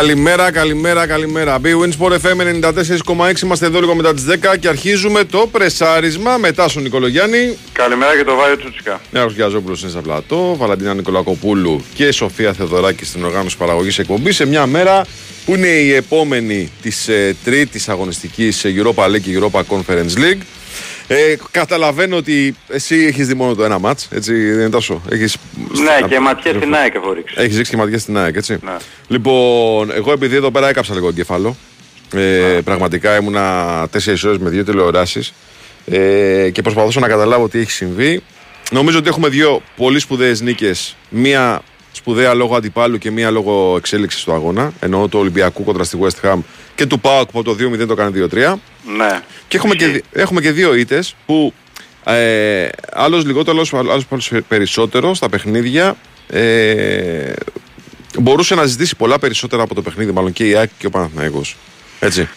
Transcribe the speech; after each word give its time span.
Καλημέρα, 0.00 0.50
καλημέρα, 0.50 1.06
καλημέρα. 1.06 1.58
B-Win 1.64 1.90
Sport 1.98 2.12
FM 2.12 2.62
94,6. 3.06 3.42
Είμαστε 3.42 3.66
εδώ 3.66 3.80
λίγο 3.80 3.94
μετά 3.94 4.14
τις 4.14 4.24
10 4.28 4.58
και 4.60 4.68
αρχίζουμε 4.68 5.24
το 5.24 5.48
πρεσάρισμα 5.52 6.36
μετά 6.36 6.68
στον 6.68 6.82
Νικολογιάννη. 6.82 7.56
Καλημέρα 7.72 8.16
και 8.16 8.24
το 8.24 8.34
Βάιο 8.34 8.56
Τσούτσικα. 8.56 9.00
Νέο 9.10 9.26
Γιαζόπουλο 9.26 9.76
είναι 9.80 9.90
στα 9.90 10.00
πλατό. 10.00 10.56
Βαλαντίνα 10.56 10.94
Νικολακοπούλου 10.94 11.84
και 11.94 12.12
Σοφία 12.12 12.52
Θεδωράκη 12.52 13.04
στην 13.04 13.24
οργάνωση 13.24 13.56
παραγωγής 13.56 13.98
εκπομπής 13.98 14.36
σε 14.36 14.46
μια 14.46 14.66
μέρα 14.66 15.06
που 15.44 15.54
είναι 15.54 15.68
η 15.68 15.94
επόμενη 15.94 16.72
της 16.82 17.08
ε, 17.08 17.36
τρίτης 17.44 17.88
αγωνιστικής 17.88 18.64
Europa 18.64 19.04
League 19.04 19.20
και 19.20 19.38
Europa 19.40 19.60
Conference 19.60 20.18
League. 20.18 20.40
Ε, 21.12 21.36
καταλαβαίνω 21.50 22.16
ότι 22.16 22.54
εσύ 22.68 22.96
έχεις 22.96 23.26
δει 23.26 23.34
μόνο 23.34 23.54
το 23.54 23.64
ένα 23.64 23.78
μάτς, 23.78 24.08
έτσι 24.10 24.32
δεν 24.50 24.60
είναι 24.60 24.68
τόσο. 24.68 25.02
Έχεις... 25.10 25.36
Ναι, 25.72 26.08
και 26.08 26.20
ματιέ 26.20 26.52
στην 26.52 26.74
ΑΕΚ 26.74 26.94
έχω 26.94 27.12
ρίξει. 27.12 27.34
Έχεις 27.38 27.56
ρίξει 27.56 27.70
και 27.70 27.76
ματιέ 27.76 27.98
στην 27.98 28.18
ΑΕΚ, 28.18 28.36
έτσι. 28.36 28.58
Ναι. 28.64 28.76
Λοιπόν, 29.08 29.90
εγώ 29.90 30.12
επειδή 30.12 30.36
εδώ 30.36 30.50
πέρα 30.50 30.68
έκαψα 30.68 30.94
λίγο 30.94 31.08
εγκέφαλο. 31.08 31.56
Ε, 32.14 32.58
Πραγματικά 32.64 33.16
ήμουνα 33.16 33.82
4 33.84 33.88
ώρες 34.24 34.38
με 34.38 34.50
δύο 34.50 34.64
τηλεοράσεις 34.64 35.32
ε, 35.86 36.50
και 36.50 36.62
προσπαθούσα 36.62 37.00
να 37.00 37.08
καταλάβω 37.08 37.48
τι 37.48 37.58
έχει 37.58 37.70
συμβεί. 37.70 38.22
Νομίζω 38.70 38.98
ότι 38.98 39.08
έχουμε 39.08 39.28
δύο 39.28 39.62
πολύ 39.76 39.98
σπουδαίες 39.98 40.40
νίκες. 40.40 40.96
Μία 41.08 41.62
σπουδαία 41.92 42.34
λόγω 42.34 42.56
αντιπάλου 42.56 42.98
και 42.98 43.10
μία 43.10 43.30
λόγω 43.30 43.74
εξέλιξης 43.76 44.24
του 44.24 44.32
αγώνα. 44.32 44.72
Εννοώ 44.80 45.08
του 45.08 45.18
Ολυμπιακού 45.18 45.64
κοντρα 45.64 45.84
στη 45.84 45.98
West 46.00 46.28
Ham 46.28 46.38
και 46.74 46.86
του 46.86 47.00
Πάουκ 47.00 47.30
που 47.30 47.38
από 47.38 47.56
το 47.56 47.64
2-0 47.82 47.86
το 47.86 47.94
κάνει 47.94 48.28
2-3. 48.32 48.54
Ναι. 48.96 49.20
Και 49.48 49.56
έχουμε 49.56 49.74
και, 49.74 49.86
δι- 49.86 50.04
έχουμε 50.12 50.40
και 50.40 50.50
δύο 50.50 50.74
ήττες 50.74 51.14
που 51.26 51.54
ε, 52.04 52.68
άλλος 52.92 53.24
λιγότερο, 53.24 53.62
άλλος 53.72 54.06
περισσότερο 54.48 55.14
στα 55.14 55.28
παιχνίδια 55.28 55.96
ε, 56.28 57.32
μπορούσε 58.18 58.54
να 58.54 58.64
ζητήσει 58.64 58.96
πολλά 58.96 59.18
περισσότερα 59.18 59.62
από 59.62 59.74
το 59.74 59.82
παιχνίδι, 59.82 60.12
μάλλον 60.12 60.32
και 60.32 60.48
η 60.48 60.54
ΑΕΚ 60.54 60.70
και 60.78 60.86
ο 60.86 60.90
Παναθηναϊκός. 60.90 61.56
Έτσι. 62.00 62.28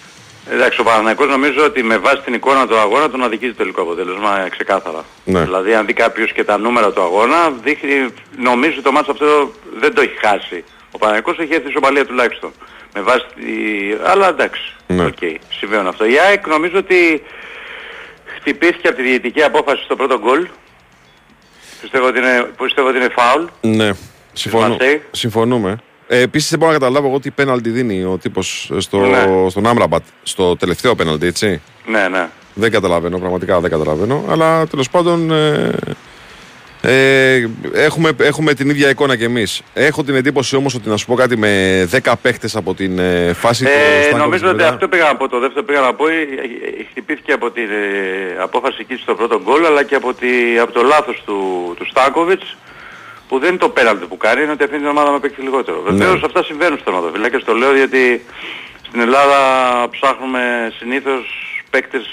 Εντάξει, 0.52 0.80
ο 0.82 0.84
Παναθηναϊκός 0.84 1.28
νομίζω 1.28 1.64
ότι 1.66 1.84
με 1.84 1.98
βάση 1.98 2.22
την 2.26 2.34
εικόνα 2.34 2.68
του 2.68 2.78
αγώνα 2.78 3.10
τον 3.10 3.24
αδικεί 3.24 3.48
το 3.48 3.54
τελικό 3.54 3.82
αποτέλεσμα 3.82 4.46
ε, 4.46 4.50
ξεκάθαρα. 4.50 5.06
Ναι. 5.26 5.42
Δηλαδή 5.44 5.74
αν 5.74 5.86
δει 5.86 5.94
κάποιος 5.94 6.32
και 6.34 6.44
τα 6.44 6.58
νούμερα 6.58 6.92
του 6.92 7.02
αγώνα, 7.02 7.52
δείχνει, 7.64 8.08
νομίζω 8.38 8.72
ότι 8.74 8.82
το 8.82 8.92
μάτς 8.92 9.10
αυτό 9.10 9.54
δεν 9.80 9.94
το 9.94 10.02
έχει 10.02 10.18
χάσει. 10.26 10.64
Ο 10.92 10.98
Παναθηναϊκός 10.98 11.38
έχει 11.40 11.54
έρθει 11.54 11.70
ισοπαλία 11.70 12.06
τουλάχιστον. 12.06 12.52
Με 12.94 13.02
βάση 13.02 13.26
τη... 13.36 13.44
Αλλά 14.06 14.28
εντάξει, 14.28 14.76
Ναι. 14.88 15.06
οκ, 15.06 15.18
συμβαίνουν 15.60 15.88
αυτό. 15.88 16.06
Η 16.06 16.20
ΑΕΚ 16.28 16.48
νομίζω 16.48 16.78
ότι 16.78 17.24
χτυπήθηκε 18.40 18.88
από 18.88 18.98
τη 18.98 19.04
διαιτητική 19.04 19.42
απόφαση 19.44 19.84
στο 19.84 19.96
πρώτο 19.96 20.20
γκολ. 20.20 20.48
Πιστεύω 21.82 22.08
ότι 22.08 22.18
είναι, 22.18 22.50
πιστεύω 22.64 22.88
ότι 22.88 22.98
είναι 22.98 23.10
φάουλ. 23.16 23.44
Ναι, 23.62 23.92
συμφωνώ, 24.34 24.68
Μαρσέη. 24.68 25.02
συμφωνούμε. 25.12 25.78
Ε, 26.08 26.20
Επίσης 26.22 26.50
δεν 26.50 26.60
μπορώ 26.60 26.72
να 26.72 26.78
καταλάβω 26.78 27.08
εγώ 27.08 27.20
τι 27.20 27.32
πέναλτι 27.32 27.70
δίνει 27.70 28.04
ο 28.04 28.18
τύπος 28.22 28.72
στο, 28.78 28.98
Ναι. 28.98 29.50
στον 29.50 29.68
Άμραμπατ, 29.68 30.04
στο 30.24 30.56
τελευταίο 30.56 30.96
πέναλτι, 30.96 31.26
έτσι. 31.26 31.62
Ναι, 31.86 32.08
ναι. 32.08 32.30
Δεν 32.54 32.72
καταλαβαίνω, 32.72 33.20
πραγματικά 33.20 33.60
δεν 33.60 33.70
καταλαβαίνω. 33.72 34.26
Αλλά 34.30 34.68
τέλος 34.68 34.90
πάντων 34.90 35.32
ε, 35.32 35.72
ε, 36.86 37.44
έχουμε, 37.74 38.12
έχουμε 38.20 38.54
την 38.54 38.70
ίδια 38.70 38.90
εικόνα 38.90 39.16
κι 39.18 39.24
εμείς. 39.24 39.62
Έχω 39.74 40.04
την 40.04 40.16
εντύπωση 40.16 40.56
όμως 40.56 40.76
ότι 40.76 40.90
να 40.90 40.98
σου 40.98 41.06
πω 41.06 41.16
κάτι 41.16 41.38
με 41.38 41.84
10 42.04 42.14
παίχτες 42.22 42.56
από 42.56 42.74
την 42.74 43.00
ε, 43.00 43.34
φάση 43.34 43.64
του 43.64 43.70
Ε, 43.70 44.02
Στάνκοβιτς 44.02 44.24
νομίζω 44.24 44.48
ότι 44.48 44.56
μετά. 44.56 44.68
αυτό 44.70 44.88
πήγα 44.88 45.04
να 45.04 45.16
πω. 45.16 45.28
Το 45.30 45.40
δεύτερο 45.40 45.66
πήγα 45.66 45.80
να 45.80 45.94
πω. 45.94 46.08
ε, 46.08 46.14
ε, 46.14 46.84
Χτυπήθηκε 46.92 47.32
από 47.32 47.52
την 47.52 47.64
ε, 47.64 48.42
απόφαση 48.42 48.78
εκεί 48.80 48.96
στο 49.02 49.16
πρώτο 49.16 49.42
γκολ 49.44 49.66
αλλά 49.66 49.84
και 49.84 49.96
από, 49.96 50.14
τη, 50.14 50.28
από 50.62 50.72
το 50.72 50.82
λάθος 50.84 51.22
του, 51.26 51.38
του 51.78 51.86
Στάνκοβιτς 51.90 52.58
που 53.28 53.40
δεν 53.40 53.50
είναι 53.50 53.58
το 53.58 53.70
πέναλτι 53.70 54.06
που 54.06 54.18
κάνει, 54.18 54.42
είναι 54.44 54.52
ότι 54.52 54.64
αφήνει 54.64 54.80
την 54.80 54.88
ομάδα 54.90 55.12
να 55.12 55.20
παίξει 55.20 55.42
λιγότερο. 55.42 55.82
Βεβαίως 55.88 56.20
Ναι. 56.20 56.26
αυτά 56.26 56.44
συμβαίνουν 56.44 56.78
στο 56.78 56.86
τερματοφύλακες, 56.92 57.44
το 57.44 57.54
λέω 57.54 57.76
γιατί 57.76 58.24
στην 58.88 59.00
Ελλάδα 59.00 59.38
ψάχνουμε 59.90 60.72
συνήθως 60.80 61.24
παίκτες 61.70 62.06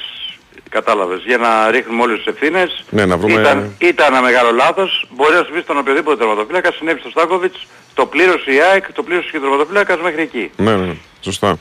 κατάλαβες, 0.70 1.22
για 1.26 1.36
να 1.36 1.70
ρίχνουμε 1.70 2.02
όλες 2.02 2.16
τις 2.16 2.26
ευθύνες. 2.26 2.84
Ναι, 2.90 3.04
να 3.06 3.16
βρούμε- 3.16 3.40
Ήταν, 3.40 3.74
ήταν 3.78 4.12
ένα 4.12 4.22
μεγάλο 4.22 4.50
λάθος, 4.52 5.06
μπορεί 5.16 5.34
να 5.34 5.44
συμβεί 5.44 5.60
στον 5.60 5.78
οποιοδήποτε 5.78 6.16
τερματοφύλακας, 6.16 6.74
συνέβη 6.74 7.00
στο 7.00 7.10
Στάνκοβιτς, 7.10 7.66
το 7.94 8.06
πλήρωσε 8.06 8.52
η 8.52 8.58
ΑΕΚ, 8.72 8.92
το 8.92 9.02
πλήρωσε 9.02 9.28
και 9.30 9.36
ο 9.36 9.40
τερματοφύλακας 9.40 10.00
μέχρι 10.00 10.22
εκεί. 10.22 10.50
Ναι, 10.56 10.76
ναι, 10.76 10.92
σωστά. 11.20 11.58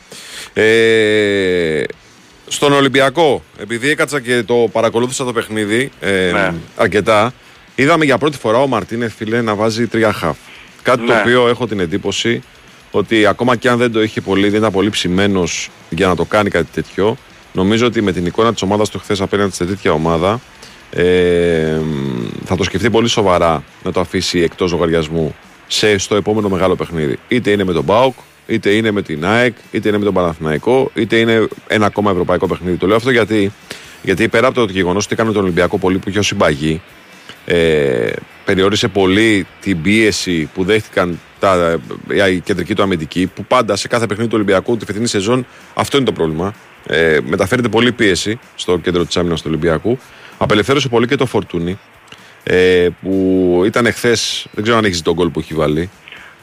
Ε, 0.53 1.83
στον 2.47 2.73
Ολυμπιακό, 2.73 3.43
επειδή 3.59 3.89
έκατσα 3.89 4.19
και 4.21 4.43
το 4.43 4.53
παρακολούθησα 4.71 5.23
το 5.25 5.33
παιχνίδι 5.33 5.91
ε, 5.99 6.31
Ναι. 6.31 6.53
αρκετά, 6.75 7.33
είδαμε 7.75 8.05
για 8.05 8.17
πρώτη 8.17 8.37
φορά 8.37 8.57
ο 8.57 8.67
Μαρτίνεθ 8.67 9.13
φίλε 9.15 9.41
να 9.41 9.55
βάζει 9.55 9.87
τρία 9.87 10.11
χαφ. 10.13 10.37
Κάτι 10.81 11.05
το 11.05 11.13
Ναι. 11.13 11.19
οποίο 11.19 11.47
έχω 11.47 11.67
την 11.67 11.79
εντύπωση 11.79 12.43
ότι 12.91 13.25
ακόμα 13.25 13.55
και 13.55 13.69
αν 13.69 13.77
δεν 13.77 13.91
το 13.91 14.01
είχε 14.03 14.21
πολύ, 14.21 14.49
δεν 14.49 14.59
ήταν 14.59 14.71
πολύ 14.71 14.89
ψημένος 14.89 15.69
για 15.89 16.07
να 16.07 16.15
το 16.15 16.25
κάνει 16.25 16.49
κάτι 16.49 16.67
τέτοιο. 16.73 17.17
Νομίζω 17.59 17.85
ότι 17.85 18.01
με 18.01 18.11
την 18.11 18.25
εικόνα 18.25 18.53
της 18.53 18.61
ομάδας 18.61 18.89
του 18.89 18.99
χθες 18.99 19.21
απέναντι 19.21 19.55
σε 19.55 19.65
τέτοια 19.65 19.91
ομάδα 19.91 20.39
ε, 20.91 21.79
θα 22.45 22.55
το 22.55 22.63
σκεφτεί 22.63 22.89
πολύ 22.89 23.07
σοβαρά 23.07 23.63
να 23.83 23.91
το 23.91 23.99
αφήσει 23.99 24.39
εκτός 24.39 24.71
λογαριασμού 24.71 25.35
σε, 25.67 25.97
στο 25.97 26.15
επόμενο 26.15 26.49
μεγάλο 26.49 26.75
παιχνίδι. 26.75 27.17
Είτε 27.27 27.51
είναι 27.51 27.63
με 27.63 27.73
τον 27.73 27.83
Μπάουκ, 27.83 28.13
είτε 28.47 28.69
είναι 28.69 28.91
με 28.91 29.01
την 29.01 29.25
ΑΕΚ, 29.25 29.55
είτε 29.71 29.87
είναι 29.87 29.97
με 29.97 30.03
τον 30.03 30.13
Παναθηναϊκό, 30.13 30.91
είτε 30.93 31.17
είναι 31.17 31.47
ένα 31.67 31.85
ακόμα 31.85 32.11
ευρωπαϊκό 32.11 32.47
παιχνίδι. 32.47 32.77
Το 32.77 32.87
λέω 32.87 32.95
αυτό 32.95 33.11
γιατί, 33.11 33.51
γιατί 34.01 34.27
πέρα 34.27 34.47
από 34.47 34.65
το 34.65 34.71
γεγονός 34.71 35.05
ότι 35.05 35.13
έκανε 35.13 35.31
τον 35.31 35.43
Ολυμπιακό 35.43 35.77
πολύ 35.77 35.97
που 35.97 36.09
είχε 36.09 36.19
ω 36.19 36.23
συμπαγή, 36.23 36.81
ε, 37.45 38.11
περιόρισε 38.45 38.87
πολύ 38.87 39.47
την 39.61 39.81
πίεση 39.81 40.49
που 40.53 40.63
δέχτηκαν 40.63 41.19
τα, 41.39 41.79
ε, 42.09 42.31
οι 42.31 42.39
κεντρικοί 42.39 42.75
του 42.75 42.83
αμυντικοί, 42.83 43.27
που 43.35 43.45
πάντα 43.45 43.75
σε 43.75 43.87
κάθε 43.87 44.05
παιχνίδι 44.05 44.29
του 44.29 44.35
Ολυμπιακού 44.35 44.77
τη 44.77 44.85
φετινή 44.85 45.07
σεζόν 45.07 45.45
αυτό 45.73 45.97
είναι 45.97 46.05
το 46.05 46.11
πρόβλημα. 46.11 46.53
Ε, 46.87 47.17
μεταφέρεται 47.25 47.67
πολύ 47.69 47.91
πίεση 47.91 48.39
στο 48.55 48.77
κέντρο 48.77 49.05
της 49.05 49.17
άμυνας 49.17 49.39
του 49.41 49.45
Ολυμπιακού. 49.49 49.97
Απελευθέρωσε 50.37 50.87
πολύ 50.89 51.07
και 51.07 51.15
το 51.15 51.25
Φορτούνι, 51.25 51.79
ε, 52.43 52.87
που 53.01 53.61
ήταν 53.65 53.85
εχθές, 53.85 54.47
δεν 54.51 54.63
ξέρω 54.63 54.77
αν 54.77 54.85
έχεις 54.85 55.01
τον 55.01 55.13
γκολ 55.13 55.29
που 55.29 55.39
έχει 55.39 55.53
βάλει. 55.53 55.89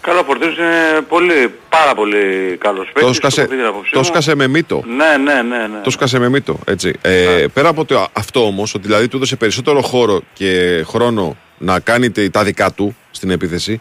Καλά, 0.00 0.18
ο 0.20 0.24
Φορτίνος 0.24 0.56
είναι 0.56 1.00
πολύ, 1.08 1.52
πάρα 1.68 1.94
πολύ 1.94 2.56
καλός 2.58 2.86
Το 2.86 2.92
παίκτης. 2.94 3.16
σκάσε, 3.16 3.40
έχω 3.40 3.50
πει 3.50 3.56
την 3.56 3.64
άποψή 3.66 3.90
το 3.92 3.98
μου. 3.98 4.04
σκάσε 4.04 4.34
με 4.34 4.46
μύτο. 4.46 4.82
Ναι, 4.86 5.16
ναι, 5.32 5.42
ναι. 5.42 5.56
ναι. 5.66 5.80
Το 5.82 5.90
σκάσε 5.90 6.18
με 6.18 6.28
μύτο. 6.28 6.58
Έτσι. 6.66 6.92
Ε, 7.02 7.44
πέρα 7.52 7.68
από 7.68 7.84
το, 7.84 8.06
αυτό 8.12 8.46
όμως, 8.46 8.74
ότι 8.74 8.86
δηλαδή 8.86 9.08
του 9.08 9.16
έδωσε 9.16 9.36
περισσότερο 9.36 9.80
χώρο 9.82 10.20
και 10.32 10.82
χρόνο 10.86 11.36
να 11.58 11.80
κάνει 11.80 12.10
τε- 12.10 12.30
τα 12.32 12.44
δικά 12.44 12.72
του 12.72 12.96
στην 13.10 13.30
επίθεση, 13.30 13.80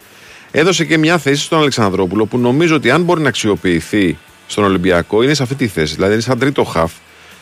έδωσε 0.51 0.85
και 0.85 0.97
μια 0.97 1.17
θέση 1.17 1.41
στον 1.43 1.59
Αλεξανδρόπουλο 1.59 2.25
που 2.25 2.37
νομίζω 2.37 2.75
ότι 2.75 2.89
αν 2.91 3.01
μπορεί 3.03 3.21
να 3.21 3.27
αξιοποιηθεί 3.29 4.17
στον 4.47 4.63
Ολυμπιακό 4.63 5.21
είναι 5.23 5.33
σε 5.33 5.43
αυτή 5.43 5.55
τη 5.55 5.67
θέση. 5.67 5.95
Δηλαδή 5.95 6.13
είναι 6.13 6.21
σαν 6.21 6.39
τρίτο 6.39 6.63
χαφ. 6.63 6.91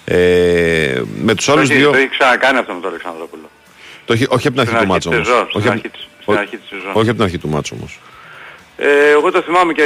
Ε, 0.06 1.02
με 1.24 1.34
τους 1.36 1.46
Το 1.46 1.52
άλλους 1.52 1.69
έχει- 1.69 1.80
δύο. 1.80 1.91
Το 1.91 1.97
έχει 1.97 2.09
ξανακάνει 2.09 2.58
αυτό 2.58 2.74
με 2.74 2.80
τον 2.80 2.90
Αλεξανδρόπουλο. 2.90 3.50
Το 4.06 4.14
έχει, 4.14 4.25
όχι 4.30 4.47
από 4.47 4.56
την 4.58 4.59
αρχή 4.59 4.75
Στην 4.75 4.88
του 4.88 4.94
αρχή 4.94 5.09
μάτσο 5.09 5.09
της 5.09 5.18
όμως. 5.18 5.28
σεζόν, 5.28 5.41
Όχι, 5.44 5.52
στην 5.59 5.72
απ- 5.72 5.78
αρχή 5.78 5.90
της- 5.90 6.08
στην 6.22 6.34
ό- 6.34 6.38
αρχή 6.38 6.58
της 6.58 6.68
σεζόν. 6.69 6.90
όχι 6.94 7.08
από 7.09 7.14
την 7.14 7.24
αρχή 7.24 7.38
του 7.38 7.47
μάτσο 7.50 7.75
όμως. 7.78 8.00
Ε, 8.78 9.09
εγώ 9.12 9.31
το 9.31 9.41
θυμάμαι 9.41 9.74
και 9.74 9.84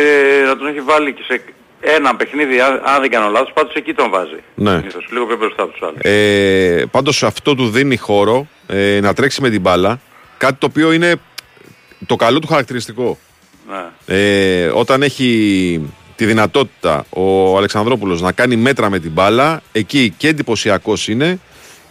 να 0.48 0.58
τον 0.58 0.68
έχει 0.68 0.82
βάλει 0.82 1.14
και 1.14 1.24
σε 1.28 1.42
ένα 1.80 2.16
παιχνίδι, 2.16 2.60
αν, 2.60 2.82
αν 2.86 3.02
δεν 3.02 3.10
κάνω 3.10 3.30
λάθος, 3.30 3.52
πάντως 3.54 3.74
εκεί 3.74 3.94
τον 3.94 4.10
βάζει. 4.10 4.40
Ναι. 4.56 4.78
Συνήθως, 4.78 5.06
λίγο 5.12 5.26
πιο 5.26 5.38
μπροστά 5.38 5.64
από 5.64 5.72
τους 5.72 5.82
άλλους. 5.82 6.00
Ε, 6.02 6.86
Πάντως 6.92 7.24
αυτό 7.24 7.56
του 7.56 7.70
δίνει 7.70 7.98
χώρο 7.98 8.48
ε, 8.68 9.00
να 9.02 9.14
τρέξει 9.14 9.42
με 9.42 9.50
την 9.50 9.62
μπάλα. 9.62 10.00
Κάτι 10.38 10.54
το 10.60 10.66
οποίο 10.66 10.92
είναι 10.92 11.16
το 12.06 12.16
καλό 12.16 12.40
του 12.40 12.48
χαρακτηριστικό. 12.48 13.18
Ναι. 13.70 14.16
Ε, 14.16 14.66
όταν 14.68 15.02
έχει 15.04 15.30
τη 16.18 16.26
δυνατότητα 16.26 17.06
ο 17.10 17.58
Αλεξανδρόπουλος 17.58 18.22
να 18.22 18.32
κάνει 18.32 18.56
μέτρα 18.56 18.90
με 18.90 19.00
την 19.00 19.12
μπάλα, 19.12 19.62
εκεί 19.72 20.14
και 20.18 20.28
εντυπωσιακός 20.28 21.08
είναι 21.08 21.40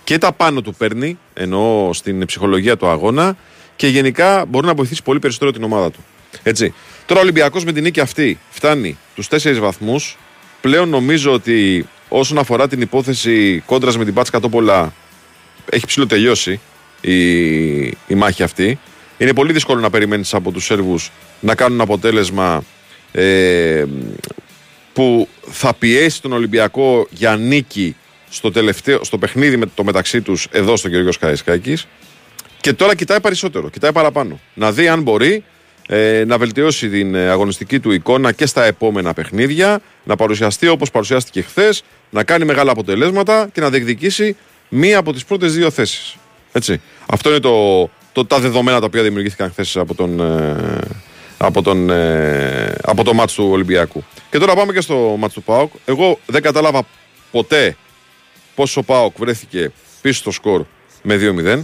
και 0.05 0.19
τα 0.19 0.32
πάνω 0.32 0.61
του 0.61 0.75
παίρνει, 0.75 1.19
εννοώ 1.34 1.93
στην 1.93 2.25
ψυχολογία 2.26 2.76
του 2.76 2.88
αγώνα 2.88 3.37
και 3.76 3.87
γενικά 3.87 4.44
μπορεί 4.44 4.67
να 4.67 4.75
βοηθήσει 4.75 5.02
πολύ 5.02 5.19
περισσότερο 5.19 5.52
την 5.52 5.62
ομάδα 5.62 5.90
του. 5.90 6.05
Έτσι. 6.43 6.75
Τώρα 7.06 7.20
ο 7.20 7.23
Ολυμπιακός 7.23 7.64
με 7.64 7.73
την 7.73 7.82
νίκη 7.82 8.00
αυτή 8.00 8.38
φτάνει 8.50 8.99
τους 9.14 9.28
4 9.31 9.56
βαθμούς. 9.61 10.19
Πλέον 10.61 10.88
νομίζω 10.88 11.32
ότι 11.32 11.88
όσον 12.08 12.38
αφορά 12.38 12.69
την 12.69 12.81
υπόθεση 12.81 13.62
κόντρας 13.67 13.99
με 13.99 14.05
την 14.05 14.14
Πάτς 14.14 14.31
Κατόπολα 14.31 14.93
έχει 15.70 15.87
ψηλοτελειώσει 15.87 16.61
η, 17.00 17.17
η 17.87 18.14
μάχη 18.17 18.43
αυτή. 18.43 18.79
Είναι 19.19 19.32
πολύ 19.32 19.52
δύσκολο 19.52 19.81
να 19.81 19.90
περιμένεις 19.90 20.34
από 20.34 20.50
τους 20.50 20.64
Σέρβους 20.64 21.11
να 21.40 21.55
κάνουν 21.55 21.81
αποτέλεσμα 21.81 22.64
ε, 23.16 23.84
που 24.92 25.28
θα 25.50 25.74
πιέσει 25.74 26.22
τον 26.22 26.32
Ολυμπιακό 26.32 27.06
για 27.10 27.36
νίκη 27.36 27.96
στο, 28.30 28.50
τελευταίο, 28.50 29.04
στο 29.04 29.18
παιχνίδι 29.18 29.56
με 29.56 29.66
το 29.74 29.84
μεταξύ 29.84 30.20
τους 30.20 30.48
εδώ 30.50 30.76
στον 30.76 30.90
Γεωργιός 30.90 31.18
Καραϊσκάκης 31.18 31.86
και 32.60 32.72
τώρα 32.72 32.94
κοιτάει 32.94 33.20
περισσότερο, 33.20 33.70
κοιτάει 33.70 33.92
παραπάνω. 33.92 34.40
Να 34.54 34.72
δει 34.72 34.88
αν 34.88 35.02
μπορεί 35.02 35.44
ε, 35.88 36.24
να 36.26 36.38
βελτιώσει 36.38 36.88
την 36.88 37.14
ε, 37.14 37.28
αγωνιστική 37.28 37.80
του 37.80 37.90
εικόνα 37.90 38.32
και 38.32 38.46
στα 38.46 38.64
επόμενα 38.64 39.14
παιχνίδια, 39.14 39.80
να 40.04 40.16
παρουσιαστεί 40.16 40.69
όπως 40.69 40.90
παρουσιάστηκε 40.90 41.42
χθες, 41.42 41.82
να 42.10 42.24
κάνει 42.24 42.44
μεγάλα 42.44 42.70
αποτελέσματα 42.70 43.48
και 43.52 43.60
να 43.60 43.70
διεκδικήσει 43.70 44.36
μία 44.69 44.98
από 44.98 45.12
τις 45.12 45.24
πρώτες 45.24 45.54
δύο 45.54 45.70
θέσεις. 45.70 46.16
Έτσι. 46.52 46.80
Αυτό 47.06 47.28
είναι 47.28 47.40
το, 47.40 47.90
το, 48.12 48.24
τα 48.24 48.38
δεδομένα 48.38 48.80
τα 48.80 48.86
οποία 48.86 49.02
δημιουργήθηκαν 49.02 49.50
χθες 49.50 49.76
από 49.76 49.94
τον, 49.94 50.20
ε, 50.20 50.78
από, 51.38 51.62
τον, 51.62 51.90
ε, 51.90 52.74
από 52.82 53.04
το 53.04 53.14
μάτς 53.14 53.34
του 53.34 53.48
Ολυμπιακού. 53.50 54.04
Και 54.30 54.38
τώρα 54.38 54.54
πάμε 54.54 54.72
και 54.72 54.80
στο 54.80 55.16
μάτς 55.18 55.34
του 55.34 55.42
ΠΑΟΚ. 55.42 55.72
Εγώ 55.84 56.18
δεν 56.26 56.42
κατάλαβα 56.42 56.82
ποτέ 57.30 57.76
πόσο 58.54 58.80
ο 58.80 58.82
ΠΑΟΚ 58.84 59.14
βρέθηκε 59.18 59.72
πίσω 60.00 60.18
στο 60.18 60.30
σκορ 60.30 60.64
με 61.02 61.16
2-0. 61.16 61.62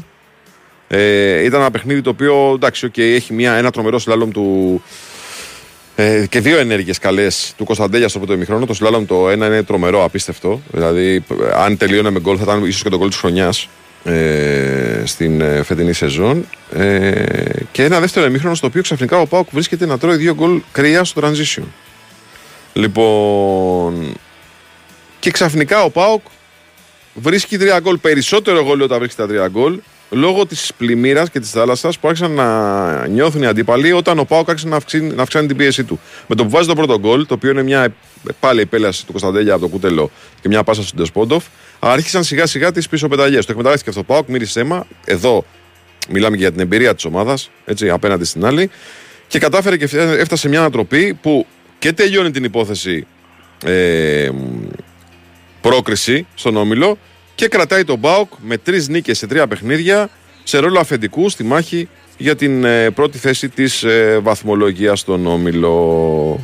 Ε, 0.88 1.44
ήταν 1.44 1.60
ένα 1.60 1.70
παιχνίδι 1.70 2.00
το 2.02 2.10
οποίο 2.10 2.52
εντάξει, 2.54 2.90
okay, 2.92 3.00
έχει 3.00 3.32
μια, 3.32 3.52
ένα 3.52 3.70
τρομερό 3.70 3.98
σλάλομ 3.98 4.30
του. 4.30 4.82
Ε, 5.96 6.26
και 6.28 6.40
δύο 6.40 6.58
ενέργειες 6.58 6.98
καλές 6.98 7.54
του 7.56 7.64
Κωνσταντέλια 7.64 8.08
στο 8.08 8.18
πρώτο 8.18 8.32
ημιχρόνο. 8.32 8.66
Το 8.66 8.74
σλάλομ 8.74 9.06
το 9.06 9.28
ένα 9.28 9.46
είναι 9.46 9.62
τρομερό, 9.62 10.04
απίστευτο. 10.04 10.60
Δηλαδή, 10.70 11.24
αν 11.54 11.76
τελείωνε 11.76 12.10
με 12.10 12.20
γκολ, 12.20 12.36
θα 12.38 12.42
ήταν 12.42 12.64
ίσως 12.64 12.82
και 12.82 12.88
το 12.88 12.96
γκολ 12.96 13.08
της 13.08 13.16
χρονιάς 13.18 13.68
ε, 14.04 15.02
στην 15.04 15.40
ε, 15.40 15.62
φετινή 15.62 15.92
σεζόν. 15.92 16.48
Ε, 16.72 17.24
και 17.72 17.84
ένα 17.84 18.00
δεύτερο 18.00 18.26
ημίχρονο 18.26 18.54
στο 18.54 18.66
οποίο 18.66 18.82
ξαφνικά 18.82 19.20
ο 19.20 19.26
Πάουκ 19.26 19.48
βρίσκεται 19.50 19.86
να 19.86 19.98
τρώει 19.98 20.16
δύο 20.16 20.34
γκολ 20.34 20.60
κρύα 20.72 21.04
στο 21.04 21.20
transition. 21.24 21.64
Λοιπόν. 22.72 24.16
Και 25.18 25.30
ξαφνικά 25.30 25.82
ο 25.82 25.90
Πάουκ 25.90 26.22
βρίσκει 27.14 27.58
τρία 27.58 27.80
γκολ. 27.80 27.98
Περισσότερο 27.98 28.64
γκολ 28.64 28.80
όταν 28.80 28.98
βρίσκει 28.98 29.16
τα 29.16 29.26
τρία 29.26 29.48
γκολ 29.48 29.78
λόγω 30.14 30.46
της 30.46 30.72
πλημμύρας 30.76 31.30
και 31.30 31.40
της 31.40 31.50
θάλασσας 31.50 31.98
που 31.98 32.08
άρχισαν 32.08 32.30
να 32.30 33.06
νιώθουν 33.06 33.42
οι 33.42 33.46
αντίπαλοι 33.46 33.92
όταν 33.92 34.18
ο 34.18 34.24
Πάοκ 34.24 34.48
άρχισε 34.48 34.68
να, 34.68 34.76
αυξήνει, 34.76 35.14
να 35.14 35.22
αυξάνει 35.22 35.46
την 35.46 35.56
πίεσή 35.56 35.84
του. 35.84 36.00
Με 36.26 36.34
το 36.34 36.44
που 36.44 36.50
βάζει 36.50 36.68
το 36.68 36.74
πρώτο 36.74 36.98
γκολ, 36.98 37.26
το 37.26 37.34
οποίο 37.34 37.50
είναι 37.50 37.62
μια 37.62 37.94
πάλι 38.40 38.60
επέλαση 38.60 39.06
του 39.06 39.10
Κωνσταντέλια 39.10 39.52
από 39.52 39.62
το 39.62 39.68
κούτελο 39.68 40.10
και 40.40 40.48
μια 40.48 40.62
πάσα 40.62 40.82
στον 40.82 40.98
Ντεσπόντοφ, 40.98 41.44
άρχισαν 41.78 42.24
σιγά 42.24 42.46
σιγά 42.46 42.72
τις 42.72 42.88
πίσω 42.88 43.08
πεταγές. 43.08 43.44
Το 43.44 43.50
εκμεταλλεύτηκε 43.50 43.90
αυτό 43.90 44.00
ο 44.00 44.04
Πάοκ, 44.04 44.28
μύρισε 44.28 44.60
αίμα. 44.60 44.86
Εδώ 45.04 45.44
μιλάμε 46.08 46.36
και 46.36 46.42
για 46.42 46.52
την 46.52 46.60
εμπειρία 46.60 46.94
της 46.94 47.04
ομάδας, 47.04 47.50
έτσι 47.64 47.90
απέναντι 47.90 48.24
στην 48.24 48.44
άλλη. 48.44 48.70
Και 49.26 49.38
κατάφερε 49.38 49.76
και 49.76 49.98
έφτασε 49.98 50.48
μια 50.48 50.58
ανατροπή 50.58 51.14
που 51.14 51.46
και 51.78 51.92
τελειώνει 51.92 52.30
την 52.30 52.44
υπόθεση 52.44 53.06
ε, 53.64 54.30
πρόκριση 55.60 56.26
στον 56.34 56.56
όμιλο 56.56 56.98
και 57.34 57.48
κρατάει 57.48 57.84
τον 57.84 57.98
Μπάουκ 57.98 58.32
με 58.38 58.58
τρεις 58.58 58.88
νίκες 58.88 59.18
σε 59.18 59.26
τρία 59.26 59.46
παιχνίδια 59.46 60.08
σε 60.42 60.58
ρόλο 60.58 60.78
αφεντικού 60.78 61.28
στη 61.28 61.44
μάχη 61.44 61.88
για 62.16 62.36
την 62.36 62.64
ε, 62.64 62.90
πρώτη 62.90 63.18
θέση 63.18 63.48
της 63.48 63.82
ε, 63.82 64.18
βαθμολογίας 64.22 65.00
στον 65.00 65.26
Όμιλο. 65.26 66.40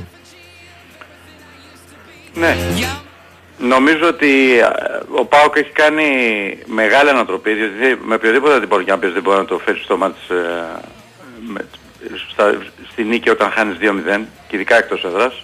Ναι. 2.34 2.56
Νομίζω 3.58 4.08
ότι 4.08 4.58
ε, 4.58 4.64
ο 5.10 5.24
Πάοκ 5.24 5.56
έχει 5.56 5.70
κάνει 5.70 6.04
μεγάλη 6.66 7.08
ανατροπή, 7.08 7.52
διότι 7.52 8.00
με 8.04 8.14
οποιοδήποτε 8.14 8.54
αντιπολικό 8.54 8.98
δεν 9.00 9.22
μπορεί 9.22 9.38
να 9.38 9.44
το 9.44 9.58
φέρει 9.58 9.78
στο 9.78 9.96
μάτς 9.96 10.30
ε, 10.30 10.44
στη 12.90 13.04
νίκη 13.04 13.30
όταν 13.30 13.50
χάνεις 13.50 13.76
2-0 13.80 14.20
και 14.48 14.56
ειδικά 14.56 14.76
εκτός 14.76 15.04
έδρας. 15.04 15.42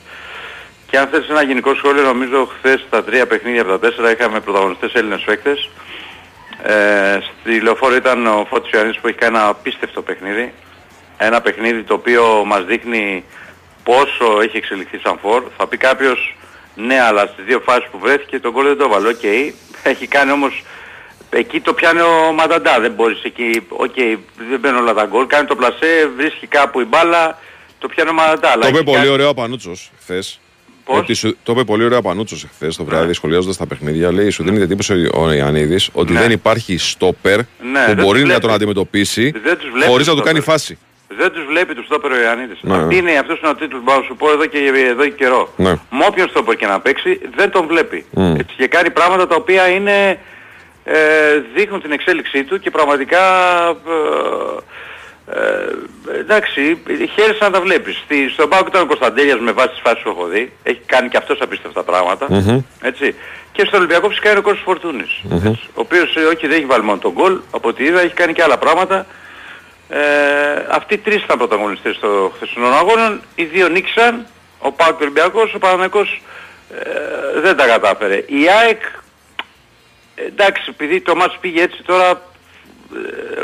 Και 0.86 0.98
αν 0.98 1.08
θες 1.08 1.28
ένα 1.28 1.42
γενικό 1.42 1.75
σχόλιο, 1.75 2.02
νομίζω 2.02 2.48
χθες 2.58 2.84
στα 2.86 3.04
τρία 3.04 3.26
παιχνίδια 3.26 3.60
από 3.60 3.70
τα 3.70 3.78
τέσσερα 3.78 4.10
είχαμε 4.10 4.40
πρωταγωνιστές 4.40 4.92
Έλληνες 4.92 5.22
παίκτες. 5.22 5.70
Ε, 6.62 7.19
στη 7.40 7.60
λεωφόρο 7.60 7.94
ήταν 7.94 8.26
ο 8.26 8.46
Φώτης 8.48 8.70
Ιωαννής 8.70 8.98
που 8.98 9.08
έχει 9.08 9.16
κάνει 9.16 9.36
ένα 9.36 9.46
απίστευτο 9.46 10.02
παιχνίδι. 10.02 10.52
Ένα 11.16 11.40
παιχνίδι 11.40 11.82
το 11.82 11.94
οποίο 11.94 12.42
μας 12.46 12.64
δείχνει 12.64 13.25
πόσο 13.82 14.40
έχει 14.42 14.56
εξελιχθεί 14.56 14.98
σαν 14.98 15.19
φόρ. 15.22 15.42
Θα 15.56 15.66
πει 15.66 15.76
κάποιος, 15.76 16.36
ναι, 16.75 17.00
αλλά 17.00 17.26
στις 17.26 17.44
δύο 17.44 17.60
φάσεις 17.60 17.88
που 17.90 17.98
βρέθηκε 17.98 18.40
τον 18.40 18.52
γκολ 18.52 18.69
δεν 18.69 18.78
το 18.78 18.88
έβαλε. 18.88 19.08
OK, 19.08 19.17
okay. 19.22 19.52
έχει 19.82 20.06
κάνει 20.06 20.31
όμως 20.31 20.62
Εκεί 21.36 21.60
το 21.60 21.72
πιάνει 21.72 22.00
ο 22.00 22.32
Ματαντά, 22.34 22.81
δεν 22.81 22.92
μπορείς 22.92 23.22
εκεί, 23.22 23.66
OK, 23.69 23.93
okay, 23.96 24.19
δεν 24.48 24.60
μπαίνουν 24.60 24.81
όλα 24.81 24.94
τα 24.94 25.04
γκολ, 25.04 25.26
κάνει 25.26 25.46
το 25.46 25.56
πλασέ, 25.56 26.10
βρίσκει 26.16 26.46
κάπου 26.46 26.81
η 26.81 26.84
μπάλα, 26.84 27.38
το 27.78 27.88
πιάνει 27.88 28.10
ο 28.10 28.12
Ματαντά. 28.12 28.58
Το 28.58 28.69
είπε 28.69 28.82
πολύ 28.82 28.96
κάνει... 28.96 29.08
ωραίο 29.08 29.28
ο 29.28 29.34
Πανούτσος 29.34 29.90
χθες. 30.00 30.40
Ότι 30.84 31.14
σου, 31.14 31.36
το 31.42 31.52
είπε 31.52 31.64
πολύ 31.64 31.84
ωραίο 31.84 32.02
Πανούτσος 32.02 32.44
εχθές 32.44 32.76
το 32.76 32.84
βράδυ, 32.84 33.06
ναι. 33.06 33.12
σχολιάζοντας 33.12 33.56
τα 33.56 33.66
παιχνίδια. 33.66 34.12
Λέει: 34.12 34.31
Σου 34.31 34.42
δίνει 34.42 34.60
εντύπωση 34.60 34.92
ο 35.14 35.32
Ιωαννίδης 35.32 35.90
ότι 35.92 36.12
ναι. 36.12 36.20
δεν 36.20 36.31
υπάρχει 36.31 36.78
στόπερ 36.78 37.38
ναι, 37.38 37.44
που 37.86 37.94
μπορεί 38.02 38.25
να 38.25 38.40
τον 38.40 38.50
αντιμετωπίσει 38.50 39.32
χωρίς 39.86 40.06
να 40.06 40.14
του 40.14 40.22
κάνει 40.22 40.40
φάση. 40.40 40.78
Δεν 41.08 41.32
τους 41.32 41.44
βλέπει 41.44 41.75
τους 41.75 41.84
στόπερ 41.84 42.10
ο 42.10 42.20
Ιωαννίδης. 42.20 42.58
Ναι. 42.60 42.76
Αυτή 42.76 42.96
είναι, 42.96 43.12
αυτός 43.12 43.38
είναι 43.38 43.48
ο 43.48 43.54
τίτλος 43.54 43.82
που 43.84 43.90
να 43.90 44.02
σου 44.02 44.16
πω 44.16 44.31
εδώ 44.31 44.46
και, 44.46 44.58
εδώ 44.90 45.04
και 45.04 45.10
καιρό. 45.10 45.52
Ναι. 45.56 45.70
Με 45.70 46.04
όποιον 46.08 46.28
στόπερ 46.28 46.56
και 46.56 46.66
να 46.66 46.81
παίξει 46.81 47.20
δεν 47.36 47.50
τον 47.50 47.66
βλέπει. 47.66 48.06
Mm. 48.14 48.38
Έτσι, 48.38 48.54
και 48.56 48.66
κάνει 48.66 48.90
πράγματα 48.90 49.26
τα 49.26 49.34
οποία 49.34 49.69
είναι, 49.69 50.19
ε, 50.84 50.94
δείχνουν 51.54 51.81
την 51.82 51.92
εξέλιξή 51.92 52.44
του 52.44 52.58
και 52.58 52.70
πραγματικά 52.70 53.22
ε, 53.69 54.62
ε, 55.26 56.19
εντάξει, 56.19 56.82
χαίρεσαι 57.15 57.38
να 57.41 57.50
τα 57.50 57.61
βλέπεις. 57.61 57.97
Στη, 57.97 58.29
στον 58.29 58.49
Πάοκ 58.49 58.69
ήταν 58.69 58.82
ο 58.82 58.87
Κωνσταντέλιας 58.87 59.38
με 59.38 59.53
βάση 59.53 59.69
τις 59.69 59.81
φάσεις 59.81 60.03
που 60.03 60.09
έχω 60.09 60.26
δει. 60.26 60.53
Έχει 60.62 60.81
κάνει 60.87 61.09
και 61.09 61.17
αυτός 61.17 61.41
απίστευτα 61.41 61.82
πράγματα. 61.82 62.26
Mm-hmm. 62.31 62.62
Έτσι. 62.81 63.15
Και 63.53 63.65
στο 63.67 63.76
Ολυμπιακό 63.76 64.09
φυσικά 64.09 64.31
είναι 64.31 64.38
ο 64.38 64.43
Κώστας 64.43 64.62
Φορτούνης. 64.62 65.21
Mm-hmm. 65.31 65.53
Ο 65.53 65.81
οποίος 65.81 66.17
ε, 66.17 66.21
όχι 66.21 66.47
δεν 66.47 66.56
έχει 66.56 66.67
βάλει 66.67 66.82
μόνο 66.82 66.99
τον 66.99 67.12
γκολ, 67.12 67.38
από 67.50 67.69
ό,τι 67.69 67.85
είδα 67.85 68.00
έχει 68.00 68.15
κάνει 68.15 68.32
και 68.32 68.43
άλλα 68.43 68.59
πράγματα. 68.59 69.06
Ε, 69.88 69.99
αυτοί 70.69 70.94
οι 70.94 70.99
τρεις 70.99 71.23
ήταν 71.23 71.38
πρωταγωνιστές 71.38 71.97
στο 71.97 72.32
χθεσινό 72.35 72.67
αγώνα. 72.67 73.20
Οι 73.35 73.44
δύο 73.44 73.69
νίξαν. 73.69 74.27
Ο 74.59 74.73
Πάοκ 74.73 74.97
και 74.97 75.03
ο 75.03 75.06
Ολυμπιακός, 75.06 75.55
ο 75.55 75.59
Παναμαϊκός 75.59 76.23
ε, 77.35 77.41
δεν 77.41 77.56
τα 77.56 77.67
κατάφερε. 77.67 78.25
Η 78.27 78.49
ΑΕΚ, 78.61 78.82
εντάξει, 80.15 80.62
επειδή 80.69 81.00
το 81.00 81.15
μάτς 81.15 81.38
πήγε 81.41 81.62
έτσι 81.62 81.82
τώρα, 81.82 82.11
ε, 82.11 83.43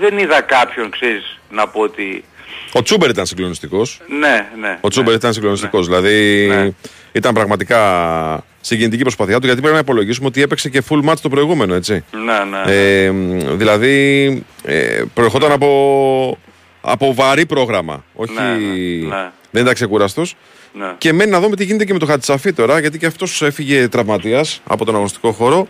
δεν 0.00 0.18
είδα 0.18 0.40
κάποιον, 0.40 0.90
ξέρεις, 0.90 1.38
να 1.50 1.68
πω 1.68 1.80
ότι... 1.80 2.24
Ο 2.72 2.82
Τσούμπερ 2.82 3.10
ήταν 3.10 3.26
συγκλονιστικός. 3.26 4.00
Ναι, 4.18 4.48
ναι. 4.60 4.78
Ο 4.80 4.88
Τσούμπερ 4.88 5.10
ναι, 5.10 5.16
ήταν 5.16 5.32
συγκλονιστικός. 5.32 5.88
Ναι. 5.88 5.96
Δηλαδή 5.96 6.46
ναι. 6.46 6.70
ήταν 7.12 7.34
πραγματικά 7.34 8.44
συγκινητική 8.60 9.02
προσπαθειά 9.02 9.38
του 9.38 9.46
γιατί 9.46 9.60
πρέπει 9.60 9.74
να 9.74 9.80
υπολογίσουμε 9.80 10.26
ότι 10.26 10.42
έπαιξε 10.42 10.68
και 10.68 10.82
full 10.88 11.04
match 11.08 11.18
το 11.22 11.28
προηγούμενο, 11.28 11.74
έτσι. 11.74 12.04
Ναι, 12.10 12.44
ναι. 12.44 12.72
Ε, 12.72 13.10
δηλαδή 13.54 14.26
ε, 14.64 15.02
προερχόταν 15.14 15.52
από, 15.52 16.38
από 16.80 17.14
βαρύ 17.14 17.46
πρόγραμμα. 17.46 18.04
Όχι, 18.14 18.32
ναι, 18.32 18.42
ναι, 18.42 19.06
ναι. 19.16 19.30
δεν 19.50 19.62
ήταν 19.62 19.74
ξεκουραστός. 19.74 20.36
Ναι. 20.72 20.94
Και 20.98 21.12
μένει 21.12 21.30
να 21.30 21.40
δούμε 21.40 21.56
τι 21.56 21.64
γίνεται 21.64 21.84
και 21.84 21.92
με 21.92 21.98
το 21.98 22.06
Χατσαφή 22.06 22.52
τώρα, 22.52 22.80
γιατί 22.80 22.98
και 22.98 23.06
αυτός 23.06 23.42
έφυγε 23.42 23.88
τραυματίας 23.88 24.60
από 24.66 24.84
τον 24.84 24.94
αγωνιστικό 24.94 25.32
χώρο. 25.32 25.68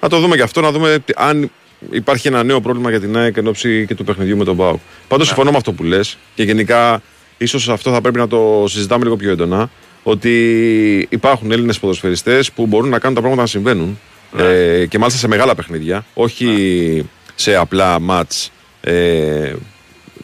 Να 0.00 0.08
το 0.08 0.18
δούμε 0.18 0.36
και 0.36 0.42
αυτό, 0.42 0.60
να 0.60 0.72
δούμε 0.72 1.04
αν 1.16 1.50
υπάρχει 1.90 2.28
ένα 2.28 2.42
νέο 2.42 2.60
πρόβλημα 2.60 2.90
για 2.90 3.00
την 3.00 3.16
ΑΕΚ 3.16 3.36
εν 3.36 3.46
ώψη 3.46 3.86
και 3.86 3.94
του 3.94 4.04
παιχνιδιού 4.04 4.36
με 4.36 4.44
τον 4.44 4.54
Μπάουκ. 4.54 4.80
Πάντως 5.08 5.26
ναι. 5.26 5.32
συμφωνώ 5.32 5.50
με 5.50 5.56
αυτό 5.56 5.72
που 5.72 5.82
λες 5.82 6.18
και 6.34 6.42
γενικά 6.42 7.02
ίσως 7.38 7.68
αυτό 7.68 7.92
θα 7.92 8.00
πρέπει 8.00 8.18
να 8.18 8.28
το 8.28 8.64
συζητάμε 8.68 9.04
λίγο 9.04 9.16
πιο 9.16 9.30
έντονα. 9.30 9.70
Ότι 10.02 11.06
υπάρχουν 11.10 11.50
Έλληνες 11.50 11.78
ποδοσφαιριστές 11.78 12.52
που 12.52 12.66
μπορούν 12.66 12.88
να 12.88 12.98
κάνουν 12.98 13.14
τα 13.16 13.20
πράγματα 13.20 13.42
να 13.42 13.48
συμβαίνουν. 13.48 13.98
Ναι. 14.32 14.42
Ε, 14.42 14.86
και 14.86 14.98
μάλιστα 14.98 15.20
σε 15.20 15.28
μεγάλα 15.28 15.54
παιχνίδια. 15.54 16.04
Όχι 16.14 16.44
ναι. 16.44 17.02
σε 17.34 17.54
απλά 17.54 18.00
ματ 18.00 18.32
ε, 18.80 19.52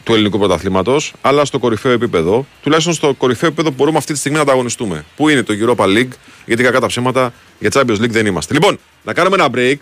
του 0.03 0.13
ελληνικού 0.13 0.37
πρωταθλήματος, 0.37 1.13
αλλά 1.21 1.45
στο 1.45 1.59
κορυφαίο 1.59 1.91
επίπεδο. 1.91 2.45
Τουλάχιστον 2.61 2.93
στο 2.93 3.13
κορυφαίο 3.13 3.47
επίπεδο 3.47 3.69
που 3.69 3.75
μπορούμε 3.77 3.97
αυτή 3.97 4.13
τη 4.13 4.19
στιγμή 4.19 4.37
να 4.37 4.43
ανταγωνιστούμε. 4.43 5.05
Πού 5.15 5.29
είναι 5.29 5.43
το 5.43 5.53
Europa 5.61 5.85
League, 5.85 6.11
γιατί 6.45 6.63
κακά 6.63 6.79
τα 6.79 6.87
ψέματα 6.87 7.33
για 7.59 7.69
Champions 7.73 8.01
League 8.01 8.09
δεν 8.09 8.25
είμαστε. 8.25 8.53
Λοιπόν, 8.53 8.79
να 9.03 9.13
κάνουμε 9.13 9.35
ένα 9.35 9.47
break. 9.55 9.77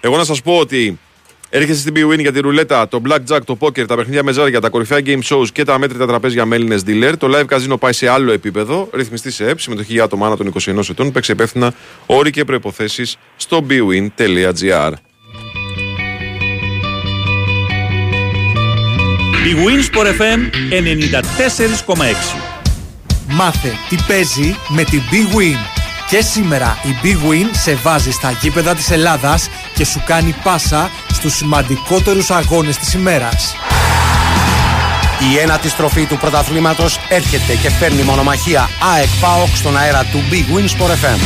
Εγώ 0.00 0.16
να 0.16 0.24
σας 0.24 0.42
πω 0.42 0.58
ότι 0.58 0.98
έρχεσαι 1.50 1.80
στην 1.80 1.94
BWIN 1.96 2.18
για 2.18 2.32
τη 2.32 2.40
ρουλέτα, 2.40 2.88
το 2.88 3.02
blackjack, 3.08 3.40
το 3.44 3.56
poker, 3.60 3.86
τα 3.86 3.96
παιχνίδια 3.96 4.22
με 4.22 4.32
ζάρια, 4.32 4.60
τα 4.60 4.68
κορυφαία 4.68 5.00
game 5.04 5.22
shows 5.22 5.46
και 5.52 5.64
τα 5.64 5.78
μέτρητα 5.78 6.06
τραπέζια 6.06 6.44
με 6.44 6.56
Έλληνες 6.56 6.82
dealer. 6.86 7.12
Το 7.18 7.28
live 7.30 7.56
casino 7.56 7.78
πάει 7.80 7.92
σε 7.92 8.08
άλλο 8.08 8.32
επίπεδο. 8.32 8.88
Ρυθμιστή 8.92 9.30
σε 9.30 9.48
ΕΠ, 9.48 9.60
συμμετοχή 9.60 9.92
για 9.92 10.04
άτομα 10.04 10.26
άνω 10.26 10.36
των 10.36 10.52
21 10.66 10.88
ετών. 10.90 11.12
Παίξει 11.12 11.32
υπεύθυνα 11.32 11.74
όροι 12.06 12.30
και 12.30 12.44
προποθέσει 12.44 13.06
στο 13.36 13.66
bwin.gr. 13.68 14.92
Η 19.48 19.54
Winsport 19.54 20.06
FM 20.06 20.40
94,6 21.86 22.48
Μάθε 23.30 23.72
τι 23.88 23.96
παίζει 24.08 24.56
με 24.68 24.84
την 24.84 25.00
Big 25.10 25.36
Win. 25.36 25.77
Και 26.08 26.20
σήμερα 26.20 26.78
η 26.82 26.96
Big 27.02 27.30
Win 27.30 27.48
σε 27.50 27.74
βάζει 27.74 28.10
στα 28.10 28.30
γήπεδα 28.30 28.74
της 28.74 28.90
Ελλάδας 28.90 29.48
και 29.74 29.84
σου 29.84 30.02
κάνει 30.06 30.34
πάσα 30.42 30.90
στους 31.12 31.34
σημαντικότερους 31.34 32.30
αγώνες 32.30 32.76
της 32.76 32.92
ημέρας. 32.94 33.54
Η 35.32 35.38
ένατη 35.38 35.68
στροφή 35.68 36.06
του 36.06 36.16
πρωταθλήματος 36.16 36.98
έρχεται 37.08 37.54
και 37.54 37.70
φέρνει 37.70 38.02
μονομαχία 38.02 38.68
ΑΕΚ 38.94 39.08
ΠΑΟΚ 39.20 39.56
στον 39.56 39.76
αέρα 39.76 40.04
του 40.04 40.22
Big 40.30 40.56
Win 40.56 40.64
Sport 40.64 40.90
FM. 40.90 41.18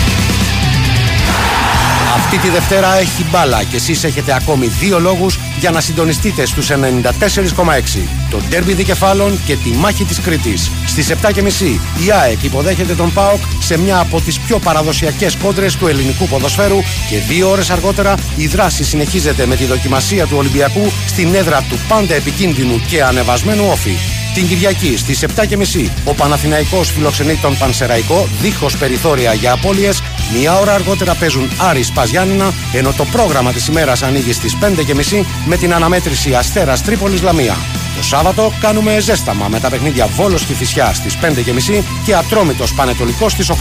Αυτή 2.15 2.39
τη 2.39 2.49
Δευτέρα 2.49 2.99
έχει 2.99 3.27
μπάλα 3.31 3.63
και 3.63 3.77
εσείς 3.77 4.05
έχετε 4.05 4.35
ακόμη 4.35 4.67
δύο 4.67 5.01
λόγους 5.01 5.39
για 5.59 5.71
να 5.71 5.81
συντονιστείτε 5.81 6.47
στους 6.47 6.71
94,6. 6.71 8.09
Το 8.31 8.41
ντέρμπι 8.49 8.73
δικεφάλων 8.73 9.41
και 9.47 9.57
τη 9.57 9.71
μάχη 9.71 10.05
της 10.05 10.21
Κρήτης. 10.21 10.71
Στις 10.87 11.11
7.30 11.11 11.79
η 12.07 12.11
ΑΕΚ 12.23 12.43
υποδέχεται 12.43 12.95
τον 12.95 13.13
ΠΑΟΚ 13.13 13.41
σε 13.59 13.79
μια 13.79 13.99
από 13.99 14.21
τις 14.21 14.39
πιο 14.39 14.59
παραδοσιακές 14.59 15.37
κόντρες 15.37 15.77
του 15.77 15.87
ελληνικού 15.87 16.29
ποδοσφαίρου 16.29 16.79
και 17.11 17.19
δύο 17.29 17.51
ώρες 17.51 17.71
αργότερα 17.71 18.15
η 18.37 18.47
δράση 18.47 18.85
συνεχίζεται 18.85 19.47
με 19.47 19.57
τη 19.57 19.65
δοκιμασία 19.65 20.27
του 20.27 20.37
Ολυμπιακού 20.37 20.93
στην 21.07 21.35
έδρα 21.35 21.65
του 21.69 21.79
πάντα 21.89 22.15
επικίνδυνου 22.15 22.83
και 22.89 23.03
ανεβασμένου 23.03 23.69
όφη. 23.71 23.97
Την 24.35 24.47
Κυριακή 24.47 24.97
στις 24.97 25.25
7.30 25.37 25.91
ο 26.05 26.15
Παναθηναϊκός 26.15 26.91
φιλοξενεί 26.91 27.37
τον 27.37 27.59
Πανσεραϊκό 27.59 28.29
δίχως 28.41 28.77
περιθώρια 28.77 29.33
για 29.33 29.53
απώλειες. 29.53 30.03
Μία 30.39 30.59
ώρα 30.59 30.75
αργότερα 30.75 31.15
παίζουν 31.15 31.51
Άρης 31.59 31.93
Παζιάννηνα 32.03 32.53
ενώ 32.73 32.93
το 32.93 33.05
πρόγραμμα 33.05 33.53
της 33.53 33.67
ημέρας 33.67 34.03
ανοίγει 34.03 34.33
στις 34.33 34.57
5.30 34.61 35.25
με 35.47 35.57
την 35.57 35.75
αναμέτρηση 35.75 36.35
Αστέρας 36.35 36.83
Τρίπολης 36.83 37.23
Λαμία. 37.23 37.57
Το 37.97 38.03
Σάββατο 38.03 38.53
κάνουμε 38.61 39.01
ζέσταμα 39.01 39.49
με 39.49 39.61
τα 39.61 39.69
παιχνίδια 39.69 40.07
Βόλος 40.07 40.45
και 40.45 40.55
Φυσιά 40.55 40.93
στις 40.95 41.17
5.30 41.21 41.83
και 42.05 42.15
Ατρόμητος 42.15 42.75
Πανετολικός 42.75 43.33
στις 43.33 43.51
8. 43.51 43.55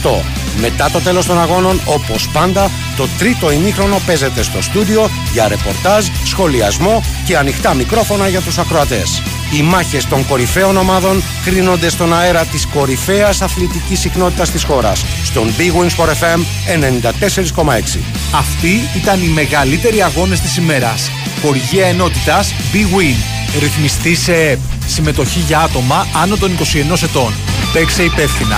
Μετά 0.62 0.90
το 0.92 1.00
τέλος 1.00 1.26
των 1.26 1.40
αγώνων, 1.40 1.82
όπως 1.86 2.30
πάντα, 2.30 2.72
το 2.98 3.08
τρίτο 3.18 3.52
ημίχρονο 3.52 4.02
παίζεται 4.06 4.44
στο 4.44 4.62
στούντιο 4.62 5.10
για 5.32 5.48
ρεπορτάζ, 5.48 6.06
σχολιασμό 6.24 7.04
και 7.26 7.38
ανοιχτά 7.38 7.74
μικρόφωνα 7.74 8.28
για 8.28 8.42
τους 8.42 8.58
ακροατές. 8.58 9.22
Οι 9.54 9.62
μάχες 9.62 10.06
των 10.06 10.28
κορυφαίων 10.28 10.78
ομάδων 10.78 11.24
κρίνονται 11.46 11.90
στον 11.90 12.14
αέρα 12.14 12.46
της 12.46 12.66
κορυφαίας 12.66 13.42
αθλητικής 13.42 14.00
συχνότητας 14.00 14.52
της 14.52 14.64
χώρας, 14.64 15.06
στον 15.24 15.54
Big 15.58 15.82
Win 15.82 15.90
Sport 15.90 16.10
FM 16.10 16.46
94,6. 16.66 18.00
Αυτοί 18.36 18.80
ήταν 18.96 19.22
οι 19.22 19.28
μεγαλύτεροι 19.28 20.02
αγώνες 20.02 20.40
της 20.40 20.58
ημέρας. 20.58 21.10
Χορηγία 21.42 21.86
ενότητας 21.88 22.54
Big 22.74 22.98
Win. 22.98 23.16
Ρυθμιστή 23.60 24.16
σε 24.16 24.34
ΕΠ. 24.34 24.60
Συμμετοχή 24.88 25.40
για 25.40 25.60
άτομα 25.60 26.08
άνω 26.24 26.36
των 26.38 26.52
21 26.52 27.04
ετών. 27.04 27.34
Παίξε 27.74 28.04
υπεύθυνα. 28.04 28.58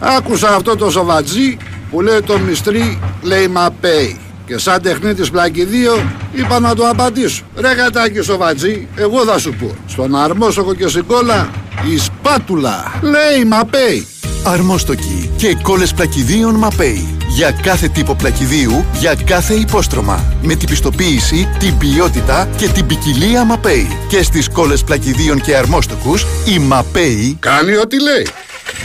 Άκουσα 0.00 0.54
αυτό 0.54 0.76
το 0.76 0.90
σοβατζί 0.90 1.56
που 1.90 2.00
λέει 2.00 2.20
το 2.20 2.38
μυστρή 2.38 2.98
λέει 3.22 3.48
Μαπέι. 3.48 4.20
Και 4.46 4.58
σαν 4.58 4.82
τεχνίτης 4.82 5.30
πλακιδίο 5.30 6.10
είπα 6.32 6.60
να 6.60 6.74
το 6.74 6.88
απαντήσω. 6.88 7.42
Ρε 7.56 7.74
κατάκι 7.74 8.20
σοβατζί, 8.20 8.88
εγώ 8.96 9.24
θα 9.24 9.38
σου 9.38 9.52
πω. 9.52 9.74
Στον 9.86 10.16
αρμόσοκο 10.16 10.74
και 10.74 10.88
στην 10.88 11.06
κόλλα 11.06 11.50
η 11.94 11.98
σπάτουλα 11.98 13.00
λέει 13.02 13.44
Μαπέι. 13.44 14.06
Αρμόστοκοι 14.48 15.30
και 15.36 15.56
κόλλες 15.62 15.94
πλακιδίων 15.94 16.54
Μαπέι. 16.54 17.16
Για 17.28 17.50
κάθε 17.50 17.88
τύπο 17.88 18.14
πλακιδίου, 18.14 18.84
για 18.98 19.14
κάθε 19.14 19.54
υπόστρωμα. 19.54 20.36
Με 20.42 20.54
την 20.54 20.68
πιστοποίηση, 20.68 21.48
την 21.58 21.78
ποιότητα 21.78 22.48
και 22.56 22.68
την 22.68 22.86
ποικιλία 22.86 23.44
Μαπέι. 23.44 23.88
Και 24.08 24.22
στις 24.22 24.48
κόλλες 24.48 24.84
πλακιδίων 24.84 25.40
και 25.40 25.56
αρμόστοκους, 25.56 26.26
η 26.54 26.58
Μαπέι 26.58 27.36
Κάνει 27.40 27.76
ό,τι 27.76 28.02
λέει. 28.02 28.26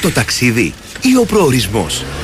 Το 0.02 0.12
ταξίδι 0.12 0.74
ή 1.02 1.18
ο 1.22 1.26
προορισμός. 1.26 2.04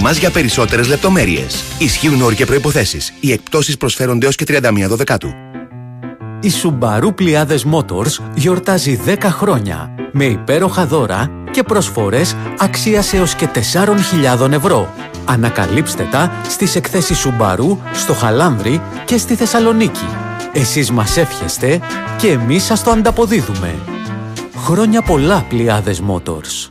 μας 0.00 0.16
για 0.18 0.30
περισσότερες 0.30 0.88
λεπτομέρειες. 0.88 1.64
Ισχύουν 1.78 2.22
όροι 2.22 2.34
και 2.34 2.46
προϋποθέσεις. 2.46 3.12
Οι 3.20 3.32
εκπτώσεις 3.32 3.76
προσφέρονται 3.76 4.24
έως 4.24 4.36
και 4.36 4.44
31 4.44 4.96
Δεκάτου. 4.96 5.34
Η 6.40 6.50
Subaru 6.62 7.14
Pliades 7.18 7.62
Motors 7.72 8.18
γιορτάζει 8.34 9.00
10 9.06 9.16
χρόνια 9.22 9.94
με 10.12 10.24
υπέροχα 10.24 10.86
δώρα 10.86 11.30
και 11.50 11.62
προσφορές 11.62 12.36
αξίας 12.58 13.12
έως 13.12 13.34
και 13.34 13.48
4.000 13.54 14.52
ευρώ. 14.52 14.94
Ανακαλύψτε 15.24 16.08
τα 16.10 16.32
στις 16.48 16.76
εκθέσεις 16.76 17.26
Subaru 17.26 17.76
στο 17.92 18.14
Χαλάνδρι 18.14 18.80
και 19.04 19.18
στη 19.18 19.34
Θεσσαλονίκη. 19.34 20.06
Εσείς 20.52 20.90
μας 20.90 21.16
εύχεστε 21.16 21.80
και 22.16 22.28
εμείς 22.28 22.64
σας 22.64 22.82
το 22.82 22.90
ανταποδίδουμε. 22.90 23.74
Χρόνια 24.56 25.02
πολλά 25.02 25.46
Pliades 25.50 26.10
Motors. 26.10 26.70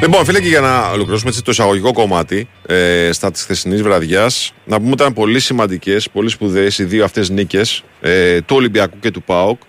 Λοιπόν, 0.00 0.24
φίλε, 0.24 0.40
και 0.40 0.48
για 0.48 0.60
να 0.60 0.90
ολοκληρώσουμε 0.90 1.30
έτσι 1.30 1.42
το 1.42 1.50
εισαγωγικό 1.50 1.92
κομμάτι 1.92 2.48
ε, 2.66 3.08
στα 3.12 3.30
της 3.30 3.42
χθεσινής 3.42 3.82
βραδιάς, 3.82 4.54
να 4.64 4.76
πούμε 4.76 4.90
ότι 4.90 5.02
ήταν 5.02 5.12
πολύ 5.12 5.40
σημαντικές, 5.40 6.10
πολύ 6.10 6.28
σπουδαίες 6.28 6.78
οι 6.78 6.84
δύο 6.84 7.04
αυτές 7.04 7.30
νίκες 7.30 7.82
ε, 8.00 8.40
του 8.40 8.56
Ολυμπιακού 8.56 8.98
και 9.00 9.10
του 9.10 9.22
ΠΑΟΚ. 9.22 9.60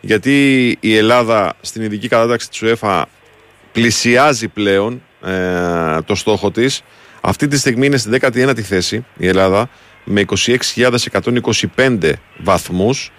Γιατί 0.00 0.76
η 0.80 0.96
Ελλάδα 0.96 1.54
στην 1.60 1.82
ειδική 1.82 2.08
κατάταξη 2.08 2.48
της 2.48 2.62
UEFA 2.62 3.02
πλησιάζει 3.72 4.48
πλέον 4.48 5.02
ε, 5.24 6.00
το 6.04 6.14
στόχο 6.14 6.50
της. 6.50 6.82
Αυτή 7.20 7.46
τη 7.48 7.58
στιγμή 7.58 7.86
είναι 7.86 7.96
στην 7.96 8.18
19η 8.20 8.60
θέση 8.60 9.04
η 9.16 9.26
Ελλάδα 9.28 9.68
με 10.04 10.24
26.125 11.76 12.12
βαθμούς. 12.38 13.12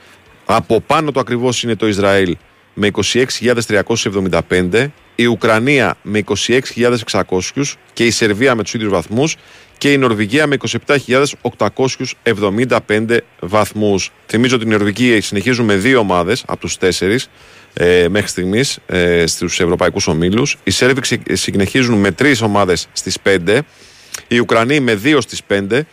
Από 0.46 0.82
πάνω 0.82 1.12
το 1.12 1.20
ακριβώς 1.20 1.64
είναι 1.64 1.76
το 1.76 1.88
Ισραήλ 1.88 2.38
με 2.74 2.90
26.375, 2.94 4.88
η 5.22 5.26
Ουκρανία 5.26 5.96
με 6.02 6.24
26.600 6.48 7.64
και 7.94 8.06
η 8.06 8.12
Σερβία 8.12 8.56
με 8.56 8.64
τους 8.64 8.74
ίδιους 8.74 8.92
βαθμούς 8.92 9.36
και 9.78 9.92
η 9.92 9.98
Νορβηγία 9.98 10.48
με 10.48 10.58
27.875 12.26 13.18
βαθμούς. 13.40 14.12
Θυμίζω 14.28 14.56
ότι 14.56 14.66
η 14.66 14.68
Νορβηγία 14.70 15.22
συνεχίζουν 15.22 15.66
με 15.66 15.76
δύο 15.76 16.00
ομάδες 16.00 16.44
από 16.48 16.60
τους 16.60 16.78
τέσσερις 16.78 17.30
ε, 17.74 18.08
μέχρι 18.10 18.28
στιγμής 18.28 18.80
ε, 18.86 19.26
στους 19.28 19.60
ευρωπαϊκούς 19.60 20.08
ομίλους. 20.08 20.58
Οι 20.64 20.72
Σέρβοι 20.72 21.02
ξε- 21.02 21.36
συνεχίζουν 21.36 22.00
με 22.00 22.12
τρεις 22.12 22.42
ομάδες 22.42 22.88
στις 22.94 23.20
πέντε, 23.20 23.62
οι 24.28 24.40
Ουκρανοί 24.40 24.80
με 24.80 24.96
δύο 24.96 25.22
στις 25.22 25.44
πέντε, 25.44 25.86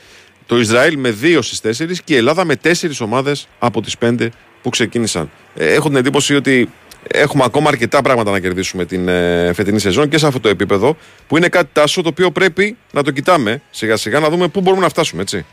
το 0.47 0.59
Ισραήλ 0.59 0.99
με 0.99 1.11
δύο 1.11 1.43
στις 1.43 1.61
τέσσερις 1.61 2.03
και 2.03 2.15
η 2.15 2.17
Ελλάδα 2.17 2.45
με 2.45 2.57
τέσσερις 2.57 3.01
ομάδες 3.01 3.49
από 3.59 3.81
τις 3.83 3.99
πέντε 3.99 4.31
που 4.63 4.71
ξεκίνησαν. 4.71 5.31
Ε, 5.55 5.73
έχω 5.75 5.89
την 5.89 5.97
εντύπωση 5.97 6.35
ότι 6.35 6.71
έχουμε 7.13 7.45
ακόμα 7.45 7.69
αρκετά 7.69 8.03
πράγματα 8.03 8.31
να 8.31 8.41
κερδίσουμε 8.41 8.85
την 8.85 9.09
ε, 9.09 9.53
φετινή 9.55 9.79
σεζόν 9.79 10.09
και 10.09 10.19
σε 10.19 10.27
αυτό 10.27 10.41
το 10.41 10.49
επίπεδο 10.49 10.97
που 11.29 11.37
είναι 11.37 11.49
κάτι 11.49 11.69
τάσο 11.73 12.03
το 12.03 12.09
οποίο 12.09 12.31
πρέπει 12.31 12.77
να 12.91 13.03
το 13.03 13.11
κοιτάμε 13.11 13.63
σιγά 13.71 13.97
σιγά 13.97 14.19
να 14.21 14.29
δούμε 14.29 14.49
πού 14.49 14.61
μπορούμε 14.61 14.83
να 14.83 14.89
φτάσουμε 14.89 15.23
έτσι. 15.23 15.47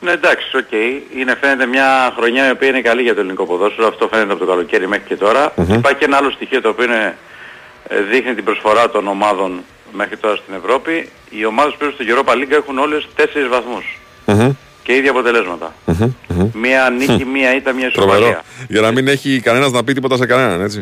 Ναι 0.00 0.10
εντάξει, 0.10 0.56
οκ. 0.56 0.72
Είναι 1.18 1.36
φαίνεται 1.40 1.66
μια 1.66 2.12
χρονιά 2.16 2.48
η 2.48 2.50
οποία 2.50 2.68
είναι 2.68 2.80
καλή 2.80 3.02
για 3.02 3.14
το 3.14 3.20
ελληνικό 3.20 3.46
ποδόσφαιρο. 3.46 3.86
Αυτό 3.86 4.08
φαίνεται 4.08 4.32
από 4.32 4.44
το 4.44 4.50
καλοκαίρι 4.50 4.88
μέχρι 4.88 5.04
και 5.06 5.16
τώρα. 5.16 5.52
Υπάρχει 5.56 5.98
και 5.98 6.04
ένα 6.04 6.16
άλλο 6.16 6.30
στοιχείο 6.30 6.60
το 6.60 6.68
οποίο 6.68 6.84
είναι, 6.84 7.16
ε, 7.88 8.00
δείχνει 8.00 8.34
την 8.34 8.44
προσφορά 8.44 8.90
των 8.90 9.08
ομάδων 9.08 9.62
μέχρι 9.92 10.16
τώρα 10.16 10.36
στην 10.36 10.54
Ευρώπη. 10.54 11.08
Οι 11.30 11.44
ομάδες 11.44 11.72
που 11.72 11.78
παίζουν 11.78 11.96
στο 11.96 12.04
Europa 12.14 12.32
League 12.34 12.50
έχουν 12.50 12.78
όλες 12.78 13.08
4 13.16 13.48
βαθμούς. 13.50 13.98
Και 14.88 14.94
ίδια 14.96 15.10
αποτελέσματα. 15.10 15.74
Μία 16.52 16.90
νίκη, 16.90 17.24
μία 17.24 17.54
ήττα, 17.54 17.72
μία 17.72 17.90
Τρομερό. 17.90 18.18
ισοπαλία. 18.18 18.42
Για 18.68 18.80
να 18.80 18.90
μην 18.92 19.08
έχει 19.08 19.40
κανένας 19.40 19.70
να 19.72 19.84
πει 19.84 19.92
τίποτα 19.92 20.16
σε 20.16 20.26
κανέναν, 20.26 20.60
έτσι. 20.60 20.80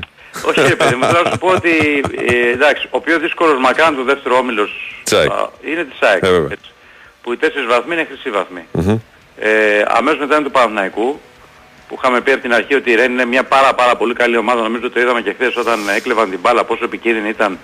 Όχι 0.48 0.60
ρε 0.60 0.76
παιδί 0.76 0.94
μου, 0.94 1.04
θέλω 1.04 1.22
να 1.24 1.30
σου 1.30 1.38
πω 1.38 1.48
ότι 1.48 1.70
ε, 2.26 2.50
εντάξει, 2.50 2.88
ο 2.90 3.00
πιο 3.00 3.18
δύσκολος 3.18 3.58
μακράν 3.60 3.96
του 3.96 4.02
δεύτερου 4.02 4.34
όμιλος 4.34 4.70
Τσάικ. 5.04 5.30
α, 5.30 5.50
είναι 5.70 5.84
της 5.84 6.08
ΑΕΚ. 6.08 6.22
Ε, 6.22 6.30
βέβαια. 6.30 6.48
έτσι. 6.52 6.70
που 7.22 7.32
οι 7.32 7.36
τέσσερις 7.36 7.66
βαθμοί 7.66 7.94
είναι 7.94 8.06
χρυσή 8.10 8.30
βαθμοί. 8.30 8.64
Ε, 9.38 9.82
αμέσως 9.88 10.18
μετά 10.20 10.34
είναι 10.34 10.44
του 10.44 10.50
Παναθηναϊκού 10.50 11.20
που 11.88 11.94
είχαμε 11.98 12.20
πει 12.20 12.32
από 12.32 12.42
την 12.42 12.54
αρχή 12.54 12.74
ότι 12.74 12.90
η 12.90 12.94
Ρεν 12.94 13.12
είναι 13.12 13.24
μια 13.24 13.44
πάρα 13.44 13.74
πάρα 13.74 13.96
πολύ 13.96 14.14
καλή 14.14 14.36
ομάδα. 14.36 14.62
Νομίζω 14.62 14.90
το 14.90 15.00
είδαμε 15.00 15.20
και 15.20 15.32
χθες 15.32 15.56
όταν 15.56 15.78
έκλεβαν 15.96 16.30
την 16.30 16.38
μπάλα 16.42 16.64
πόσο 16.64 16.84
επικίνδυνη 16.84 17.28
ήταν 17.28 17.58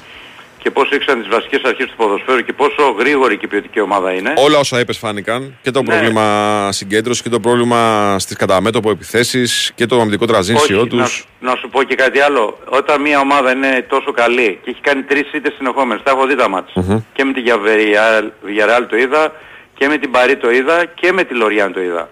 και 0.63 0.71
πόσο 0.71 0.95
ήξεραν 0.95 1.21
τις 1.21 1.29
βασικές 1.31 1.61
αρχές 1.65 1.87
του 1.87 1.97
ποδοσφαίρου 1.97 2.41
και 2.41 2.53
πόσο 2.53 2.95
γρήγορη 2.99 3.37
και 3.37 3.47
ποιοτική 3.47 3.81
ομάδα 3.81 4.13
είναι. 4.13 4.33
Όλα 4.37 4.59
όσα 4.59 4.81
είπες 4.81 4.99
φάνηκαν 4.99 5.59
και 5.63 5.71
το 5.71 5.83
Ναι. 5.83 5.89
πρόβλημα 5.93 6.69
συγκέντρωσης 6.73 7.23
και 7.23 7.29
το 7.29 7.41
πρόβλημα 7.41 8.17
στις 8.19 8.37
καταμέτωπο 8.37 8.91
επιθέσεις 8.91 9.73
και 9.75 9.87
το 9.87 10.01
αμυντικό 10.01 10.27
τραζίνσιό 10.27 10.81
Όχι, 10.81 10.97
να, 10.97 11.03
τους. 11.05 11.13
σου- 11.13 11.27
να 11.41 11.57
σου 11.57 11.69
πω 11.69 11.83
και 11.83 11.95
κάτι 11.95 12.21
άλλο. 12.21 12.59
Όταν 12.69 13.01
μια 13.01 13.21
ομάδα 13.21 13.53
είναι 13.53 13.87
τόσο 13.89 14.13
καλή 14.13 14.59
και 14.65 14.71
έχει 14.71 14.81
κάνει 14.81 15.03
τρεις 15.03 15.33
ήττες 15.33 15.55
συνεχόμενες, 15.57 16.03
τα 16.05 16.11
έχω 16.11 16.27
δει 16.27 16.35
τα 16.37 16.49
μάτς. 16.49 16.73
Και 17.13 17.25
με 17.25 17.33
τη 17.33 17.43
Villarreal 17.47 18.87
το 18.89 18.97
είδα, 18.97 19.33
και 19.75 19.89
με 19.89 19.97
την 19.99 20.11
Παρή 20.11 20.37
το 20.37 20.51
είδα, 20.51 20.85
και 20.85 21.13
με 21.13 21.25
τη 21.25 21.35
Λοριάν 21.35 21.73
το 21.73 21.81
είδα. 21.83 22.09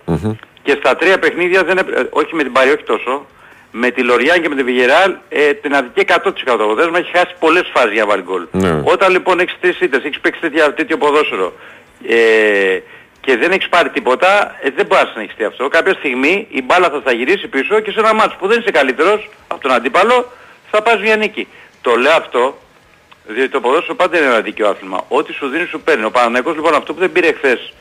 Και 0.63 0.77
στα 0.79 0.97
τρία 0.97 1.19
παιχνίδια, 1.19 1.65
δεν 1.65 1.79
έπρε- 1.79 1.99
ε, 1.99 2.07
όχι 2.11 2.35
με 2.35 2.43
την 2.43 2.53
Παρή 2.53 2.71
όχι 2.71 2.83
τόσο, 2.83 3.27
Με 3.73 3.91
τη 3.91 4.03
Λοριάν 4.03 4.43
και 4.43 4.49
με 4.49 4.55
τη 4.55 4.63
Βιγεράλ 4.63 5.17
ε, 5.29 5.53
την 5.53 5.75
αδική 5.75 6.05
100% 6.09 6.23
το 6.45 6.53
αποτέλεσμα 6.53 6.99
έχει 6.99 7.11
χάσει 7.11 7.35
πολλές 7.39 7.71
φάσεις 7.75 7.93
για 7.93 8.03
να 8.03 8.09
βάλει 8.09 8.23
γκολ. 8.23 8.47
Ναι. 8.51 8.83
Όταν 8.85 9.11
λοιπόν 9.13 9.41
έχεις 9.41 9.57
τρεις 9.61 9.81
ήττες, 9.81 10.05
έχεις 10.05 10.21
παίξει 10.21 10.41
τέτοια, 10.41 10.75
τέτοιο 10.75 10.97
ποδόσφαιρο 10.97 11.53
ε, 12.09 12.79
και 13.21 13.37
δεν 13.37 13.51
έχεις 13.51 13.69
πάρει 13.69 13.91
τίποτα, 13.91 14.57
ε, 14.61 14.71
δεν 14.71 14.87
μπορείς 14.87 15.05
να 15.05 15.11
συνεχιστεί 15.11 15.45
αυτό. 15.45 15.69
Κάποια 15.69 15.95
στιγμή 15.95 16.47
η 16.51 16.63
μπάλα 16.63 16.91
θα 16.91 17.01
στα 17.01 17.13
γυρίσει 17.13 17.49
πίσω 17.49 17.81
και 17.81 17.91
σε 17.91 18.01
ένα 18.01 18.15
μάτς 18.15 18.35
που 18.37 18.47
δεν 18.47 18.61
είσαι 18.61 18.71
καλύτερος 18.71 19.29
από 19.49 19.61
τον 19.61 19.73
αντίπαλο 19.73 20.33
θα 20.71 20.83
πας 20.83 21.01
μια 21.01 21.17
νίκη. 21.17 21.49
Το 21.83 21.97
λέω 21.97 22.13
αυτό 22.13 22.59
διότι 23.27 23.51
το 23.51 23.61
ποδόσφαιρο 23.61 23.95
πάντα 23.95 24.19
είναι 24.19 24.27
ένα 24.27 24.41
δίκαιο 24.41 24.69
άθλημα. 24.69 25.05
Ό,τι 25.09 25.33
σου 25.33 25.49
δίνει 25.49 25.67
σου 25.67 25.81
παίρνει. 25.81 26.05
Ο 26.05 26.11
Παναγιώτης 26.11 26.55
λοιπόν 26.55 26.75
αυτό 26.75 26.95
που 26.95 27.01
δεν 27.01 27.13
πήρε 27.13 27.33
χθες 27.33 27.73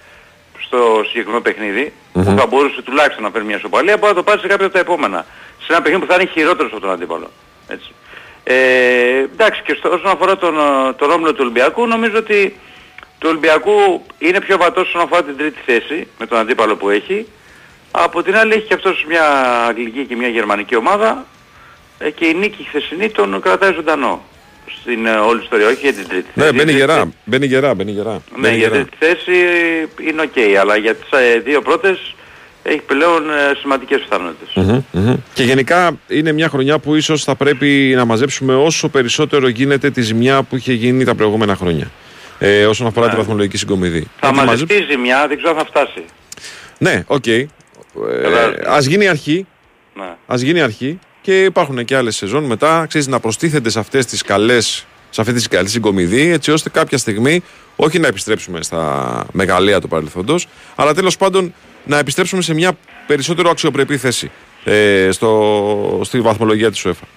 στο 0.60 1.02
συγκεκριμένο 1.08 1.42
παιχνίδι, 1.42 1.94
που 2.14 2.24
θα 2.24 2.46
μπορούσε 2.46 2.82
τουλάχιστον 2.82 3.24
να 3.24 3.32
παίρνει 3.32 3.48
μια 3.48 3.60
σοπαλία, 3.60 3.98
μπορεί 3.98 4.12
να 4.12 4.18
το 4.18 4.24
πάρει 4.24 4.40
σε 4.40 4.48
κάποια 4.48 4.66
από 4.66 4.74
τα 4.74 4.80
επόμενα. 4.80 5.26
Σε 5.70 5.76
ένα 5.76 5.82
παιχνίδι 5.84 6.06
που 6.06 6.12
θα 6.12 6.22
είναι 6.22 6.30
χειρότερος 6.34 6.72
από 6.72 6.82
τον 6.82 6.90
αντίπαλο. 6.92 7.32
Έτσι. 7.68 7.90
Ε, 8.44 8.54
εντάξει 9.34 9.62
και 9.66 9.74
στο, 9.78 9.90
όσον 9.90 10.08
αφορά 10.12 10.38
τον, 10.38 10.56
ε, 10.58 10.94
τον 10.94 11.12
όμιλο 11.12 11.32
του 11.32 11.38
Ολυμπιακού, 11.42 11.88
νομίζω 11.88 12.18
ότι 12.18 12.56
του 13.20 13.28
Ολυμπιακού 13.30 14.06
είναι 14.18 14.42
πιο 14.42 14.58
βατός 14.58 14.88
όσον 14.88 15.02
αφορά 15.02 15.24
την 15.24 15.38
τρίτη 15.38 15.60
θέση 15.66 16.08
με 16.20 16.26
τον 16.26 16.38
αντίπαλο 16.38 16.76
που 16.76 16.90
έχει. 16.90 17.28
Από 17.92 18.24
την 18.24 18.36
άλλη 18.38 18.54
έχει 18.54 18.66
και 18.68 18.74
αυτός 18.74 19.06
μια 19.08 19.24
αγγλική 19.68 20.06
και 20.06 20.16
μια 20.16 20.28
γερμανική 20.28 20.76
ομάδα 20.76 21.26
ε, 22.00 22.10
και 22.10 22.26
η 22.26 22.34
νίκη 22.34 22.64
χθεσινή 22.64 23.10
τον 23.10 23.42
κρατάει 23.42 23.74
ζωντανό 23.74 24.24
στην 24.82 25.06
ε, 25.06 25.12
όλη 25.16 25.42
ιστορία, 25.44 25.68
όχι 25.68 25.80
για 25.80 25.94
την 25.94 26.08
τρίτη 26.08 26.28
Ναι, 26.34 26.44
θέση. 26.44 26.56
μπαίνει 26.56 26.72
Για 26.72 26.86
την 26.86 26.94
γερά. 26.94 27.12
Μπαίνει 27.26 27.46
γερά, 27.46 27.74
μπαίνει 27.74 27.92
γερά. 27.92 28.12
ναι, 28.12 28.20
Μπαίνει 28.40 28.58
για 28.58 28.68
γερά. 28.68 28.84
την 28.84 28.90
θέση 29.00 29.32
είναι 30.10 30.22
οκ, 30.22 30.60
αλλά 30.60 30.76
για 30.78 30.96
τις 30.96 31.10
ε, 31.12 31.40
δύο 31.40 31.62
πρώτες 31.62 32.16
έχει 32.70 32.82
πλέον 32.82 33.30
ε, 33.30 33.34
σημαντικές 33.60 34.00
πιθανότητες. 34.00 34.50
Μμμ, 34.54 34.82
μμμ. 34.92 35.16
Και 35.34 35.44
γενικά 35.44 36.00
είναι 36.08 36.32
μια 36.32 36.50
χρονιά 36.50 36.80
που 36.80 36.96
ίσως 36.96 37.24
θα 37.24 37.36
πρέπει 37.36 37.94
να 37.96 38.06
μαζέψουμε 38.06 38.56
όσο 38.56 38.90
περισσότερο 38.90 39.48
γίνεται 39.48 39.90
τη 39.90 40.02
ζημιά 40.02 40.44
που 40.44 40.56
είχε 40.56 40.74
γίνει 40.74 41.04
τα 41.04 41.16
προηγούμενα 41.16 41.56
χρόνια. 41.56 41.92
Ε, 42.40 42.66
όσον 42.66 42.88
αφορά 42.88 43.06
Ναι. 43.06 43.12
τη 43.12 43.18
βαθμολογική 43.18 43.58
συγκομιδή. 43.58 44.08
Θα 44.20 44.32
Να 44.32 44.40
τη 44.42 44.46
μαζευτεί 44.46 44.74
η 44.74 44.86
ζημιά, 44.90 45.28
δεν 45.28 45.38
ξέρω 45.38 45.52
αν 45.52 45.58
θα 45.58 45.66
φτάσει. 45.66 46.04
Ναι, 46.78 47.04
οκ. 47.08 47.28
Ε, 47.28 47.48
Κατάλαβες. 48.22 48.66
ας 48.66 48.86
γίνει 48.86 49.08
αρχή. 49.08 49.46
Ναι. 49.96 50.16
Ας 50.28 50.42
γίνει 50.42 50.62
αρχή 50.62 51.00
και 51.22 51.44
υπάρχουν 51.44 51.86
και 51.86 51.96
άλλες 51.96 52.16
σεζόν 52.16 52.44
μετά, 52.44 52.86
ξέρεις, 52.88 53.08
να 53.08 53.20
προστίθενται 53.20 53.70
σε 53.70 53.80
αυτές 53.80 54.06
τις 54.06 54.22
καλές, 54.22 54.86
σε 55.10 55.22
αυτή 55.22 55.34
τη 55.34 55.48
καλή 55.48 55.70
συγκομιδή, 55.70 56.30
έτσι 56.30 56.52
ώστε 56.52 56.70
κάποια 56.70 56.98
στιγμή 56.98 57.44
όχι 57.76 58.00
να 58.00 58.08
επιστρέψουμε 58.08 58.64
στα 58.64 59.26
μεγαλεία 59.32 59.82
του 59.82 59.88
παρελθόντος, 59.88 60.48
αλλά 60.76 60.94
τέλος 60.94 61.18
πάντων 61.18 61.54
να 61.86 61.98
επιστρέψουμε 61.98 62.42
σε 62.42 62.54
μια 62.54 62.78
περισσότερο 63.08 63.50
αξιοπρεπή 63.50 63.98
θέση 63.98 64.32
ε, 64.64 65.10
στο, 65.12 66.02
στη 66.04 66.22
βαθμολογία 66.22 66.72
της 66.72 66.86
UEFA. 66.86 67.08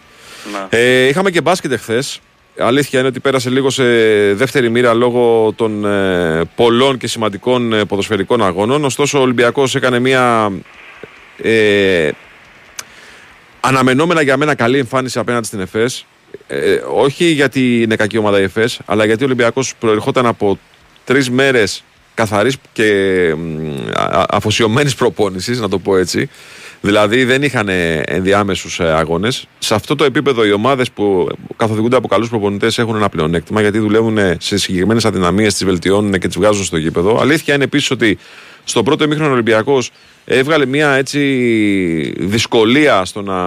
Ναι. 0.53 0.79
Ε, 0.79 1.07
είχαμε 1.07 1.31
και 1.31 1.41
μπάσκετ 1.41 1.73
εχθές. 1.73 2.21
Αλήθεια 2.59 2.99
είναι 2.99 3.09
ότι 3.09 3.21
πέρασε 3.21 3.51
λίγο 3.51 3.71
σε 3.71 3.85
δεύτερη 4.35 4.71
μοίρα 4.71 4.95
λόγω 4.95 5.53
των 5.57 5.85
ε, 5.85 6.43
πολλών 6.55 6.99
και 6.99 7.07
σημαντικών 7.07 7.73
ε, 7.73 7.85
ποδοσφαιρικών 7.85 8.45
αγώνων. 8.45 8.85
Ωστόσο, 8.85 9.19
ο 9.19 9.23
Ολυμπιακός 9.23 9.75
έκανε 9.75 9.99
μια 9.99 10.53
ε, 11.37 12.11
αναμενόμενα 13.61 14.23
για 14.23 14.37
μένα 14.37 14.55
καλή 14.55 14.79
εμφάνιση 14.79 15.19
απέναντι 15.19 15.47
στην 15.47 15.61
ΕΦΕΣ. 15.61 16.07
Ε, 16.47 16.81
όχι 16.95 17.25
γιατί 17.25 17.83
είναι 17.83 17.97
κακή 17.97 18.19
ομάδα 18.19 18.41
η 18.41 18.43
ΕΦΕΣ, 18.43 18.79
αλλά 18.85 19.05
γιατί 19.05 19.23
ο 19.23 19.27
Ολυμπιακός 19.27 19.75
προερχόταν 19.79 20.27
από 20.27 20.59
τρεις 21.05 21.31
μέρες 21.31 21.85
καθαρής 22.15 22.57
και 22.73 22.89
μ, 23.37 23.69
α- 23.95 24.21
α- 24.21 24.27
αφοσιωμένης 24.31 24.95
προπόνησης, 24.95 25.61
να 25.61 25.69
το 25.69 25.79
πω 25.79 25.97
έτσι. 25.97 26.29
Δηλαδή 26.81 27.25
δεν 27.25 27.43
είχαν 27.43 27.69
ενδιάμεσους 28.05 28.81
ε, 28.81 28.85
αγώνες. 28.85 29.47
Σε 29.59 29.75
αυτό 29.75 29.97
το 29.97 30.05
επίπεδο 30.05 30.45
οι 30.45 30.53
ομάδες 30.53 30.91
που 30.91 31.29
καθοδηγούνται 31.57 31.97
από 31.97 32.09
καλούς 32.09 32.29
προπονητές 32.29 32.79
έχουν 32.79 32.97
ένα 32.97 33.09
πλεονέκτημα 33.09 33.61
γιατί 33.61 33.79
δουλεύουν 33.79 34.19
σε 34.39 34.59
συγκεκριμένες 34.59 35.05
αδυναμίες, 35.05 35.53
τις 35.53 35.65
βελτιώνουν 35.65 36.13
και 36.13 36.27
τις 36.27 36.37
βγάζουν 36.37 36.65
στο 36.65 36.77
γήπεδο. 36.77 37.21
Αλήθεια 37.21 37.55
είναι 37.55 37.65
επίσης 37.65 37.91
ότι 37.91 38.19
στο 38.65 38.83
πρώτο 38.83 39.05
ημίχρονο 39.05 39.31
ο 39.31 39.33
Ολυμπιακός 39.33 39.91
έβγαλε 40.25 40.67
μια 40.67 40.91
έτσι 40.93 41.21
δυσκολία 42.19 43.05
στο 43.05 43.23
να 43.23 43.39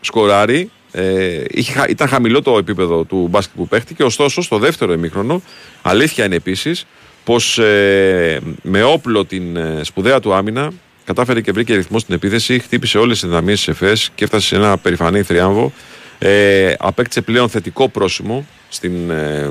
σκοράρει. 0.00 0.70
Ε, 0.92 1.44
είχε, 1.48 1.72
χα- 1.72 1.88
ήταν 1.88 2.08
χαμηλό 2.08 2.42
το 2.42 2.58
επίπεδο 2.58 3.04
του 3.04 3.26
μπάσκετ 3.30 3.56
που 3.56 3.68
παίχτηκε, 3.68 4.02
ωστόσο 4.02 4.42
στο 4.42 4.58
δεύτερο 4.58 4.92
ημίχρονο 4.92 5.42
αλήθεια 5.82 6.24
είναι 6.24 6.34
επίσης 6.34 6.86
πως 7.24 7.58
ε, 7.58 8.40
με 8.62 8.82
όπλο 8.82 9.24
την 9.24 9.56
ε, 9.56 9.80
σπουδαία 9.82 10.20
του 10.20 10.34
άμυνα 10.34 10.70
κατάφερε 11.04 11.40
και 11.40 11.52
βρήκε 11.52 11.74
ρυθμό 11.74 11.98
στην 11.98 12.14
επίθεση, 12.14 12.58
χτύπησε 12.58 12.98
όλες 12.98 13.20
τις 13.20 13.28
δυναμίες 13.28 13.58
της 13.58 13.68
ΕΦΕΣ 13.68 14.10
και 14.14 14.24
έφτασε 14.24 14.46
σε 14.46 14.54
ένα 14.56 14.78
περηφανή 14.78 15.22
θριάμβο. 15.22 15.72
Ε, 16.18 16.74
απέκτησε 16.78 17.20
πλέον 17.20 17.48
θετικό 17.48 17.88
πρόσημο 17.88 18.46
στην 18.68 19.10
ε, 19.10 19.50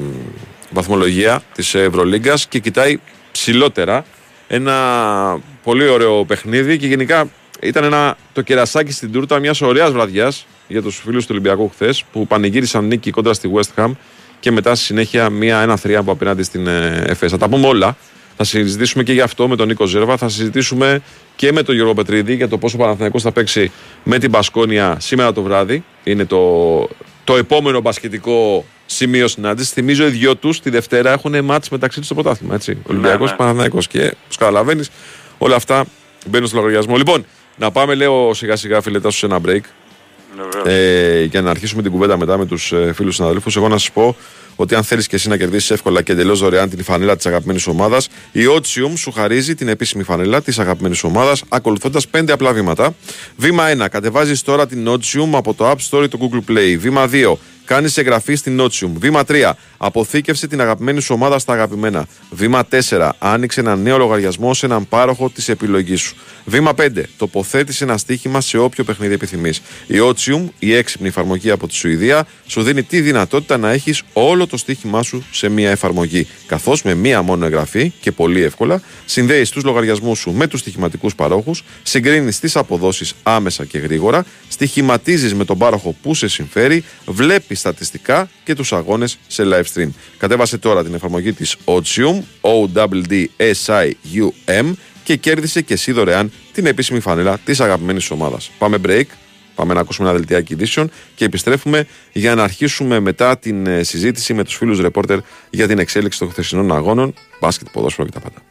βαθμολογία 0.72 1.42
της 1.54 1.76
Ευρωλίγκας 1.76 2.48
και 2.48 2.60
κοιτάει 2.60 3.00
ψηλότερα 3.32 4.06
ένα 4.48 5.40
πολύ 5.64 5.88
ωραίο 5.88 6.26
παιχνίδι 6.26 6.78
και 6.78 6.88
γενικά 6.88 7.30
ήταν 7.62 7.84
ένα, 7.84 8.18
το 8.34 8.42
κερασάκι 8.42 8.92
στην 8.92 9.12
τούρτα 9.12 9.40
μιας 9.40 9.62
ωραίας 9.62 9.92
βραδιάς 9.92 10.46
για 10.68 10.82
τους 10.82 11.02
φίλους 11.06 11.24
του 11.24 11.30
Ολυμπιακού 11.32 11.70
χθες 11.70 12.04
που 12.12 12.28
πανηγύρισαν 12.28 12.86
νίκη 12.86 13.12
κόντρα 13.12 13.34
στη 13.34 13.52
West 13.54 13.84
Ham 13.84 13.92
και 14.40 14.52
μετά 14.52 14.76
στη 14.76 14.86
συνέχεια 14.86 15.30
μια, 15.30 15.60
ένα 15.60 15.76
θριάμβο 15.76 16.12
απέναντι 16.12 16.44
στην 16.44 16.68
ε, 16.68 17.04
ΕΦΕΣ. 17.08 17.32
Θα 17.32 17.38
τα 17.38 17.50
πούμε 17.50 17.68
όλα. 17.68 17.98
Θα 18.38 18.44
συζητήσουμε 18.44 19.04
και 19.04 19.14
γι' 19.14 19.22
αυτό 19.22 19.48
με 19.48 19.56
τον 19.56 19.68
Νίκο 19.68 19.86
Ζέρβα. 19.86 20.18
Θα 20.18 20.30
συζητήσουμε 20.30 21.02
και 21.36 21.52
με 21.52 21.64
τον 21.64 21.76
Γιώργο 21.76 21.94
Πετρίδη 21.94 22.36
για 22.36 22.48
το 22.48 22.58
πόσο 22.58 22.76
ο 22.78 22.82
Παναθηναϊκός 22.82 23.22
θα 23.22 23.32
παίξει 23.32 23.72
με 24.04 24.18
την 24.18 24.32
Πασκόνια 24.32 24.98
σήμερα 25.00 25.32
το 25.32 25.42
βράδυ. 25.42 25.84
Είναι 26.04 26.26
το, 26.26 26.88
το 27.24 27.36
επόμενο 27.36 27.82
μπασκετικό 27.82 28.66
σημείο 28.86 29.28
συνάντησης. 29.28 29.72
Θυμίζω 29.72 30.08
οι 30.08 30.10
δυο 30.10 30.36
τους 30.36 30.60
τη 30.60 30.70
Δευτέρα 30.70 31.12
έχουν 31.12 31.44
μάτς 31.44 31.70
μεταξύ 31.70 31.98
τους 31.98 32.06
στο 32.06 32.16
πρωτάθλημα. 32.16 32.56
Έτσι. 32.56 32.78
Ολυμπιακός 32.84 33.30
ναι. 33.30 33.36
Παναθηναϊκός. 33.36 33.88
Και 33.88 34.06
όπω 34.06 34.36
καταλαβαίνει, 34.38 34.84
όλα 35.38 35.56
αυτά 35.56 35.86
μπαίνουν 36.26 36.48
στο 36.48 36.58
λογαριασμό. 36.58 36.96
Λοιπόν, 36.96 37.26
να 37.58 37.72
πάμε, 37.72 37.96
λέω 37.96 38.34
σιγά 38.34 38.56
σιγά 38.56 38.82
φιλετά 38.82 39.10
σου 39.10 39.18
σε 39.18 39.26
ένα 39.26 39.40
break 39.46 39.62
Βεβαίως. 39.62 39.87
Ε, 40.66 41.24
για 41.24 41.42
να 41.42 41.50
αρχίσουμε 41.50 41.82
την 41.82 41.92
κουβέντα 41.92 42.18
μετά 42.18 42.38
με 42.38 42.46
τους 42.46 42.72
ε, 42.72 42.94
φίλους 42.96 43.16
συναδέλφους. 43.16 43.56
Εγώ 43.56 43.68
να 43.68 43.78
σας 43.78 43.92
πω 43.92 44.16
ότι 44.56 44.76
αν 44.76 44.84
θέλεις 44.84 45.08
και 45.08 45.16
εσύ 45.16 45.30
να 45.30 45.38
κερδίσεις 45.38 45.72
εύκολα 45.72 46.02
και 46.02 46.12
εντελώς 46.12 46.40
δωρεάν 46.40 46.70
την 46.70 46.84
φανέλα 46.84 47.16
της 47.16 47.26
αγαπημένης 47.26 47.68
ομάδας, 47.68 48.08
η 48.32 48.42
Otium 48.56 48.92
σου 48.96 49.12
χαρίζει 49.12 49.56
την 49.56 49.68
επίσημη 49.68 50.04
φανέλα 50.04 50.42
της 50.42 50.60
αγαπημένης 50.60 51.04
ομάδας 51.04 51.44
ακολουθώντας 51.50 52.08
πέντε 52.08 52.32
απλά 52.32 52.54
βήματα. 52.54 52.96
Βήμα 53.36 53.64
1. 53.70 53.90
Κατεβάζεις 53.90 54.42
τώρα 54.42 54.68
την 54.68 54.88
Otium 54.90 55.30
από 55.32 55.54
το 55.54 55.70
App 55.70 55.90
Store 55.90 56.04
ή 56.04 56.08
το 56.08 56.18
Google 56.22 56.52
Play. 56.52 56.76
Βήμα 56.80 57.08
2. 57.08 57.38
Κάνεις 57.68 57.98
εγγραφή 57.98 58.36
στην 58.36 58.62
Otium. 58.62 58.92
Βήμα 58.98 59.24
3. 59.28 59.52
Αποθήκευσε 59.78 60.48
την 60.48 60.62
αγαπημένη 60.62 61.02
σου 61.02 61.14
ομάδα 61.14 61.40
στα 61.40 61.54
αγαπημένα. 61.54 62.08
Βήμα 62.30 62.68
4. 62.90 63.10
Άνοιξε 63.20 63.60
ένα 63.60 63.76
νέο 63.76 63.98
λογαριασμό 63.98 64.54
σε 64.54 64.66
έναν 64.66 64.88
πάροχο 64.88 65.30
της 65.30 65.50
επιλογής 65.50 66.02
σου. 66.02 66.16
Βήμα 66.46 66.74
5. 66.74 67.04
Τοποθέτησε 67.18 67.84
ένα 67.84 67.98
στοίχημα 67.98 68.42
σε 68.42 68.58
όποιο 68.58 68.84
παιχνίδι 68.84 69.14
επιθυμείς. 69.14 69.62
Η 69.88 69.96
Otium, 70.00 70.44
η 70.60 70.74
έξυπνη 70.74 71.08
εφαρμογή 71.08 71.50
από 71.52 71.68
τη 71.68 71.74
Σουηδία, 71.74 72.28
σου 72.46 72.62
δίνει 72.62 72.84
τη 72.84 73.02
δυνατότητα 73.02 73.58
να 73.58 73.72
έχεις 73.72 74.04
όλο 74.14 74.48
το 74.48 74.58
στοίχημά 74.58 75.04
σου 75.04 75.24
σε 75.32 75.50
μία 75.50 75.70
εφαρμογή. 75.70 76.28
Καθώς 76.46 76.82
με 76.82 76.94
μία 76.94 77.22
μόνο 77.22 77.46
εγγραφή 77.46 77.94
και 78.02 78.12
πολύ 78.12 78.44
εύκολα 78.44 78.82
συνδέεις 79.06 79.50
τους 79.50 79.64
λογαριασμούς 79.64 80.20
σου 80.20 80.32
με 80.32 80.48
τους 80.48 80.60
στοιχηματικούς 80.60 81.16
παρόχους, 81.16 81.64
συγκρίνεις 81.84 82.40
τις 82.40 82.56
αποδόσεις 82.56 83.14
άμεσα 83.24 83.66
και 83.66 83.78
γρήγορα, 83.78 84.26
στοιχηματίζεις 84.48 85.34
με 85.34 85.46
τον 85.46 85.58
πάροχο 85.58 85.96
που 86.02 86.14
σε 86.14 86.28
συμφέρει, 86.28 86.84
βλέπεις 87.06 87.57
στατιστικά 87.58 88.30
και 88.44 88.56
τους 88.56 88.74
αγώνες 88.74 89.18
σε 89.28 89.44
live 89.46 89.64
stream. 89.74 89.90
Κατέβασε 90.18 90.58
τώρα 90.58 90.84
την 90.84 90.94
εφαρμογή 90.94 91.34
της 91.34 91.56
Otium, 91.66 92.22
O-W-D-S-I-U-M 92.42 93.46
και 95.04 95.16
κέρδισε 95.16 95.62
και 95.62 95.74
εσύ 95.74 95.92
δωρεάν 95.92 96.32
την 96.52 96.66
επίσημη 96.66 97.00
φανέλα 97.00 97.38
της 97.38 97.60
αγαπημένης 97.60 98.12
ομάδας. 98.12 98.52
Πάμε 98.58 98.78
break. 98.86 99.06
Πάμε 99.56 99.74
να 99.74 99.80
ακούσουμε 99.80 100.10
ένα 100.10 100.18
δελτιάκι 100.18 100.54
ειδήσεων 100.54 100.92
και 101.16 101.26
επιστρέφουμε 101.26 101.88
για 102.12 102.36
να 102.36 102.44
αρχίσουμε 102.44 103.00
μετά 103.00 103.38
την 103.38 103.68
ε, 103.68 103.84
συζήτηση 103.84 104.34
με 104.34 104.44
τους 104.44 104.56
φίλους 104.56 104.80
ρεπόρτερ 104.80 105.20
για 105.50 105.68
την 105.68 105.80
εξέλιξη 105.80 106.20
των 106.20 106.32
χθεσινών 106.32 106.72
αγώνων, 106.72 107.14
μπάσκετ, 107.40 107.68
ποδόσφαιρο 107.72 108.08
και 108.08 108.14
τα 108.14 108.20
πάντα. 108.20 108.42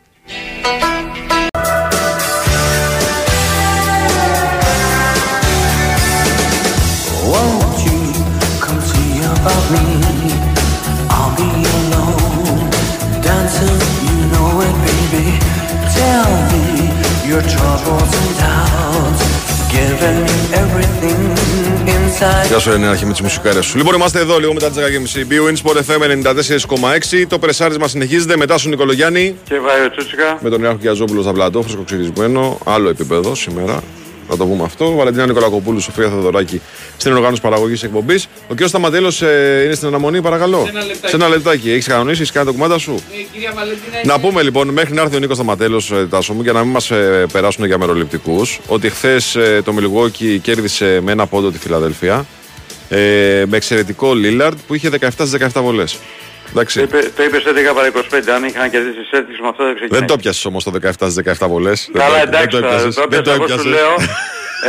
Your 17.37 17.46
troubles 17.57 18.11
and 18.20 18.31
doubts, 18.44 19.22
giving 19.75 20.18
me 20.27 20.37
everything 20.62 21.20
inside. 21.94 22.46
Γεια 22.49 22.59
σου, 22.59 22.70
Ρενέ, 22.70 22.87
αρχή 22.87 23.05
με 23.07 23.12
τις 23.12 23.20
μουσικάρες 23.20 23.64
σου. 23.64 23.77
Λοιπόν, 23.77 23.94
είμαστε 23.94 24.18
εδώ 24.20 24.38
λίγο 24.38 24.53
μετά 24.53 24.70
τις 24.70 24.79
10.30. 24.79 25.25
BWIN 25.33 25.57
Sport 25.62 25.77
FM 25.77 26.03
94,6. 26.03 27.27
Το 27.29 27.38
πρεσάρισμα 27.38 27.88
συνεχίζεται 27.88 28.37
μετά 28.37 28.59
στον 28.59 28.70
Νικολογιάννη 28.70 29.37
Και 29.44 29.59
Βάιο 29.61 29.90
Τσούτσικα. 29.90 30.38
με 30.40 30.51
τον 30.51 30.62
Ιάκο 30.62 30.77
Κιαζόπουλο 30.77 31.22
στα 31.22 31.33
πλατό, 31.33 31.62
φρεσκοξυρισμένο. 31.62 32.59
Άλλο 32.64 32.88
επίπεδο 32.88 33.35
σήμερα. 33.35 33.83
Να 34.29 34.37
το 34.37 34.47
πούμε 34.47 34.62
αυτό. 34.65 34.91
Βαλεντίνα 34.95 35.27
Νικολακοπούλου, 35.27 35.81
Σοφία 35.81 36.09
Θεοδωράκη 36.09 36.61
στην 36.97 37.12
οργάνωση 37.12 37.41
παραγωγής 37.41 37.83
εκπομπής. 37.83 38.29
Ο 38.49 38.55
κ. 38.55 38.67
Σταματέλος 38.67 39.23
ε, 39.23 39.62
είναι 39.65 39.75
στην 39.75 39.89
αναμονή, 39.89 40.21
παρακαλώ. 40.23 40.62
Σε 40.65 40.71
ένα 40.71 40.85
λεπτάκι. 40.85 41.09
Σε 41.09 41.17
ένα 41.17 41.29
λεπτάκι. 41.29 41.71
Έχεις 41.71 41.87
κανονίσει, 41.87 42.21
έχεις 42.21 42.33
κάνει 42.33 42.47
το 42.47 42.53
κουμάντα 42.53 42.79
σου; 42.79 42.95
Ε, 43.15 43.19
η 43.19 43.27
κυρία 43.33 43.53
Βαλεντίνα 43.55 44.01
Να 44.05 44.12
είναι- 44.15 44.23
πούμε 44.29 44.43
λοιπόν, 44.43 44.69
μέχρι 44.69 44.95
να 44.95 45.03
έρθει 45.03 45.17
ο 45.17 45.19
Νίκος 45.19 45.37
Σταματέλος, 45.37 45.93
Τάσο 46.11 46.33
μου, 46.33 46.43
για 46.43 46.53
να 46.53 46.62
μην 46.62 46.71
μας 46.73 46.91
περάσουν 47.33 47.65
για 47.65 47.79
μεροληπτικούς, 47.79 48.61
ότι 48.67 48.91
χθες 48.91 49.37
το 49.65 49.73
Μιλγόκι 49.73 50.39
κέρδισε 50.39 51.01
με 51.03 51.12
ένα 51.12 51.27
πόντο 51.27 51.51
τη 51.51 51.59
Φιλαδελφία. 51.59 52.27
Ε, 52.89 53.45
με 53.49 53.57
εξαιρετικό 53.57 54.15
Λίλαρντ 54.15 54.59
που 54.67 54.75
είχε 54.75 54.89
17 54.89 55.09
στις 55.27 55.31
17 55.55 55.62
βολές. 55.62 55.99
Εντάξει. 56.50 56.78
Το 56.78 56.82
είπε- 56.98 57.11
Το 57.16 57.22
είπες 57.22 57.44
11 57.44 57.74
παρά 57.74 57.87
25, 57.87 58.32
αν 58.35 58.44
είχαν 58.44 58.70
κερδίσει 58.70 58.98
οι 59.00 59.06
Celtics 59.12 59.38
με 59.42 59.48
αυτό 59.48 59.64
δεν 59.64 59.74
ξεκινάει. 59.74 59.98
Δεν 60.00 60.09
το 60.09 60.16
πιασε 60.16 60.48
όμως 60.48 60.64
το 60.64 60.70
17 60.70 61.11
στι 61.11 61.22
17 61.38 61.48
βολέ. 61.48 61.72
Καλά 61.92 62.22
εντάξει 62.22 62.48
τώρα, 62.48 62.78
δεν 63.09 63.22
το 63.22 63.30
πιάσα, 63.30 63.35
εγώ 63.35 63.48
σου 63.59 63.68
λέω, 63.68 63.94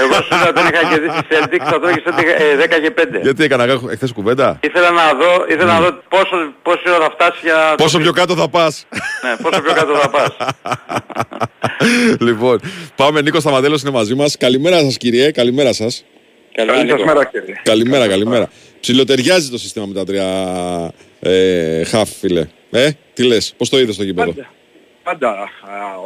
εγώ 0.04 0.14
σου 0.14 0.36
λέω 0.40 0.48
ότι 0.50 0.60
αν 0.60 0.68
είχαν 0.74 0.90
κερδίσει 0.90 1.18
οι 1.18 1.26
Celtics 1.32 1.66
θα 1.72 1.80
τρώγεις 1.80 2.04
10 2.06 2.80
και 2.82 2.94
5. 2.98 3.22
Γιατί 3.22 3.44
έκανα 3.44 3.64
εχθές 3.90 4.12
κουβέντα; 4.12 4.60
Ήθελα 4.64 4.92
να 4.92 5.14
δω, 5.14 5.46
ήθελα 5.50 5.74
να 5.74 5.80
δω 5.80 5.90
πόσο, 6.10 6.36
πόση 6.62 6.90
ώρα 6.90 7.04
θα 7.04 7.12
φτάσει 7.12 7.40
για... 7.44 7.74
Πόσο 7.78 7.98
πιο 8.00 8.12
κάτω 8.12 8.36
θα 8.36 8.48
πας. 8.50 8.86
Ναι, 9.24 9.36
πόσο 9.50 9.62
πιο 9.62 9.74
κάτω 9.74 9.96
θα 9.96 10.10
πας. 10.10 10.30
λοιπόν, 12.28 12.60
πάμε. 12.96 13.22
Νίκος 13.22 13.42
Σταματέλος 13.42 13.82
είναι 13.82 13.92
μαζί 13.92 14.16
μας. 14.16 14.38
Καλημέρα 14.38 14.80
σας, 14.80 14.98
κύριε. 14.98 15.32
Καλημέρα 15.32 15.74
σας. 15.74 16.04
Καλή 16.54 16.90
σας 16.90 17.04
μέρα 17.04 17.26
κύριε. 17.26 17.56
Καλημέρα, 17.64 18.08
καλημέρα. 18.08 18.50
Ψιλοτεριάζει 18.80 19.50
το 19.50 19.58
σύστημα 19.58 19.86
με 19.86 19.94
τα 19.94 20.04
τρία 20.06 20.26
ε, 21.20 21.84
χαφ, 21.84 22.10
φίλε. 22.10 22.48
Ε, 22.72 22.90
τι 23.14 23.24
λες, 23.24 23.54
πώς 23.58 23.70
το 23.70 23.80
είδες 23.80 23.94
στο 23.94 24.04
γήπεδο. 24.04 24.34
Πάντα, 24.34 24.50
πάντα 25.04 25.30
α, 25.32 25.48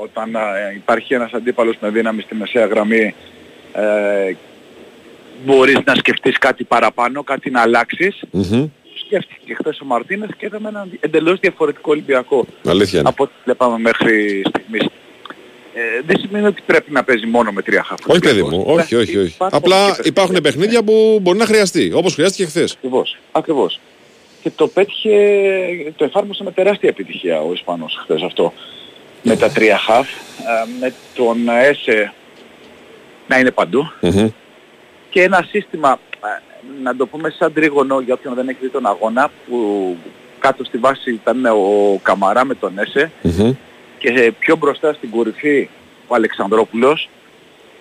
όταν 0.02 0.36
α, 0.36 0.41
υπάρχει 0.76 1.13
ένας 1.13 1.32
αντίπαλος 1.32 1.76
με 1.80 1.89
δύναμη 1.89 2.21
στη 2.21 2.36
μεσαία 2.36 2.65
γραμμή 2.65 3.13
ε, 3.74 4.36
μπορείς 5.45 5.78
να 5.86 5.95
σκεφτείς 5.95 6.38
κάτι 6.38 6.63
παραπάνω, 6.63 7.24
κάτι 7.24 7.50
να 7.50 7.62
αλλάξεις. 7.62 8.21
Μμμ. 8.32 8.67
Σκέφτηκε 9.06 9.54
χθες 9.54 9.80
ο 9.80 9.86
Μαρτίνες 9.86 10.30
και 10.38 10.45
είδαμε 10.45 10.69
έναν 10.69 10.91
εντελώς 11.00 11.39
διαφορετικό 11.39 11.91
Ολυμπιακό 11.91 12.45
Αλήθεια 12.65 13.00
είναι. 13.00 13.10
από 13.10 13.24
ό,τι 13.24 13.34
βλέπαμε 13.43 13.78
μέχρι 13.80 14.43
στιγμής. 14.50 14.84
Ε, 15.74 16.02
δεν 16.06 16.19
σημαίνει 16.19 16.45
ότι 16.45 16.62
πρέπει 16.65 16.91
να 16.91 17.04
παίζει 17.04 17.26
μόνο 17.26 17.52
με 17.52 17.62
τρία 17.62 17.84
χαφ. 17.84 18.00
Όχι, 18.08 18.19
παιδί 18.19 18.43
μου, 18.43 18.63
όχι, 18.67 18.95
όχι, 18.95 19.17
όχι. 19.17 19.36
Απλά 19.38 19.97
υπάρχουν 20.04 20.41
παιχνίδια 20.41 20.84
που 20.84 21.19
μπορεί 21.21 21.38
να 21.38 21.45
χρειαστεί, 21.45 21.91
όπως 21.93 22.13
χρειάστηκε 22.13 22.45
χθες. 22.45 22.71
Ακριβώς, 22.74 23.17
ακριβώς. 23.32 23.80
Και 24.41 24.49
το 24.49 24.67
πέτυχε, 24.67 25.13
το 25.95 26.04
εφάρμοσε 26.04 26.43
με 26.43 26.51
τεράστια 26.51 26.89
επιτυχία 26.89 27.41
ο 27.41 27.54
Ισπανός 27.54 27.99
χθες 28.04 28.21
αυτό. 28.21 28.54
Με 29.23 29.36
τα 29.36 29.49
τρία 29.49 29.77
χαφ, 29.77 30.10
ε, 30.10 30.80
με 30.80 30.93
τον 31.15 31.49
Έσε 31.49 32.13
να 33.27 33.39
είναι 33.39 33.51
παντού. 33.51 33.91
Και 35.10 35.23
ένα 35.23 35.45
σύστημα, 35.49 35.99
ε, 36.23 36.27
να 36.84 36.95
το 36.95 37.08
πούμε 37.08 37.30
σαν 37.30 37.54
τρίγωνο 37.54 37.99
για 37.99 38.13
όποιον 38.13 38.34
δεν 38.34 38.47
έχει 38.47 38.58
δει 38.62 38.69
τον 38.69 38.86
αγώνα, 38.86 39.32
που 39.47 39.97
κάτω 40.39 40.63
στη 40.63 40.77
βάση 40.77 41.12
ήταν 41.12 41.45
ο 41.45 41.99
Καμαρά 42.01 42.45
με 42.45 42.56
τον 42.56 42.80
Έσε 42.80 43.12
και 43.97 44.34
πιο 44.39 44.56
μπροστά 44.56 44.93
στην 44.93 45.10
κορυφή 45.10 45.69
ο 46.08 46.15
Αλεξανδρόπουλος, 46.15 47.10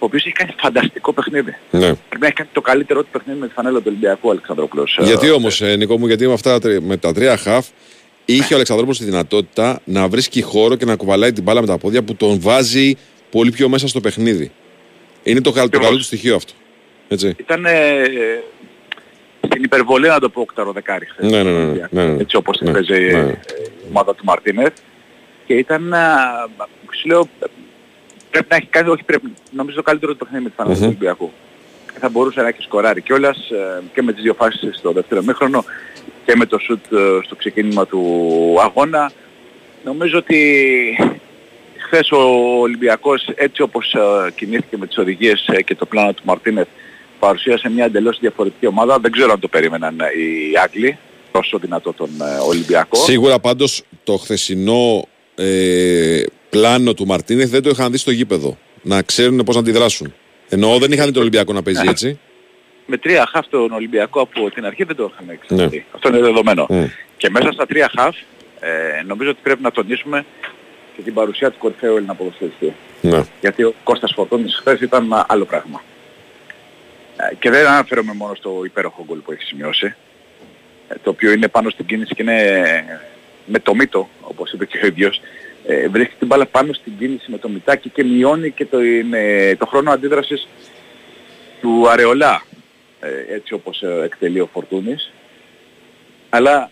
ο 0.02 0.04
οποίος 0.06 0.24
έχει 0.24 0.32
κάνει 0.34 0.54
φανταστικό 0.58 1.12
παιχνίδι. 1.12 1.56
Ναι. 1.70 1.78
Πρέπει 1.80 2.20
να 2.20 2.26
έχει 2.26 2.34
κάνει 2.34 2.48
το 2.52 2.60
καλύτερο 2.60 3.02
του 3.02 3.08
παιχνίδι 3.12 3.38
με 3.40 3.46
τη 3.46 3.52
φανέλα 3.52 3.76
του 3.78 3.84
Ολυμπιακού 3.86 4.28
ο 4.28 4.30
Αλεξανδρόπουλος. 4.30 4.98
Γιατί 5.00 5.26
Ε, 5.26 5.30
όμω, 5.30 5.48
Νικό 5.78 5.98
μου, 5.98 6.06
γιατί 6.06 6.26
με, 6.26 6.32
αυτά, 6.32 6.50
τα 6.50 6.58
τρι- 6.60 6.80
με 6.82 6.96
τα 6.96 7.12
τρία 7.12 7.36
χαφ 7.36 7.66
είχε 8.24 8.52
ο 8.52 8.56
Αλεξανδρόπουλος 8.56 8.98
τη 8.98 9.04
δυνατότητα 9.04 9.80
να 9.84 10.08
βρίσκει 10.08 10.42
χώρο 10.42 10.76
και 10.76 10.84
να 10.84 10.96
κουβαλάει 10.96 11.32
την 11.32 11.42
μπάλα 11.42 11.60
με 11.60 11.66
τα 11.66 11.78
πόδια 11.78 12.02
που 12.02 12.14
τον 12.14 12.40
βάζει 12.40 12.96
πολύ 13.30 13.50
πιο 13.50 13.68
μέσα 13.68 13.88
στο 13.88 14.00
παιχνίδι. 14.00 14.50
Είναι 15.22 15.40
το, 15.40 15.50
καλ- 15.52 15.72
το 15.72 15.78
καλό 15.80 15.96
του 15.96 16.02
στοιχείο 16.02 16.34
αυτό. 16.34 16.52
Έτσι. 17.08 17.34
Ήταν 17.38 17.64
ε, 17.64 18.02
στην 19.46 19.62
υπερβολή 19.62 20.08
να 20.08 20.18
το 20.20 20.28
πω 20.28 20.40
οκτάρο 20.40 20.72
δεκάρι 20.72 21.06
χθες. 21.06 21.30
Ναι, 21.30 21.42
ναι, 21.42 21.50
ναι, 21.50 21.64
ναι, 21.64 21.86
ναι, 21.90 22.04
ναι. 22.06 22.20
Έτσι 22.20 22.36
όπως 22.36 22.58
την 22.58 22.66
Ναι, 22.66 22.72
παίζει 22.72 22.92
ναι. 23.12 23.18
ε, 23.18 23.38
η 23.84 23.86
ομάδα 23.88 24.14
του 24.14 24.24
Μαρτίνεθ. 24.24 24.72
Και 25.46 25.54
ήταν, 25.54 25.94
α, 25.94 26.08
σου 27.00 27.08
λέω, 27.08 27.28
πρέπει 28.30 28.46
να 28.50 28.56
έχει 28.56 28.66
κάνει, 28.66 28.88
όχι 28.88 29.04
πρέπει, 29.04 29.32
νομίζω 29.50 29.76
το 29.76 29.82
καλύτερο 29.82 30.12
του 30.12 30.18
παιχνίδι 30.18 30.44
με 30.44 30.50
τη 30.50 30.54
φανέλα 30.56 30.74
του 30.74 30.82
Μμμ. 30.82 30.88
Ολυμπιακού. 30.88 31.32
Θα 32.00 32.08
μπορούσε 32.08 32.40
να 32.40 32.48
έχει 32.48 32.62
σκοράρει 32.62 33.00
κιόλας 33.00 33.36
ε, 33.36 33.82
και 33.94 34.02
με 34.02 34.12
τις 34.12 34.22
δύο 34.22 34.34
φάσεις 34.34 34.76
στο 34.76 34.92
δεύτερο 34.92 35.22
μήχρονο 35.22 35.64
και 36.24 36.36
με 36.36 36.46
το 36.46 36.58
σουτ 36.58 36.92
ε, 36.92 37.18
στο 37.24 37.34
ξεκίνημα 37.34 37.86
του 37.86 38.00
αγώνα. 38.60 39.12
Νομίζω 39.84 40.18
ότι 40.18 40.38
χθες 41.76 42.10
ο 42.10 42.18
Ολυμπιακός 42.60 43.28
έτσι 43.34 43.62
όπως 43.62 43.94
ε, 43.94 44.30
κινήθηκε 44.34 44.76
με 44.76 44.86
τις 44.86 44.98
οδηγίες 44.98 45.46
ε, 45.46 45.62
και 45.62 45.74
το 45.74 45.86
πλάνο 45.86 46.12
του 46.12 46.22
Μαρτίνεθ 46.24 46.68
παρουσίασε 47.18 47.70
μια 47.70 47.84
εντελώς 47.84 48.18
διαφορετική 48.20 48.66
ομάδα. 48.66 48.98
Δεν 48.98 49.10
ξέρω 49.10 49.32
αν 49.32 49.40
το 49.40 49.48
περίμεναν 49.48 50.00
ε, 50.00 50.04
οι 50.04 50.52
Άγγλοι 50.64 50.98
τόσο 51.32 51.58
δυνατό 51.58 51.92
τον 51.92 52.10
ε, 52.20 52.38
Ολυμπιακό. 52.48 52.96
Σίγουρα 52.96 53.38
πάντως 53.38 53.82
το 54.04 54.16
χθεσινό 54.16 55.08
ε, 55.34 56.22
πλάνο 56.50 56.94
του 56.94 57.06
Μαρτίνεθ 57.06 57.50
δεν 57.50 57.62
το 57.62 57.70
είχαν 57.70 57.90
δει 57.90 57.98
στο 57.98 58.10
γήπεδο. 58.10 58.58
Να 58.82 59.02
ξέρουν 59.02 59.44
πώς 59.44 59.54
να 59.54 59.60
αντιδράσουν. 59.60 60.14
Εννοώ 60.48 60.78
δεν 60.78 60.92
είχαν 60.92 61.06
δει 61.06 61.12
τον 61.12 61.20
Ολυμπιακό 61.20 61.52
να 61.52 61.62
παίζει 61.62 61.88
έτσι. 61.88 62.18
Με 62.86 62.96
τρία 62.96 63.26
χαφ 63.30 63.46
τον 63.46 63.72
Ολυμπιακό 63.72 64.20
από 64.20 64.50
την 64.50 64.64
αρχή 64.64 64.84
δεν 64.84 64.96
το 64.96 65.10
είχαμε 65.12 65.32
εξαρτηθεί. 65.32 65.76
Ναι. 65.76 65.84
Αυτό 65.94 66.08
είναι 66.08 66.20
δεδομένο. 66.20 66.66
Mm. 66.70 66.86
Και 67.16 67.30
μέσα 67.30 67.52
στα 67.52 67.66
τρία 67.66 67.90
χαφ 67.96 68.16
ε, 68.60 69.02
νομίζω 69.06 69.30
ότι 69.30 69.38
πρέπει 69.42 69.62
να 69.62 69.70
τονίσουμε 69.70 70.24
και 70.96 71.02
την 71.02 71.14
παρουσία 71.14 71.50
του 71.50 71.58
κορυφαίου 71.58 71.96
Έλληνα 71.96 72.14
ποδοσφαιριστή. 72.14 72.74
Ναι. 73.00 73.24
Γιατί 73.40 73.62
ο 73.62 73.74
Κώστας 73.84 74.12
Φορτώνης 74.14 74.56
χθες 74.60 74.80
ήταν 74.80 75.04
ένα 75.04 75.26
άλλο 75.28 75.44
πράγμα. 75.44 75.82
Ε, 77.16 77.34
Και 77.38 77.50
δεν 77.50 77.66
αναφέρομαι 77.66 78.12
μόνο 78.14 78.34
στο 78.34 78.62
υπέροχο 78.64 79.04
γκολ 79.06 79.18
που 79.18 79.32
έχει 79.32 79.42
σημειώσει, 79.42 79.94
ε, 80.88 80.94
το 81.02 81.10
οποίο 81.10 81.32
είναι 81.32 81.48
πάνω 81.48 81.70
στην 81.70 81.86
κίνηση 81.86 82.14
και 82.14 82.22
είναι 82.22 82.84
με 83.44 83.58
το 83.58 83.74
μύτο, 83.74 84.08
όπως 84.20 84.52
είπε 84.52 84.66
και 84.66 84.80
ο 84.82 84.86
ίδιος, 84.86 85.20
ε, 85.66 85.88
βρίσκει 85.88 86.14
την 86.18 86.26
μπάλα 86.26 86.46
πάνω 86.46 86.72
στην 86.72 86.92
κίνηση 86.98 87.30
με 87.30 87.38
το 87.38 87.48
μυτάκι 87.48 87.88
και 87.88 88.04
μειώνει 88.04 88.50
και 88.50 88.66
το, 88.66 88.82
είναι, 88.82 89.56
το 89.58 89.66
χρόνο 89.66 89.90
αντίδρασης 89.90 90.48
του 91.60 91.88
Αρεολά, 91.88 92.42
ε, 93.00 93.34
έτσι 93.34 93.54
όπως 93.54 93.82
ε, 93.82 94.02
εκτελεί 94.04 94.40
ο 94.40 94.48
Φορτούνης. 94.52 95.12
Αλλά 96.28 96.70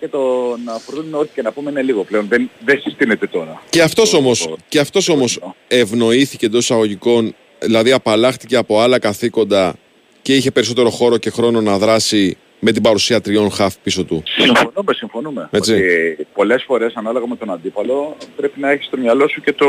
και 0.00 0.08
τον 0.08 0.60
Φορτούνη 0.78 1.14
ό,τι 1.14 1.30
και 1.34 1.42
να 1.42 1.52
πούμε 1.52 1.70
είναι 1.70 1.82
λίγο 1.82 2.04
πλέον, 2.04 2.26
δεν, 2.28 2.50
δεν 2.64 2.80
συστήνεται 2.80 3.26
τώρα. 3.26 3.62
Και 3.70 3.82
αυτός 3.82 4.14
όμως, 4.14 4.54
και 4.68 4.78
αυτός 4.78 5.08
όμως 5.08 5.40
ευνοήθηκε 5.68 6.46
εντός 6.46 6.62
εισαγωγικών, 6.62 7.34
δηλαδή 7.58 7.92
απαλλάχτηκε 7.92 8.56
από 8.56 8.80
άλλα 8.80 8.98
καθήκοντα 8.98 9.74
και 10.22 10.34
είχε 10.34 10.50
περισσότερο 10.50 10.90
χώρο 10.90 11.16
και 11.16 11.30
χρόνο 11.30 11.60
να 11.60 11.78
δράσει 11.78 12.36
με 12.64 12.72
την 12.72 12.82
παρουσία 12.82 13.20
τριών 13.20 13.50
χαφ 13.50 13.74
πίσω 13.82 14.04
του. 14.04 14.22
Συμφωνούμε, 14.26 14.92
συμφωνούμε. 14.94 15.48
Έτσι. 15.50 15.72
Ότι 15.72 16.26
πολλές 16.34 16.62
φορές 16.62 16.94
ανάλογα 16.94 17.26
με 17.26 17.36
τον 17.36 17.50
αντίπαλο 17.50 18.16
πρέπει 18.36 18.60
να 18.60 18.70
έχεις 18.70 18.86
στο 18.86 18.96
μυαλό 18.96 19.28
σου 19.28 19.40
και, 19.40 19.52
το... 19.52 19.66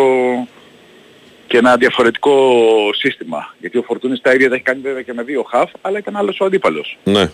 και 1.48 1.58
ένα 1.58 1.78
διαφορετικό 1.78 2.60
σύστημα. 2.94 3.56
Γιατί 3.60 3.78
ο 3.78 3.82
Φορτούνης 3.82 4.22
τα 4.22 4.34
ίδια 4.34 4.50
τα 4.50 4.56
έχει 4.56 4.64
κάνει 4.64 4.82
βέβαια 4.82 5.02
και 5.02 5.14
με 5.14 5.24
δύο 5.24 5.44
χαφ, 5.44 5.72
αλλά 5.82 5.98
ήταν 5.98 6.16
άλλος 6.16 6.40
ο 6.40 6.46
αντίπαλος. 6.46 6.98
Ναι. 7.04 7.30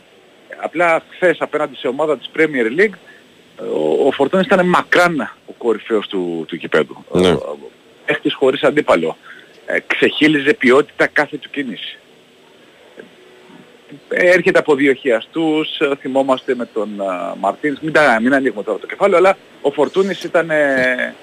Απλά 0.62 1.04
χθες 1.10 1.38
απέναντι 1.40 1.76
σε 1.76 1.88
ομάδα 1.88 2.18
της 2.18 2.30
Premier 2.36 2.80
League 2.80 2.98
ο, 3.74 4.08
ο 4.08 4.12
Φορτούνης 4.12 4.46
ήταν 4.46 4.68
μακράν 4.68 5.20
ο 5.46 5.52
κορυφαίος 5.58 6.08
του, 6.08 6.46
του 6.48 6.58
κηπέδου. 6.58 7.06
Ναι. 7.12 7.36
Έχτης 8.06 8.34
χωρίς 8.34 8.64
αντίπαλο. 8.64 9.18
Ε, 9.66 9.78
ξεχύλιζε 9.88 10.54
ποιότητα 10.54 11.08
κάθε 11.08 11.38
του 11.38 11.50
κίνηση. 11.50 11.98
Ε, 14.10 14.30
έρχεται 14.30 14.60
από 14.60 14.76
δύο 14.76 14.94
χιαστούς, 14.94 15.80
ε, 15.80 15.96
θυμόμαστε 16.00 16.56
με 16.56 16.66
τον 16.74 16.90
ε, 17.00 17.36
Μαρτίνς, 17.40 17.80
μην, 17.80 17.94
τα, 17.94 18.20
μην 18.22 18.34
ανοίγουμε 18.34 18.64
τώρα 18.64 18.80
το 18.80 18.88
κεφάλαιο, 18.88 19.18
αλλά 19.18 19.38
ο 19.62 19.72
Φορτούνης 19.72 20.24
ήταν, 20.24 20.50
ε, 20.50 21.16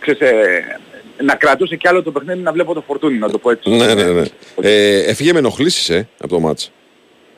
ξέρεις, 0.00 0.20
ε, 0.20 0.80
να 1.22 1.34
κρατούσε 1.34 1.76
κι 1.76 1.88
άλλο 1.88 2.02
το 2.02 2.12
παιχνίδι 2.12 2.40
να 2.40 2.52
βλέπω 2.52 2.74
το 2.74 2.80
Φορτούνη, 2.86 3.18
να 3.18 3.30
το 3.30 3.38
πω 3.38 3.50
έτσι. 3.50 3.70
Ναι, 3.70 3.94
ναι, 3.94 4.04
ναι. 4.04 4.22
Ε, 4.60 4.98
έφυγε 5.10 5.32
με 5.32 5.38
ενοχλήσεις, 5.38 5.88
ε, 5.90 6.08
από 6.18 6.28
το 6.28 6.40
μάτς. 6.40 6.72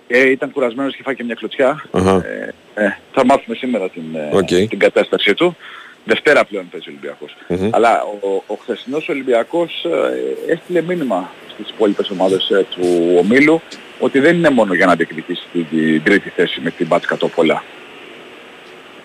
Ε, 0.07 0.31
ήταν 0.31 0.51
κουρασμένος 0.51 0.97
και 0.97 1.03
φάει 1.05 1.15
και 1.15 1.25
μια 1.25 1.35
κλωτσιά. 1.35 1.85
Αχα. 1.91 2.17
Ε, 2.17 2.55
ε, 2.75 2.97
θα 3.13 3.25
μάθουμε 3.25 3.57
σήμερα 3.57 3.89
την, 3.89 4.03
ε, 4.15 4.37
Οκ. 4.37 4.47
την 4.47 4.79
κατάστασή 4.79 5.35
του. 5.35 5.57
Δευτέρα 6.05 6.45
πλέον 6.45 6.69
παίζει 6.71 6.89
ο 6.89 6.93
Ολυμπιακός. 6.93 7.37
Μμμ. 7.49 7.69
Αλλά 7.73 8.03
ο, 8.03 8.43
ο 8.47 8.55
χθεσινός 8.55 9.09
Ολυμπιακός 9.09 9.85
ε, 9.85 10.53
έστειλε 10.53 10.81
μήνυμα 10.81 11.31
στις 11.53 11.69
υπόλοιπες 11.69 12.11
ομάδες 12.11 12.51
ε, 12.51 12.67
του 12.71 13.17
ομίλου 13.19 13.61
ότι 14.05 14.19
δεν 14.19 14.37
είναι 14.37 14.51
μόνο 14.51 14.75
για 14.75 14.87
να 14.87 14.95
διεκδικήσει 14.95 15.47
την, 15.53 15.67
την 15.71 16.03
τρίτη 16.03 16.29
θέση 16.29 16.61
με 16.61 16.71
την 16.71 16.87
Μπάτσκα 16.87 17.07
Τόπολα. 17.07 17.65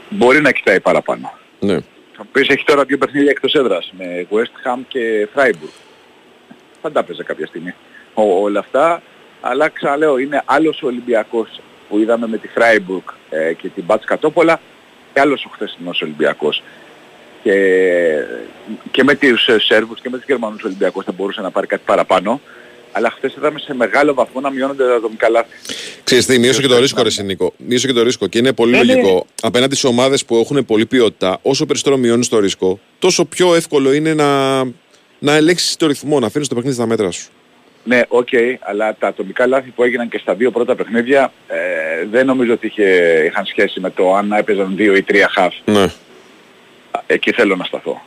Μπορεί 0.10 0.42
να 0.42 0.52
κοιτάει 0.52 0.80
παραπάνω. 0.80 1.34
Ναι. 1.60 1.74
Θα 2.16 2.24
μου 2.24 2.30
πεις 2.32 2.48
έχει 2.48 2.64
τώρα 2.64 2.84
δύο 2.84 2.98
παιχνίδια 2.98 3.30
εκτός 3.30 3.54
έδρας 3.54 3.94
με 3.98 4.28
West 4.32 4.68
Ham 4.68 4.80
και 4.88 5.28
Freiburg. 5.36 5.74
Θα 6.82 6.92
τα 6.92 7.04
παίζε 7.04 7.24
κάποια 7.24 7.46
στιγμή. 7.46 7.74
Ο, 8.14 8.24
όλα 8.24 8.60
αυτά. 8.60 9.02
Αλλά 9.42 9.70
ξαναλέω 9.70 10.18
είναι 10.18 10.42
άλλος 10.46 10.82
ο 10.82 10.88
Ολυμπιακός 10.88 11.62
που 11.90 11.98
είδαμε 12.00 12.28
με 12.28 12.38
τη 12.38 12.50
Freiburg 12.56 13.14
ε, 13.30 13.54
και 13.54 13.68
την 13.68 13.84
Μπάτς 13.84 14.06
Κατόπολα 14.06 14.60
και 15.14 15.20
άλλος 15.20 15.46
ο 15.46 15.50
χθεσινός 15.54 16.02
Ολυμπιακός. 16.02 16.64
Και, 17.44 17.54
και 18.92 19.04
με 19.04 19.16
τους 19.16 19.48
ε, 19.48 19.60
Σέρβους 19.60 20.02
και 20.02 20.10
με 20.10 20.18
τους 20.18 20.26
Γερμανούς 20.26 20.64
Ολυμπιακούς 20.64 21.06
θα 21.06 21.12
μπορούσε 21.12 21.42
να 21.42 21.52
πάρει 21.52 21.68
κάτι 21.68 21.84
παραπάνω. 21.86 22.42
Αλλά 22.98 23.12
χθες 23.16 23.36
είδαμε 23.36 23.60
σε 23.60 23.74
μεγάλο 23.74 24.14
βαθμό 24.14 24.42
να 24.42 24.50
μειώνονται 24.52 24.86
τα 24.86 24.96
ατομικά 24.96 25.30
λάθη. 25.30 25.50
Ξέρεις 26.04 26.26
τι, 26.26 26.40
μείωσε 26.40 26.62
και 26.62 26.68
το 26.68 26.80
ρίσκο 26.80 27.04
ρε 27.04 27.24
Νίκο. 27.24 27.54
Μείωσε 27.58 27.88
και 27.88 27.94
το 27.94 28.04
ρίσκο 28.04 28.28
και 28.28 28.38
είναι 28.38 28.54
πολύ 28.54 28.72
Ναι, 28.72 28.84
ναι. 28.84 28.94
λογικό. 28.94 29.26
Απέναντι 29.42 29.76
σε 29.76 29.88
ομάδες 29.88 30.26
που 30.26 30.36
έχουν 30.36 30.66
πολύ 30.66 30.86
ποιότητα, 30.86 31.40
όσο 31.42 31.66
περισσότερο 31.66 31.98
μειώνεις 31.98 32.30
το 32.30 32.40
ρίσκο, 32.40 32.80
τόσο 33.00 33.26
πιο 33.26 33.56
εύκολο 33.56 33.94
είναι 33.94 34.14
να, 34.14 34.64
να 35.20 35.36
ελέγξεις 35.36 35.76
το 35.76 35.88
ρυθμό, 35.88 36.20
να 36.20 36.26
φέρνεις 36.26 36.48
το 36.48 36.56
παιχνίδι 36.56 36.76
στα 36.76 36.86
μέτρα 36.86 37.12
σου. 37.12 37.30
Ναι, 37.84 38.02
οκ, 38.08 38.28
αλλά 38.60 38.96
τα 39.00 39.08
ατομικά 39.08 39.48
λάθη 39.48 39.70
που 39.70 39.84
έγιναν 39.84 40.10
και 40.10 40.18
στα 40.18 40.34
δύο 40.36 40.52
πρώτα 40.52 40.76
παιχνίδια 40.76 41.34
ε, 41.48 41.58
δεν 42.12 42.26
νομίζω 42.26 42.54
ότι 42.54 42.68
είχε, 42.68 42.84
είχαν 43.26 43.46
σχέση 43.46 43.80
με 43.80 43.90
το 43.90 44.16
αν 44.16 44.32
έπαιζαν 44.32 44.76
δύο 44.76 44.96
ή 44.96 45.04
τρία 45.04 45.30
χαφ. 45.32 45.54
Ναι. 45.66 45.92
Εκεί 47.08 47.32
θέλω 47.32 47.56
να 47.56 47.64
σταθώ. 47.64 48.02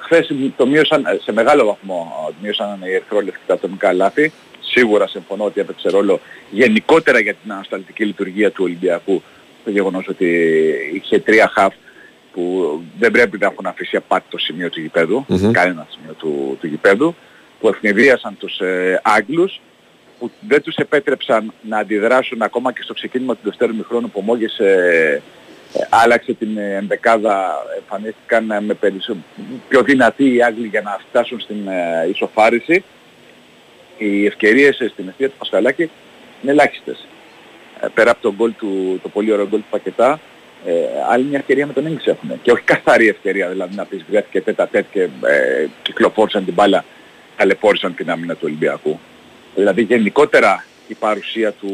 Χθες 0.00 0.30
το 0.56 0.66
μείωσαν, 0.66 1.04
ε, 1.06 1.18
σε 1.22 1.32
μεγάλο 1.32 1.64
βαθμό 1.64 2.28
ε, 2.30 2.32
μείωσαν 2.42 2.78
οι 2.82 2.94
ερυθρόλευκοι 2.94 3.40
τα 3.46 3.54
ατομικά 3.54 3.92
λάθη. 3.92 4.32
Σίγουρα 4.60 5.06
συμφωνώ 5.06 5.44
ότι 5.44 5.60
έπαιξε 5.60 5.88
ρόλο 5.88 6.20
γενικότερα 6.50 7.20
για 7.20 7.34
την 7.34 7.52
ανασταλτική 7.52 8.04
λειτουργία 8.04 8.50
του 8.50 8.64
Ολυμπιακού 8.64 9.22
το 9.64 9.70
γεγονός 9.70 10.08
ότι 10.08 10.26
είχε 10.94 11.18
τρία 11.18 11.50
χαφ 11.54 11.74
που 12.32 12.80
δεν 12.98 13.10
πρέπει 13.10 13.38
να 13.38 13.46
έχουν 13.46 13.66
αφήσει 13.66 13.96
απάτη 13.96 14.24
το 14.28 14.38
σημείο 14.38 14.70
του 14.70 14.80
γηπέδου, 14.80 15.24
Μμμ. 15.28 15.50
κανένα 15.50 15.86
σημείο 15.90 16.12
του, 16.12 16.56
του 16.60 16.66
γηπέδου, 16.66 17.14
που 17.60 17.68
ευνηδίασαν 17.68 18.36
τους 18.38 18.58
ε, 18.58 19.00
Άγγλους, 19.02 19.60
που 20.18 20.30
δεν 20.48 20.62
τους 20.62 20.74
επέτρεψαν 20.74 21.52
να 21.62 21.78
αντιδράσουν 21.78 22.42
ακόμα 22.42 22.72
και 22.72 22.82
στο 22.82 22.94
ξεκίνημα 22.94 23.34
του 23.34 23.40
δεύτερου 23.42 23.74
μηχρόνου 23.74 24.10
που 24.10 24.20
μόλις 24.20 24.58
ε, 24.58 24.64
ε, 25.14 25.22
άλλαξε 25.88 26.32
την 26.32 26.58
ε, 26.58 26.74
ενδεκάδα, 26.74 27.64
εμφανίστηκαν 27.78 28.50
ε, 28.50 28.60
με 28.60 28.74
περισσο... 28.74 29.16
πιο 29.68 29.82
δυνατοί 29.82 30.34
οι 30.34 30.42
Άγγλοι 30.42 30.66
για 30.66 30.80
να 30.80 30.98
φτάσουν 31.08 31.40
στην 31.40 31.68
ε, 31.68 32.08
ισοφάριση. 32.08 32.84
Οι 33.98 34.26
ευκαιρίες 34.26 34.80
ε, 34.80 34.88
στην 34.88 35.08
αιστεία 35.08 35.28
του 35.28 35.36
Πασχαλάκη 35.38 35.90
είναι 36.42 36.52
ελάχιστες. 36.52 37.06
Ε, 37.80 37.86
πέρα 37.94 38.10
από 38.10 38.22
τον 38.22 38.34
γκολ 38.36 38.52
του, 38.58 39.00
το 39.02 39.08
πολύ 39.08 39.32
ωραίο 39.32 39.48
γκολ 39.48 39.60
του 39.60 39.66
Πακετά, 39.70 40.20
ε, 40.66 40.72
άλλη 41.10 41.24
μια 41.24 41.38
ευκαιρία 41.38 41.66
με 41.66 41.72
τον 41.72 41.86
Ίνγκς 41.86 42.06
έχουν. 42.06 42.40
Και 42.42 42.52
όχι 42.52 42.62
καθαρή 42.62 43.08
ευκαιρία, 43.08 43.48
δηλαδή 43.48 43.74
να 43.74 43.84
πεις 43.84 44.04
βρέθηκε 44.08 44.40
τέτα 44.40 44.68
τέτ 44.68 44.84
και 44.92 45.02
ε, 45.02 45.66
κυκλοφόρησαν 45.82 46.44
την 46.44 46.54
μπάλα, 46.54 46.84
ταλαιπώρησαν 47.36 47.94
την 47.94 48.10
άμυνα 48.10 48.34
του 48.34 48.44
Ολυμπιακού. 48.44 48.98
Δηλαδή 49.54 49.82
γενικότερα 49.82 50.64
η 50.88 50.94
παρουσία 50.94 51.52
του 51.52 51.70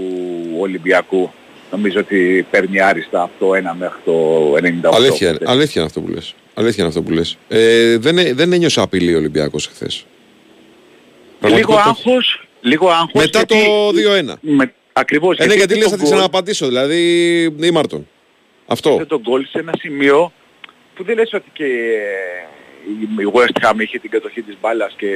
Ολυμπιακού 0.58 1.32
νομίζω 1.70 2.00
ότι 2.00 2.46
παίρνει 2.50 2.80
άριστα 2.80 3.22
από 3.22 3.32
το 3.38 3.54
1 3.54 3.74
μέχρι 3.78 3.98
το 4.04 4.54
98. 4.56 4.94
Αλήθεια, 4.96 5.28
είναι- 5.28 5.38
αλήθεια 5.44 5.72
είναι 5.74 5.84
αυτό 5.84 6.00
που 6.00 6.08
λες. 6.08 6.34
Αλήθεια 6.54 6.76
είναι 6.78 6.88
αυτό 6.88 7.02
που 7.02 7.10
λες. 7.10 7.36
Ε, 7.48 7.96
δεν, 7.98 8.18
έ- 8.18 8.32
δεν 8.34 8.52
ένιωσε 8.52 8.80
απειλή 8.80 9.14
ο 9.14 9.18
Ολυμπιακός 9.18 9.66
χθες. 9.66 10.06
Λίγο 11.40 11.54
Πραγματικότητα- 11.54 11.88
άγχος, 11.88 12.46
λίγο 12.60 12.88
άγχος. 12.88 13.10
Μετά 13.14 13.44
το 13.46 13.54
γιατί- 13.54 13.92
2-1. 13.92 14.38
Με, 14.40 14.72
ακριβώς. 14.92 15.38
Ε, 15.38 15.46
ναι, 15.46 15.54
γιατί 15.54 15.72
το 15.72 15.78
λες 15.78 15.88
θα 15.90 15.96
τη 15.96 16.02
γκολ- 16.02 16.12
ξαναπατήσω, 16.14 16.66
δηλαδή 16.66 17.00
ήμαρτον. 17.60 18.08
Αυτό. 18.66 18.90
Ήρθε 18.92 19.04
τον 19.04 19.20
γκολ 19.20 19.44
σε 19.46 19.58
ένα 19.58 19.72
σημείο 19.78 20.32
που 20.94 21.04
δεν 21.04 21.16
λες 21.16 21.32
ότι 21.32 21.50
και 21.52 21.64
ε, 21.64 23.22
η 23.22 23.30
West 23.34 23.66
Ham 23.70 23.80
είχε 23.80 23.98
την 23.98 24.10
κατοχή 24.10 24.42
της 24.42 24.56
μπάλας 24.60 24.94
και 24.96 25.08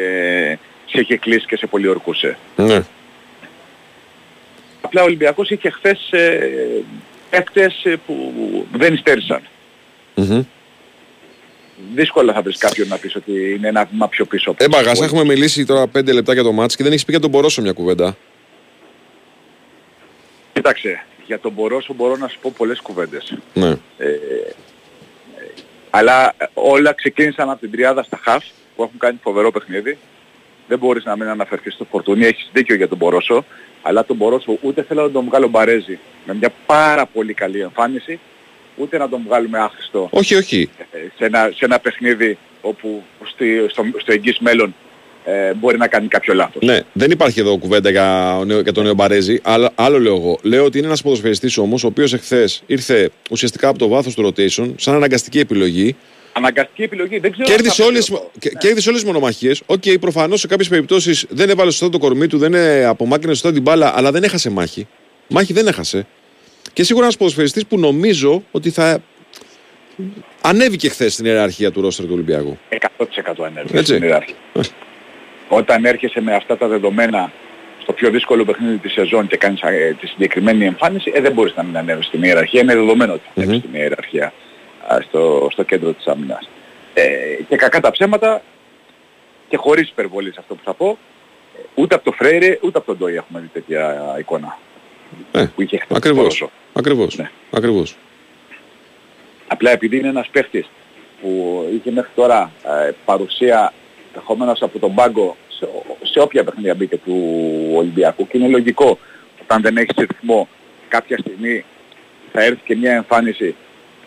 σε 0.87 1.01
είχε 1.01 1.17
κλείσει 1.17 1.47
και 1.47 1.57
σε 1.57 1.67
πολιορκούσε. 1.67 2.37
Ναι. 2.57 2.83
Απλά 4.93 5.05
ο 5.05 5.07
Ολυμπιακός 5.07 5.51
είχε 5.51 5.71
χθες 5.71 6.09
ε, 6.11 6.49
παίκτες 7.31 7.85
ε, 7.85 7.97
που 8.07 8.33
δεν 8.73 8.95
υστέρησαν. 8.95 9.43
Μμμ. 10.15 10.43
Δύσκολα 11.95 12.33
θα 12.33 12.43
βρεις 12.43 12.57
κάποιον 12.59 12.89
να 12.89 12.97
πεις 12.99 13.17
ότι 13.17 13.55
είναι 13.55 13.69
ένα 13.69 13.85
βήμα 13.91 14.09
πιο 14.09 14.25
πίσω. 14.25 14.51
από 14.51 14.65
Ε, 14.65 14.67
τους 14.67 14.77
μπαγάς, 14.77 14.93
υπόλοιπους. 14.93 15.19
έχουμε 15.19 15.35
μιλήσει 15.35 15.65
τώρα 15.65 15.85
5 15.99 16.13
λεπτά 16.13 16.33
για 16.33 16.43
το 16.43 16.53
μάτς 16.53 16.77
και 16.77 16.83
δεν 16.83 16.93
έχεις 16.93 17.05
πει 17.05 17.11
για 17.13 17.21
τον 17.21 17.31
Μπορόσο 17.31 17.63
μια 17.63 17.73
κουβέντα. 17.73 18.17
Κοίταξε, 20.53 21.05
για 21.27 21.39
τον 21.41 21.53
Μπορόσο 21.53 21.95
μπορώ 21.95 22.17
να 22.17 22.29
σου 22.29 22.39
πω 22.43 22.53
πολλές 22.57 22.81
κουβέντες. 22.81 23.37
Ναι. 23.55 23.69
Ε, 23.69 23.77
ε, 24.07 24.17
αλλά 25.91 26.35
ε, 26.37 26.45
όλα 26.55 26.93
ξεκίνησαν 26.93 27.51
από 27.51 27.61
την 27.61 27.71
τριάδα 27.71 28.03
στα 28.03 28.21
χαφ 28.23 28.45
που 28.77 28.83
έχουν 28.83 28.99
κάνει 28.99 29.19
φοβερό 29.23 29.51
παιχνίδι. 29.51 29.99
Δεν 30.69 30.79
μπορείς 30.79 31.05
να 31.05 31.17
μην 31.17 31.29
αναφερθείς 31.29 31.75
στο 31.75 31.85
Φορτούνι, 31.91 32.25
έχεις 32.25 32.51
δίκιο 32.53 32.75
για 32.75 32.89
τον 32.89 32.99
Μπορόσο. 32.99 33.45
Αλλά 33.83 34.05
τον 34.05 34.17
Μπορόσο 34.17 34.59
ούτε 34.61 34.83
θέλω 34.83 35.03
να 35.03 35.11
τον 35.11 35.25
βγάλω 35.25 35.49
μπαρέζι 35.49 35.99
με 36.27 36.35
μια 36.35 36.53
πάρα 36.67 37.07
πολύ 37.07 37.35
καλή 37.35 37.61
εμφάνιση, 37.61 38.19
ούτε 38.77 38.99
να 38.99 39.09
τον 39.09 39.23
βγάλουμε 39.27 39.59
άχρηστο 39.59 40.09
Όχι, 40.13 40.35
όχι. 40.35 40.71
ε, 40.93 40.99
σε 41.17 41.25
ένα, 41.25 41.51
σε 41.55 41.65
ένα 41.65 41.79
παιχνίδι 41.79 42.39
όπου 42.61 43.03
στη, 43.25 43.67
στο, 43.71 43.85
στο 44.01 44.13
εγγύς 44.13 44.39
μέλλον 44.39 44.75
ε, 45.25 45.53
μπορεί 45.55 45.79
να 45.79 45.87
κάνει 45.87 46.09
κάποιο 46.09 46.35
λάθος. 46.35 46.63
Ναι, 46.63 46.81
δεν 46.93 47.11
υπάρχει 47.11 47.41
εδώ 47.41 47.57
κουβέντα 47.57 47.91
για, 47.91 48.37
ο 48.39 48.45
νέο- 48.45 48.61
για 48.61 48.73
τον 48.73 48.85
νέο 48.85 48.95
Μπαρέζη. 48.95 49.41
Αλλά, 49.43 49.71
άλλο 49.75 49.99
λέω 50.01 50.15
εγώ. 50.17 50.39
Λέω 50.43 50.65
ότι 50.65 50.79
είναι 50.79 50.87
ένας 50.87 51.03
ποδοσφαιριστής 51.03 51.59
όμως, 51.59 51.85
ο 51.85 51.87
οποίος 51.87 52.13
εχθές 52.13 52.63
ήρθε 52.67 53.11
ουσιαστικά 53.31 53.69
από 53.69 53.79
το 53.79 53.89
βάθος 53.89 54.15
του 54.15 54.27
rotation, 54.27 54.75
σαν 54.77 54.95
αναγκαστική 54.95 55.39
επιλογή. 55.39 55.97
Αναγκαστική 56.33 56.83
επιλογή, 56.83 57.19
δεν 57.19 57.33
ξέρω 57.33 57.49
Κέρδισε 57.49 57.83
αν 57.83 57.89
θα 57.89 57.93
όλες, 57.93 58.09
πει 58.09 58.15
αυτό. 58.15 58.59
κέρδισε 58.59 58.89
όλες 58.89 59.01
τις 59.01 59.11
μονομαχίες. 59.11 59.63
Οκ, 59.67 59.83
προφανώς 60.01 60.41
σε 60.41 60.47
κάποιες 60.47 60.69
περιπτώσεις 60.69 61.27
δεν 61.29 61.51
έβαλε 61.51 61.75
σωστά 61.75 61.91
το 61.91 61.99
κορμί 61.99 62.27
του, 62.27 62.39
δεν 62.39 62.55
ε, 62.55 62.85
απομάκρυνε 62.85 63.37
σωστά 63.39 63.53
την 63.53 63.63
μπάλα, 63.63 63.93
αλλά 63.97 64.11
δεν 64.11 64.23
έχασε 64.23 64.51
μάχη. 64.51 64.87
Μάχη 65.29 65.53
δεν 65.53 65.67
έχασε. 65.67 66.07
Και 66.73 66.83
σίγουρα 66.83 67.05
ένας 67.05 67.17
ποδοσφαιριστής 67.17 67.67
που 67.67 67.79
νομίζω 67.79 68.43
ότι 68.51 68.71
θα 68.71 69.03
ανέβηκε 70.41 70.89
χθες 70.89 71.13
στην 71.13 71.25
ιεραρχία 71.25 71.71
του 71.71 71.81
ρόστερ 71.81 72.07
του 72.07 72.13
Ολυμπιακού. 72.15 72.59
100% 72.69 73.45
ανέβηκε 73.45 73.79
Έτσι. 73.79 73.93
στην 73.93 74.03
ιεραρχία. 74.03 74.35
Όταν 75.49 75.85
έρχεσαι 75.85 76.21
με 76.21 76.35
αυτά 76.35 76.57
τα 76.57 76.67
δεδομένα 76.67 77.33
στο 77.83 77.93
πιο 77.93 78.11
δύσκολο 78.11 78.45
παιχνίδι 78.45 78.77
της 78.77 78.93
σεζόν 78.93 79.27
και 79.27 79.37
κάνεις 79.37 79.61
ε, 79.63 79.97
τη 80.01 80.07
συγκεκριμένη 80.07 80.65
εμφάνιση, 80.65 81.13
ε, 81.15 81.21
δεν 81.21 81.33
μπορείς 81.33 81.55
να 81.57 81.63
μην 81.63 81.77
ανέβεις 81.77 82.07
στην 82.07 82.23
ιεραρχία. 82.23 82.61
Είναι 82.61 82.75
δεδομένο 82.75 83.13
ότι 83.13 83.23
θα 83.35 83.43
ανέβεις 83.43 83.59
στην 83.59 83.75
ιεραρχία 83.75 84.27
α, 84.27 84.33
στο, 85.03 85.49
στο 85.51 85.63
κέντρο 85.63 85.93
της 85.93 86.07
άμυνας. 86.07 86.49
Ε, 86.95 87.43
και 87.49 87.57
κακά 87.57 87.81
τα 87.81 87.91
ψέματα 87.91 88.43
και 89.49 89.57
χωρίς 89.57 89.89
υπερβολής 89.89 90.33
σε 90.33 90.41
αυτό 90.41 90.55
που 90.55 90.61
θα 90.65 90.75
πω, 90.75 90.99
ε, 91.59 91.63
ούτε 91.75 91.95
από 91.95 92.05
το 92.05 92.13
Φρέιρε 92.13 92.59
ούτε 92.63 92.79
από 92.79 92.87
τον 92.87 92.97
Ντόι 92.97 93.15
έχουμε 93.15 93.41
δει 93.41 93.47
τέτοια 93.53 94.17
εικόνα. 94.19 94.59
Ε, 95.33 95.45
που 95.55 95.63
είχε 95.63 95.79
χθες 95.79 95.97
ακριβώς. 95.97 96.23
Πορόσο. 96.23 96.51
Ακριβώς. 96.73 97.17
Ναι. 97.17 97.31
Ακριβώς. 97.51 97.97
Απλά 99.47 99.71
επειδή 99.71 99.97
είναι 99.97 100.09
ένας 100.09 100.29
παίχτης 100.29 100.71
που 101.21 101.65
είχε 101.75 101.91
μέχρι 101.91 102.11
τώρα 102.15 102.53
ε, 102.87 102.91
παρουσία 103.05 103.73
ενδεχομένως 104.07 104.63
από 104.63 104.79
τον 104.79 104.95
πάγκο 104.95 105.37
σε, 105.49 105.69
σε 106.03 106.21
όποια 106.21 106.45
παιχνίδια 106.45 106.75
μπήκε 106.75 106.97
του 106.97 107.47
Ολυμπιακού 107.75 108.27
και 108.27 108.39
είναι 108.39 108.49
λογικό 108.49 108.99
όταν 109.43 109.63
δεν 109.63 109.77
έχεις 109.77 109.95
ρυθμό 109.97 110.49
κάποια 110.89 111.19
στιγμή 111.19 111.65
θα 112.33 112.43
έρθει 112.43 112.61
και 112.65 112.77
μια 112.77 112.93
εμφάνιση 112.93 113.55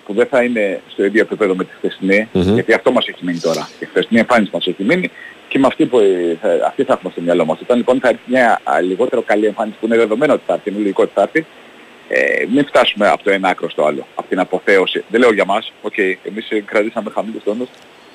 που 0.06 0.14
δεν 0.14 0.26
θα 0.26 0.44
είναι 0.44 0.82
στο 0.88 1.06
ίδιο 1.06 1.22
επίπεδο 1.22 1.56
με 1.56 1.64
τη 1.64 1.70
χθεσινή 1.78 2.28
Μμμ. 2.32 2.54
γιατί 2.54 2.74
αυτό 2.74 2.92
μας 2.92 3.08
έχει 3.08 3.26
μείνει 3.26 3.40
τώρα. 3.40 3.70
Η 3.80 3.86
χθεσινή 3.86 4.20
εμφάνιση 4.20 4.52
μας 4.54 4.68
έχει 4.68 4.84
μείνει 4.84 5.12
και 5.48 5.60
με 5.60 5.68
αυτή 5.68 5.86
που 5.86 6.00
ε, 6.00 6.38
θα, 6.42 6.66
αυτή 6.68 6.84
θα 6.84 6.94
έχουμε 6.94 7.12
στο 7.12 7.22
μυαλό 7.22 7.46
μας. 7.46 7.60
Όταν 7.62 7.78
λοιπόν 7.78 8.00
θα 8.00 8.10
έρθει 8.10 8.22
μια 8.26 8.62
α, 8.64 8.82
λιγότερο 8.82 9.22
καλή 9.22 9.46
εμφάνιση 9.46 9.78
που 9.80 9.86
είναι 9.86 9.98
δεδομένο 9.98 10.34
ότι 10.34 10.44
θα 10.46 10.54
έρθει, 10.54 10.70
είναι 10.70 10.80
λογικό 10.80 11.04
ότι 11.04 11.12
θα 11.16 11.22
έρθει, 11.22 11.46
ε, 12.08 12.46
μην 12.54 12.66
φτάσουμε 12.66 13.08
από 13.08 13.24
το 13.24 13.32
ένα 13.32 13.50
άκρο 13.50 13.70
στο 13.70 13.86
άλλο, 13.86 14.08
από 14.16 14.28
την 14.28 14.40
αποθέωση. 14.40 15.04
Δεν 15.10 15.20
λέω 15.20 15.34
για 15.34 15.46
μας, 15.46 15.74
οκ, 15.82 15.98
εμείς 15.98 16.50
ε, 16.50 16.62
κρατήσαμε 16.62 17.10
χαμηλούς 17.10 17.44
τόνους, 17.44 17.70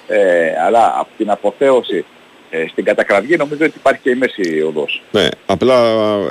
ε, 0.09 0.53
αλλά 0.66 0.94
από 0.98 1.09
την 1.16 1.31
αποθέωση 1.31 2.05
ε, 2.51 2.67
στην 2.69 2.85
κατακραυγή 2.85 3.37
νομίζω 3.37 3.65
ότι 3.65 3.75
υπάρχει 3.77 4.01
και 4.03 4.11
η 4.11 4.15
μέση 4.15 4.61
οδός. 4.67 5.03
Ναι, 5.13 5.29
απλά 5.47 5.77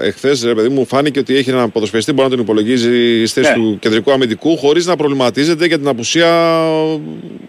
εχθές, 0.01 0.43
ρε 0.43 0.53
παιδί 0.55 0.69
μου, 0.69 0.85
φάνηκε 0.85 1.19
ότι 1.19 1.35
έχει 1.35 1.49
έναν 1.49 1.71
ποδοσφαιριστή 1.71 2.11
που 2.13 2.17
μπορεί 2.17 2.29
να 2.29 2.35
τον 2.35 2.45
υπολογίζει 2.45 3.25
στη 3.25 3.41
θέση 3.41 3.49
Ναι. 3.59 3.63
του 3.63 3.77
κεντρικού 3.79 4.11
αμυντικού 4.11 4.57
χωρίς 4.57 4.85
να 4.85 4.95
προβληματίζεται 4.95 5.65
για 5.65 5.77
την 5.77 5.87
απουσία 5.87 6.63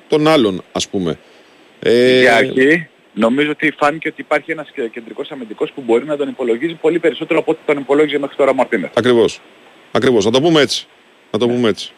των 0.09 0.29
άλλων, 0.29 0.63
ας 0.73 0.89
πούμε. 0.89 1.19
Ε, 1.81 2.21
Για 2.21 2.37
αρχή 2.37 2.89
νομίζω 3.15 3.51
ότι 3.51 3.75
φάνηκε 3.79 4.09
ότι 4.09 4.21
υπάρχει 4.21 4.51
ένας 4.51 4.69
και- 4.75 4.89
κεντρικός 4.93 5.31
αμυντικός 5.31 5.73
που 5.75 5.83
μπορεί 5.87 6.05
να 6.05 6.17
τον 6.17 6.29
υπολογίζει 6.29 6.75
πολύ 6.75 6.99
περισσότερο 6.99 7.39
από 7.41 7.51
ό,τι 7.51 7.61
τον 7.67 7.79
υπολόγιζε 7.79 8.19
μέχρι 8.19 8.37
τώρα 8.37 8.51
ο 8.51 8.55
Μαρτίνεθ. 8.55 8.91
Ακριβώς. 8.95 9.41
Ακριβώς. 9.93 10.25
Να 10.25 10.31
το 10.31 10.41
πούμε 10.41 10.61
έτσι. 10.61 10.87
Να 11.31 11.39
Ναι. 11.39 11.47
το 11.47 11.53
πούμε 11.53 11.69
έτσι. 11.69 11.93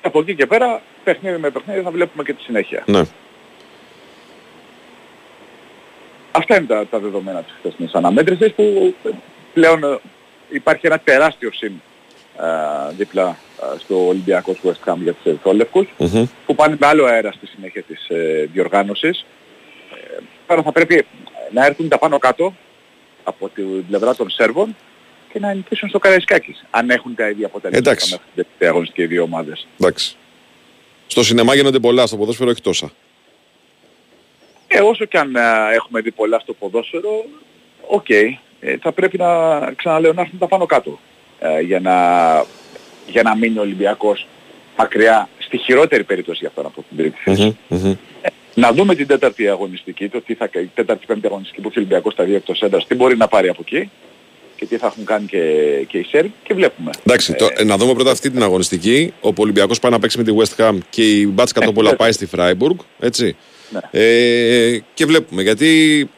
Από 0.00 0.20
εκεί 0.20 0.34
και 0.34 0.46
πέρα, 0.46 0.82
παιχνίδι 1.04 1.38
με 1.38 1.50
παιχνίδι 1.50 1.80
θα 1.80 1.90
βλέπουμε 1.90 2.22
και 2.22 2.32
τη 2.32 2.42
συνέχεια. 2.42 2.82
Ναι. 2.86 3.02
Αυτά 6.36 6.56
είναι 6.56 6.66
τα, 6.66 6.86
τα 6.86 6.98
δεδομένα 6.98 7.42
της 7.42 7.54
χθεσινής 7.58 7.92
αναμέτρησης 7.92 8.52
που 8.52 8.94
ε, 9.04 9.10
πλέον 9.54 9.84
ε, 9.84 9.98
υπάρχει 10.48 10.86
ένα 10.86 10.98
τεράστιο 10.98 11.52
συν 11.52 11.72
ε, 12.40 12.94
δίπλα 12.96 13.28
ε, 13.28 13.78
στο 13.78 14.06
Ολυμπιακός 14.06 14.56
West 14.64 14.92
Ham 14.92 14.96
για 15.02 15.12
τους 15.12 15.24
ερυθρόλευκους 15.24 15.86
Μμμ. 15.98 16.26
που 16.46 16.54
πάνε 16.54 16.76
με 16.80 16.86
άλλο 16.86 17.04
αέρα 17.04 17.32
στη 17.32 17.46
συνέχεια 17.46 17.82
της 17.82 18.08
ε, 18.08 18.48
διοργάνωσης. 18.52 19.24
Ε, 19.94 20.22
τώρα 20.46 20.62
θα 20.62 20.72
πρέπει 20.72 21.06
να 21.52 21.66
έρθουν 21.66 21.88
τα 21.88 21.98
πάνω 21.98 22.18
κάτω 22.18 22.54
από 23.24 23.48
την 23.48 23.86
πλευρά 23.86 24.14
των 24.14 24.30
Σέρβων 24.30 24.76
και 25.32 25.38
να 25.38 25.52
νικήσουν 25.54 25.88
στο 25.88 25.98
Καραϊσκάκης. 25.98 26.64
Αν 26.70 26.90
έχουν 26.90 27.14
τα 27.14 27.28
ίδια 27.28 27.46
αποτελέσματα 27.46 27.90
Εντάξει. 27.90 28.10
μέχρι 28.10 28.26
την 28.26 28.34
τελευταία 28.42 28.70
αγωνιστική 28.70 29.02
οι 29.02 29.06
δύο 29.06 29.22
ομάδες. 29.22 29.66
Εντάξει. 29.80 30.16
Στο 31.06 31.24
σινεμά 31.24 31.54
γίνονται 31.54 31.78
πολλά, 31.78 32.06
στο 32.06 32.16
ποδόσφαιρο 32.16 32.50
όχι 32.50 32.62
τόσα. 32.62 32.90
Ε, 34.68 34.80
όσο 34.80 35.04
και 35.04 35.18
αν 35.18 35.36
ε, 35.36 35.40
έχουμε 35.74 36.00
δει 36.00 36.10
πολλά 36.10 36.38
στο 36.38 36.52
ποδόσφαιρο, 36.52 37.24
οκ. 37.88 38.08
ε, 38.10 38.36
θα 38.80 38.92
πρέπει 38.92 39.18
να 39.18 39.26
ξαναλέω 39.76 40.12
να 40.12 40.20
έρθουν 40.20 40.38
τα 40.38 40.46
πάνω 40.46 40.66
κάτω 40.66 40.98
ε, 41.38 41.60
για, 41.60 41.80
να, 41.80 41.94
για 43.06 43.22
να 43.22 43.36
μείνει 43.36 43.58
ο 43.58 43.60
Ολυμπιακός 43.60 44.26
μακριά 44.76 45.28
στη 45.38 45.56
χειρότερη 45.58 46.04
περίπτωση 46.04 46.38
για 46.40 46.48
αυτόν 46.48 46.66
από 46.66 46.84
την 46.88 46.96
τρίτη 46.96 47.16
θέση. 47.24 47.56
Ε, 48.22 48.28
Να 48.54 48.72
δούμε 48.72 48.94
την 48.94 49.06
τέταρτη 49.06 49.48
αγωνιστική, 49.48 50.08
το 50.08 50.20
τι 50.20 50.34
θα, 50.34 50.48
η 50.52 50.70
τέταρτη 50.74 51.06
πέμπτη 51.06 51.26
αγωνιστική 51.26 51.60
που 51.60 51.68
έχει 51.68 51.78
ο 51.78 51.80
Ολυμπιακός 51.80 52.12
στα 52.12 52.24
δύο 52.24 52.36
εκτός 52.36 52.62
έδρας, 52.62 52.86
τι 52.86 52.94
μπορεί 52.94 53.16
να 53.16 53.28
πάρει 53.28 53.48
από 53.48 53.62
εκεί 53.66 53.90
και 54.56 54.66
τι 54.66 54.76
θα 54.76 54.86
έχουν 54.86 55.04
κάνει 55.04 55.26
και, 55.26 55.40
και 55.88 55.98
οι 55.98 56.02
Σέρβοι 56.10 56.32
και 56.42 56.54
βλέπουμε. 56.54 56.90
Εντάξει, 57.06 57.34
το, 57.34 57.48
ε, 57.56 57.64
να 57.64 57.76
δούμε 57.76 57.94
πρώτα 57.94 58.10
αυτή 58.10 58.30
την 58.30 58.42
αγωνιστική. 58.42 59.12
Ο 59.20 59.32
Ολυμπιακός 59.36 59.78
πάει 59.78 59.90
να 59.92 59.98
παίξει 59.98 60.18
με 60.18 60.24
τη 60.24 60.32
West 60.38 60.62
Ham 60.64 60.78
και 60.90 61.02
η 61.20 61.26
Μπάτσκα 61.32 61.52
Τόπολα 61.52 61.82
βέβαια. 61.82 61.96
πάει 61.96 62.12
στη 62.12 62.26
Φράιμπουργκ. 62.26 62.78
Έτσι. 62.98 63.36
Ναι. 63.70 63.80
Ε, 63.90 64.80
και 64.94 65.06
βλέπουμε 65.06 65.42
γιατί 65.42 66.10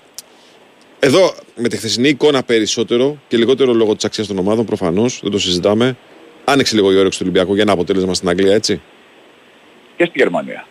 εδώ 0.99 1.35
με 1.57 1.69
τη 1.69 1.77
χθεσινή 1.77 2.09
εικόνα 2.09 2.43
περισσότερο 2.43 3.19
και 3.29 3.37
λιγότερο 3.37 3.73
λόγω 3.73 3.95
της 3.95 4.05
αξίας 4.05 4.27
των 4.27 4.39
ομάδων 4.39 4.65
προφανώς, 4.65 5.21
δεν 5.23 5.31
το 5.31 5.39
συζητάμε. 5.39 5.97
Άνοιξε 6.45 6.75
λίγο 6.75 6.93
η 6.93 6.97
όρεξη 6.97 7.19
του 7.19 7.25
Ολυμπιακού 7.29 7.55
για 7.55 7.63
ένα 7.63 7.73
αποτέλεσμα 7.73 8.15
στην 8.15 8.29
Αγγλία, 8.29 8.55
έτσι. 8.55 8.81
Και 9.97 10.05
στη 10.05 10.19
Γερμανία. 10.19 10.67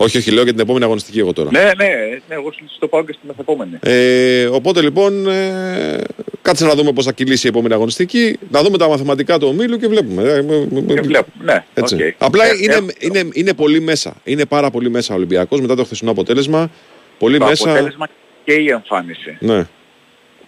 Όχι, 0.00 0.16
όχι, 0.18 0.30
λέω 0.30 0.42
για 0.42 0.52
την 0.52 0.60
επόμενη 0.60 0.84
αγωνιστική 0.84 1.18
εγώ 1.18 1.32
τώρα. 1.32 1.50
Ναι, 1.52 1.60
ναι, 1.60 1.86
ναι, 2.28 2.34
εγώ 2.34 2.52
σου 2.76 2.83
το 2.83 2.88
πάω 2.88 3.04
και 3.04 3.12
στη 3.12 3.26
μεθεπόμενη. 3.26 3.78
Ε, 3.80 4.46
οπότε 4.46 4.80
λοιπόν, 4.80 5.28
ε, 5.28 5.98
κάτσε 6.42 6.66
να 6.66 6.74
δούμε 6.74 6.92
πώς 6.92 7.04
θα 7.04 7.12
κυλήσει 7.12 7.46
η 7.46 7.50
επόμενη 7.50 7.74
αγωνιστική, 7.74 8.38
να 8.50 8.62
δούμε 8.62 8.78
τα 8.78 8.88
μαθηματικά 8.88 9.38
του 9.38 9.48
ομίλου 9.48 9.76
και 9.78 9.86
βλέπουμε. 9.88 10.22
Ε, 10.22 10.26
ε, 10.26 10.38
ε, 10.38 10.94
Και 10.94 11.00
βλέπουμε, 11.00 11.44
ναι, 11.52 11.64
έτσι. 11.74 11.94
οκ. 11.94 12.00
Απλά 12.18 12.44
Ε, 12.46 12.50
είναι, 12.62 12.74
ε, 12.74 12.80
είναι, 12.98 13.28
είναι 13.32 13.54
πολύ 13.54 13.80
μέσα. 13.80 14.14
Είναι 14.24 14.44
πάρα 14.44 14.70
πολύ 14.70 14.90
μέσα 14.90 15.12
ο 15.14 15.16
Ολυμπιακός 15.16 15.60
μετά 15.60 15.74
το 15.74 15.84
χθεσινό 15.84 16.10
αποτέλεσμα. 16.10 16.70
Πολύ 17.18 17.38
το 17.38 17.44
μέσα. 17.44 17.70
αποτέλεσμα 17.70 18.08
και 18.44 18.52
η 18.52 18.68
εμφάνιση. 18.70 19.36
Ναι. 19.40 19.66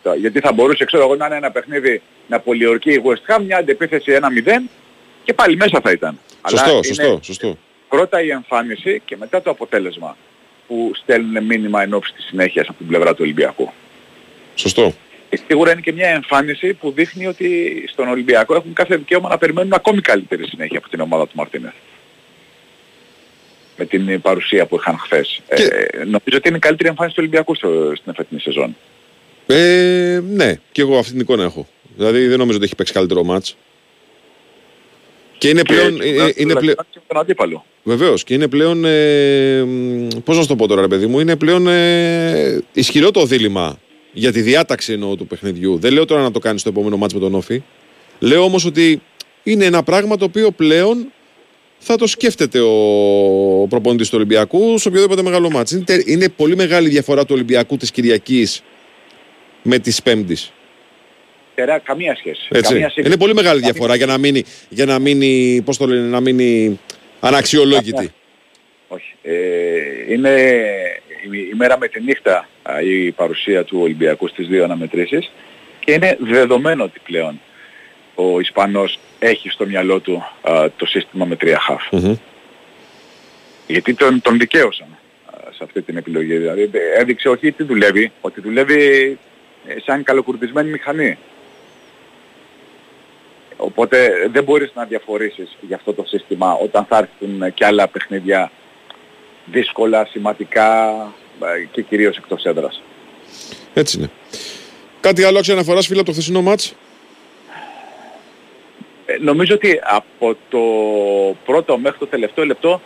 Το- 0.03 0.15
Γιατί 0.15 0.41
θα 0.41 0.53
μπορούσε, 0.53 0.85
ξέρω 0.85 1.03
εγώ, 1.03 1.17
να 1.17 1.27
είναι 1.27 1.37
ένα 1.37 1.51
παιχνίδι 1.51 2.03
να 2.27 2.41
πολιορκεί 2.41 2.91
η 2.91 3.03
West 3.05 3.35
Ham, 3.37 3.43
μια 3.47 3.57
αντεπίθεση 3.57 4.13
1-0 4.13 4.69
και 5.25 5.35
πάλι 5.35 5.57
μέσα 5.57 5.81
θα 5.83 5.91
ήταν. 5.91 6.19
Σωστό, 6.49 6.71
είναι 6.71 6.83
σωστό, 6.85 7.19
σωστό. 7.23 7.57
Πρώτα 7.91 8.23
η 8.23 8.31
εμφάνιση 8.31 9.03
και 9.05 9.17
μετά 9.17 9.43
το 9.43 9.51
αποτέλεσμα 9.51 10.17
που 10.67 10.91
στέλνουν 10.95 11.45
μήνυμα 11.45 11.83
εν 11.83 11.95
ώψη 11.95 12.13
της 12.13 12.25
συνέχειας 12.25 12.69
από 12.69 12.79
την 12.79 12.87
πλευρά 12.87 13.11
του 13.11 13.21
Ολυμπιακού. 13.21 13.73
Σωστό. 14.55 14.95
Και 15.31 15.41
σίγουρα 15.47 15.73
είναι 15.73 15.81
και 15.81 15.93
μια 15.93 16.09
εμφάνιση 16.09 16.75
που 16.75 16.93
δείχνει 16.93 17.27
ότι 17.27 17.83
στον 17.93 18.09
Ολυμπιακό 18.09 18.55
έχουν 18.55 18.73
κάθε 18.73 18.97
δικαίωμα 18.97 19.29
να 19.29 19.39
περιμένουν 19.39 19.73
ακόμη 19.73 20.01
καλύτερη 20.01 20.47
συνέχεια 20.47 20.79
από 20.79 20.89
την 20.89 21.01
ομάδα 21.01 21.25
του 21.27 21.33
Μαρτίνεθ. 21.35 21.75
Με 23.77 23.85
την 23.85 24.21
παρουσία 24.21 24.67
που 24.67 24.77
είχαν 24.77 24.99
χθες. 24.99 25.41
Ε, 25.49 26.05
νομίζω 26.05 26.37
ότι 26.37 26.49
είναι 26.49 26.57
η 26.57 26.61
καλύτερη 26.61 26.89
εμφάνιση 26.89 27.15
του 27.17 27.23
Ολυμπιακού 27.23 27.55
στο, 27.55 27.93
στην 27.97 28.13
εφετινή 28.13 28.41
σεζόν. 28.41 28.77
Ε, 29.47 30.21
ναι, 30.29 30.55
και 30.73 30.81
εγώ 30.81 30.99
αυτή 30.99 31.13
την 31.13 31.21
εικόνα 31.21 31.43
έχω. 31.43 31.67
Δηλαδή 31.97 32.27
δεν 32.27 32.39
νομίζω 32.39 32.57
ότι 32.57 32.67
έχει 32.67 32.75
παίξει 32.75 32.93
καλύτερο 32.93 33.25
μάτς. 33.25 33.57
Και 35.41 35.49
είναι 35.49 35.63
πλέον... 35.63 35.99
Και- 35.99 36.07
είναι, 36.07 36.33
είναι 36.37 36.55
πλέον 36.55 36.77
και 36.91 36.99
τον 37.07 37.19
αντίπαλο. 37.19 37.65
Βεβαίως 37.83 38.25
και 38.25 38.35
είναι 38.35 38.49
πλέον. 38.49 38.85
Ε, 38.85 39.65
Πώς 40.25 40.37
να 40.37 40.43
σου 40.43 40.49
το 40.49 40.57
πω 40.57 40.67
τώρα, 40.67 40.81
ρε 40.81 40.89
παιδί 40.89 41.07
μου, 41.07 41.21
είναι 41.21 41.37
πλέον 41.37 41.67
ε, 41.67 42.63
ισχυρό 42.73 43.11
το 43.11 43.25
δίλημα 43.27 43.79
για 44.13 44.33
τη 44.33 44.41
διάταξη 44.41 44.93
εννοώ 44.93 45.17
του 45.17 45.27
παιχνιδιού. 45.27 45.79
Δεν 45.79 45.93
λέω 45.93 46.05
τώρα 46.05 46.23
να 46.23 46.31
το 46.31 46.39
κάνεις 46.39 46.61
στο 46.61 46.71
επόμενο 46.71 46.97
μάτς 46.97 47.15
με 47.15 47.21
τον 47.21 47.35
Όφη. 47.35 47.63
Λέω 48.19 48.43
όμως 48.43 48.65
ότι 48.65 49.03
είναι 49.43 49.65
ένα 49.65 49.83
πράγμα 49.83 50.17
το 50.17 50.25
οποίο 50.25 50.51
πλέον 50.51 51.13
θα 51.79 51.97
το 51.97 52.07
σκέφτεται 52.07 52.61
ο, 52.61 52.73
ο 53.63 53.67
προπονητής 53.67 54.09
του 54.09 54.15
Ολυμπιακού 54.17 54.79
σε 54.79 54.89
οποιοδήποτε 54.89 55.23
μεγάλο 55.23 55.51
μάτς. 55.51 55.71
Είναι, 55.71 55.83
τε- 55.85 56.09
είναι 56.09 56.29
πολύ 56.29 56.57
μεγάλη 56.57 56.87
η 56.87 56.91
διαφορά 56.91 57.23
του 57.25 57.33
Ολυμπιακού 57.35 57.77
της 57.77 57.91
Κυριακής 57.91 58.63
με 59.63 59.79
της 59.79 60.03
Πέμπτης. 60.03 60.53
Τερά, 61.61 61.79
καμία 61.79 62.17
σχέση. 62.17 62.49
Έτσι. 62.49 62.73
Καμία 62.73 62.89
σύγκριση. 62.89 63.09
Είναι 63.09 63.17
πολύ 63.17 63.35
μεγάλη 63.35 63.61
διαφορά 63.61 63.95
για 63.95 64.07
να 64.07 64.19
μείνει, 64.19 64.45
για 64.69 64.85
να 64.85 64.99
μείνει, 64.99 65.63
πώς 65.65 65.77
το 65.77 65.87
λένε, 65.87 66.09
να 66.09 66.21
μείνει 66.21 66.81
αναξιολόγητη. 67.21 68.13
Όχι. 68.89 69.15
Ε, 69.23 69.33
είναι 70.09 70.31
η, 71.31 71.39
η 71.39 71.55
μέρα 71.57 71.79
με 71.79 71.89
τη 71.89 72.03
νύχτα 72.03 72.49
α, 72.63 72.81
η 72.81 73.11
παρουσία 73.11 73.65
του 73.65 73.79
Ολυμπιακού 73.83 74.29
στις 74.29 74.47
δύο 74.47 74.65
αναμετρήσεις 74.65 75.31
και 75.85 75.93
είναι 75.93 76.17
δεδομένο 76.21 76.85
ότι 76.85 77.01
πλέον 77.05 77.41
ο 78.15 78.41
Ισπανός 78.41 78.99
έχει 79.19 79.49
στο 79.49 79.67
μυαλό 79.67 80.01
του 80.01 80.25
α, 80.43 80.67
το 80.77 80.87
σύστημα 80.87 81.25
με 81.25 81.37
τρία 81.37 81.59
χαφ. 81.61 81.83
Μμμ. 81.91 82.15
Γιατί 83.67 83.95
τον, 83.95 84.23
τον 84.23 84.39
δικαίωσαν 84.39 84.99
α, 85.27 85.33
σε 85.51 85.65
αυτή 85.65 85.83
την 85.83 85.97
επιλογή. 85.97 86.37
Δηλαδή 86.37 86.71
έδειξε 86.97 87.29
όχι 87.29 87.53
τι 87.53 87.63
δουλεύει, 87.63 88.13
ότι 88.21 88.41
δουλεύει 88.41 89.19
ε, 89.67 89.75
σαν 89.85 90.03
καλοκουρδισμένη 90.03 90.71
μηχανή. 90.71 91.19
Οπότε 93.61 94.29
δεν 94.33 94.45
μπορείς 94.45 94.71
να 94.75 94.85
διαφορήσεις 94.85 95.57
για 95.61 95.77
αυτό 95.77 95.93
το 95.93 96.05
σύστημα 96.07 96.53
όταν 96.55 96.85
θα 96.85 96.97
έρθουν 96.99 97.55
και 97.55 97.65
άλλα 97.65 97.89
παιχνίδια 97.89 98.51
δύσκολα, 99.45 100.07
σημαντικά 100.11 100.93
ε, 101.43 101.65
και 101.71 101.83
κυρίως 101.83 102.17
εκτός 102.17 102.45
έδρας. 102.45 102.83
Έτσι 103.75 103.99
είναι. 103.99 104.11
Κάτι 105.01 105.25
άλλο 105.25 105.39
άξιο 105.39 105.55
αναφοράς 105.55 105.87
φίλε 105.87 105.99
από 105.99 106.07
το 106.07 106.13
χθεσινό 106.13 106.43
μάτς; 106.43 106.75
Ε, 109.07 109.17
νομίζω 109.21 109.55
ότι 109.55 109.81
από 109.83 110.37
το 110.49 110.61
πρώτο 111.45 111.79
μέχρι 111.79 111.99
το 111.99 112.07
τελευταίο 112.07 112.45
λεπτό 112.45 112.81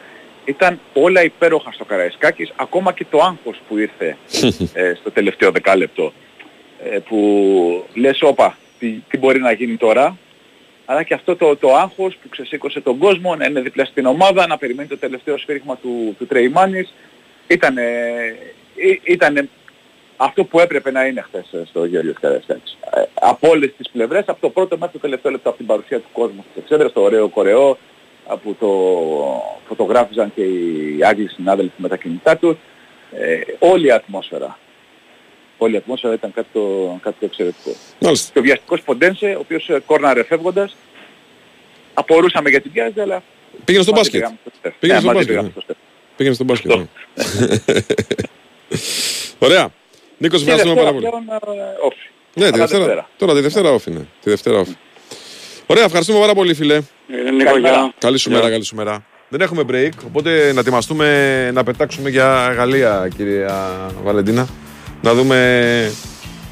ήταν 0.44 0.80
όλα 0.92 1.24
υπέροχα 1.24 1.72
στο 1.72 1.84
Καραϊσκάκης, 1.84 2.52
ακόμα 2.56 2.92
και 2.92 3.06
το 3.10 3.18
άγχος 3.18 3.60
που 3.68 3.78
ήρθε 3.78 4.16
ε, 4.80 4.94
στο 4.94 5.10
τελευταίο 5.10 5.50
δεκάλεπτο. 5.50 6.12
Ε, 6.90 6.98
που 6.98 7.84
λες, 7.94 8.22
όπα, 8.22 8.58
τι, 8.78 8.88
τι 9.08 9.18
μπορεί 9.18 9.40
να 9.40 9.52
γίνει 9.52 9.76
τώρα. 9.76 10.18
Αλλά 10.87 11.03
και 11.03 11.14
αυτό 11.14 11.37
το, 11.37 11.57
το 11.57 11.75
άγχος 11.75 12.16
που 12.16 12.29
ξεσήκωσε 12.29 12.81
τον 12.81 12.99
κόσμο, 12.99 13.37
να 13.37 13.47
είναι 13.47 13.61
δίπλα 13.61 13.85
στην 13.85 14.07
ομάδα, 14.07 14.47
να 14.47 14.59
περιμένει 14.59 14.88
το 14.88 14.99
τελευταίο 14.99 15.38
σφύριγμα 15.38 15.77
του, 15.77 16.14
του 16.18 16.27
Τρεϊμάνης. 16.27 16.94
Ήταν, 17.47 17.77
ήταν 19.05 19.49
αυτό 20.16 20.44
που 20.44 20.61
έπρεπε 20.61 20.90
να 20.90 21.07
είναι 21.07 21.20
χθες 21.20 21.53
ε, 21.53 21.62
στο 21.66 21.85
Γέλιος 21.85 22.16
Καραϊσκάκης. 22.20 22.77
Ε, 22.94 23.03
από 23.14 23.49
όλες 23.49 23.73
τις 23.77 23.90
πλευρές, 23.90 24.25
από 24.27 24.40
το 24.40 24.51
πρώτο 24.51 24.77
μέχρι 24.77 24.92
το 24.92 24.99
τελευταίο 24.99 25.31
λεπτό, 25.33 25.49
από 25.49 25.59
την 25.59 25.66
παρουσία 25.66 26.01
του 26.01 26.09
κόσμου 26.12 26.44
στις 26.51 26.62
εξέδρες, 26.62 26.92
το 26.92 27.01
ωραίο 27.01 27.29
κορεό, 27.29 27.79
που 28.42 28.57
το 28.61 28.70
φωτογράφιζαν 29.66 30.33
και 30.35 30.42
οι 30.42 30.99
Άγγλοι 31.03 31.29
συνάδελφοι 31.29 31.75
με 31.77 31.88
τα 31.88 31.97
κινητά 31.97 32.37
τους. 32.37 32.57
Ε, 33.12 33.40
όλη 33.59 33.87
η 33.87 33.90
ατμόσφαιρα. 33.90 34.59
Όλη 35.59 35.75
η 35.75 35.77
ατμόσφαιρα 35.77 36.14
ήταν 36.14 36.33
κάτι 36.33 36.47
το, 36.53 36.61
κάτι 37.03 37.17
το 37.21 37.25
εξαιρετικό. 37.25 37.71
Μάλιστα. 38.01 38.31
Και 38.33 38.38
ο 38.38 38.43
βιαστικός 38.43 38.81
Ποντένσε, 38.83 39.27
ο 39.27 39.38
οποίος 39.40 39.69
ε, 39.69 39.83
κόρναρε 39.87 40.25
φεύγοντας, 40.25 40.77
απορούσαμε 41.95 42.51
για 42.51 42.61
την 42.61 42.73
πιάζα, 42.73 43.03
αλλά... 43.03 43.23
Πήγαινε 43.64 43.85
στο 43.85 43.93
μαζί 43.93 44.11
μπάσκετ. 44.11 44.21
πήγαμε 44.21 44.38
στο 44.40 44.53
στεφ. 44.59 44.75
Πήγαινε 44.79 44.99
Ναι, 44.99 45.05
στο 45.05 45.12
μαζί 45.14 45.27
μπάσκετ, 45.27 45.35
πήγαμε 45.35 45.47
ναι. 45.47 45.53
στο 45.53 45.61
στεφ. 45.61 45.77
Πήγαινε 46.17 46.35
στον 46.35 46.47
μπάσκετ. 46.47 46.71
ναι. 46.75 46.87
Ωραία. 49.38 49.69
Νίκος, 50.19 50.38
σε 50.40 50.45
Και 50.45 50.51
ευχαριστούμε 50.51 50.81
πάρα 50.83 50.93
πολύ. 50.93 51.05
Δευτέρα 51.11 51.38
πλέον, 51.40 51.59
ε, 51.59 51.62
όφη. 51.81 52.09
Ναι, 52.35 52.51
τη 52.51 52.55
Αλλά 52.55 52.67
Δευτέρα. 52.67 53.09
Τώρα 53.17 53.35
τη 53.35 53.40
Δευτέρα 53.40 53.71
όφη 53.71 53.90
είναι. 53.90 54.07
Τη 54.23 54.31
Δευτέρα 54.31 54.59
όφη. 54.59 54.77
Ωραία, 55.67 55.85
ευχαριστούμε 55.85 56.19
πάρα 56.21 56.35
πολύ, 56.35 56.55
φίλε. 56.55 56.81
Νίκο, 57.37 57.57
γεια. 57.59 57.92
Καλή 57.98 58.19
σου 58.19 58.31
μέρα, 58.31 58.50
καλή 58.50 58.65
σου 58.65 58.75
μέρα. 58.75 59.05
Δεν 59.29 59.40
έχουμε 59.40 59.63
break, 59.71 59.90
οπότε 60.07 60.52
να 60.52 60.61
ετοιμαστούμε 60.61 61.50
να 61.52 61.65
πετάξουμε 61.65 62.11
για 62.11 62.52
Γαλλία, 62.57 63.09
κυρία 63.17 63.90
Βαλεντίνα. 64.02 64.48
Να 65.05 65.15
δούμε. 65.15 65.92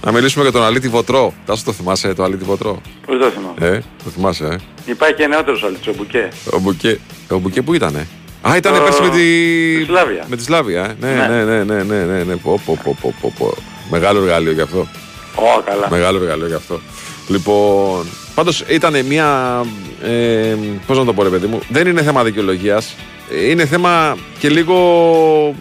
Να 0.04 0.12
μιλήσουμε 0.12 0.42
για 0.42 0.52
τον 0.52 0.62
Αλίτη 0.62 0.88
Βοτρό. 0.88 1.32
Τάσο 1.46 1.62
το 1.64 1.72
θυμάσαι 1.72 2.14
το 2.14 2.22
Αλίτη 2.22 2.44
Βοτρό; 2.44 2.80
Πώς 3.06 3.18
το 3.18 3.30
θυμάμαι. 3.30 3.76
Ε, 3.76 3.80
το 4.04 4.10
θυμάσαι, 4.10 4.44
ε. 4.44 4.56
Υπάρχει 4.90 5.14
και 5.14 5.26
νεότερος 5.26 5.62
άλλος, 5.64 5.86
ο 5.86 5.92
Μπουκέ. 5.96 6.28
Ο 6.52 6.58
Μπουκέ, 6.58 6.98
ο 7.30 7.38
Μπουκέ 7.38 7.62
που 7.62 7.74
ήτανε; 7.74 8.06
Α, 8.48 8.56
ήταν 8.56 8.74
Το- 8.74 8.80
πέρσι 8.80 9.02
με 9.02 9.08
τη... 9.08 9.16
τη 9.78 9.84
Σλάβια. 9.84 10.24
Με 10.28 10.36
τη 10.36 10.42
Σλάβια, 10.42 10.82
ε. 10.84 10.94
Ναι, 11.00 11.10
Ναι. 11.14 11.26
ναι, 11.26 11.44
ναι, 11.44 11.62
ναι, 11.64 11.82
ναι, 11.82 12.04
ναι, 12.04 12.22
ναι. 12.22 12.36
Πω, 12.36 12.60
πω, 12.66 12.78
πω, 12.84 12.96
πω, 13.00 13.14
πω, 13.20 13.32
πω. 13.38 13.54
Μεγάλο 13.90 14.20
εργαλείο 14.22 14.52
γι' 14.52 14.60
αυτό. 14.60 14.78
Ω, 15.34 15.62
καλά. 15.64 15.86
Μεγάλο 15.90 16.18
εργαλείο 16.22 16.46
γι' 16.46 16.54
αυτό. 16.54 16.80
Λοιπόν, 17.28 18.06
πάντως 18.34 18.64
ήταν 18.68 19.04
μια, 19.06 19.60
ε, 20.02 20.54
πώς 20.86 20.98
να 20.98 21.04
το 21.04 21.12
πω 21.12 21.22
ρε 21.22 21.28
παιδί 21.28 21.46
μου, 21.46 21.60
δεν 21.68 21.86
είναι 21.86 22.02
θέμα 22.02 22.24
δικαιολογίας. 22.24 22.94
είναι 23.48 23.66
θέμα 23.66 24.16
και 24.38 24.48
λίγο 24.48 25.54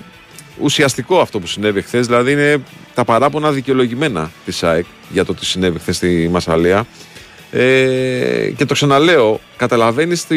ουσιαστικό 0.60 1.20
αυτό 1.20 1.40
που 1.40 1.48
συνέβη 1.48 1.82
χθες. 1.82 2.06
δηλαδή 2.08 2.32
είναι 2.32 2.62
τα 2.94 3.06
παράπονα 3.06 3.52
δικαιολογημένα 3.52 4.32
της 4.46 4.64
ΑΕΚ 4.64 4.86
για 5.10 5.26
το 5.26 5.34
τι 5.34 5.46
συνέβη 5.46 5.80
χθες 5.80 5.96
στη 5.96 6.30
Μασαλία. 6.32 6.86
Ε, 7.52 8.52
και 8.56 8.66
το 8.66 8.74
ξαναλέω, 8.74 9.40
καταλαβαίνεις 9.58 10.28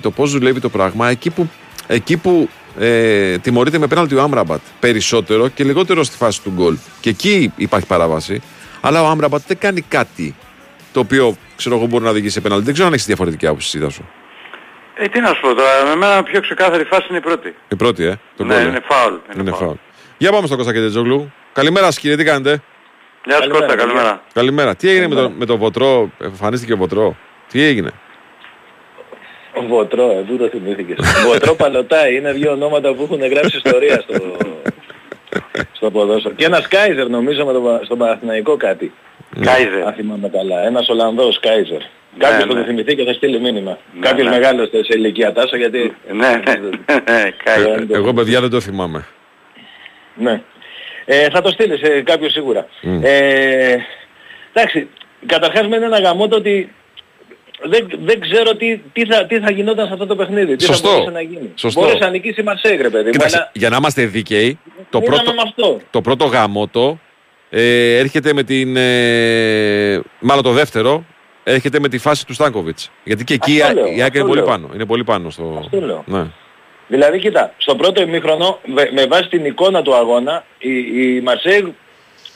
το 0.00 0.10
πώς 0.10 0.32
δουλεύει 0.32 0.60
το 0.60 0.68
πράγμα 0.68 1.08
εκεί 1.08 1.30
που, 1.30 1.50
εκεί 1.86 2.16
που 2.16 2.48
ε, 2.78 3.38
τιμωρείται 3.38 3.78
με 3.78 3.86
πέναλτι 3.86 4.14
ο 4.14 4.22
Άμραμπατ 4.22 4.60
περισσότερο 4.80 5.48
και 5.48 5.64
λιγότερο 5.64 6.04
στη 6.04 6.16
φάση 6.16 6.42
του 6.42 6.52
γκολ. 6.54 6.76
Και 7.00 7.08
εκεί 7.08 7.52
υπάρχει 7.56 7.86
παράβαση. 7.86 8.42
Αλλά 8.80 9.02
ο 9.02 9.06
Άμραμπατ 9.06 9.42
δεν 9.46 9.58
κάνει 9.58 9.80
κάτι 9.80 10.34
το 10.92 11.00
οποίο 11.00 11.36
ξέρω 11.56 11.76
εγώ 11.76 11.86
μπορεί 11.86 12.04
να 12.04 12.10
οδηγήσει 12.10 12.32
σε 12.32 12.40
πέναλτι. 12.40 12.64
Δεν 12.64 12.72
ξέρω 12.72 12.88
αν 12.88 12.94
έχεις 12.94 13.06
διαφορετική 13.06 13.46
άποψη, 13.46 13.78
είδα 13.78 13.88
σου. 13.90 14.08
Ε, 14.94 15.08
τι 15.08 15.20
να 15.20 15.28
σου 15.28 15.40
πω 15.40 15.54
τώρα, 15.54 15.84
με 15.88 15.96
μένα 15.96 16.22
πιο 16.22 16.40
ξεκάθαρη 16.40 16.84
φάση 16.84 17.06
είναι 17.08 17.18
η 17.18 17.20
πρώτη. 17.20 17.54
Η 17.68 17.76
πρώτη, 17.76 18.04
ε. 18.04 18.18
Το 18.36 18.44
ναι, 18.44 18.54
γκολ, 18.54 18.64
ε. 18.64 18.68
είναι 18.68 18.82
φάουλ. 18.88 19.14
Είναι 19.38 19.52
φάουλ. 19.52 19.74
Για 20.18 20.32
πάμε 20.32 20.46
στον 20.46 20.58
Κώστα 20.58 20.72
Κεντετζόγλου. 20.72 21.32
Καλημέρα 21.52 21.86
σας, 21.86 21.98
κύριε, 21.98 22.16
τι 22.16 22.24
κάνετε; 22.24 22.62
Γεια 23.24 23.36
σας 23.36 23.46
Κώστα, 23.46 23.76
καλημέρα. 23.76 24.22
Καλημέρα. 24.32 24.74
Τι 24.74 24.88
έγινε 24.88 25.08
με 25.08 25.14
το, 25.14 25.30
με 25.30 25.44
το 25.44 25.56
Βοτρό, 25.56 26.10
εμφανίστηκε 26.18 26.72
ο 26.72 26.76
Βοτρό. 26.76 27.16
Τι 27.48 27.62
έγινε; 27.62 27.90
Βοτρό, 29.68 30.10
ε, 30.10 30.24
πού 30.28 30.36
το 30.36 30.48
θυμήθηκες. 30.48 30.96
Βοτρό 31.26 31.54
Παλωτά 31.54 32.08
είναι 32.08 32.32
δύο 32.32 32.52
ονόματα 32.52 32.94
που 32.94 33.02
έχουν 33.02 33.26
γράψει 33.26 33.56
ιστορία 33.56 34.00
στο, 34.00 34.36
στο 35.72 35.90
ποδόσφαιρο. 35.90 36.34
Και 36.34 36.44
ένας 36.44 36.68
Κάιζερ 36.68 37.08
νομίζω 37.08 37.44
με 37.44 37.52
το, 37.52 37.80
στον 37.84 37.98
Παναθηναϊκό 37.98 38.56
κάτι. 38.56 38.92
Κάιζερ. 39.40 39.86
Αν 39.86 39.92
θυμάμαι 39.92 40.28
καλά. 40.28 40.66
Ένας 40.66 40.88
Ολλανδός 40.88 41.40
Κάιζερ. 41.40 41.80
Κάποιος 42.18 42.40
θα 42.40 42.46
ναι. 42.46 42.60
το 42.60 42.66
θυμηθεί 42.66 42.94
και 42.94 43.04
θα 43.04 43.12
στείλει 43.12 43.40
μήνυμα. 43.40 43.78
Ναι, 43.92 44.06
Κάποιος 44.06 44.26
ναι. 44.28 44.32
μεγάλος 44.32 44.68
σε 44.68 44.94
ηλικία 44.96 45.32
τάσο 45.32 45.56
γιατί... 45.56 45.96
Ναι, 46.12 46.42
ναι, 47.12 47.30
Κάιζερ. 47.44 47.90
Εγώ 47.90 48.12
παιδιά 48.12 48.40
δεν 48.40 48.50
το 48.50 48.60
θυμάμαι. 48.60 49.06
Ναι. 50.14 50.42
Ε, 51.04 51.30
θα 51.30 51.40
το 51.40 51.50
στείλεις 51.50 51.78
σε 51.78 52.02
κάποιος 52.02 52.32
σίγουρα. 52.32 52.66
Μμ. 52.82 53.00
Ε, 53.02 53.76
εντάξει, 54.52 54.88
καταρχάς 55.26 55.66
με 55.68 55.76
ένα 55.76 56.00
γαμότο 56.00 56.36
ότι 56.36 56.72
δεν, 57.64 57.88
δεν 58.04 58.20
ξέρω 58.20 58.56
τι, 58.56 58.80
τι, 58.92 59.04
θα, 59.06 59.26
τι 59.26 59.38
θα 59.40 59.50
γινόταν 59.50 59.86
σε 59.86 59.92
αυτό 59.92 60.06
το 60.06 60.16
παιχνίδι. 60.16 60.56
Τι 60.56 60.64
Σωστό. 60.64 60.88
θα 60.88 60.94
μπορούσε 60.94 61.10
να 61.10 61.20
γίνει. 61.20 61.50
Σωστό. 61.54 61.80
Μπορούσε 61.80 61.98
να 61.98 62.10
νικήσεις 62.10 62.36
η 62.36 62.42
Μαρσέγ, 62.42 62.80
ρε 62.80 62.90
παιδί 62.90 63.04
μου. 63.04 63.10
Κοίταξε, 63.10 63.36
αλλά 63.36 63.50
για 63.54 63.68
να 63.68 63.76
είμαστε 63.76 64.04
δίκαιοι, 64.04 64.58
το 64.90 65.00
μείναμε 65.00 65.22
πρώτο, 65.22 65.34
με 65.36 65.42
αυτό. 65.44 65.80
το 65.90 66.00
πρώτο 66.00 66.24
γαμότο 66.24 66.98
ε, 67.50 67.96
έρχεται 67.98 68.32
με 68.32 68.42
την... 68.42 68.76
Ε, 68.76 70.00
μάλλον 70.20 70.42
το 70.42 70.50
δεύτερο, 70.52 71.04
έρχεται 71.44 71.80
με 71.80 71.88
τη 71.88 71.98
φάση 71.98 72.26
του 72.26 72.34
Στάνκοβιτς. 72.34 72.90
Γιατί 73.04 73.24
και 73.24 73.34
εκεί 73.34 73.60
Αυτό 73.62 73.74
λέω, 73.74 73.86
η 73.86 73.88
Άκη 73.90 74.02
αυτό 74.02 74.18
είναι 74.18 74.28
πολύ 74.28 74.40
λέω. 74.40 74.48
πάνω. 74.48 74.70
Είναι 74.74 74.86
πολύ 74.86 75.04
πάνω 75.04 75.30
στο... 75.30 75.56
Αυτό 75.58 75.80
λέω. 75.80 76.04
Ναι. 76.06 76.24
Δηλαδή, 76.92 77.18
κοίτα, 77.18 77.54
στο 77.56 77.74
πρώτο 77.76 78.02
ημίχρονο, 78.02 78.58
με, 78.64 78.88
με 78.92 79.06
βάση 79.06 79.28
την 79.28 79.44
εικόνα 79.44 79.82
του 79.82 79.94
αγώνα, 79.94 80.44
η, 80.58 80.70
η 81.16 81.20
Μαρσέγ 81.20 81.66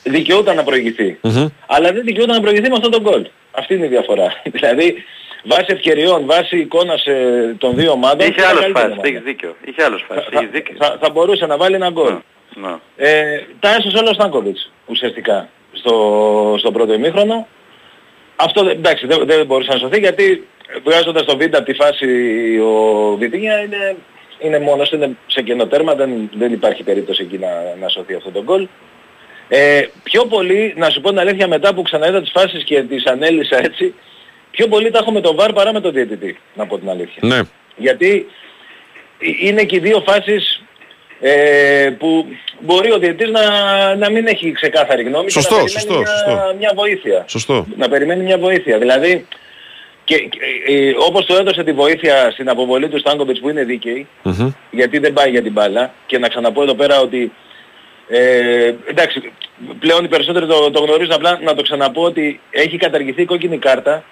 δικαιούταν 0.03 0.55
να 0.55 0.63
προηγηθεί. 0.63 1.17
Μμμ. 1.21 1.47
Αλλά 1.67 1.91
δεν 1.91 2.03
δικαιούταν 2.03 2.35
να 2.35 2.41
προηγηθεί 2.41 2.69
με 2.69 2.75
αυτόν 2.75 2.91
τον 2.91 3.01
γκολ. 3.01 3.27
Αυτή 3.51 3.73
είναι 3.73 3.85
η 3.85 3.89
διαφορά. 3.89 4.33
δηλαδή, 4.55 5.03
βάσει 5.43 5.65
ευκαιριών, 5.67 6.25
βάσει 6.25 6.57
εικόνας 6.57 7.05
ε, 7.05 7.55
των 7.57 7.75
δύο 7.75 7.91
ομάδων... 7.91 8.19
Είχε 8.27 8.39
ήταν 8.39 8.49
άλλος 8.49 8.61
καλύτερη 8.61 8.85
φάση, 8.85 8.93
ομάδα. 8.93 9.07
έχεις 9.07 9.21
δίκιο. 9.21 9.55
Είχε 9.65 9.83
άλλος 9.83 10.05
φάση, 10.07 10.27
θα, 10.31 10.39
έχεις 10.39 10.49
δίκιο. 10.51 10.75
θα, 10.79 10.97
θα 11.01 11.09
μπορούσε 11.09 11.45
να 11.45 11.57
βάλει 11.57 11.75
ένα 11.75 11.89
γκολ. 11.89 12.15
Ναι. 12.55 12.75
Ε, 12.95 13.41
τα 13.59 13.69
έσωσε 13.69 13.97
όλα 13.97 14.09
ο 14.09 14.13
Στάνκοβιτς 14.13 14.71
ουσιαστικά 14.85 15.49
στο, 15.71 15.95
στο 16.59 16.71
πρώτο 16.71 16.93
ημίχρονο. 16.93 17.47
Αυτό 18.35 18.63
δεν- 18.63 18.77
εντάξει 18.77 19.07
δεν, 19.07 19.25
δεν 19.25 19.45
μπορούσε 19.45 19.71
να 19.71 19.77
σωθεί 19.77 19.99
γιατί 19.99 20.47
βγάζοντας 20.83 21.25
τον 21.25 21.37
βίντεο 21.37 21.59
από 21.59 21.71
τη 21.71 21.75
φάση 21.75 22.07
ο 22.59 23.15
Βιτίνια 23.19 23.59
είναι, 23.59 23.95
είναι 24.39 24.59
μόνος, 24.59 24.89
του, 24.89 24.95
είναι 24.95 25.17
σε 25.27 25.41
κενό 25.41 25.67
τέρμα, 25.67 25.93
δεν, 25.95 26.29
δεν 26.37 26.53
υπάρχει 26.53 26.83
περίπτωση 26.83 27.23
εκεί 27.23 27.37
να, 27.37 27.47
να 27.79 27.87
σωθεί 27.89 28.13
αυτό 28.13 28.31
το 28.31 28.43
γκολ. 28.43 28.67
Ε, 29.47 29.81
πιο 30.03 30.25
πολύ, 30.25 30.73
να 30.77 30.89
σου 30.89 31.01
πω 31.01 31.09
την 31.09 31.19
αλήθεια 31.19 31.47
μετά 31.47 31.73
που 31.73 31.81
ξαναείδα 31.81 32.21
τις 32.21 32.31
φάσεις 32.31 32.63
και 32.63 32.81
τις 32.81 33.05
ανέλησα 33.05 33.57
έτσι, 33.57 33.93
πιο 34.51 34.67
πολύ 34.67 34.91
τα 34.91 34.99
έχω 34.99 35.11
με 35.11 35.21
τον 35.21 35.35
VAR 35.39 35.49
παρά 35.53 35.73
με 35.73 35.81
τον 35.81 35.91
διαιτητή, 35.93 36.37
να 36.53 36.65
πω 36.67 36.77
την 36.77 36.89
αλήθεια. 36.89 37.21
ναι. 37.21 37.39
Γιατί 37.77 38.27
ε, 39.19 39.47
είναι 39.47 39.63
και 39.63 39.75
οι 39.75 39.79
δύο 39.79 40.03
φάσεις 40.07 40.61
ε, 41.19 41.89
που 41.97 42.25
μπορεί 42.59 42.91
ο 42.91 42.97
διαιτητής 42.99 43.29
να, 43.29 43.95
να 43.95 44.09
μην 44.09 44.27
έχει 44.27 44.51
ξεκάθαρη 44.51 45.03
γνώμη 45.03 45.31
Σωστό, 45.31 45.55
και 45.55 45.61
να 45.61 45.65
περιμένει 45.65 45.79
σωστό, 45.79 45.97
μια, 45.97 46.35
σωστό. 46.35 46.55
μια 46.57 46.71
βοήθεια. 46.75 47.25
Σωστό. 47.27 47.67
Να 47.75 47.89
περιμένει 47.89 48.23
μια 48.23 48.37
βοήθεια. 48.37 48.77
Δηλαδή, 48.77 49.27
και, 50.07 50.17
και, 50.17 50.39
ε, 50.67 50.93
όπως 51.07 51.25
του 51.25 51.33
έδωσε 51.35 51.63
τη 51.63 51.71
βοήθεια 51.71 52.31
στην 52.31 52.49
αποβολή 52.49 52.87
του 52.89 52.99
Στάνκοβιτς 52.99 53.39
που 53.39 53.49
είναι 53.49 53.63
δίκαιη, 53.63 54.07
Μμμ. 54.23 54.51
γιατί 54.71 54.99
δεν 54.99 55.13
πάει 55.13 55.29
για 55.29 55.41
την 55.41 55.51
μπάλα 55.51 55.93
και 56.05 56.17
να 56.17 56.27
ξαναπώ 56.27 56.61
εδώ 56.61 56.73
πέρα 56.75 56.99
ότι 56.99 57.31
ε, 58.07 58.73
εντάξει, 58.85 59.31
πλέον 59.79 60.03
οι 60.03 60.07
περισσότεροι 60.07 60.45
το, 60.47 60.71
το 60.71 60.79
γνωρίζουν 60.83 61.13
απλά 61.13 61.39
να 61.43 61.53
το 61.55 61.61
ξαναπώ 61.61 62.01
ότι 62.03 62.39
έχει 62.49 62.77
καταργηθεί 62.77 63.21
η 63.21 63.25
κόκκινη 63.25 63.57
κάρτα 63.57 64.03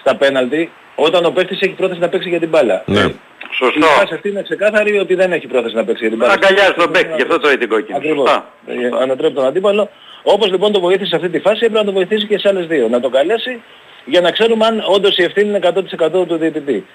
στα 0.00 0.16
πέναλτι 0.16 0.70
όταν 0.94 1.24
ο 1.24 1.30
παίκτης 1.30 1.60
έχει 1.60 1.72
πρόθεση 1.72 2.00
να 2.00 2.08
παίξει 2.08 2.28
για 2.28 2.38
την 2.40 2.48
μπάλα. 2.48 2.82
Ναι. 2.86 3.00
Ε, 3.00 3.14
Σωστό. 3.58 3.78
η 3.78 3.82
φάση 3.82 4.14
αυτή 4.14 4.28
είναι 4.28 4.42
ξεκάθαρη 4.42 4.98
ότι 4.98 5.14
δεν 5.14 5.32
έχει 5.32 5.46
πρόθεση 5.46 5.74
να 5.74 5.84
παίξει 5.84 6.00
για 6.06 6.10
την 6.10 6.18
Να 6.18 6.26
μπάλα. 6.26 6.38
αγκαλιάζει 6.42 6.72
τον 6.76 6.90
παίκτη, 6.92 7.12
γι' 7.16 7.22
αυτό 7.22 7.38
τρώει 7.38 7.56
την 7.58 7.68
κόκκινη. 7.68 7.96
Ακριβώς. 7.98 8.28
Σωστά. 8.28 8.50
Ε, 8.66 9.02
Ανατρέπει 9.02 9.34
τον 9.34 9.46
αντίπαλο. 9.46 9.90
Όπως 10.22 10.50
λοιπόν 10.50 10.72
το 10.72 10.80
βοήθησε 10.80 11.06
σε 11.08 11.16
αυτή 11.16 11.28
τη 11.28 11.38
φάση 11.38 11.56
έπρεπε 11.64 11.78
να 11.78 11.84
το 11.84 11.92
βοηθήσει 11.92 12.26
και 12.26 12.38
σε 12.38 12.48
άλλες 12.48 12.66
δύο. 12.66 12.88
Να 12.88 13.00
το 13.00 13.08
καλέσει 13.08 13.62
για 14.04 14.20
να 14.20 14.30
ξέρουμε 14.30 14.66
αν 14.66 14.84
όντως 14.88 15.16
η 15.16 15.22
ευθύνη 15.22 15.48
είναι 15.48 15.58
100% 15.62 16.26
του 16.26 16.36
διαιτητή. 16.36 16.86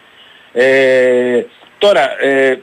Ε, 0.54 1.42
τώρα, 1.78 2.24
ε, 2.24 2.60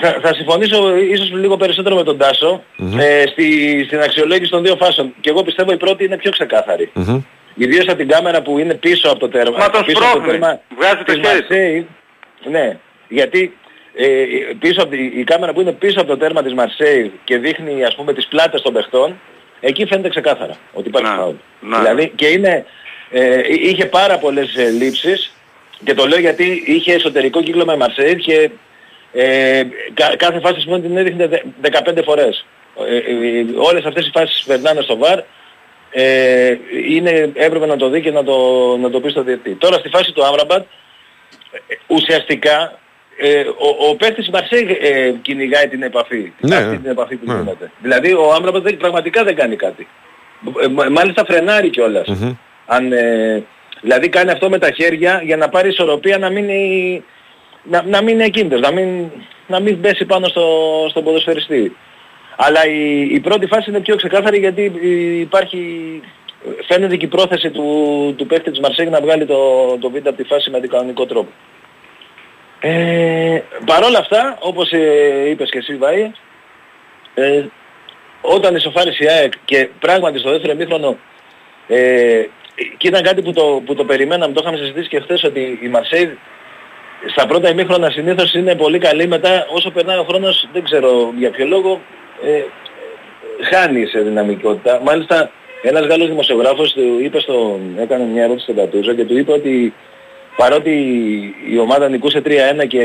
θα, 0.00 0.18
θα 0.22 0.34
συμφωνήσω 0.34 0.96
ίσως 0.96 1.30
λίγο 1.32 1.56
περισσότερο 1.56 1.94
με 1.96 2.02
τον 2.04 2.18
τασο 2.18 2.62
ε, 2.98 3.24
στη, 3.26 3.84
στην 3.86 4.00
αξιολόγηση 4.00 4.50
των 4.50 4.62
δύο 4.62 4.76
φάσεων. 4.76 5.14
Και 5.20 5.30
εγώ 5.30 5.42
πιστεύω 5.42 5.72
η 5.72 5.76
πρώτη 5.76 6.04
είναι 6.04 6.16
πιο 6.16 6.30
ξεκάθαρη. 6.30 6.90
Μμμ. 6.94 7.20
Ιδίως 7.54 7.88
από 7.88 7.96
την 7.96 8.08
κάμερα 8.08 8.42
που 8.42 8.58
είναι 8.58 8.74
πίσω 8.74 9.10
από 9.10 9.18
το 9.18 9.28
τέρμα. 9.28 9.58
Μα 9.58 9.70
τον 9.70 9.84
πίσω 9.84 9.98
από 9.98 10.06
το 10.06 10.10
σπρώχνει. 10.10 10.30
τέρμα 10.30 10.60
Βγάζει 10.78 10.96
το 10.96 11.02
της 11.04 11.14
χέρι 11.14 11.24
του. 11.42 11.46
Μαρσέη. 11.48 11.86
Ναι, 12.50 12.76
γιατί 13.08 13.56
ε, 13.94 14.06
πίσω 14.58 14.82
από, 14.82 14.90
τη- 14.90 15.12
η 15.20 15.24
κάμερα 15.24 15.52
που 15.52 15.60
είναι 15.60 15.72
πίσω 15.72 16.00
από 16.00 16.08
το 16.08 16.16
τέρμα 16.16 16.42
της 16.42 16.54
Μαρσέη 16.54 17.12
και 17.24 17.36
δείχνει 17.38 17.84
ας 17.84 17.94
πούμε 17.94 18.12
τις 18.12 18.26
πλάτες 18.26 18.62
των 18.62 18.72
παιχτών, 18.72 19.20
εκεί 19.60 19.86
φαίνεται 19.86 20.08
ξεκάθαρα 20.08 20.54
ότι 20.72 20.88
υπάρχει 20.88 21.10
Ναι. 21.10 21.16
φάουλ. 21.16 21.34
Ναι. 21.60 21.76
Δηλαδή 21.78 22.12
και 22.14 22.26
είναι, 22.26 22.64
ε, 23.10 23.40
είχε 23.48 23.86
πάρα 23.86 24.18
πολλές 24.18 24.54
ε, 24.56 24.68
λήψεις 24.70 25.32
και 25.84 25.94
το 25.94 26.06
λέω 26.06 26.18
γιατί 26.18 26.62
είχε 26.66 26.92
εσωτερικό 26.94 27.42
κύκλο 27.42 27.64
με 27.64 27.76
Μαρσέη 27.76 28.16
και 28.16 28.50
ε, 29.12 29.62
κα- 29.94 30.16
κάθε 30.16 30.40
φάση 30.40 30.60
σημαίνει 30.60 30.82
την 30.82 30.96
έδειχνε 30.96 31.26
δε- 31.26 31.40
15 31.98 32.02
φορές. 32.04 32.44
Ε, 32.88 32.96
ε, 32.96 33.44
όλες 33.56 33.84
αυτές 33.84 34.06
οι 34.06 34.10
φάσεις 34.14 34.44
περνάνε 34.46 34.80
στο 34.80 34.98
VAR 35.02 35.18
ε, 35.90 36.54
είναι, 36.88 37.30
έπρεπε 37.34 37.66
να 37.66 37.76
το 37.76 37.88
δει 37.88 38.00
και 38.00 38.10
να 38.10 38.24
το, 38.24 38.36
να 38.80 38.90
το 38.90 39.00
πει 39.00 39.08
στο 39.10 39.22
διετή. 39.22 39.50
Τώρα 39.54 39.74
στη 39.78 39.88
φάση 39.88 40.12
του 40.12 40.24
Άμραμπατ 40.24 40.64
ε, 41.68 41.74
ουσιαστικά 41.86 42.78
ε, 43.16 43.40
ο, 43.40 43.88
ο 43.90 43.94
παίκτης 43.96 44.28
Μαρσέη 44.30 44.78
ε, 44.80 45.10
κυνηγάει 45.22 45.68
την 45.68 45.82
επαφή. 45.82 46.32
Ναι, 46.40 46.56
αυτή 46.56 46.76
την 46.78 46.90
επαφή 46.90 47.16
που 47.16 47.32
ναι. 47.32 47.38
γίνεται. 47.38 47.70
Δηλαδή 47.82 48.12
ο 48.12 48.32
Άμραμπατ 48.32 48.62
δεν- 48.62 48.76
πραγματικά 48.76 49.24
δεν 49.24 49.34
κάνει 49.34 49.56
κάτι. 49.56 49.86
Ε, 50.62 50.66
μα- 50.66 50.90
μάλιστα 50.90 51.24
φρενάρει 51.24 51.68
κιόλας. 51.70 52.08
Μμμ. 52.08 52.32
Αν, 52.72 52.92
ε, 52.92 53.42
δηλαδή 53.80 54.08
κάνει 54.08 54.30
αυτό 54.30 54.48
με 54.48 54.58
τα 54.58 54.70
χέρια 54.70 55.20
για 55.24 55.36
να 55.36 55.48
πάρει 55.48 55.68
ισορροπία 55.68 56.18
να 56.18 56.30
μην 56.30 56.48
είναι, 56.48 57.02
να, 57.62 57.82
να 57.82 58.02
μην 58.02 58.14
είναι 58.14 58.24
ακίνητος, 58.24 58.60
να 58.60 58.72
μην, 58.72 59.10
να 59.46 59.60
μην 59.60 59.80
πέσει 59.80 60.04
πάνω 60.04 60.26
στο, 60.28 60.46
στον 60.90 61.04
ποδοσφαιριστή. 61.04 61.76
Αλλά 62.36 62.66
η, 62.66 63.08
η 63.10 63.20
πρώτη 63.20 63.46
φάση 63.46 63.70
είναι 63.70 63.80
πιο 63.80 63.96
ξεκάθαρη 63.96 64.38
γιατί 64.38 64.72
υπάρχει, 65.20 65.60
φαίνεται 66.68 66.96
και 66.96 67.04
η 67.04 67.08
πρόθεση 67.08 67.50
του, 67.50 68.14
του 68.16 68.26
παίκτη 68.26 68.50
της 68.50 68.60
Μαρσέγ 68.60 68.88
να 68.88 69.00
βγάλει 69.00 69.26
το, 69.26 69.38
το 69.80 69.90
βίντεο 69.90 70.12
από 70.12 70.22
τη 70.22 70.28
φάση 70.28 70.50
με 70.50 70.56
αντικανονικό 70.56 71.06
τρόπο. 71.06 71.30
Ε, 72.60 73.42
Παρ' 73.64 73.84
όλα 73.84 73.98
αυτά, 73.98 74.38
όπως 74.40 74.72
ε, 74.72 75.28
είπες 75.28 75.50
και 75.50 75.58
εσύ 75.58 75.76
Βάη, 75.76 76.10
ε, 77.14 77.44
όταν 78.20 78.54
ισοφάρισε 78.54 79.04
η 79.04 79.08
ΑΕΚ 79.08 79.32
και 79.44 79.68
πράγματι 79.80 80.18
στο 80.18 80.30
δεύτερο 80.30 80.52
εμίχρονο 80.52 80.96
ε, 81.68 82.24
και 82.76 82.88
ήταν 82.88 83.02
κάτι 83.02 83.22
που 83.22 83.32
το, 83.32 83.62
που 83.64 83.74
το 83.74 83.84
περιμέναμε, 83.84 84.32
το 84.32 84.40
είχαμε 84.42 84.56
συζητήσει 84.56 84.88
και 84.88 85.00
χθες 85.00 85.24
ότι 85.24 85.58
η 85.62 85.68
Μαρσέη 85.68 86.18
στα 87.06 87.26
πρώτα 87.26 87.50
ημίχρονα 87.50 87.90
συνήθως 87.90 88.34
είναι 88.34 88.54
πολύ 88.54 88.78
καλή, 88.78 89.06
μετά 89.06 89.46
όσο 89.48 89.70
περνάει 89.70 89.98
ο 89.98 90.04
χρόνος 90.08 90.48
δεν 90.52 90.64
ξέρω 90.64 91.12
για 91.18 91.30
ποιο 91.30 91.46
λόγο 91.46 91.80
ε, 92.24 92.36
ε, 92.36 92.44
χάνει 93.50 93.86
σε 93.86 94.00
δυναμικότητα. 94.00 94.80
Μάλιστα 94.84 95.30
ένας 95.62 95.86
Γάλλος 95.86 96.08
δημοσιογράφος 96.08 96.72
του 96.72 96.98
είπε 97.02 97.20
στο, 97.20 97.60
έκανε 97.76 98.04
μια 98.04 98.22
ερώτηση 98.22 98.44
στον 98.44 98.56
Κατούζο 98.56 98.92
και 98.92 99.04
του 99.04 99.18
είπε 99.18 99.32
ότι 99.32 99.74
παρότι 100.36 100.70
η 101.50 101.58
ομάδα 101.58 101.88
νικούσε 101.88 102.22
3-1 102.24 102.66
και 102.68 102.80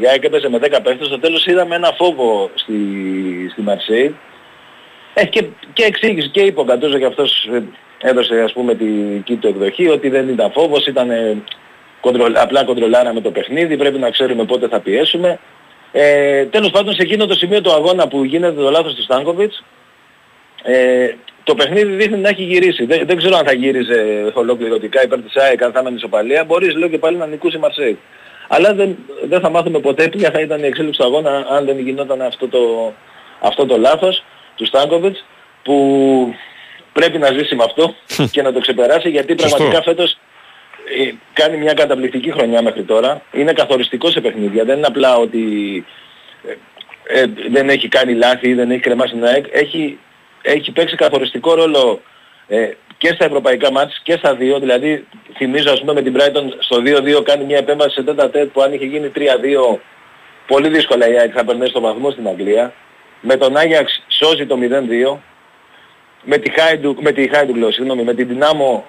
η 0.00 0.06
ΑΕΚ 0.10 0.24
έπαιζε 0.24 0.48
με 0.48 0.58
10 0.58 0.60
παίχτες, 0.82 1.06
στο 1.06 1.18
τέλος 1.18 1.46
είδαμε 1.46 1.74
ένα 1.74 1.92
φόβο 1.98 2.50
στη, 2.54 2.74
στη 3.52 3.60
Μαρσέη. 3.60 4.14
Ε, 5.14 5.26
και, 5.26 5.44
και 5.72 5.84
εξήγησε 5.84 6.28
και 6.28 6.40
είπε 6.40 6.60
ο 6.60 6.64
Κατούζο 6.64 6.98
και 6.98 7.04
αυτός 7.04 7.48
ε, 7.52 7.62
έδωσε 8.02 8.40
ας 8.40 8.52
πούμε 8.52 8.74
τη 8.74 8.84
δική 8.84 9.36
του 9.36 9.48
εκδοχή 9.48 9.88
ότι 9.88 10.08
δεν 10.08 10.28
ήταν 10.28 10.52
φόβος, 10.52 10.86
ήταν 10.86 11.10
ε, 11.10 11.36
κοντρολ, 12.00 12.36
απλά 12.36 12.64
κοντρολάραμε 12.64 13.20
το 13.20 13.30
παιχνίδι, 13.30 13.76
πρέπει 13.76 13.98
να 13.98 14.10
ξέρουμε 14.10 14.44
πότε 14.44 14.68
θα 14.68 14.80
πιέσουμε. 14.80 15.38
Ε, 15.92 16.44
τέλος 16.44 16.70
πάντων 16.70 16.94
σε 16.94 17.02
εκείνο 17.02 17.26
το 17.26 17.34
σημείο 17.34 17.60
του 17.60 17.72
αγώνα 17.72 18.08
που 18.08 18.24
γίνεται 18.24 18.62
το 18.62 18.70
λάθος 18.70 18.94
του 18.94 19.02
Στάνκοβιτς 19.02 19.64
ε, 20.62 21.14
το 21.44 21.54
παιχνίδι 21.54 21.94
δείχνει 21.94 22.16
να 22.18 22.28
έχει 22.28 22.42
γυρίσει. 22.42 22.84
Δεν, 22.84 23.06
δεν 23.06 23.16
ξέρω 23.16 23.36
αν 23.36 23.46
θα 23.46 23.52
γύριζε 23.52 24.30
ολοκληρωτικά 24.34 25.02
υπέρ 25.02 25.20
της 25.22 25.36
ΑΕΚ, 25.36 25.62
αν 25.62 25.72
θα 25.72 25.78
έμενε 25.78 25.96
ισοπαλία. 25.96 26.44
Μπορείς 26.44 26.74
λέω 26.74 26.88
και 26.88 26.98
πάλι 26.98 27.16
να 27.16 27.26
νικούσε 27.26 27.56
η 27.56 27.60
Μαρσέη. 27.60 27.98
Αλλά 28.48 28.74
δεν, 28.74 28.96
δεν 29.28 29.40
θα 29.40 29.50
μάθουμε 29.50 29.78
ποτέ 29.78 30.08
ποια 30.08 30.30
θα 30.30 30.40
ήταν 30.40 30.62
η 30.62 30.66
εξέλιξη 30.66 30.98
του 30.98 31.04
αγώνα 31.04 31.46
αν 31.50 31.64
δεν 31.64 31.78
γινόταν 31.78 32.22
αυτό 32.22 32.48
το, 32.48 32.92
αυτό 33.40 33.66
το 33.66 33.78
λάθος 33.78 34.24
του 34.56 34.66
Στάνκοβιτς 34.66 35.24
που 35.62 35.74
πρέπει 37.00 37.18
να 37.18 37.32
ζήσει 37.32 37.54
με 37.54 37.64
αυτό 37.64 37.94
και 38.30 38.42
να 38.42 38.52
το 38.52 38.60
ξεπεράσει 38.60 39.08
γιατί 39.08 39.34
Σωστό. 39.40 39.56
πραγματικά 39.56 39.82
φέτος 39.82 40.18
ε, 40.98 41.12
κάνει 41.32 41.56
μια 41.56 41.72
καταπληκτική 41.72 42.32
χρονιά 42.32 42.62
μέχρι 42.62 42.82
τώρα. 42.82 43.22
Είναι 43.32 43.52
καθοριστικό 43.52 44.10
σε 44.10 44.20
παιχνίδια. 44.20 44.64
Δεν 44.64 44.76
είναι 44.76 44.86
απλά 44.86 45.16
ότι 45.16 45.42
ε, 46.48 47.20
ε, 47.20 47.26
δεν 47.50 47.68
έχει 47.68 47.88
κάνει 47.88 48.14
λάθη 48.14 48.48
ή 48.48 48.54
δεν 48.54 48.70
έχει 48.70 48.80
κρεμάσει 48.80 49.12
την 49.12 49.24
ΑΕΚ. 49.24 49.44
Έχει, 49.50 49.98
έχει 50.42 50.72
παίξει 50.72 50.96
καθοριστικό 50.96 51.54
ρόλο 51.54 52.00
ε, 52.48 52.70
και 52.98 53.12
στα 53.14 53.24
ευρωπαϊκά 53.24 53.72
μάτς 53.72 54.00
και 54.02 54.16
στα 54.16 54.34
δύο, 54.34 54.58
δηλαδή 54.58 55.06
θυμίζω 55.36 55.72
ας 55.72 55.80
πούμε 55.80 55.92
με 55.92 56.02
την 56.02 56.14
Brighton 56.16 56.44
στο 56.58 56.76
2-2 57.20 57.24
κάνει 57.24 57.44
μια 57.44 57.58
επέμβαση 57.58 57.94
σε 57.94 58.02
τέτα 58.02 58.30
τέτ 58.30 58.48
που 58.52 58.62
αν 58.62 58.72
είχε 58.72 58.84
γίνει 58.84 59.12
3-2 59.16 59.20
πολύ 60.46 60.68
δύσκολα 60.68 61.08
η 61.08 61.18
ΑΕΚ 61.18 61.32
θα 61.34 61.44
περνάει 61.44 61.68
στο 61.68 61.80
βαθμό 61.80 62.10
στην 62.10 62.28
Αγγλία. 62.28 62.72
Με 63.20 63.36
τον 63.36 63.56
Άγιαξ 63.56 64.02
σώζει 64.08 64.46
το 64.46 64.58
0-2. 65.12 65.18
Με 66.24 66.38
τη 66.38 66.50
Χάιντουκ, 66.60 67.00
με 67.00 67.12
τη 67.12 67.28
Χάιντουκ 67.28 67.56
λέω, 67.56 67.70
συγγνώμη, 67.72 68.02
με 68.02 68.14
την 68.14 68.28
Δυνάμο 68.28 68.84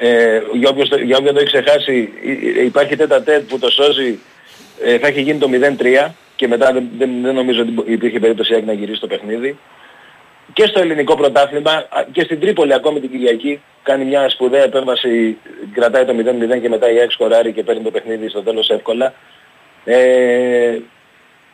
ε, 0.00 0.40
για, 0.52 0.68
όποιος, 0.68 0.88
το- 0.88 0.96
για 0.98 1.16
όποιον 1.16 1.34
το 1.34 1.40
έχει 1.40 1.52
ξεχάσει 1.60 2.12
ε, 2.24 2.60
ε, 2.60 2.64
υπάρχει 2.64 2.96
τέτα 2.96 3.22
τέτ 3.22 3.48
που 3.48 3.58
το 3.58 3.70
σώζει 3.70 4.18
ε, 4.84 4.98
θα 4.98 5.06
έχει 5.06 5.20
γίνει 5.20 5.38
το 5.38 5.48
0-3 6.06 6.10
και 6.36 6.48
μετά 6.48 6.72
δεν, 6.72 6.88
δεν, 6.98 7.10
δεν 7.22 7.34
νομίζω 7.34 7.60
ότι 7.60 7.92
υπήρχε 7.92 8.18
περίπτωση 8.20 8.52
η 8.52 8.54
ΑΕΚ 8.54 8.64
να 8.64 8.72
γυρίσει 8.72 9.00
το 9.00 9.06
παιχνίδι 9.06 9.58
και 10.52 10.66
στο 10.66 10.80
ελληνικό 10.80 11.16
πρωτάθλημα 11.16 11.70
α, 11.70 12.04
και 12.12 12.20
στην 12.22 12.40
Τρίπολη 12.40 12.74
ακόμη 12.74 13.00
την 13.00 13.10
Κυριακή 13.10 13.60
κάνει 13.82 14.04
μια 14.04 14.28
σπουδαία 14.28 14.62
επέμβαση, 14.62 15.36
κρατάει 15.74 16.04
το 16.04 16.14
0-0 16.56 16.60
και 16.60 16.68
μετά 16.68 16.90
η 16.92 16.98
ΑΕΚ 16.98 17.10
σκοράρει 17.10 17.52
και 17.52 17.62
παίρνει 17.62 17.82
το 17.82 17.90
παιχνίδι 17.90 18.28
στο 18.28 18.42
τέλος 18.42 18.68
εύκολα. 18.70 19.14
Ε, 19.84 20.78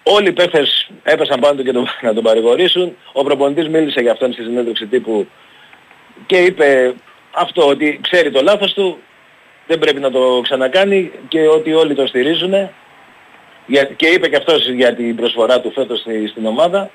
όλοι 0.03 0.29
οι 0.29 0.33
παίχτες 0.33 0.91
έπεσαν 1.03 1.41
πάνω 1.41 1.55
του 1.57 1.63
και 1.63 1.73
τον, 1.73 1.89
να 2.03 2.15
τον 2.15 2.23
παρηγορήσουν. 2.25 2.97
Ο 3.13 3.25
προπονητής 3.25 3.69
μίλησε 3.69 4.01
για 4.01 4.13
αυτόν 4.13 4.33
στη 4.33 4.43
συνέντευξη 4.43 4.87
τύπου 4.87 5.27
και 6.27 6.37
είπε 6.39 6.95
αυτό 7.31 7.67
ότι 7.69 8.01
ξέρει 8.03 8.31
το 8.31 8.43
λάθος 8.43 8.73
του, 8.73 8.99
δεν 9.67 9.79
πρέπει 9.79 10.01
να 10.01 10.11
το 10.11 10.41
ξανακάνει 10.43 11.11
και 11.29 11.49
ότι 11.49 11.73
όλοι 11.75 11.95
το 11.95 12.07
στηρίζουν. 12.07 12.71
Για- 13.67 13.85
Και 13.85 14.07
είπε 14.07 14.29
και 14.29 14.37
αυτός 14.37 14.69
για 14.69 14.95
την 14.95 15.17
προσφορά 15.17 15.61
του 15.61 15.73
φέτος 15.73 15.99
στη- 16.01 16.27
στην 16.29 16.47
ομάδα. 16.47 16.91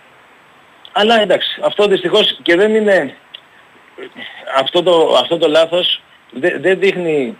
Αλλά 0.91 1.21
εντάξει, 1.21 1.59
αυτό 1.63 1.87
δυστυχώς 1.87 2.39
και 2.41 2.55
δεν 2.55 2.75
είναι... 2.75 3.15
Αυτό 4.57 4.83
το, 4.83 5.17
αυτό 5.21 5.37
το 5.37 5.47
λάθος 5.47 6.01
δεν, 6.31 6.61
δεν 6.61 6.79
δείχνει 6.79 7.37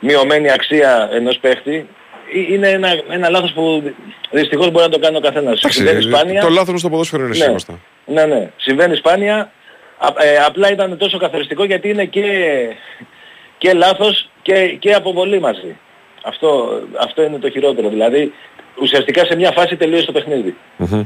μειωμένη 0.00 0.50
αξία 0.50 1.08
ενός 1.12 1.38
παίχτη. 1.38 1.88
Ε- 2.34 2.52
Είναι 2.52 2.68
ένα, 2.70 2.88
ένα 3.10 3.30
λάθος 3.30 3.52
που 3.52 3.82
δυστυχώς 4.30 4.70
μπορεί 4.70 4.84
να 4.84 4.90
το 4.90 4.98
κάνει 4.98 5.16
ο 5.16 5.20
καθένας. 5.20 5.60
Συμβαίνει 5.68 6.02
σπάνια. 6.02 6.40
Το 6.40 6.48
λάθος 6.48 6.80
στο 6.80 6.88
ποδόσφαιρο 6.88 7.22
είναι 7.22 7.30
Ναι. 7.36 7.42
σίγουρα. 7.44 7.80
Ναι, 8.06 8.24
ναι. 8.24 8.50
Συμβαίνει 8.56 8.96
σπάνια. 8.96 9.50
Α, 9.98 10.08
ε, 10.26 10.36
απλά 10.46 10.70
ήταν 10.72 10.96
τόσο 10.98 11.18
καθοριστικό 11.18 11.64
γιατί 11.64 11.88
είναι 11.88 12.04
και, 12.04 12.24
και 13.58 13.72
λάθος 13.72 14.28
και, 14.42 14.76
και 14.78 14.92
αποβολή 14.92 15.40
μαζί. 15.40 15.76
Αυτό, 16.22 16.80
αυτό 17.00 17.22
είναι 17.22 17.38
το 17.38 17.50
χειρότερο. 17.50 17.88
Δηλαδή 17.88 18.32
ουσιαστικά 18.80 19.24
σε 19.24 19.36
μια 19.36 19.50
φάση 19.52 19.76
τελείωσε 19.76 20.06
το 20.06 20.12
παιχνίδι. 20.12 20.56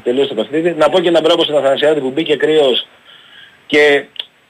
Τελείωσε 0.05 0.29
το 0.29 0.35
παιχνίδι. 0.35 0.75
Να 0.79 0.89
πω 0.89 1.01
και 1.01 1.09
ένα 1.09 1.21
μπράβο 1.21 1.43
στον 1.43 1.57
Αθανασιάδη 1.57 2.01
που 2.01 2.11
μπήκε 2.11 2.37
κρύος 2.37 2.87
και 3.67 4.05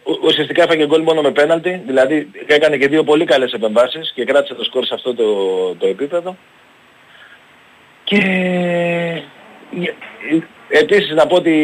ου- 0.04 0.24
ουσιαστικά 0.24 0.62
έφαγε 0.62 0.86
γκολ 0.86 1.02
μόνο 1.02 1.20
με 1.20 1.30
πέναλτι. 1.30 1.82
Δηλαδή 1.86 2.30
έκανε 2.46 2.76
και 2.76 2.88
δύο 2.88 3.04
πολύ 3.04 3.24
καλές 3.24 3.52
επεμβάσεις 3.52 4.12
και 4.14 4.24
κράτησε 4.24 4.54
το 4.54 4.64
σκορ 4.64 4.84
σε 4.84 4.94
αυτό 4.94 5.14
το, 5.14 5.24
το 5.78 5.86
επίπεδο. 5.86 6.36
Και 8.10 8.16
ε, 9.80 10.38
επίσης 10.68 11.10
να 11.10 11.26
πω 11.26 11.36
ότι 11.36 11.54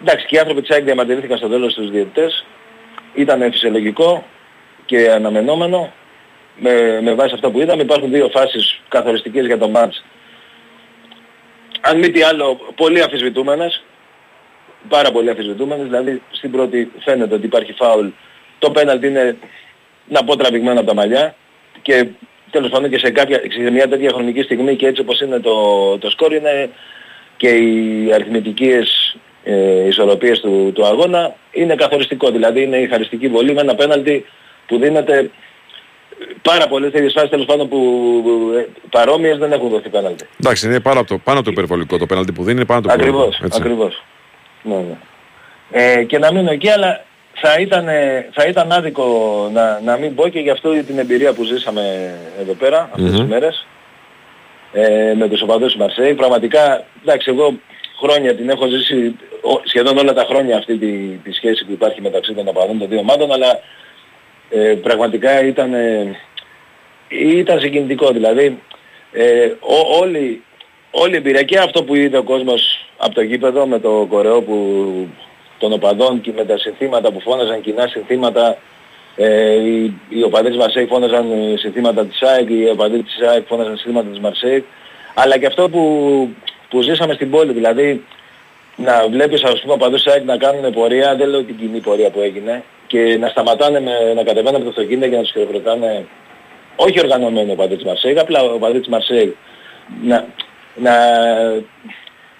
εντάξει 0.00 0.26
και 0.26 0.36
οι 0.36 0.38
άνθρωποι 0.38 0.60
της 0.60 0.70
ΑΕΚ 0.70 0.84
διαμαρτυρήθηκαν 0.84 1.38
στο 1.38 1.48
τέλος 1.48 1.72
στους 1.72 1.90
διαιτητές. 1.90 2.44
Ήταν 3.14 3.52
φυσιολογικό 3.52 4.24
και 4.84 5.10
αναμενόμενο 5.10 5.92
με, 6.56 7.00
με 7.00 7.14
βάση 7.14 7.34
αυτά 7.34 7.50
που 7.50 7.60
είδαμε. 7.60 7.82
Υπάρχουν 7.82 8.10
δύο 8.10 8.28
φάσεις 8.28 8.80
καθοριστικές 8.88 9.46
για 9.46 9.58
το 9.58 9.68
μάτς. 9.68 10.04
Αν 11.80 11.98
μη 11.98 12.10
τι 12.10 12.22
άλλο, 12.22 12.60
πολύ 12.76 13.02
αμφισβητούμενες. 13.02 13.82
Πάρα 14.88 15.10
πολύ 15.10 15.30
αμφισβητούμενες. 15.30 15.86
Δηλαδή 15.86 16.22
στην 16.30 16.50
πρώτη 16.50 16.92
φαίνεται 16.98 17.34
ότι 17.34 17.46
υπάρχει 17.46 17.72
φάουλ. 17.72 18.06
Το 18.58 18.70
πέναλτι 18.70 19.06
είναι 19.06 19.36
να 20.08 20.24
πω 20.24 20.36
τραβηγμένο 20.36 20.78
από 20.78 20.88
τα 20.88 20.94
μαλλιά. 20.94 21.34
Και 21.82 22.06
τέλος 22.50 22.70
πάντων 22.70 22.90
και 22.90 22.98
σε, 22.98 23.10
κάποια, 23.10 23.40
σε 23.48 23.70
μια 23.70 23.88
τέτοια 23.88 24.10
χρονική 24.12 24.42
στιγμή 24.42 24.76
και 24.76 24.86
έτσι 24.86 25.00
όπως 25.00 25.20
είναι 25.20 25.38
το, 25.38 25.98
το 25.98 26.10
σκόρ 26.10 26.32
είναι 26.32 26.70
και 27.36 27.48
οι 27.48 28.12
αριθμητικές 28.12 29.16
ε, 29.44 29.86
ισορροπίες 29.86 30.40
του, 30.40 30.72
του 30.74 30.86
αγώνα 30.86 31.34
είναι 31.52 31.74
καθοριστικό. 31.74 32.30
Δηλαδή 32.30 32.62
είναι 32.62 32.76
η 32.76 32.86
χαριστική 32.86 33.28
βολή 33.28 33.52
με 33.54 33.60
ένα 33.60 33.74
πέναλτι 33.74 34.24
που 34.66 34.78
δίνεται 34.78 35.30
πάρα 36.42 36.68
πολλές 36.68 36.92
τέτοιες 36.92 37.12
φάσεις 37.12 37.30
τέλος 37.30 37.46
πάντων 37.46 37.68
που 37.68 37.78
ε, 38.58 38.66
παρόμοιες 38.90 39.38
δεν 39.38 39.52
έχουν 39.52 39.68
δοθεί 39.68 39.88
πέναλτι. 39.88 40.26
Εντάξει, 40.40 40.66
είναι 40.66 40.80
πάνω 40.80 41.00
από 41.00 41.08
το, 41.08 41.18
πάνω 41.18 41.38
από 41.38 41.46
το 41.46 41.52
υπερβολικό 41.52 41.98
το 41.98 42.06
πέναλτι 42.06 42.32
που 42.32 42.42
δίνει, 42.42 42.56
είναι 42.56 42.64
πάνω 42.64 42.78
από 42.78 42.88
το 42.88 42.94
Ακριβώς, 42.94 43.36
υπερβολικό. 43.36 43.46
έτσι. 43.46 43.60
ακριβώς. 43.60 44.04
Ναι, 44.62 44.74
ναι. 44.74 44.96
Ε, 45.70 46.04
και 46.04 46.18
να 46.18 46.32
μείνω 46.32 46.50
εκεί, 46.50 46.70
αλλά 46.70 47.04
θα 47.42 47.60
ήταν, 47.60 47.88
ε, 47.88 48.28
θα 48.32 48.44
ήταν 48.46 48.72
άδικο 48.72 49.06
να, 49.52 49.80
να 49.84 49.96
μην 49.96 50.14
πω 50.14 50.28
και 50.28 50.38
γι' 50.40 50.50
αυτό 50.50 50.70
την 50.70 50.98
εμπειρία 50.98 51.32
που 51.32 51.44
ζήσαμε 51.44 52.14
εδώ 52.40 52.52
πέρα 52.52 52.88
αυτές 52.92 53.10
τις 53.10 53.20
Μμμ. 53.20 53.28
μέρες 53.28 53.66
ε, 54.72 55.14
με 55.16 55.28
τους 55.28 55.42
οπαδούς 55.42 55.72
του 55.72 55.78
Μαρσέη. 55.78 56.14
Πραγματικά, 56.14 56.84
εντάξει, 57.02 57.30
εγώ 57.30 57.54
χρόνια 58.02 58.34
την 58.36 58.48
έχω 58.50 58.66
ζήσει 58.66 59.16
ο- 59.42 59.60
σχεδόν 59.64 59.98
όλα 59.98 60.12
τα 60.12 60.24
χρόνια 60.28 60.56
αυτή 60.56 60.76
τη, 60.78 60.92
τη 61.24 61.32
σχέση 61.32 61.64
που 61.64 61.72
υπάρχει 61.72 62.00
μεταξύ 62.00 62.32
των 62.34 62.48
οπαδών 62.48 62.78
των 62.78 62.88
δύο 62.88 62.98
ομάδων, 62.98 63.32
αλλά 63.32 63.60
ε, 64.50 64.74
πραγματικά 64.82 65.44
ήταν, 65.44 65.74
ε, 65.74 66.16
ήταν 67.08 67.60
συγκινητικό. 67.60 68.10
Δηλαδή, 68.10 68.58
ε, 69.12 69.44
ό, 69.60 69.98
όλη, 70.00 70.42
όλη 70.90 71.12
η 71.12 71.16
εμπειρία 71.16 71.42
και 71.42 71.58
αυτό 71.58 71.84
που 71.84 71.94
είδε 71.94 72.16
ο 72.18 72.22
κόσμος 72.22 72.86
από 72.96 73.14
το 73.14 73.20
γήπεδο 73.22 73.66
με 73.66 73.78
το 73.78 74.06
κορεό 74.10 74.42
που, 74.42 74.56
των 75.60 75.72
οπαδών 75.72 76.20
και 76.20 76.32
με 76.36 76.44
τα 76.44 76.58
συνθήματα 76.58 77.12
που 77.12 77.20
φώναζαν 77.20 77.60
κοινά 77.60 77.86
συνθήματα 77.86 78.56
ε, 79.16 79.52
οι, 79.52 79.94
οι 80.08 80.22
οπαδοί 80.22 80.48
της 80.48 80.56
Μαρσέη 80.56 80.86
φώναζαν 80.86 81.30
ε, 81.32 81.56
συνθήματα 81.56 82.04
της 82.06 82.22
ΑΕΚ, 82.22 82.50
οι 82.50 82.68
οπαδοί 82.68 83.02
της 83.02 83.20
ΑΕΚ 83.28 83.46
φώναζαν 83.46 83.76
συνθήματα 83.76 84.08
της 84.08 84.20
Μαρσέη. 84.20 84.64
Αλλά 85.14 85.38
και 85.38 85.46
αυτό 85.46 85.68
που, 85.68 85.82
που 86.68 86.82
ζήσαμε 86.82 87.14
στην 87.14 87.30
πόλη 87.30 87.52
δηλαδή 87.52 88.04
να 88.76 89.08
βλέπεις 89.08 89.42
ας 89.42 89.60
πούμε 89.60 89.72
οπαδούς 89.72 90.02
της 90.02 90.12
ΑΕΚ 90.12 90.24
να 90.24 90.36
κάνουν 90.36 90.72
πορεία, 90.72 91.16
δεν 91.16 91.28
λέω 91.28 91.42
την 91.42 91.58
κοινή 91.58 91.80
πορεία 91.80 92.10
που 92.10 92.20
έγινε 92.20 92.62
και 92.86 93.16
να 93.20 93.28
σταματάνε 93.28 93.80
με, 93.80 94.12
να 94.14 94.22
κατεβαίνουν 94.22 94.54
από 94.54 94.64
το 94.64 94.68
αυτοκίνητο 94.68 95.08
και 95.08 95.16
να 95.16 95.22
τους 95.22 95.30
χειροκροτάνε 95.30 96.06
όχι 96.76 97.00
οργανωμένοι 97.00 97.50
οπαδοί 97.50 97.76
της 97.76 97.84
Μαρσέη, 97.84 98.18
απλά 98.18 98.42
οπαδοί 98.42 98.78
της 98.78 98.88
Μαρσέη 98.88 99.36
να, 100.02 100.26
να, 100.74 100.92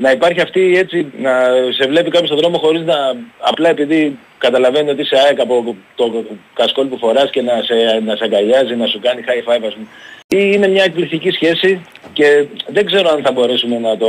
να 0.01 0.11
υπάρχει 0.11 0.41
αυτή 0.41 0.79
έτσι, 0.79 1.13
να 1.19 1.33
σε 1.71 1.87
βλέπει 1.89 2.11
κάποιος 2.11 2.29
στον 2.29 2.41
δρόμο 2.41 2.59
χωρίς 2.59 2.83
να, 2.83 2.95
απλά 3.39 3.69
επειδή 3.69 4.19
καταλαβαίνει 4.39 4.91
ότι 4.91 5.03
είσαι 5.03 5.17
ΑΕΚ 5.17 5.41
από 5.41 5.77
το 5.95 6.25
κασκόλ 6.55 6.87
που 6.87 6.99
φοράς 6.99 7.31
και 7.31 7.43
να 7.43 7.63
σε, 7.63 8.01
να 8.05 8.17
σε 8.17 8.25
αγκαλιάζει, 8.25 8.75
να 8.77 8.87
σου 8.87 9.01
κάνει 9.01 9.25
high 9.27 9.51
five 9.51 9.63
ας 9.67 9.75
πούμε. 9.75 9.87
Ή 10.29 10.51
Είναι 10.55 10.69
μια 10.69 10.85
εκπληκτική 10.85 11.31
σχέση 11.31 11.81
και 12.13 12.45
δεν 12.67 12.87
ξέρω 12.87 13.11
αν 13.11 13.23
θα 13.23 13.33
μπορέσουμε 13.33 13.79
να 13.79 13.97
το... 13.97 14.09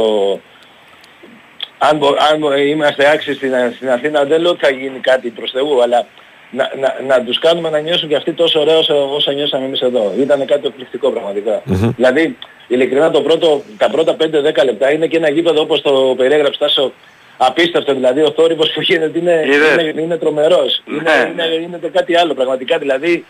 Αν, 1.78 1.98
μπο- 1.98 2.16
αν 2.32 2.40
μπο- 2.40 2.56
είμαστε 2.56 3.10
άξιοι 3.10 3.34
στην, 3.34 3.52
στην 3.76 3.90
Αθήνα 3.90 4.24
δεν 4.24 4.42
λέω 4.42 4.52
ότι 4.52 4.66
θα 4.66 4.72
γίνει 4.72 5.00
κάτι 5.00 5.30
προς 5.30 5.52
Θεού, 5.52 5.82
αλλά 5.82 6.06
να, 6.52 6.72
να, 6.80 6.98
να 7.08 7.24
τους 7.24 7.40
κάνουμε 7.40 7.70
να 7.70 7.80
νιώσουν 7.80 8.10
και 8.10 8.16
αυτοί 8.16 8.32
τόσο 8.34 8.60
ωραία 8.60 8.78
όσο, 8.78 9.14
όσο 9.16 9.32
νιώσαμε 9.32 9.66
εμείς 9.66 9.82
εδώ. 9.82 10.14
Ήταν 10.20 10.46
κάτι 10.46 10.68
εκπληκτικό 10.68 11.10
πραγματικά. 11.12 11.62
Δηλαδή, 11.96 12.38
ειλικρινά 12.68 13.12
το 13.12 13.22
πρώτο, 13.22 13.62
τα 13.78 13.90
πρώτα 13.90 14.16
5-10 14.20 14.66
λεπτά 14.66 14.92
είναι 14.92 15.08
και 15.08 15.18
ένα 15.18 15.30
γήπεδο 15.30 15.62
όπως 15.62 15.82
το 15.82 16.14
περιέγραψε 16.18 16.60
Τάσο, 16.60 16.92
απίστευτο 17.38 17.94
δηλαδή 17.94 18.22
ο 18.22 18.32
θόρυβος 18.32 18.72
που 18.72 18.82
γίνεται 18.82 19.20
είναι, 19.20 19.44
Είδες. 19.46 19.90
είναι, 19.92 20.02
είναι 20.02 20.18
τρομερός. 20.18 20.82
Ναι, 20.86 20.96
Είναι, 20.98 21.44
είναι, 21.44 21.56
είναι, 21.56 21.78
το 21.78 21.90
κάτι 21.94 22.16
άλλο 22.16 22.34
πραγματικά 22.34 22.78
δηλαδή. 22.78 23.26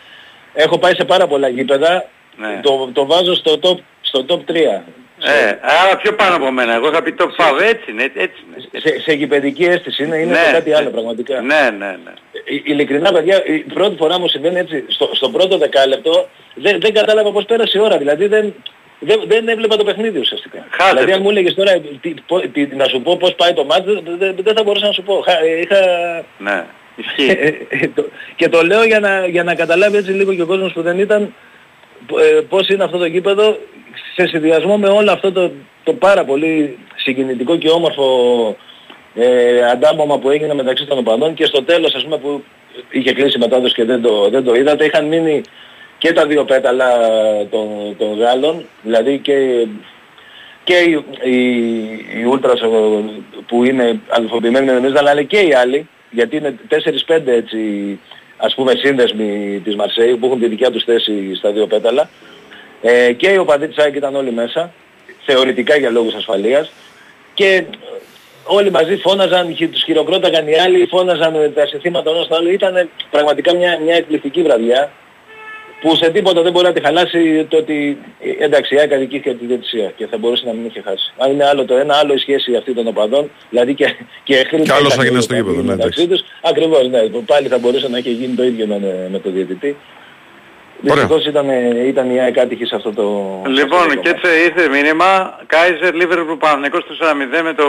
Έχω 0.54 0.78
πάει 0.78 0.94
σε 0.96 1.04
πάρα 1.06 1.28
πολλά 1.28 1.48
γήπεδα, 1.48 2.06
Ναι. 2.38 2.60
το, 2.64 2.90
το 2.94 3.06
βάζω 3.06 3.36
στο 3.36 3.60
top, 3.62 3.78
στο 4.02 4.26
top 4.28 4.52
3. 4.52 4.82
Ε, 5.24 5.60
άρα 5.62 5.98
πιο 5.98 6.14
πάνω 6.14 6.36
από 6.36 6.52
μένα. 6.52 6.74
Εγώ 6.74 6.92
θα 6.92 7.04
πει 7.04 7.12
το 7.14 7.28
πάω. 7.38 7.56
Έτσι 7.62 7.92
είναι, 7.92 8.04
έτσι 8.04 8.42
είναι. 8.48 8.82
Σε, 8.82 9.00
σε 9.02 9.14
γηπαιδική 9.14 9.64
αίσθηση 9.64 10.04
είναι, 10.04 10.18
είναι 10.18 10.32
Ναι, 10.32 10.38
το 10.46 10.52
κάτι 10.52 10.70
ναι. 10.70 10.76
άλλο 10.76 10.90
πραγματικά. 10.90 11.42
Ναι, 11.42 11.70
ναι, 11.78 11.86
ναι. 12.04 12.12
Ε, 12.34 12.62
ειλικρινά 12.64 13.12
παιδιά, 13.12 13.46
η 13.46 13.58
πρώτη 13.60 13.96
φορά 13.96 14.20
μου 14.20 14.28
συμβαίνει 14.28 14.60
έτσι, 14.60 14.84
στο, 14.88 15.10
στο 15.14 15.30
πρώτο 15.30 15.58
δεκάλεπτο 15.58 16.28
δεν, 16.56 16.80
δεν 16.80 16.94
κατάλαβα 16.94 17.32
πώς 17.32 17.46
πέρασε 17.46 17.78
η 17.78 17.82
ώρα, 17.82 17.98
δηλαδή 17.98 18.28
δεν, 18.28 18.54
δεν, 19.00 19.22
δεν 19.28 19.48
έβλεπα 19.48 19.76
το 19.78 19.84
παιχνίδι 19.84 20.20
ουσιαστικά. 20.20 20.68
Χάζεται. 20.70 20.96
Δηλαδή 20.96 21.12
αν 21.14 21.22
μου 21.22 21.30
έλεγες 21.30 21.54
τώρα 21.54 21.72
τι, 22.02 22.14
πο- 22.28 22.40
τι- 22.54 22.76
να 22.76 22.86
σου 22.86 23.02
πω 23.02 23.18
πώς 23.18 23.36
πάει 23.36 23.54
το 23.54 23.64
μάτς, 23.66 23.86
δεν, 23.86 24.04
δεν, 24.20 24.36
δεν 24.44 24.56
θα 24.56 24.64
μπορούσα 24.64 24.86
να 24.86 24.92
σου 24.92 25.04
πω. 25.04 25.24
Χα- 25.26 25.46
Είχα... 25.62 25.78
Ναι. 26.38 26.64
Ισχύει. 26.96 27.30
Ε, 27.30 27.54
ε, 27.70 27.88
το- 27.96 28.10
και 28.36 28.50
το 28.50 28.62
λέω 28.62 28.84
για 28.84 29.00
να, 29.00 29.28
για 29.28 29.44
να 29.44 29.56
καταλάβει 29.56 29.98
έτσι 29.98 30.12
λίγο 30.12 30.34
και 30.34 30.42
ο 30.42 30.46
κόσμος 30.46 30.72
που 30.74 30.82
δεν 30.82 31.00
ήταν 31.00 31.34
ε, 32.36 32.40
πώς 32.50 32.68
είναι 32.70 32.84
αυτό 32.84 32.98
το 32.98 33.06
γήπεδο 33.06 33.58
σε 34.16 34.28
συνδυασμό 34.28 34.78
με 34.78 34.88
όλο 34.88 35.12
αυτό 35.12 35.32
το, 35.32 35.51
το 35.84 35.93
πάρα 35.93 36.26
πολύ 36.26 36.78
συγκινητικό 36.95 37.57
και 37.57 37.70
όμορφο 37.70 38.05
ε, 39.16 39.64
αντάμωμα 39.72 40.20
που 40.20 40.30
έγινε 40.30 40.53
μεταξύ 40.53 40.86
των 40.86 40.97
οπαδών 40.97 41.34
και 41.34 41.45
στο 41.45 41.64
τέλος 41.64 41.95
ας 41.95 42.03
πούμε 42.03 42.18
που 42.18 42.43
είχε 42.89 43.14
κλείσει 43.14 43.38
η 43.38 43.39
μετάδοση 43.39 43.74
και 43.74 43.86
δεν 43.86 44.01
το, 44.01 44.30
δεν 44.30 44.43
το 44.43 44.53
είδατε 44.53 44.86
είχαν 44.86 45.05
μείνει 45.05 45.41
και 45.97 46.14
τα 46.14 46.26
δύο 46.26 46.43
πέταλα 46.43 46.89
των, 47.49 47.95
των 47.97 48.18
Γάλλων 48.18 48.66
δηλαδή 48.82 49.18
και, 49.18 49.68
και 50.64 50.76
οι, 50.76 51.05
οι, 51.24 51.45
οι 52.20 52.32
Ultras 52.34 52.62
ε, 52.62 52.68
που 53.47 53.64
είναι 53.64 53.99
αλφαβημένοι 54.09 54.66
με 54.66 54.72
εμείς 54.72 54.95
αλλά 54.95 55.24
και 55.24 55.39
οι 55.39 55.53
άλλοι 55.53 55.88
γιατί 56.12 56.36
είναι 56.38 56.55
4-5 57.07 57.28
έτσι 57.28 57.99
ας 58.38 58.55
πούμε 58.55 58.74
σύνδεσμοι 58.76 59.62
της 59.64 59.76
Μαρσέη 59.76 60.16
που 60.16 60.26
έχουν 60.26 60.39
τη 60.39 60.47
δικιά 60.47 60.72
τους 60.72 60.84
θέση 60.84 61.36
στα 61.36 61.51
δύο 61.51 61.68
πέταλα. 61.68 62.09
Ε, 62.82 63.14
και 63.14 63.30
οι 63.30 63.38
οπαδοί 63.38 63.68
της 63.68 63.78
ΑΕΚ 63.78 63.96
ήταν 63.96 64.16
όλοι 64.16 64.32
μέσα, 64.32 64.74
θεωρητικά 65.26 65.76
για 65.78 65.90
λόγους 65.90 66.14
ασφαλείας. 66.14 66.72
Και 67.34 67.46
ε, 67.46 67.66
όλοι 68.46 68.72
μαζί 68.72 68.98
φώναζαν, 68.98 69.56
χει- 69.56 69.72
τους 69.72 69.84
χειροκρόταγαν 69.84 70.48
οι 70.48 70.60
άλλοι, 70.60 70.88
φώναζαν 70.90 71.36
ε, 71.36 71.50
τα 71.50 71.66
συνθήματα 71.68 72.10
ενός 72.10 72.28
του 72.28 72.36
άλλου. 72.36 72.52
Ήταν 72.52 72.90
πραγματικά 73.12 73.56
μια, 73.56 73.80
μια 73.84 73.96
εκπληκτική 73.96 74.42
βραδιά 74.42 74.92
που 75.82 75.96
σε 75.96 76.10
τίποτα 76.10 76.42
δεν 76.42 76.52
μπορεί 76.52 76.66
να 76.66 76.74
τη 76.74 76.82
χαλάσει 76.82 77.46
το 77.50 77.58
ότι 77.58 77.98
ε, 78.20 78.44
εντάξει 78.46 78.76
η 78.76 78.80
ΑΕΚ 78.80 78.94
αδικήθηκε 78.94 79.30
από 79.30 79.40
τη 79.40 79.46
διαιτησία 79.46 79.94
και 79.96 80.08
θα 80.08 80.18
μπορούσε 80.18 80.44
να 80.46 80.54
μην 80.54 80.66
είχε 80.66 80.82
χάσει. 80.82 81.14
Αν 81.18 81.32
είναι 81.32 81.46
άλλο 81.46 81.66
το 81.66 81.76
ένα, 81.76 81.96
άλλο 81.96 82.14
η 82.14 82.18
σχέση 82.18 82.56
αυτή 82.56 82.74
των 82.74 82.88
οπαδών, 82.88 83.32
δηλαδή 83.50 83.74
και, 83.74 83.96
και 84.24 84.36
εχθροί 84.38 84.62
Κι 84.62 84.72
άλλος 84.72 84.94
ήταν 84.94 84.98
θα 84.98 85.04
γίνει 85.04 85.18
οι 85.18 85.22
στο 85.22 85.34
οπαδοί 85.34 85.50
γήπεδο, 85.50 85.68
ναι, 85.68 85.76
μεταξύ 85.76 86.08
τους. 86.08 86.24
Ακριβώς, 86.42 86.90
ναι. 86.90 87.00
Πάλι 87.26 87.48
θα 87.48 87.58
μπορούσε 87.58 87.88
να 87.88 87.98
είχε 87.98 88.10
γίνει 88.10 88.36
το 88.36 88.44
ίδιο 88.44 88.66
με, 88.66 89.08
με 89.12 89.20
το 89.20 89.30
διαιτητή. 89.30 89.78
Δυστυχώς 90.82 91.26
ήταν, 91.26 91.50
ε, 91.50 91.88
ήταν 91.88 92.10
η 92.16 92.20
ΑΕΚ 92.22 92.38
άτυχη 92.40 92.66
σε 92.66 92.76
αυτό 92.76 92.92
το... 92.94 93.04
Λοιπόν, 93.48 93.88
και 94.02 94.10
έτσι 94.10 94.28
ήρθε 94.48 94.68
μήνυμα 94.76 95.40
Κάιζερ 95.46 95.94
Λίβερπουλ 95.94 96.34
Παναθηναϊκός 96.38 96.84
4-0 97.40 97.42
με 97.44 97.54
το 97.54 97.66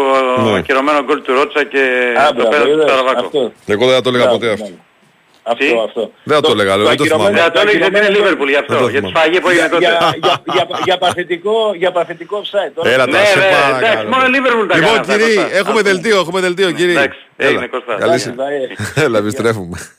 Ναι. 0.50 0.58
ακυρωμένο 0.58 1.02
γκολ 1.04 1.22
του 1.22 1.32
Ρότσα 1.34 1.64
και 1.64 1.82
Α, 2.22 2.26
το 2.26 2.32
μπράβο, 2.34 2.50
πέρα 2.50 2.62
του 2.64 2.70
είδες, 2.70 2.90
Σαραβάκο. 2.90 3.24
αυτό. 3.26 3.52
Εγώ 3.66 3.84
δεν 3.86 3.94
θα 3.94 4.00
το 4.00 4.08
έλεγα 4.08 4.24
Μπράβο, 4.24 4.38
ποτέ 4.38 4.46
ναι. 4.46 4.52
αυτό. 4.52 4.70
Αυτό, 5.44 5.80
αυτό. 5.88 6.02
Δεν 6.24 6.34
θα 6.36 6.42
το 6.42 6.50
έλεγα, 6.56 6.72
δεν 6.76 6.84
το 6.84 6.90
ακυρωμένο- 6.90 7.24
θυμάμαι. 7.28 7.40
Δεν 7.42 7.52
το 7.52 7.60
έλεγες 7.60 7.80
γιατί 7.82 7.96
είναι 7.96 8.06
ακυρωμένο- 8.06 8.18
Λίβερπουλ 8.18 8.48
γι' 8.48 8.54
Δεν 8.54 8.66
το 8.66 8.74
αυτό, 8.74 8.88
για 8.94 9.00
τη 9.00 9.06
θυμάμαι. 9.06 9.18
σφαγή 9.18 9.38
που 9.42 9.48
έγινε 9.52 9.68
τότε. 9.74 9.84
για, 9.84 9.94
για, 10.24 10.34
για, 10.54 10.64
για, 10.88 10.96
παθητικό, 11.04 11.56
για 11.82 11.90
παθητικό 11.96 12.34
offside. 12.44 12.72
Τώρα, 12.76 12.88
Έλα 12.94 13.04
Ναι, 13.06 13.12
τώρα, 13.12 13.24
σε 13.24 13.38
ναι, 13.38 13.44
εντάξει, 13.46 13.70
παρακαλώ. 13.72 14.08
μόνο 14.12 14.24
Λίβερπουλ 14.34 14.66
τα 14.70 14.74
Λοιπόν, 14.76 14.92
κάνει 14.94 15.00
αυτά, 15.04 15.12
κύριοι, 15.16 15.34
Κώστα. 15.36 15.56
έχουμε 15.60 15.80
δελτίο, 15.88 16.16
έχουμε 16.24 16.40
δελτίο, 16.46 16.68
κύριοι. 16.78 16.94
Εντάξει, 16.98 17.18
έγινε, 17.46 17.58
Έλα. 17.58 17.68
Κώστα. 17.74 17.92
Καλή 18.02 18.02
Εντάξει, 18.10 18.24
σε- 18.28 18.34
bye. 18.42 19.02
Έλα, 19.04 19.16
επιστρέφουμε. 19.24 19.76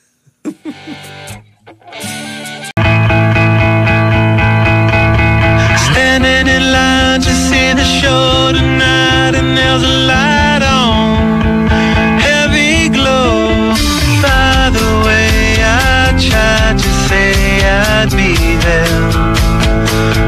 Standing 6.13 6.45
in 6.45 6.71
line 6.71 7.21
to 7.21 7.33
see 7.47 7.73
the 7.73 7.83
show 7.83 8.51
tonight, 8.53 9.33
and 9.33 9.57
there's 9.57 9.81
a 9.81 9.95
light 10.05 10.61
on, 10.61 11.65
heavy 12.21 12.87
glow. 12.89 13.73
By 14.21 14.69
the 14.77 14.89
way, 15.07 15.57
I 15.57 16.13
tried 16.29 16.77
to 16.77 16.89
say 17.09 17.33
I'd 17.65 18.11
be 18.11 18.37
there, 18.61 19.09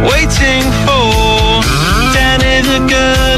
waiting 0.10 0.66
for 0.86 1.62
Danny 2.18 2.66
the 2.66 2.80
girl 2.90 3.35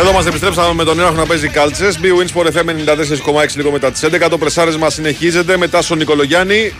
Εδώ 0.00 0.12
μας 0.12 0.26
επιστρέψαμε 0.26 0.74
με 0.74 0.84
τον 0.84 0.96
Νέο 0.96 1.10
να 1.10 1.26
παίζει 1.26 1.48
κάλτσες. 1.48 1.98
Μπει 2.00 2.08
Winsport 2.18 2.46
FM 2.46 2.68
94,6 2.68 3.56
λίγο 3.56 3.70
μετά 3.70 3.90
τις 3.90 4.04
11. 4.04 4.28
Το 4.30 4.38
πρεσάρισμα 4.38 4.90
συνεχίζεται 4.90 5.56
μετά 5.56 5.82
στον 5.82 5.98
Νικολογιάννη. 5.98 6.72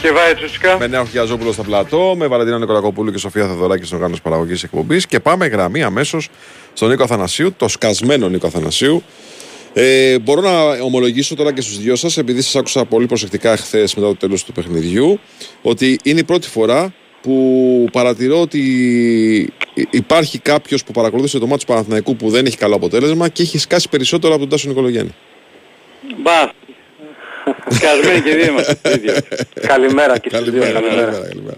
Και 0.00 0.10
βάει 0.10 0.34
Τσουσικά. 0.34 0.78
Με 0.78 0.86
Νέο 0.86 1.04
Χιαζόπουλο 1.04 1.52
στο 1.52 1.62
πλατό, 1.62 2.14
με 2.16 2.26
Βαλαντίνα 2.26 2.58
Νικολακοπούλου 2.58 3.10
και 3.10 3.18
Σοφία 3.18 3.46
Θεοδωράκη 3.46 3.84
στην 3.84 3.96
οργάνωση 3.96 4.22
παραγωγής 4.22 4.62
εκπομπής. 4.62 5.06
Και 5.06 5.20
πάμε 5.20 5.46
γραμμή 5.46 5.82
αμέσως 5.82 6.28
στον 6.72 6.88
Νίκο 6.88 7.02
Αθανασίου, 7.02 7.54
το 7.56 7.68
σκασμένο 7.68 8.28
Νίκο 8.28 8.46
Αθανασίου. 8.46 9.02
Ε, 9.72 10.18
μπορώ 10.18 10.40
να 10.40 10.84
ομολογήσω 10.84 11.34
τώρα 11.34 11.52
και 11.52 11.60
στους 11.60 11.78
δυο 11.78 11.96
σας, 11.96 12.16
επειδή 12.16 12.42
σας 12.42 12.56
άκουσα 12.56 12.84
πολύ 12.84 13.06
προσεκτικά 13.06 13.56
χθες 13.56 13.94
μετά 13.94 14.06
το 14.08 14.16
τέλος 14.16 14.44
του 14.44 14.52
παιχνιδιού, 14.52 15.20
ότι 15.62 15.98
είναι 16.02 16.20
η 16.20 16.24
πρώτη 16.24 16.48
φορά 16.48 16.92
που 17.22 17.88
παρατηρώ 17.92 18.40
ότι 18.40 18.62
υπάρχει 19.90 20.38
κάποιος 20.38 20.84
που 20.84 20.92
παρακολούθησε 20.92 21.38
το 21.38 21.46
μάτι 21.46 21.60
του 21.60 21.66
Παναθηναϊκού 21.72 22.16
που 22.16 22.30
δεν 22.30 22.46
έχει 22.46 22.56
καλό 22.56 22.74
αποτέλεσμα 22.74 23.28
και 23.28 23.42
έχει 23.42 23.58
σκάσει 23.58 23.88
περισσότερο 23.88 24.32
από 24.32 24.40
τον 24.40 24.50
Τάσο 24.50 24.68
Νικολογιάννη. 24.68 25.14
Μπα. 26.16 26.50
Σκασμένοι 27.68 28.20
και 28.20 28.34
δύο 28.34 28.46
είμαστε. 28.46 28.78
ίδιο. 28.94 29.14
Καλημέρα 29.60 30.18
και 30.18 30.28
στους 30.32 30.50
δύο. 30.50 30.60
Καλημέρα, 30.60 30.80
Καλημέρα. 30.80 31.04
καλημέρα, 31.10 31.28
καλημέρα. 31.28 31.56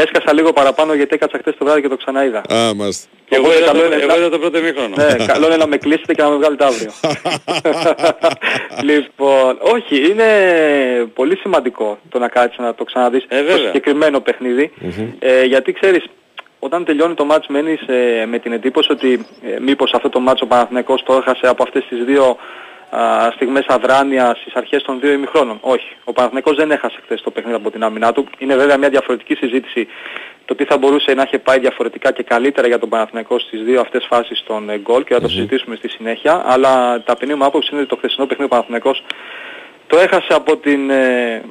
Έσκασα 0.00 0.32
λίγο 0.32 0.52
παραπάνω 0.52 0.94
γιατί 0.94 1.14
έκατσα 1.14 1.38
χθες 1.38 1.54
το 1.58 1.64
βράδυ 1.64 1.80
και 1.80 1.88
το 1.88 1.96
ξαναείδα. 1.96 2.38
Α, 2.54 2.74
μάλιστα. 2.74 3.06
Και 3.28 3.34
εγώ 3.36 3.44
Οπότε 3.46 3.56
είδα 3.58 3.66
καλό 3.66 3.78
το- 3.80 3.86
είναι 3.86 3.94
εγώ 3.94 4.06
να- 4.06 4.16
είδα 4.16 4.28
το 4.28 4.38
πρώτο 4.38 4.58
ημίχρονο. 4.58 4.94
Ναι, 4.96 5.26
καλό 5.26 5.46
είναι 5.46 5.56
να 5.56 5.66
με 5.66 5.76
κλείσετε 5.76 6.14
και 6.14 6.22
να 6.22 6.28
με 6.28 6.36
βγάλετε 6.36 6.64
αύριο. 6.64 6.90
λοιπόν, 8.90 9.58
όχι, 9.60 10.10
είναι 10.10 10.24
πολύ 11.14 11.36
σημαντικό 11.36 11.98
το 12.08 12.18
να 12.18 12.28
κάτσεις 12.28 12.58
να 12.58 12.74
το 12.74 12.84
ξαναδείς 12.84 13.24
Ε, 13.28 13.38
το 13.38 13.44
βέβαια. 13.44 13.66
συγκεκριμένο 13.66 14.20
παιχνίδι. 14.20 14.72
Ε, 15.18 15.44
γιατί 15.44 15.72
ξέρεις, 15.72 16.04
όταν 16.58 16.84
τελειώνει 16.84 17.14
το 17.14 17.24
μάτς 17.24 17.46
μένεις 17.46 17.80
ε, 17.88 18.26
με 18.26 18.38
την 18.38 18.52
εντύπωση 18.52 18.92
ότι 18.92 19.26
ε, 19.56 19.60
μήπως 19.60 19.92
αυτό 19.94 20.08
το 20.08 20.20
μάτς 20.20 20.40
ο 20.42 20.46
Παναθηναϊκός 20.46 21.02
το 21.02 21.12
έχασε 21.14 21.46
από 21.48 21.62
αυτές 21.62 21.84
τις 21.88 22.04
δύο 22.04 22.36
α, 22.90 23.30
στιγμές 23.34 23.64
αδράνεια 23.66 24.36
στις 24.40 24.54
αρχές 24.54 24.82
των 24.82 25.00
δύο 25.00 25.12
ημιχρόνων. 25.12 25.58
Όχι. 25.60 25.96
Ο 26.04 26.12
Παναθηναϊκός 26.12 26.56
δεν 26.56 26.70
έχασε 26.70 26.98
χθες 27.04 27.20
το 27.22 27.30
παιχνίδι 27.30 27.56
από 27.56 27.70
την 27.70 27.82
άμυνά 27.82 28.12
του. 28.12 28.26
Είναι 28.38 28.56
βέβαια 28.56 28.76
μια 28.76 28.88
διαφορετική 28.88 29.34
συζήτηση 29.34 29.88
το 30.48 30.54
τι 30.54 30.64
θα 30.64 30.78
μπορούσε 30.78 31.14
να 31.14 31.22
έχει 31.22 31.38
πάει 31.38 31.58
διαφορετικά 31.58 32.12
και 32.12 32.22
καλύτερα 32.22 32.66
για 32.66 32.78
τον 32.78 32.88
Παναθηναϊκό 32.88 33.38
στις 33.38 33.62
δύο 33.62 33.80
αυτές 33.80 34.06
φάσεις 34.08 34.42
των 34.46 34.70
ε, 34.70 34.78
γκολ 34.78 35.04
και 35.04 35.14
θα 35.14 35.20
το 35.20 35.28
συζητήσουμε 35.28 35.76
στη 35.76 35.88
συνέχεια. 35.88 36.42
Αλλά 36.46 37.02
ταπεινή 37.02 37.34
μου 37.34 37.44
άποψη 37.44 37.68
είναι 37.72 37.80
ότι 37.80 37.90
το 37.90 37.96
χθεσινό 37.96 38.26
παιχνίδι 38.26 38.50
ο 38.50 38.54
Παναθηναϊκός 38.54 39.04
το 39.86 39.98
έχασε 39.98 40.32
από 40.34 40.56
την 40.56 40.90
ε, 40.90 41.42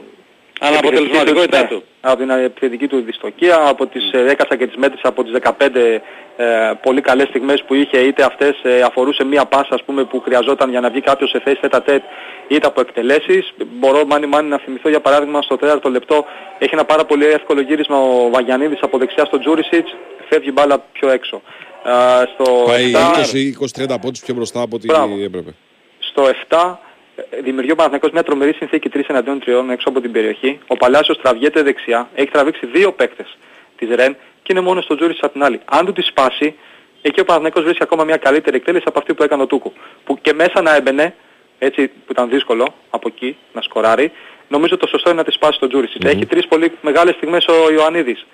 Αναποτελεσματικότητά 0.59 1.61
ναι, 1.61 1.67
του. 1.67 1.83
από 2.01 2.17
την 2.17 2.29
επιθετική 2.29 2.87
του 2.87 3.01
δυστοκία, 3.01 3.67
από 3.67 3.87
τις 3.87 4.11
ε, 4.11 4.29
έκασα 4.29 4.55
και 4.55 4.67
τις 4.67 4.75
μέτρησα 4.75 5.07
από 5.07 5.23
τις 5.23 5.33
15 5.41 5.51
ε, 6.39 6.71
πολύ 6.81 7.01
καλές 7.01 7.27
στιγμές 7.27 7.63
που 7.67 7.73
είχε, 7.73 7.97
είτε 7.97 8.23
αυτές 8.23 8.59
ε, 8.63 8.81
αφορούσε 8.81 9.23
μία 9.23 9.45
πάσα 9.45 9.73
ας 9.73 9.83
πούμε 9.83 10.03
που 10.03 10.21
χρειαζόταν 10.21 10.69
για 10.69 10.79
να 10.79 10.89
βγει 10.89 11.01
κάποιος 11.01 11.29
σε 11.29 11.39
θέση 11.39 11.59
τέτα 11.59 11.81
τέτ, 11.81 12.03
είτε 12.47 12.67
από 12.67 12.81
εκτελέσεις. 12.81 13.53
Μπορώ 13.79 14.05
μάνι 14.05 14.25
μάνι 14.25 14.49
να 14.49 14.57
θυμηθώ 14.57 14.89
για 14.89 14.99
παράδειγμα 14.99 15.41
στο 15.41 15.57
τέταρτο 15.57 15.89
λεπτό 15.89 16.25
έχει 16.59 16.73
ένα 16.73 16.85
πάρα 16.85 17.05
πολύ 17.05 17.25
εύκολο 17.25 17.61
γύρισμα 17.61 17.97
ο 17.97 18.29
Βαγιανίδης 18.29 18.79
από 18.81 18.97
δεξιά 18.97 19.25
στο 19.25 19.39
Τζούρισιτς, 19.39 19.95
φεύγει 20.29 20.51
μπάλα 20.53 20.79
πιο 20.91 21.09
έξω. 21.09 21.41
Α, 21.83 22.23
στο 22.33 22.63
Πάει 22.65 22.91
7, 22.91 23.85
20-30 23.93 23.97
πόντους 24.01 24.19
πιο 24.19 24.33
μπροστά 24.33 24.61
από 24.61 24.75
ό,τι 24.75 24.85
Μπράβο. 24.85 25.15
έπρεπε. 25.23 25.55
στο 25.99 26.23
7 26.23 26.29
ε, 26.29 26.86
δημιουργεί 27.43 27.71
ο 27.71 27.75
Παναθηναϊκός 27.75 28.11
μια 28.11 28.23
τρομερή 28.23 28.53
συνθήκη 28.53 28.89
3 28.93 29.01
εναντίον 29.07 29.39
3 29.45 29.69
έξω 29.71 29.89
από 29.89 30.01
την 30.01 30.11
περιοχή. 30.11 30.59
Ο 30.67 30.75
Παλάσιος 30.77 31.17
τραβιέται 31.17 31.61
δεξιά, 31.61 32.09
έχει 32.15 32.31
τραβήξει 32.31 32.65
δύο 32.65 32.91
παίκτες 32.91 33.37
της 33.77 33.89
ΡΕΝ 33.95 34.15
και 34.43 34.51
είναι 34.51 34.61
μόνος 34.61 34.83
στο 34.83 34.95
Τζούρις 34.95 35.17
απ' 35.21 35.31
την 35.31 35.43
άλλη. 35.43 35.61
Αν 35.65 35.85
του 35.85 35.93
τη 35.93 36.01
σπάσει, 36.01 36.55
εκεί 37.01 37.19
ο 37.19 37.23
Παναθηναϊκός 37.23 37.63
βρίσκει 37.63 37.83
ακόμα 37.83 38.03
μια 38.03 38.17
καλύτερη 38.17 38.55
εκτέλεση 38.55 38.83
από 38.87 38.99
αυτή 38.99 39.13
που 39.13 39.23
έκανε 39.23 39.41
ο 39.41 39.45
Τούκου. 39.47 39.73
Που 40.03 40.17
και 40.21 40.33
μέσα 40.33 40.61
να 40.61 40.75
έμπαινε, 40.75 41.15
έτσι 41.59 41.87
που 41.87 42.11
ήταν 42.11 42.29
δύσκολο 42.29 42.73
από 42.89 43.07
εκεί 43.07 43.37
να 43.53 43.61
σκοράρει, 43.61 44.11
νομίζω 44.47 44.77
το 44.77 44.87
σωστό 44.87 45.09
είναι 45.09 45.19
να 45.19 45.25
τη 45.25 45.31
σπάσει 45.31 45.59
τον 45.59 45.69
Τζούρις. 45.69 45.97
Έχει 46.03 46.25
τρεις 46.25 46.47
πολύ 46.47 46.71
μεγάλες 46.81 47.15
στιγμές 47.15 47.45
ο 47.47 47.71
Ιωαννίδης 47.71 48.25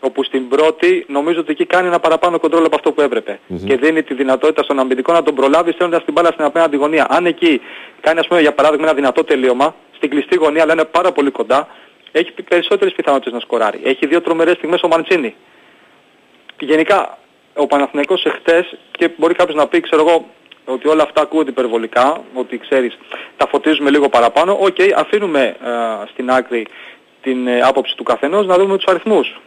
όπου 0.00 0.24
στην 0.24 0.48
πρώτη 0.48 1.04
νομίζω 1.08 1.40
ότι 1.40 1.50
εκεί 1.50 1.66
κάνει 1.66 1.86
ένα 1.86 2.00
παραπάνω 2.00 2.38
κοντρόλ 2.38 2.64
από 2.64 2.74
αυτό 2.74 2.92
που 2.92 3.00
έπρεπε. 3.00 3.40
Και 3.66 3.76
δίνει 3.76 4.02
τη 4.02 4.14
δυνατότητα 4.14 4.62
στον 4.62 4.78
αμυντικό 4.78 5.12
να 5.12 5.22
τον 5.22 5.34
προλάβει 5.34 5.72
στέλνοντας 5.72 6.04
την 6.04 6.12
μπάλα 6.12 6.28
στην 6.28 6.44
απέναντι 6.44 6.76
γωνία. 6.76 7.06
Αν 7.10 7.26
εκεί 7.26 7.60
κάνει 8.00 8.18
ας 8.18 8.26
πούμε 8.26 8.40
για 8.40 8.52
παράδειγμα 8.52 8.84
ένα 8.84 8.94
δυνατό 8.94 9.24
τελείωμα, 9.24 9.74
στην 9.96 10.10
κλειστή 10.10 10.36
γωνία 10.36 10.62
αλλά 10.62 10.72
είναι 10.72 10.84
πάρα 10.84 11.12
πολύ 11.12 11.30
κοντά, 11.30 11.68
έχει 12.12 12.32
περισσότερες 12.48 12.92
πιθανότητες 12.94 13.32
να 13.32 13.40
σκοράρει. 13.40 13.80
Έχει 13.84 14.06
δύο 14.06 14.20
τρομερές 14.20 14.54
στιγμές 14.56 14.82
ο 14.82 14.88
Μαντσίνι. 14.88 15.34
Γενικά 16.58 17.18
ο 17.54 17.66
Παναθηναϊκός 17.66 18.24
εχθές 18.24 18.76
και 18.90 19.10
μπορεί 19.16 19.34
κάποιος 19.34 19.56
να 19.56 19.66
πει 19.66 19.80
ξέρω 19.80 20.08
εγώ 20.08 20.26
ότι 20.64 20.88
όλα 20.88 21.02
αυτά 21.02 21.20
ακούγονται 21.20 21.50
υπερβολικά, 21.50 22.20
ότι 22.34 22.58
ξέρεις 22.58 22.98
τα 23.36 23.46
φωτίζουμε 23.46 23.90
λίγο 23.90 24.08
παραπάνω. 24.08 24.58
Οκ, 24.60 24.76
αφήνουμε 24.96 25.56
ε, 25.64 26.08
στην 26.12 26.30
άκρη 26.30 26.66
την 27.22 27.46
ε, 27.46 27.60
άποψη 27.60 27.96
του 27.96 28.02
καθενός 28.02 28.46
να 28.46 28.58
δούμε 28.58 28.76
τους 28.76 28.86
αριθμούς. 28.86 29.40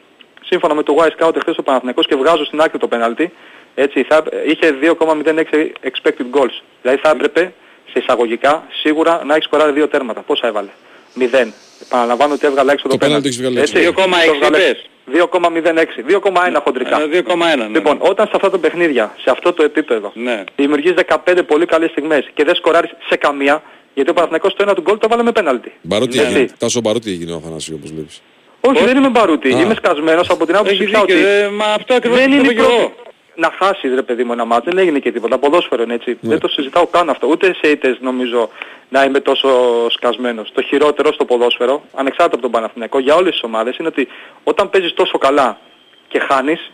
Σύμφωνα 0.46 0.74
με 0.74 0.84
το 0.84 0.96
Y 1.00 1.08
Scout 1.26 1.36
εχθές 1.36 1.58
ο 1.58 1.64
Παναθηναϊκός 1.64 2.08
και 2.08 2.16
βγάζω 2.16 2.46
στην 2.46 2.62
άκρη 2.62 2.80
το 2.80 2.88
πέναλτι, 2.88 3.32
έτσι, 3.76 4.04
θα, 4.04 4.24
είχε 4.48 4.76
2,06 4.82 4.94
expected 5.90 6.38
goals. 6.40 6.56
Δηλαδή 6.82 7.00
θα 7.02 7.10
έπρεπε 7.10 7.54
σε 7.92 8.00
εισαγωγικά 8.00 8.64
σίγουρα 8.82 9.22
να 9.26 9.36
έχει 9.36 9.44
σκοράρει 9.44 9.72
δύο 9.72 9.88
τέρματα. 9.88 10.22
Πόσα 10.22 10.48
έβαλε; 10.48 10.70
0. 11.20 11.24
Επαναλαμβάνω 11.82 12.34
ότι 12.34 12.46
έβγαλε 12.48 12.72
έξω 12.72 12.88
το, 12.88 12.90
Το 12.90 12.98
πέναλτι 12.98 13.28
έχεις 13.28 13.40
βγάλει 13.40 13.60
έξω; 13.60 13.74
2,6 13.78 13.94
το 13.96 14.02
έβγαλε 14.02 14.58
είπες. 14.58 14.86
2,06. 15.14 16.04
2,1 16.08 16.62
χοντρικά. 16.64 17.02
Ε, 17.02 17.08
2,1 17.28 17.58
ναι. 17.58 17.68
Λοιπόν, 17.68 17.98
όταν 18.00 18.26
σε 18.28 18.32
αυτά 18.36 18.50
τα 18.50 18.58
παιχνίδια, 18.58 19.16
σε 19.24 19.30
αυτό 19.30 19.54
το 19.54 19.64
επίπεδο, 19.64 20.12
Ναι. 20.16 20.44
δημιουργείς 20.56 20.94
15 21.26 21.44
πολύ 21.48 21.66
καλές 21.66 21.90
στιγμές 21.90 22.30
και 22.34 22.44
δεν 22.44 22.56
σκοράρεις 22.56 22.92
σε 23.10 23.16
καμία, 23.16 23.64
γιατί 23.94 24.10
ο 24.10 24.14
Παναθηναϊκός 24.14 24.54
το 24.54 24.64
ένα 24.64 24.74
του 24.74 24.82
γκολ 24.82 24.98
το 24.98 25.08
βάλε 25.08 25.24
με 25.24 25.32
πέναλτι. 25.32 25.72
Μπαρότι 25.82 26.18
Ναι. 26.18 26.24
έγινε. 26.24 26.50
Τάσο 26.58 26.82
Μπαρότι 26.82 27.12
έγινε 27.12 27.32
ο 27.32 27.36
Αθανασίου 27.36 27.76
όπως 27.80 27.92
βλέπεις. 27.92 28.22
Όχι, 28.62 28.84
δεν 28.84 28.98
είμαι 28.98 29.10
μπαρούτη. 29.10 29.50
Είμαι 29.50 29.74
σκασμένος 29.76 30.30
από 30.30 30.46
την 30.46 30.56
άποψη 30.56 30.74
Έχεις 30.74 30.90
πια 30.90 31.02
ότι 31.02 31.14
δίκιο, 31.14 31.30
ε, 31.30 31.50
μα 31.50 31.66
αυτό 31.66 31.94
ακριβώς 31.94 32.18
δεν 32.20 32.32
είναι 32.32 32.42
πιστεύω 32.48 32.70
η 32.70 32.74
και 32.74 32.78
πρώτη. 32.80 32.94
Να 33.36 33.52
χάσεις 33.60 33.94
ρε 33.96 34.02
παιδί 34.02 34.24
μου 34.24 34.32
ένα 34.32 34.46
μάτς, 34.46 34.66
δεν 34.66 34.78
έγινε 34.78 35.00
και 35.00 35.12
τίποτα. 35.12 35.38
Ποδόσφαιρο 35.38 35.84
είναι 35.84 35.94
έτσι. 35.94 36.10
Ναι. 36.22 36.30
Δεν 36.30 36.40
το 36.40 36.48
συζητάω 36.48 36.88
καν 36.88 37.10
αυτό. 37.10 37.28
Ούτε 37.28 37.56
σε 37.62 37.72
ήττες 37.72 37.98
νομίζω 38.02 38.50
να 38.90 39.04
είμαι 39.04 39.20
τόσο 39.20 39.50
σκασμένος. 39.90 40.52
Το 40.54 40.62
χειρότερο 40.62 41.14
στο 41.14 41.26
ποδόσφαιρο, 41.26 41.84
ανεξάρτητα 41.96 42.34
από 42.36 42.42
τον 42.42 42.52
Παναθηναϊκό, 42.52 43.00
για 43.00 43.16
όλες 43.16 43.32
τις 43.32 43.44
ομάδες, 43.44 43.78
είναι 43.78 43.88
ότι 43.88 44.08
όταν 44.44 44.70
παίζεις 44.70 44.94
τόσο 44.94 45.18
καλά 45.18 45.58
και 46.08 46.20
χάνεις, 46.30 46.72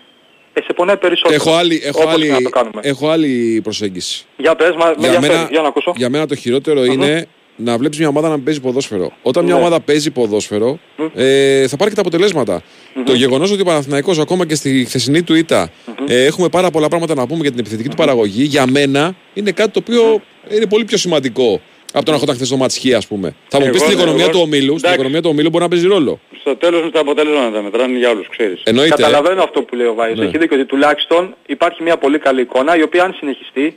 ε, 0.53 0.61
σε 0.61 0.73
πονάει 0.73 0.97
περισσότερο. 0.97 1.35
Έχω 1.35 1.53
άλλη, 1.55 1.81
έχω, 1.83 2.01
Όπως 2.01 2.13
άλλη, 2.13 2.25
και 2.25 2.31
να 2.31 2.41
το 2.41 2.49
κάνουμε. 2.49 2.81
έχω 2.83 3.09
άλλη 3.09 3.61
προσέγγιση. 3.63 4.25
Για 4.37 4.55
πες, 4.55 4.69
μα, 4.75 4.85
με 4.85 4.93
Για 4.97 5.07
ενδιαφέρει. 5.07 5.33
μένα, 5.37 5.47
Για 5.51 5.61
να 5.61 5.67
ακούσω. 5.67 5.93
για 5.95 6.09
μένα 6.09 6.27
το 6.27 6.35
χειροτερο 6.35 6.83
είναι 6.83 7.27
να 7.57 7.77
βλέπεις 7.77 7.97
μια 7.99 8.07
ομάδα 8.07 8.29
να 8.29 8.39
παίζει 8.39 8.61
ποδόσφαιρο. 8.61 9.11
Όταν 9.21 9.43
μια 9.45 9.53
Ναι. 9.53 9.59
ομάδα 9.59 9.79
παίζει 9.79 10.11
ποδόσφαιρο, 10.11 10.79
ε, 11.15 11.67
θα 11.67 11.75
πάρει 11.77 11.89
και 11.89 11.95
τα 11.95 12.01
αποτελέσματα. 12.01 12.61
Το 13.05 13.13
γεγονός 13.13 13.51
ότι 13.51 13.61
ο 13.61 13.65
Παναθηναϊκός 13.65 14.19
ακόμα 14.19 14.45
και 14.45 14.55
στη 14.55 14.85
χθεσινή 14.87 15.21
του 15.23 15.35
ήττα 15.35 15.69
ε, 16.07 16.25
έχουμε 16.25 16.49
πάρα 16.49 16.69
πολλά 16.69 16.87
πράγματα 16.87 17.15
να 17.15 17.27
πούμε 17.27 17.41
για 17.41 17.49
την 17.51 17.59
επιθετική 17.59 17.89
του 17.89 17.95
παραγωγή, 17.95 18.43
για 18.43 18.65
μένα 18.67 19.15
είναι 19.33 19.51
κάτι 19.51 19.71
το 19.71 19.79
οποίο 19.83 20.21
είναι 20.49 20.67
πολύ 20.67 20.85
πιο 20.85 20.97
σημαντικό 20.97 21.61
από 21.93 22.05
το 22.05 22.11
να 22.11 22.17
έχω 22.17 22.25
χθες 22.33 22.49
το 22.49 22.57
μάτσχι, 22.57 22.93
ας 22.93 23.07
πούμε. 23.07 23.35
Θα 23.47 23.59
μου 23.59 23.65
πεις 23.69 23.75
Εγώ- 23.75 23.85
στην 23.85 23.97
οικονομία 23.97 24.23
εγώ- 24.23 24.31
του 24.33 24.39
ομίλου, 24.43 24.77
στην 24.79 24.93
οικονομία 24.93 25.21
του 25.21 25.29
ομίλου 25.31 25.49
μπορεί 25.49 25.63
να 25.63 25.69
παίζει 25.69 25.87
ρόλο. 25.87 26.19
Στο 26.39 26.55
τέλος 26.55 26.81
με 26.83 26.91
τα 26.91 26.99
αποτελέσματα 26.99 27.61
μετράνε 27.61 27.97
για 27.97 28.09
όλους, 28.09 28.27
ξέρεις. 28.29 28.61
Εννοείται. 28.63 28.95
Καταλαβαίνω 28.95 29.43
αυτό 29.43 29.61
που 29.61 29.75
λέει 29.75 29.87
ο 29.87 29.93
Βάιος. 29.93 30.17
Ναι. 30.19 30.25
Έχει 30.25 30.37
δίκιο 30.37 30.57
ότι 30.57 30.65
τουλάχιστον 30.65 31.35
υπάρχει 31.45 31.83
μια 31.83 31.97
πολύ 31.97 32.19
καλή 32.19 32.41
εικόνα 32.41 32.77
η 32.77 32.81
οποία 32.81 33.03
αν 33.03 33.13
συνεχιστεί 33.19 33.75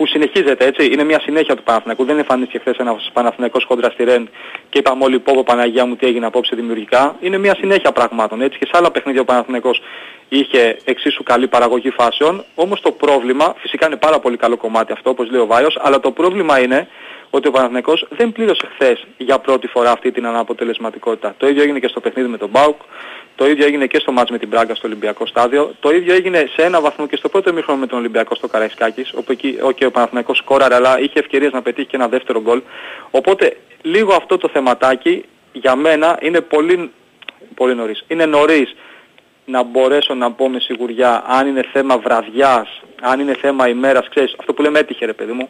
που 0.00 0.06
συνεχίζεται 0.06 0.64
έτσι, 0.64 0.86
είναι 0.92 1.04
μια 1.04 1.20
συνέχεια 1.20 1.56
του 1.56 1.62
Παναθηναϊκού. 1.62 2.04
Δεν 2.04 2.18
εμφανίστηκε 2.18 2.58
χθες 2.58 2.76
ένας 2.76 3.10
Παναθηναϊκός 3.12 3.64
κόντρα 3.64 3.90
στη 3.90 4.04
Ρεν 4.04 4.28
και 4.68 4.78
είπαμε 4.78 5.04
όλοι 5.04 5.18
πω 5.18 5.32
πω 5.34 5.42
Παναγία 5.42 5.86
μου 5.86 5.96
τι 5.96 6.06
έγινε 6.06 6.26
απόψε 6.26 6.56
δημιουργικά. 6.56 7.16
Είναι 7.20 7.38
μια 7.38 7.54
συνέχεια 7.54 7.92
πραγμάτων 7.92 8.40
έτσι 8.40 8.58
και 8.58 8.66
σε 8.66 8.72
άλλα 8.74 8.90
παιχνίδια 8.90 9.20
ο 9.20 9.24
Παναθηναϊκός 9.24 9.82
είχε 10.28 10.76
εξίσου 10.84 11.22
καλή 11.22 11.48
παραγωγή 11.48 11.90
φάσεων. 11.90 12.44
Όμως 12.54 12.80
το 12.80 12.92
πρόβλημα, 12.92 13.54
φυσικά 13.58 13.86
είναι 13.86 13.96
πάρα 13.96 14.18
πολύ 14.18 14.36
καλό 14.36 14.56
κομμάτι 14.56 14.92
αυτό 14.92 15.10
όπως 15.10 15.30
λέει 15.30 15.40
ο 15.40 15.46
Βάιος, 15.46 15.78
αλλά 15.80 16.00
το 16.00 16.10
πρόβλημα 16.10 16.60
είναι 16.60 16.88
ότι 17.30 17.48
ο 17.48 17.50
Παναθηναϊκός 17.50 18.06
δεν 18.10 18.32
πλήρωσε 18.32 18.68
χθες 18.74 19.06
για 19.16 19.38
πρώτη 19.38 19.66
φορά 19.66 19.90
αυτή 19.90 20.12
την 20.12 20.26
αναποτελεσματικότητα. 20.26 21.34
Το 21.38 21.48
ίδιο 21.48 21.62
έγινε 21.62 21.78
και 21.78 21.88
στο 21.88 22.00
παιχνίδι 22.00 22.28
με 22.28 22.36
τον 22.38 22.48
Μπάουκ, 22.48 22.80
το 23.34 23.48
ίδιο 23.48 23.66
έγινε 23.66 23.86
και 23.86 23.98
στο 23.98 24.12
μάτς 24.12 24.30
με 24.30 24.38
την 24.38 24.48
Μπράγκα 24.48 24.74
στο 24.74 24.86
Ολυμπιακό 24.86 25.26
στάδιο, 25.26 25.74
το 25.80 25.90
ίδιο 25.90 26.14
έγινε 26.14 26.48
σε 26.56 26.62
ένα 26.62 26.80
βαθμό 26.80 27.06
και 27.06 27.16
στο 27.16 27.28
πρώτο 27.28 27.50
ημίχρονο 27.50 27.80
με 27.80 27.86
τον 27.86 27.98
Ολυμπιακό 27.98 28.34
στο 28.34 28.48
Καραϊσκάκης, 28.48 29.12
όπου 29.14 29.32
εκεί 29.32 29.58
okay, 29.62 29.86
ο 29.86 29.90
Παναθηναϊκός 29.90 30.38
σκόραρε 30.38 30.74
αλλά 30.74 31.00
είχε 31.00 31.18
ευκαιρίες 31.18 31.52
να 31.52 31.62
πετύχει 31.62 31.86
και 31.86 31.96
ένα 31.96 32.08
δεύτερο 32.08 32.40
γκολ. 32.40 32.62
Οπότε 33.10 33.56
λίγο 33.82 34.14
αυτό 34.14 34.38
το 34.38 34.48
θεματάκι 34.48 35.24
για 35.52 35.76
μένα 35.76 36.18
είναι 36.20 36.40
πολύ, 36.40 36.90
πολύ 37.54 37.74
νωρίς. 37.74 38.04
Είναι 38.08 38.26
νωρίς 38.26 38.74
να 39.44 39.62
μπορέσω 39.62 40.14
να 40.14 40.32
πω 40.32 40.48
με 40.48 40.60
σιγουριά 40.60 41.24
αν 41.26 41.46
είναι 41.46 41.64
θέμα 41.72 41.98
βραδιάς, 41.98 42.82
αν 43.00 43.20
είναι 43.20 43.34
θέμα 43.34 43.68
ημέρας, 43.68 44.08
ξέρεις, 44.08 44.34
αυτό 44.38 44.52
που 44.54 44.62
λέμε 44.62 44.78
έτυχε 44.78 45.06
ρε 45.06 45.12
παιδί 45.12 45.32
μου, 45.32 45.48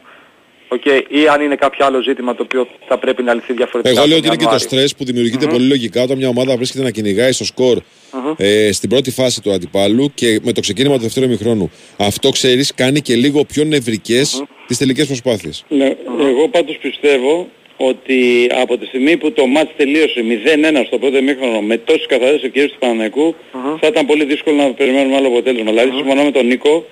okay, 0.75 1.03
ή 1.09 1.29
αν 1.29 1.41
είναι 1.41 1.55
κάποιο 1.55 1.87
άλλο 1.87 2.03
ζήτημα 2.03 2.35
το 2.35 2.43
οποίο 2.43 2.69
θα 2.89 2.99
πρέπει 2.99 3.23
να 3.23 3.35
λυθεί 3.35 3.53
διαφορετικά. 3.53 4.01
Εγώ 4.01 4.09
λέω 4.09 4.17
τον 4.17 4.19
ότι 4.19 4.27
είναι 4.27 4.37
και 4.37 4.45
το 4.45 4.51
Ιανουάριο. 4.51 4.69
στρες 4.69 4.95
που 4.95 5.05
δημιουργείται 5.05 5.47
πολύ 5.47 5.67
λογικά 5.67 6.03
όταν 6.03 6.17
μια 6.17 6.29
ομάδα 6.29 6.57
βρίσκεται 6.57 6.85
να 6.85 6.91
κυνηγάει 6.91 7.33
στο 7.33 7.45
σκορ 7.45 7.79
Μμμ. 8.13 8.35
ε, 8.37 8.73
στην 8.73 8.89
πρώτη 8.89 9.11
φάση 9.11 9.43
του 9.43 9.53
αντιπάλου 9.53 10.11
και 10.15 10.41
με 10.43 10.53
το 10.53 10.61
ξεκίνημα 10.61 10.95
του 10.95 11.03
δεύτερου 11.03 11.27
ημιχρόνου. 11.27 11.71
Αυτό 11.97 12.31
ξέρεις, 12.31 12.75
κάνει 12.75 13.01
και 13.01 13.15
λίγο 13.17 13.45
πιο 13.45 13.65
νευρικές 13.65 14.45
τις 14.67 14.79
τελικές 14.79 15.07
προσπάθειες. 15.07 15.65
Ναι, 15.69 15.97
εγώ 16.21 16.49
πάντως 16.49 16.77
πιστεύω 16.81 17.49
ότι 17.77 18.51
από 18.63 18.79
τη 18.79 18.87
στιγμή 18.87 19.17
που 19.17 19.33
το 19.33 19.47
μάτς 19.47 19.71
τελείωσε 19.77 20.21
0-1 20.21 20.85
στο 20.87 20.99
πρώτο 20.99 21.17
ημίχρονο 21.17 21.61
με 21.61 21.77
τόσες 21.77 22.07
καθαρές 22.07 22.43
ευκαιρίες 22.43 22.71
του 22.73 22.79
Παναναϊκού 22.79 23.35
θα 23.81 23.87
ήταν 23.87 24.07
πολύ 24.07 24.25
δύσκολο 24.25 24.57
να 24.57 24.73
περιμένουμε 24.73 25.17
άλλο 25.17 25.27
αποτέλεσμα. 25.27 25.71
Δηλαδή 25.71 25.91
συμφωνώ 25.97 26.23
με 26.25 26.31
τον 26.31 26.47
Νίκο 26.47 26.87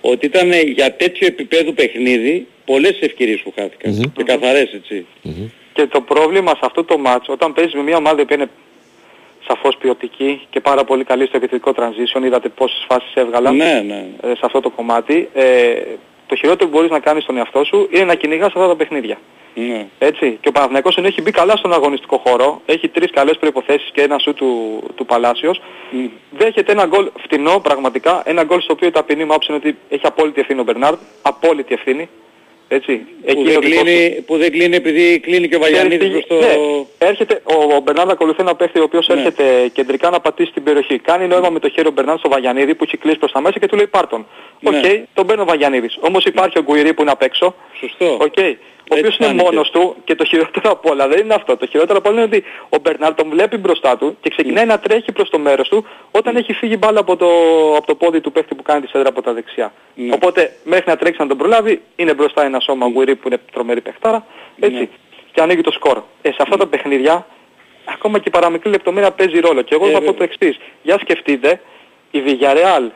ότι 0.00 0.26
ήταν 0.26 0.52
για 0.52 0.94
τέτοιο 0.94 1.26
επίπεδο 1.26 1.72
παιχνίδι 1.72 2.46
πολλές 2.64 2.98
ευκαιρίες 3.00 3.40
που 3.40 3.52
χάθηκαν 3.56 4.12
και 4.16 4.22
καθαρές 4.22 4.72
έτσι. 4.72 5.06
Και 5.72 5.86
το 5.86 6.00
πρόβλημα 6.00 6.50
σε 6.50 6.60
αυτό 6.62 6.84
το 6.84 6.98
μάτς, 6.98 7.28
όταν 7.28 7.52
παίζεις 7.52 7.74
με 7.74 7.82
μια 7.82 7.96
ομάδα 7.96 8.24
που 8.24 8.34
είναι 8.34 8.48
σαφώς 9.46 9.76
ποιοτική 9.76 10.46
και 10.50 10.60
πάρα 10.60 10.84
πολύ 10.84 11.04
καλή 11.04 11.26
στο 11.26 11.36
επιθετικό 11.36 11.72
transition, 11.76 12.24
είδατε 12.24 12.48
πόσες 12.48 12.84
φάσεις 12.88 13.14
έβγαλα 13.14 13.50
Ναι, 13.50 13.82
ναι. 13.86 14.04
ε, 14.22 14.26
σε 14.26 14.40
αυτό 14.42 14.60
το 14.60 14.70
κομμάτι, 14.70 15.28
ε, 15.34 15.72
το 16.26 16.36
χειρότερο 16.36 16.70
που 16.70 16.76
μπορείς 16.76 16.90
να 16.90 16.98
κάνεις 17.00 17.22
στον 17.22 17.36
εαυτό 17.36 17.64
σου 17.64 17.88
είναι 17.90 18.04
να 18.04 18.14
κυνηγάς 18.14 18.46
αυτά 18.46 18.66
τα 18.66 18.76
παιχνίδια. 18.76 19.18
Ναι. 19.54 19.86
Έτσι. 19.98 20.38
Και 20.40 20.48
ο 20.48 20.52
Παναθηναϊκός 20.52 20.96
ενώ 20.96 21.06
έχει 21.06 21.22
μπει 21.22 21.30
καλά 21.30 21.56
στον 21.56 21.72
αγωνιστικό 21.72 22.22
χώρο, 22.26 22.62
έχει 22.66 22.88
τρεις 22.88 23.10
καλές 23.10 23.36
προϋποθέσεις 23.38 23.90
και 23.92 24.02
ένα 24.02 24.18
σου 24.18 24.34
του, 24.34 24.80
του 24.94 25.06
Παλάσιος, 25.06 25.60
δέχεται 26.30 26.72
ένα 26.72 26.86
γκολ 26.86 27.10
φτηνό 27.22 27.60
πραγματικά, 27.60 28.22
ένα 28.26 28.44
γκολ 28.44 28.60
στο 28.60 28.72
οποίο 28.72 28.88
η 28.88 28.90
ταπεινή 28.90 29.24
μου 29.24 29.30
άποψη 29.30 29.52
είναι 29.52 29.60
ότι 29.64 29.78
έχει 29.88 30.06
απόλυτη 30.06 30.40
ευθύνη 30.40 30.60
ο 30.60 30.62
Μπερνάρντ, 30.62 30.98
απόλυτη 31.22 31.74
ευθύνη. 31.74 32.08
Έτσι. 32.72 32.96
Που 32.96 33.04
Εκεί 33.24 33.42
δεν, 33.42 33.46
είναι 33.46 33.56
ο 33.56 33.60
δικός 33.60 33.78
του- 33.78 33.84
κλείνει, 33.84 34.22
που 34.26 34.36
δεν 34.36 34.50
κλείνει 34.50 34.76
επειδή 34.76 35.20
κλείνει 35.20 35.48
και 35.48 35.56
ο 35.56 35.58
Βαγιανίδης 35.58 36.10
προς 36.10 36.26
το... 36.26 36.34
ναι, 36.34 36.54
έρχεται, 36.98 37.42
ο, 37.44 37.74
ο 37.74 37.80
Μπερνάρντ 37.80 38.10
ακολουθεί 38.10 38.40
ένα 38.40 38.54
παίχτη 38.54 38.78
ο 38.78 38.82
οποίος 38.82 39.08
Ναι. 39.08 39.14
έρχεται 39.14 39.68
κεντρικά 39.72 40.10
να 40.10 40.20
πατήσει 40.20 40.52
την 40.52 40.62
περιοχή. 40.62 40.98
Κάνει 40.98 41.26
νόημα 41.26 41.50
με 41.50 41.58
το 41.58 41.68
χέρι 41.68 41.88
ο 41.88 41.90
Μπερνάρντ 41.90 42.18
στο 42.18 42.28
Βαγιανίδη 42.28 42.74
που 42.74 42.84
έχει 42.84 42.96
κλείσει 42.96 43.18
προς 43.18 43.32
τα 43.32 43.40
μέσα 43.40 43.58
και 43.58 43.66
του 43.66 43.76
λέει 43.76 43.86
πάρτον. 43.86 44.26
Οκ, 44.62 44.72
Ναι. 44.72 45.04
τον 45.14 45.26
παίρνει 45.26 45.42
ο 45.42 45.44
Βαγιανίδης. 45.44 45.98
Όμως 46.00 46.24
υπάρχει 46.24 46.58
ο 46.58 46.62
Γκουιρί 46.62 46.94
που 46.94 47.02
είναι 47.02 47.10
απ' 47.10 47.22
έξω. 47.22 47.54
Σωστό. 47.80 48.12
Οκ. 48.20 48.38
Ο 48.92 48.96
οποίος 48.96 49.16
είναι 49.16 49.26
φάνηκε. 49.28 49.44
μόνος 49.44 49.70
του 49.70 49.96
και 50.04 50.14
το 50.14 50.24
χειρότερο 50.24 50.70
απ' 50.70 50.86
όλα 50.86 51.08
δεν 51.08 51.18
είναι 51.24 51.34
αυτό. 51.34 51.56
Το 51.56 51.66
χειρότερο 51.66 51.98
απ' 51.98 52.06
όλα 52.06 52.14
είναι 52.22 52.24
ότι 52.36 52.44
ο 52.68 52.76
Μπερνάρ 52.82 53.14
τον 53.14 53.28
βλέπει 53.30 53.56
μπροστά 53.56 53.96
του 53.96 54.16
και 54.20 54.30
ξεκινάει 54.30 54.64
να 54.66 54.78
τρέχει 54.78 55.12
προς 55.12 55.30
το 55.30 55.38
μέρος 55.38 55.68
του 55.68 55.86
όταν 56.10 56.36
έχει 56.36 56.52
φύγει 56.52 56.76
μπάλα 56.78 57.00
από 57.00 57.16
το, 57.16 57.26
από 57.76 57.86
το 57.86 57.94
πόδι 57.94 58.20
του 58.20 58.32
παίχτη 58.32 58.54
που 58.54 58.62
κάνει 58.62 58.80
τη 58.80 58.88
σέντρα 58.88 59.08
από 59.08 59.22
τα 59.22 59.32
δεξιά. 59.32 59.72
Οπότε 60.12 60.56
μέχρι 60.64 60.84
να 60.86 60.96
τρέξει 60.96 61.20
να 61.22 61.26
τον 61.28 61.36
προλάβει 61.36 61.80
είναι 61.96 62.14
μπροστά 62.14 62.44
ένα 62.44 62.60
σώμα 62.60 62.88
Γκουιρί 62.88 63.14
που 63.14 63.28
είναι 63.28 63.38
τρομερή 63.52 63.80
παιχτάρα. 63.80 64.26
Έτσι. 64.60 64.88
Και 65.32 65.40
ανοίγει 65.40 65.60
το 65.60 65.70
σκορ. 65.70 66.02
Ε, 66.22 66.28
σε 66.30 66.36
αυτά 66.40 66.56
τα 66.56 66.66
παιχνίδια 66.66 67.26
ακόμα 67.84 68.18
και 68.18 68.24
η 68.26 68.30
παραμικρή 68.30 68.70
λεπτομέρεια 68.70 69.10
παίζει 69.10 69.38
ρόλο. 69.40 69.62
Και 69.62 69.74
εγώ 69.74 69.86
Ε, 69.88 69.90
θα 69.90 70.00
πω 70.00 70.12
το 70.14 70.22
εξής. 70.22 70.58
Για 70.82 70.98
σκεφτείτε 70.98 71.60
η 72.10 72.22
Villarreal 72.26 72.88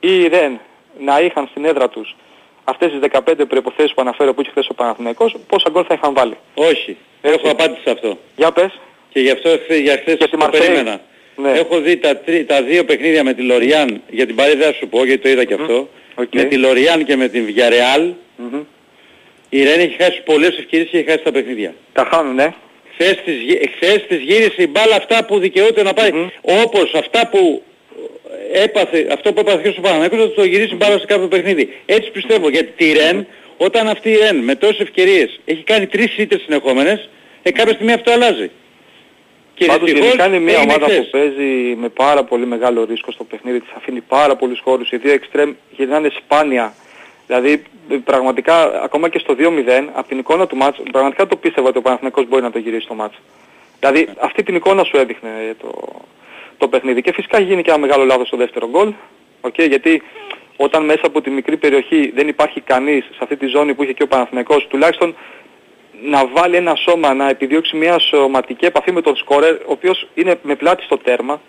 ή 0.00 0.20
η 0.22 0.28
Ρεν 0.28 0.60
να 1.00 1.20
είχαν 1.20 1.46
στην 1.50 1.64
έδρα 1.64 1.88
τους 1.88 2.16
αυτές 2.64 2.90
τις 2.90 2.98
15 3.00 3.46
προϋποθέσεις 3.48 3.94
που 3.94 4.00
αναφέρω 4.00 4.34
που 4.34 4.40
είχε 4.40 4.50
χθες 4.50 4.68
ο 4.68 4.74
Παναθηναϊκός, 4.74 5.34
πόσα 5.48 5.70
γκολ 5.70 5.84
θα 5.88 5.94
είχαν 5.94 6.14
βάλει. 6.14 6.36
Όχι. 6.54 6.96
Έχω 7.22 7.50
απάντηση 7.50 7.80
σε 7.84 7.90
αυτό. 7.90 8.18
Για 8.36 8.52
πες. 8.52 8.78
Και 9.12 9.20
γι' 9.20 9.30
αυτό 9.30 9.48
χθε- 9.48 9.80
για 9.82 9.96
χθες 9.96 10.14
Για 10.16 10.24
τη 10.26 10.30
το 10.30 10.36
Μαρσέη. 10.36 10.60
περίμενα. 10.60 11.00
Ναι. 11.36 11.50
Έχω 11.50 11.80
δει 11.80 11.96
τα, 11.96 12.16
τρι- 12.16 12.46
τα 12.48 12.62
δύο 12.62 12.84
παιχνίδια 12.84 13.24
με 13.24 13.32
τη 13.34 13.42
Λοριάν, 13.42 14.02
για 14.10 14.26
την 14.26 14.34
Παρί 14.34 14.56
δεν 14.56 14.66
θα 14.66 14.72
σου 14.72 14.88
πω 14.88 15.04
γιατί 15.04 15.22
το 15.22 15.28
είδα 15.28 15.44
και 15.44 15.54
αυτό. 15.54 15.88
Οκ. 16.14 16.34
Με 16.34 16.42
τη 16.44 16.56
Λοριάν 16.56 17.04
και 17.04 17.16
με 17.16 17.28
την 17.28 17.46
Villarreal, 17.48 18.12
Μμμ. 18.36 18.60
η 19.48 19.62
Ρεν 19.62 19.80
έχει 19.80 19.96
χάσει 20.02 20.22
πολλές 20.24 20.58
ευκαιρίες 20.58 20.88
και 20.90 20.98
έχει 20.98 21.10
χάσει 21.10 21.24
τα 21.24 21.32
παιχνίδια. 21.32 21.74
Τα 21.92 22.08
χάνουν, 22.12 22.34
ναι. 22.34 22.54
Χθες 22.92 23.16
της, 23.24 23.40
γυ- 23.40 23.70
χθες 23.74 24.06
της 24.08 24.18
γύρισε 24.20 24.62
η 24.62 24.66
μπάλα 24.70 24.96
αυτά 24.96 25.24
που 25.24 25.38
δικαιούται 25.38 25.82
να 25.82 25.92
πάει. 25.92 26.10
Όπως 26.40 26.94
αυτά 26.94 27.28
που 27.28 27.62
έπαθε, 28.52 29.08
αυτό 29.12 29.32
που 29.32 29.40
έπαθε 29.40 29.60
και 29.62 29.70
στο 29.70 29.80
Παναγιώτο 29.80 30.16
θα 30.16 30.34
το 30.34 30.44
γυρίσει 30.44 30.72
η 30.72 30.76
μπάλα 30.76 30.98
σε 30.98 31.06
κάποιο 31.06 31.28
παιχνίδι. 31.28 31.76
Έτσι 31.86 32.10
πιστεύω 32.10 32.48
γιατί 32.48 32.72
τη 32.76 32.92
Ρεν, 32.92 33.26
όταν 33.56 33.88
αυτή 33.88 34.10
η 34.10 34.16
Ρεν 34.16 34.36
με 34.36 34.54
τόσες 34.54 34.78
ευκαιρίες 34.78 35.40
έχει 35.44 35.62
κάνει 35.62 35.86
τρεις 35.86 36.18
ήττες 36.18 36.40
συνεχόμενες, 36.40 37.08
ε, 37.42 37.50
κάποια 37.50 37.74
στιγμή 37.74 37.92
αυτό 37.92 38.12
αλλάζει. 38.12 38.50
Και 39.54 39.66
Πάντως 39.66 39.82
δυστυχώς 39.84 40.06
γενικά 40.06 40.26
είναι 40.26 40.38
μια 40.38 40.54
έγινε 40.54 40.72
ομάδα 40.72 40.86
χθες. 40.86 41.04
που 41.04 41.10
παίζει 41.10 41.74
με 41.76 41.88
πάρα 41.88 42.24
πολύ 42.24 42.46
μεγάλο 42.46 42.84
ρίσκο 42.84 43.12
στο 43.12 43.24
παιχνίδι 43.24 43.60
της, 43.60 43.70
αφήνει 43.76 44.00
πάρα 44.00 44.36
πολλούς 44.36 44.60
χώρους, 44.60 44.90
οι 44.90 44.96
δύο 44.96 45.12
εξτρέμ 45.12 45.52
γυρνάνε 45.70 46.08
σπάνια. 46.16 46.74
Δηλαδή 47.26 47.62
ε, 47.90 47.96
πραγματικά 48.04 48.82
ακόμα 48.82 49.08
και 49.08 49.18
στο 49.18 49.34
2-0 49.38 49.88
από 49.92 50.08
την 50.08 50.18
εικόνα 50.18 50.46
του 50.46 50.56
μάτς 50.56 50.80
πραγματικά 50.92 51.26
το 51.26 51.36
πίστευα 51.36 51.68
ότι 51.68 51.78
ο 51.78 51.82
Παναθηναϊκός 51.82 52.28
μπορεί 52.28 52.42
να 52.42 52.50
το 52.50 52.58
γυρίσει 52.58 52.86
το 52.86 52.94
μάτς. 52.94 53.16
Δηλαδή 53.80 54.08
αυτή 54.18 54.42
την 54.42 54.54
εικόνα 54.54 54.84
σου 54.84 54.96
έδειχνε 54.96 55.30
ε, 55.48 55.54
το, 55.54 55.70
το 56.58 56.68
παιχνίδι 56.68 57.02
και 57.02 57.12
φυσικά 57.12 57.40
γίνει 57.40 57.62
και 57.62 57.70
ένα 57.70 57.78
μεγάλο 57.78 58.04
λάθος 58.04 58.26
στο 58.26 58.36
δεύτερο 58.36 58.68
γκολ. 58.68 58.92
Okay, 59.40 59.68
γιατί 59.68 60.02
όταν 60.56 60.84
μέσα 60.84 61.06
από 61.06 61.20
τη 61.20 61.30
μικρή 61.30 61.56
περιοχή 61.56 62.12
δεν 62.14 62.28
υπάρχει 62.28 62.60
κανείς 62.60 63.04
σε 63.04 63.18
αυτή 63.18 63.36
τη 63.36 63.46
ζώνη 63.46 63.74
που 63.74 63.82
είχε 63.82 63.92
και 63.92 64.02
ο 64.02 64.06
Παναθηναϊκός 64.06 64.66
τουλάχιστον 64.66 65.14
να 66.02 66.26
βάλει 66.26 66.56
ένα 66.56 66.74
σώμα 66.74 67.14
να 67.14 67.28
επιδιώξει 67.28 67.76
μια 67.76 67.98
σωματική 67.98 68.64
επαφή 68.64 68.92
με 68.92 69.00
τον 69.00 69.16
σκόρερ 69.16 69.54
ο 69.54 69.58
οποίος 69.66 70.06
είναι 70.14 70.38
με 70.42 70.54
πλάτη 70.54 70.82
στο 70.82 70.98
τέρμα 70.98 71.40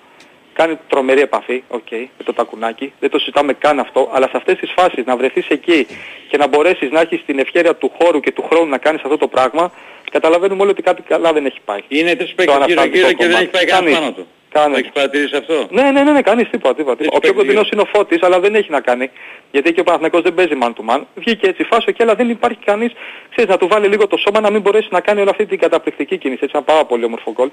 κάνει 0.53 0.77
τρομερή 0.87 1.21
επαφή, 1.21 1.63
οκ, 1.67 1.91
με 1.91 2.23
το 2.23 2.33
τακουνάκι, 2.33 2.93
δεν 2.99 3.09
το 3.09 3.19
συζητάμε 3.19 3.53
καν 3.53 3.79
αυτό, 3.79 4.09
αλλά 4.13 4.25
σε 4.27 4.37
αυτές 4.37 4.57
τις 4.57 4.71
φάσεις 4.75 5.05
να 5.05 5.17
βρεθείς 5.17 5.47
εκεί 5.47 5.87
και 6.29 6.37
να 6.37 6.47
μπορέσεις 6.47 6.91
να 6.91 7.01
έχεις 7.01 7.23
την 7.25 7.39
ευχέρεια 7.39 7.75
του 7.75 7.91
χώρου 7.99 8.19
και 8.19 8.31
του 8.31 8.43
χρόνου 8.49 8.69
να 8.69 8.77
κάνεις 8.77 9.01
αυτό 9.03 9.17
το 9.17 9.27
πράγμα, 9.27 9.71
καταλαβαίνουμε 10.11 10.61
όλοι 10.61 10.71
ότι 10.71 10.81
κάτι 10.81 11.01
καλά 11.01 11.33
δεν 11.33 11.45
έχει 11.45 11.59
πάει. 11.65 11.79
Είναι 11.87 12.15
τρεις 12.15 12.29
Το 12.29 12.35
παίκτες 12.35 12.55
γύρω 12.55 12.63
ανασταλτικό 12.63 13.07
γύρω 13.07 13.17
και 13.17 13.25
δεν 13.25 13.27
κομμάτι. 13.27 13.43
έχει 13.43 13.51
πάει 13.51 13.65
κανένας 13.65 13.93
Κανείς. 13.93 13.99
πάνω 13.99 14.11
του. 14.11 14.27
Κανείς. 14.51 14.71
Το 14.73 14.79
έχεις 14.79 14.91
παρατηρήσει 14.93 15.35
αυτό; 15.35 15.67
Ναι, 15.71 15.91
ναι, 15.91 16.03
ναι, 16.03 16.11
ναι, 16.11 16.21
κανείς 16.21 16.49
τίποτα, 16.49 16.75
τίποτα. 16.75 16.95
τίποτα. 16.97 17.17
Ο 17.17 17.19
πιο 17.19 17.33
κοντινός 17.33 17.69
είναι 17.69 17.81
ο 17.81 17.85
Φώτης, 17.93 18.21
αλλά 18.23 18.39
δεν 18.39 18.55
έχει 18.55 18.71
να 18.71 18.81
κάνει. 18.81 19.09
Γιατί 19.51 19.73
και 19.73 19.79
ο 19.79 19.83
Παναθηναϊκός 19.83 20.21
δεν 20.21 20.33
παίζει 20.33 20.53
man 20.61 20.67
to 20.67 20.93
man. 20.95 21.01
Βγήκε 21.15 21.47
έτσι 21.47 21.63
φάση 21.63 21.93
και 21.93 22.03
αλλά 22.03 22.15
δεν 22.15 22.29
υπάρχει 22.29 22.59
κανείς, 22.65 22.91
ξέρεις, 23.31 23.49
να 23.49 23.57
του 23.57 23.67
βάλει 23.67 23.87
λίγο 23.87 24.07
το 24.07 24.17
σώμα 24.17 24.39
να 24.39 24.49
μην 24.51 24.61
μπορέσει 24.61 24.87
να 24.91 24.99
κάνει 25.01 25.19
όλη 25.21 25.29
αυτή 25.29 25.45
την 25.45 25.59
καταπληκτική 25.59 26.17
κίνηση. 26.17 26.39
Έτσι 26.43 26.55
ένα 26.57 26.65
πάρα 26.65 26.85
πολύ 26.85 27.03
όμορφο 27.05 27.31
γκολ. 27.31 27.49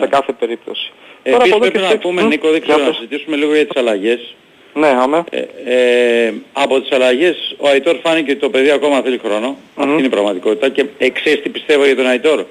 σε 0.00 0.06
κάθε 0.06 0.32
περίπτωση. 0.32 0.92
Τώρα 1.22 1.36
Επίσης 1.36 1.52
από 1.54 1.56
εδώ 1.56 1.58
πρέπει 1.58 1.72
και 1.78 1.82
να 1.82 1.88
στο- 1.88 1.98
πούμε 1.98 2.22
Μμ, 2.22 2.26
Νίκο, 2.28 2.48
δεν 2.50 2.56
για 2.56 2.66
ξέρω 2.66 2.78
να 2.78 2.84
πες. 2.86 2.94
συζητήσουμε 2.96 3.36
λίγο 3.36 3.54
για 3.54 3.66
τις 3.66 3.76
αλλαγές. 3.80 4.34
Ναι, 4.74 4.86
αμέ. 4.88 5.24
Ε, 5.30 5.44
ε, 6.26 6.32
από 6.52 6.80
τις 6.80 6.92
αλλαγές 6.92 7.54
ο 7.58 7.68
Αϊτόρ 7.68 7.96
φάνηκε 8.02 8.30
ότι 8.30 8.40
το 8.40 8.50
παιδί 8.50 8.70
ακόμα 8.70 9.00
θέλει 9.02 9.18
χρόνο. 9.24 9.56
Αυτή 9.76 9.90
είναι 9.92 10.06
η 10.06 10.08
πραγματικότητα. 10.08 10.68
Και 10.68 10.84
ε, 10.98 11.08
ξέρεις 11.10 11.42
τι 11.42 11.48
πιστεύω 11.48 11.84
για 11.84 11.96
τον 11.96 12.06
Αϊτόρ. 12.06 12.44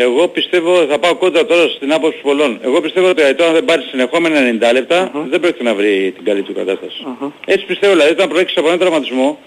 Εγώ 0.00 0.28
πιστεύω, 0.28 0.86
θα 0.90 0.98
πάω 0.98 1.14
κόντρα 1.14 1.46
τώρα 1.46 1.68
στην 1.68 1.92
άποψη 1.92 2.18
πολλών. 2.22 2.58
Εγώ 2.62 2.80
πιστεύω 2.80 3.08
ότι 3.08 3.22
ο 3.22 3.24
Αϊτόρ 3.24 3.46
αν 3.46 3.52
δεν 3.52 3.64
πάρεις 3.64 3.86
συνεχόμενα 3.88 4.68
90 4.70 4.72
λεπτά 4.72 5.10
δεν 5.30 5.40
πρόκειται 5.40 5.64
να 5.64 5.74
βρει 5.74 6.12
την 6.16 6.24
καλή 6.24 6.42
του 6.42 6.54
κατάσταση. 6.54 7.06
Έτσι 7.46 7.64
πιστεύω, 7.66 7.92
δηλαδή 7.92 8.10
όταν 8.10 8.28
προέξεις 8.28 8.56
από 8.56 8.66
έναν 8.66 8.78
τραυματισμό 8.78 9.38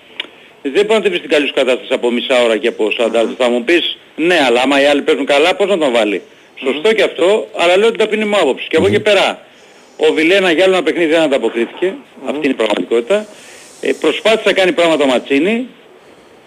δεν 0.61 0.85
μπορεί 0.85 0.87
να 0.87 1.01
την 1.01 1.09
βρεις 1.09 1.17
στην 1.17 1.29
καλή 1.29 1.47
σου 1.47 1.53
κατάσταση 1.53 1.93
από 1.93 2.11
μισά 2.11 2.43
ώρα 2.43 2.57
και 2.57 2.67
από 2.67 2.87
40 2.99 3.11
λεπτά. 3.11 3.35
Θα 3.37 3.49
μου 3.49 3.63
πεις 3.63 3.97
ναι, 4.15 4.37
αλλά 4.47 4.61
άμα 4.61 4.81
οι 4.81 4.85
άλλοι 4.85 5.01
παίζουν 5.01 5.25
καλά 5.25 5.55
πώς 5.55 5.67
να 5.67 5.77
τον 5.77 5.91
βάλει; 5.91 6.21
Σωστό 6.55 6.93
και 6.93 7.03
αυτό, 7.03 7.47
αλλά 7.57 7.77
λέω 7.77 7.89
την 7.89 7.99
ταπεινή 7.99 8.25
μου 8.25 8.37
άποψη. 8.41 8.67
Και 8.67 8.77
από 8.77 8.87
εκεί 8.87 8.99
πέρα 8.99 9.45
ο 9.97 10.13
Βιλένα 10.13 10.51
για 10.51 10.63
άλλο 10.63 10.73
ένα 10.73 10.83
παιχνίδι 10.83 11.11
δεν 11.11 11.21
ανταποκρίθηκε. 11.21 11.93
Αυτή 12.25 12.39
είναι 12.43 12.55
η 12.57 12.61
πραγματικότητα. 12.61 13.25
Ε, 13.81 13.91
προσπάθησε 13.99 14.43
να 14.45 14.53
κάνει 14.53 14.71
πράγματα 14.71 15.03
ο 15.03 15.07
Ματσίνη 15.07 15.67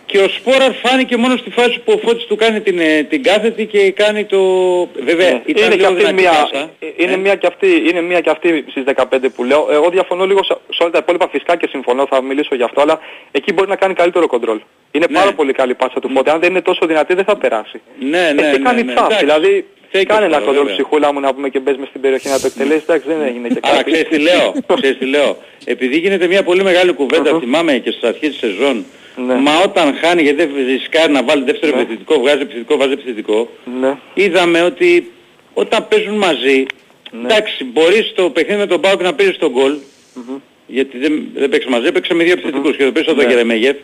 και 0.07 0.19
ο 0.19 0.29
Σπόραρ 0.29 0.73
φάνηκε 0.73 1.17
μόνο 1.17 1.37
στη 1.37 1.51
φάση 1.51 1.81
που 1.85 1.93
ο 1.93 1.99
Φώτης 2.07 2.25
του 2.27 2.37
κάνει 2.37 2.61
την, 2.61 2.79
ε, 2.79 3.03
την 3.03 3.23
κάθετη 3.23 3.67
και 3.67 3.91
κάνει 3.91 4.25
το... 4.25 4.39
Βέβαια, 5.05 5.29
ήταν 5.29 5.43
είναι 5.47 5.69
και 5.69 5.77
λίγο 5.77 5.87
αυτή 5.87 5.99
δυνατή 5.99 6.15
μια, 6.23 6.31
πάσα. 6.31 6.71
είναι, 6.97 7.17
μια 7.17 7.35
και 7.35 7.47
αυτή, 7.47 7.67
είναι 7.91 8.01
μια 8.01 8.21
και 8.21 8.31
αυτή 8.31 8.65
στις 8.71 8.85
15 8.95 9.05
που 9.35 9.45
λέω. 9.45 9.69
Εγώ 9.71 9.91
διαφωνώ 9.91 10.27
λίγο 10.27 10.45
σε, 10.45 10.57
σε 10.71 10.83
όλα 10.83 10.91
τα 10.91 10.99
υπόλοιπα 10.99 11.29
φυσικά 11.29 11.57
και 11.57 11.69
συμφωνώ, 11.71 12.07
θα 12.11 12.23
μιλήσω 12.23 12.55
γι' 12.55 12.63
αυτό, 12.63 12.81
αλλά 12.81 12.99
εκεί 13.31 13.53
μπορεί 13.53 13.69
να 13.69 13.77
κάνει 13.77 13.95
καλύτερο 13.95 14.27
κοντρόλ. 14.27 14.61
Είναι 14.91 15.07
πάρα 15.13 15.33
πολύ 15.33 15.53
καλή 15.53 15.71
η 15.71 15.75
πάσα 15.75 16.01
του 16.01 16.11
Φώτη. 16.15 16.31
Αν 16.31 16.41
δεν 16.41 16.51
είναι 16.51 16.61
τόσο 16.63 16.87
δυνατή 16.87 17.15
δεν 17.15 17.25
θα 17.25 17.37
περάσει. 17.37 17.81
Ναι, 17.99 18.09
ναι, 18.09 18.49
Εκεί 18.49 18.59
ναι, 18.59 18.65
κάνει 18.69 18.83
ναι, 18.83 18.93
τσάπ. 18.93 19.05
εντάξει. 19.07 19.25
Δηλαδή 19.25 19.67
Θέλει 19.91 20.05
κάνε 20.07 20.25
ένα 20.25 20.37
αυτό, 20.37 20.47
κοντρόλ 20.47 20.67
βέβαια. 20.67 20.81
ψυχούλα 20.81 21.13
μου 21.13 21.21
να 21.21 21.35
πούμε 21.35 21.49
και 21.49 21.61
μπες 21.61 21.77
μες 21.77 21.89
στην 21.89 22.01
περιοχή 22.01 22.29
να 22.29 22.41
το 22.41 22.47
εκτελέσεις. 22.47 22.83
Εντάξει 22.83 23.07
δεν 23.09 23.21
έγινε 23.27 23.49
και 23.49 23.55
κάτι. 23.55 23.69
Αλλά 23.75 23.83
ξέρεις 23.83 24.09
τι 24.09 24.19
λέω, 24.19 24.55
ξέρεις 24.81 24.99
τι 24.99 25.05
λέω. 25.05 25.37
Επειδή 25.65 25.97
γίνεται 25.99 26.27
μια 26.27 26.43
πολύ 26.43 26.63
μεγάλη 26.63 26.93
κουβέντα, 26.93 27.39
θυμάμαι 27.39 27.73
και 27.73 27.91
στις 27.91 28.03
αρχές 28.09 28.29
της 28.29 28.39
σεζόν, 28.39 28.85
Ναι. 29.17 29.35
μα 29.35 29.53
όταν 29.65 29.95
χάνει 29.95 30.23
γιατί 30.23 30.45
δεν 30.45 30.67
ρισκάρει 30.67 31.13
να 31.13 31.23
βάλει 31.23 31.45
δεύτερο 31.45 31.79
επιθετικό, 31.79 32.21
βγάζει 32.21 32.43
επιθετικό, 32.43 32.77
βάζει 32.77 32.93
επιθετικό, 32.93 33.51
Ναι. 33.81 33.97
είδαμε 34.15 34.63
ότι 34.63 35.11
όταν 35.55 35.89
παίζουν 35.89 36.15
μαζί, 36.17 36.67
εντάξει, 37.25 37.65
μπορείς 37.65 38.13
το 38.15 38.31
παιχνίδι 38.31 38.59
με 38.61 38.67
τον 38.67 38.81
Πάουκ 38.81 39.03
να 39.03 39.15
παίζεις 39.15 39.37
τον 39.39 39.51
γκολ, 39.51 39.75
γιατί 40.67 40.99
δεν, 40.99 41.25
δεν 41.35 41.49
παίξε 41.49 41.69
μαζί, 41.69 41.87
έπαιξε 41.87 42.15
με 42.15 42.25
δύο 42.25 42.33
επιθετικούς 42.33 42.77
και 42.77 42.85
το 42.85 42.93
παίξε 42.93 43.15
τον 43.15 43.25
Ναι. 43.25 43.31
Γερεμέγεφ, 43.31 43.77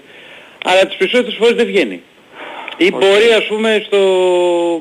αλλά 0.65 0.87
τις 0.87 0.97
περισσότερες 0.97 1.35
φορές 1.39 1.55
δεν 1.55 1.67
βγαίνει. 1.67 2.01
Ή 2.77 2.91
μπορεί 2.91 3.33
ας 3.37 3.47
πούμε 3.47 3.83
στο... 3.87 3.99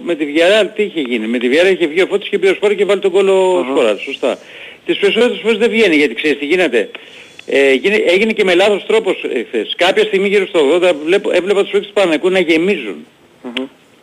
με 0.04 0.16
τη 0.16 0.26
Villarreal 0.28 0.68
τι 0.76 0.84
είχε 0.84 1.00
γίνει. 1.00 1.28
Με 1.28 1.38
τη 1.38 1.48
Villarreal 1.52 1.72
είχε 1.74 1.88
βγει 1.88 2.02
ο 2.02 2.06
Φώτης 2.08 2.30
και 2.30 2.40
πει 2.40 2.48
ο 2.48 2.54
Σπόρα 2.54 2.74
και 2.74 2.86
βάλει 2.86 3.00
τον 3.00 3.12
κόλλο 3.12 3.66
Σπόρας. 3.70 4.02
Σωστά. 4.02 4.38
Τις 4.86 4.98
περισσότερες 4.98 5.40
φορές 5.42 5.58
δεν 5.58 5.70
βγαίνει 5.70 5.96
γιατί 5.96 6.14
ξέρεις 6.14 6.38
τι 6.40 6.46
γίνεται. 6.46 6.90
Ε, 7.52 7.74
γίνει- 7.74 8.04
έγινε 8.08 8.32
και 8.32 8.44
με 8.44 8.56
λάθος 8.56 8.86
τρόπος 8.88 9.24
ε, 9.34 9.44
χθες. 9.48 9.74
Κάποια 9.78 10.04
στιγμή 10.04 10.28
γύρω 10.28 10.48
στο 10.48 10.60
80 10.82 10.94
βλέπω, 11.06 11.30
έβλεπα 11.34 11.62
τους 11.62 11.72
παίκτες 11.72 11.88
του 11.88 11.94
Παναγικού 11.94 12.30
να 12.30 12.40
γεμίζουν. 12.40 12.96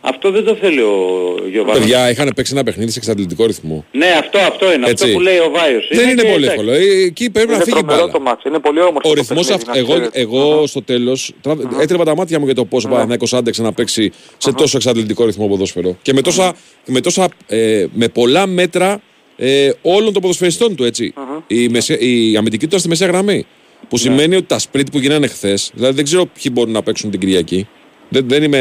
Αυτό 0.00 0.30
δεν 0.30 0.44
το 0.44 0.54
θέλει 0.54 0.80
ο 0.80 1.34
Γιωβάνος. 1.50 1.78
Παιδιά 1.80 2.10
είχαν 2.10 2.32
παίξει 2.36 2.52
ένα 2.54 2.62
παιχνίδι 2.64 2.90
σε 2.90 2.98
εξαντλητικό 2.98 3.46
ρυθμό. 3.46 3.84
Ναι, 3.92 4.06
αυτό, 4.18 4.38
αυτό 4.38 4.72
είναι. 4.72 4.88
Έτσι. 4.90 5.04
Αυτό 5.04 5.16
που 5.16 5.22
λέει 5.22 5.38
ο 5.38 5.50
Βάιος. 5.54 5.88
Δεν 5.92 6.08
είναι 6.08 6.22
και 6.22 6.28
πολύ 6.32 6.44
εντάξει. 6.44 6.50
εύκολο. 6.50 6.72
Ε, 6.72 7.04
Εκεί 7.04 7.30
πρέπει 7.30 7.48
να 7.48 7.54
Είναι 7.54 7.64
φύγει 7.64 7.78
η 7.78 7.80
τρομερό 7.80 8.00
μπάλα. 8.06 8.12
το 8.12 8.20
μάτς. 8.20 8.44
Είναι 8.44 8.58
πολύ 8.58 8.80
όμορφο 8.80 9.00
Ο 9.04 9.08
το 9.08 9.12
ρυθμός 9.14 9.46
παιχνίδι, 9.46 9.52
αυτός. 9.70 9.74
να 9.74 9.80
Εγώ, 9.80 9.92
ξέρετε. 10.10 10.20
εγώ 10.20 10.66
στο 10.66 10.82
τέλος 10.82 11.32
τρα- 11.40 11.56
έτρεπα 11.80 12.04
τα 12.04 12.14
μάτια 12.16 12.38
μου 12.38 12.44
για 12.44 12.54
το 12.54 12.64
πόσο 12.64 12.88
ο 12.88 12.90
Παναθηναϊκός 12.90 13.34
άντεξε 13.34 13.62
να 13.62 13.72
παίξει 13.72 14.12
σε 14.38 14.52
τόσο 14.52 14.76
εξαντλητικό 14.76 15.24
ρυθμό 15.24 15.46
ποδόσφαιρο. 15.48 15.96
Και 16.02 16.12
με 16.12 16.20
τόσα, 16.20 16.54
με, 16.86 17.00
τόσα 17.00 17.28
ε, 17.46 17.86
με 17.92 18.08
πολλά 18.08 18.46
μέτρα 18.46 19.00
ε, 19.36 19.70
όλων 19.82 20.12
των 20.12 20.22
ποδοσφαιριστών 20.22 20.76
του 20.76 20.84
έτσι. 20.84 21.14
Η, 21.46 21.68
μεσαία- 21.68 21.98
η 22.00 22.36
αμυντική 22.36 22.58
του 22.62 22.66
ήταν 22.66 22.78
στη 22.78 22.88
μεσαία 22.88 23.08
γραμμή. 23.08 23.46
Που 23.88 23.96
σημαίνει 23.96 24.36
ότι 24.36 24.44
τα 24.46 24.58
σπρίτ 24.58 24.90
που 24.90 24.98
γίνανε 24.98 25.26
χθες, 25.26 25.70
δηλαδή 25.74 25.94
δεν 25.94 26.04
ξέρω 26.04 26.26
ποιοι 26.26 26.50
μπορούν 26.54 26.72
να 26.72 26.82
παίξουν 26.82 27.10
την 27.10 27.20
Κυριακή. 27.20 27.68
Δεν, 28.08 28.28
δεν 28.28 28.42
είμαι. 28.42 28.58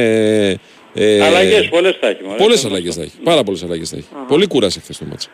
Ε, 0.93 1.21
Αλλαγές 1.23 1.69
πολλές 1.69 1.97
θα 1.99 2.07
έχει. 2.07 2.23
μωρέ. 2.23 2.37
Πολλές 2.37 2.65
αλλαγές 2.65 2.95
θα 2.95 3.01
έχει. 3.01 3.11
Πάρα 3.23 3.43
πολλές 3.43 3.63
αλλαγές 3.63 3.89
θα 3.89 3.97
έχει. 3.97 4.07
Πολύ 4.27 4.47
κούρασε 4.47 4.79
χθες 4.79 4.97
το 4.97 5.05
μάτσο. 5.09 5.29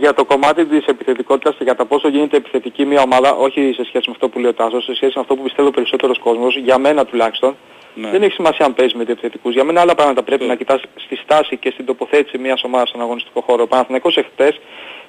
για 0.00 0.14
το 0.14 0.24
κομμάτι 0.24 0.64
της 0.66 0.84
επιθετικότητας 0.86 1.54
και 1.58 1.64
για 1.64 1.74
το 1.76 1.84
πόσο 1.84 2.08
γίνεται 2.08 2.36
επιθετική 2.36 2.84
μια 2.84 3.02
ομάδα, 3.02 3.30
όχι 3.34 3.60
σε 3.76 3.84
σχέση 3.84 4.04
με 4.06 4.12
αυτό 4.12 4.28
που 4.28 4.38
λέει 4.38 4.50
ο 4.50 4.54
Τάσος, 4.54 4.84
σε 4.84 4.94
σχέση 4.94 5.12
με 5.14 5.20
αυτό 5.20 5.34
που 5.36 5.42
πιστεύει 5.42 5.68
ο 5.68 5.70
περισσότερος 5.70 6.18
κόσμος, 6.18 6.56
για 6.64 6.78
μένα 6.78 7.04
τουλάχιστον, 7.04 7.56
Ναι. 7.94 8.10
δεν 8.10 8.22
έχει 8.22 8.32
σημασία 8.32 8.64
αν 8.66 8.74
παίζεις 8.74 8.94
με 8.94 9.04
δύο 9.04 9.12
επιθετικούς. 9.12 9.52
Για 9.54 9.64
μένα 9.64 9.80
άλλα 9.80 9.94
πράγματα 9.94 10.22
πρέπει 10.22 10.44
να 10.44 10.54
κοιτάς 10.54 10.80
στη 11.04 11.16
στάση 11.16 11.56
και 11.56 11.70
στην 11.72 11.84
τοποθέτηση 11.84 12.38
μιας 12.38 12.62
ομάδας 12.64 12.88
στον 12.88 13.00
αγωνιστικό 13.00 13.40
χώρο. 13.46 13.62
Ο 13.62 13.66
Παναθηναϊκός 13.66 14.16
εχθές, 14.16 14.60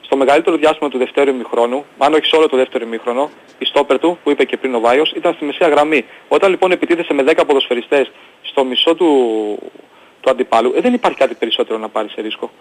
στο 0.08 0.16
μεγαλύτερο 0.18 0.55
διάστημα 0.55 0.89
του 0.89 0.97
δευτέρου 0.97 1.30
ημιχρόνου, 1.30 1.86
αν 1.97 2.14
όχι 2.14 2.26
σε 2.26 2.36
όλο 2.36 2.47
το 2.49 2.58
δεύτερο 2.58 2.86
ημιχρόνο, 2.86 3.30
η 3.60 3.66
στόπερ 3.66 3.99
του, 3.99 4.18
που 4.24 4.32
είπε 4.32 4.43
και 4.43 4.58
πριν 4.58 4.76
ο 4.76 4.80
Βάιος, 4.80 5.12
ήταν 5.16 5.34
στη 5.34 5.45
μεσαία 5.45 5.68
γραμμή. 5.68 6.05
Όταν 6.28 6.49
λοιπόν 6.49 6.72
επιτίθεσε 6.72 7.14
με 7.14 7.24
10 7.28 7.43
ποδοσφαιριστές 7.47 8.12
στο 8.41 8.64
μισό 8.64 8.95
του, 8.95 9.08
του 10.22 10.30
αντιπάλου, 10.30 10.74
ε, 10.76 10.82
δεν 10.82 10.93
υπάρχει 10.93 11.18
κάτι 11.18 11.34
περισσότερο 11.36 11.80
να 11.80 11.89
πάρει 11.89 12.10
σε 12.10 12.22
ρίσκο. 12.22 12.51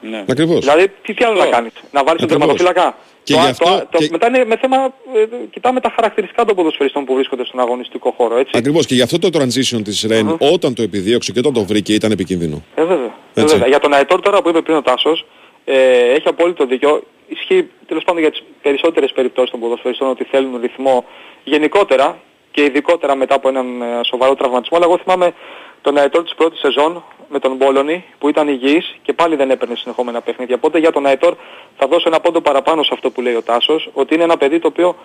Ναι. 0.00 0.24
Ακριβώς. 0.28 0.58
Δηλαδή, 0.60 0.88
τι, 1.02 1.14
τι 1.14 1.24
άλλο 1.24 1.38
να 1.38 1.46
κάνεις, 1.46 1.72
να 1.90 2.04
βάλεις 2.04 2.20
τον 2.22 2.30
Ακριβώς. 2.30 2.56
τερματοφύλακα; 2.56 2.96
Και 3.22 3.32
το, 3.32 3.38
γι' 3.40 3.46
αυτό- 3.48 3.64
το, 3.66 3.86
το, 3.90 3.98
και- 3.98 4.08
μετά 4.10 4.26
είναι 4.26 4.44
με 4.44 4.56
θέμα, 4.56 4.76
ε, 5.14 5.26
κοιτάμε 5.50 5.80
τα 5.80 5.92
χαρακτηριστικά 5.94 6.44
των 6.44 6.56
ποδοσφαιριστών 6.56 7.04
που 7.04 7.14
βρίσκονται 7.14 7.44
στον 7.44 7.60
αγωνιστικό 7.60 8.14
χώρο, 8.16 8.36
έτσι. 8.38 8.52
Ακριβώς 8.56 8.86
και 8.86 8.94
γι' 8.94 9.02
αυτό 9.02 9.18
το 9.18 9.28
transition 9.32 9.80
της 9.84 10.02
Ρεν, 10.08 10.36
όταν 10.38 10.74
το 10.74 10.82
επιδίωξε 10.82 11.32
και 11.32 11.38
όταν 11.38 11.52
το 11.52 11.64
βρήκε, 11.64 11.92
ήταν 11.94 12.10
επικίνδυνο. 12.10 12.62
Ε, 12.74 12.84
βέβαια. 12.84 13.14
Ε, 13.34 13.40
Έτσι. 13.40 13.54
βέβαια. 13.54 13.68
Για 13.68 13.78
τον 13.78 13.92
Αετόρ 13.94 14.20
τώρα 14.20 14.42
που 14.42 14.48
είπε 14.48 14.60
πριν 14.60 14.76
ο 14.76 14.82
Τάσος, 14.82 15.24
ε, 15.68 16.14
έχει 16.14 16.28
απόλυτο 16.28 16.66
δίκιο. 16.66 17.02
Ισχύει 17.28 17.70
τέλος 17.86 18.04
πάντων 18.04 18.20
για 18.20 18.30
τις 18.30 18.42
περισσότερες 18.62 19.12
περιπτώσεις 19.12 19.50
των 19.50 19.60
ποδοσφαιριστών 19.60 20.08
ότι 20.08 20.24
θέλουν 20.24 20.60
ρυθμό 20.60 21.04
γενικότερα 21.44 22.18
και 22.50 22.62
ειδικότερα 22.62 23.14
μετά 23.16 23.34
από 23.34 23.48
έναν 23.48 23.82
ε, 23.82 24.00
σοβαρό 24.04 24.34
τραυματισμό. 24.34 24.76
Αλλά 24.76 24.86
εγώ 24.86 24.98
θυμάμαι 24.98 25.34
τον 25.82 25.96
Αετόρ 25.96 26.22
της 26.22 26.34
πρώτης 26.34 26.60
σεζόν 26.60 27.04
με 27.28 27.38
τον 27.38 27.56
Μπόλωνη 27.56 28.04
που 28.18 28.28
ήταν 28.28 28.48
υγιής 28.48 28.96
και 29.02 29.12
πάλι 29.12 29.36
δεν 29.36 29.50
έπαιρνε 29.50 29.74
συνεχόμενα 29.74 30.20
παιχνίδια. 30.20 30.54
Οπότε 30.54 30.78
για 30.78 30.92
τον 30.92 31.06
Αετόρ 31.06 31.34
θα 31.76 31.86
δώσω 31.86 32.04
ένα 32.06 32.20
πόντο 32.20 32.40
παραπάνω 32.40 32.82
σε 32.82 32.90
αυτό 32.92 33.10
που 33.10 33.20
λέει 33.20 33.34
ο 33.34 33.42
Τάσος, 33.42 33.90
ότι 33.92 34.14
είναι 34.14 34.22
ένα 34.24 34.36
παιδί 34.36 34.58
το 34.58 34.66
οποίο 34.68 34.96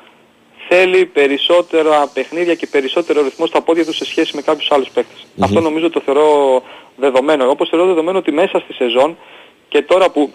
θέλει 0.68 1.05
περισσότερα 1.05 2.07
παιχνίδια 2.14 2.55
και 2.55 2.68
περισσότερο 2.68 3.22
ρυθμό 3.22 3.45
στα 3.45 3.62
πόδια 3.62 3.86
του 3.86 3.93
σε 3.93 4.05
σχέση 4.05 4.36
με 4.36 4.41
κάποιους 4.41 4.72
άλλους 4.72 4.89
παίκτες. 4.89 5.26
Αυτό 5.41 5.62
νομίζω 5.62 5.89
το 5.89 6.01
θεωρώ 6.05 6.62
δεδομένο. 6.95 7.49
Όπως 7.49 7.70
θεωρώ 7.70 7.86
δεδομένο 7.86 8.18
ότι 8.18 8.32
μέσα 8.32 8.59
στη 8.59 8.74
σεζόν 8.74 9.18
και 9.70 9.82
τώρα 9.82 10.09
που, 10.09 10.32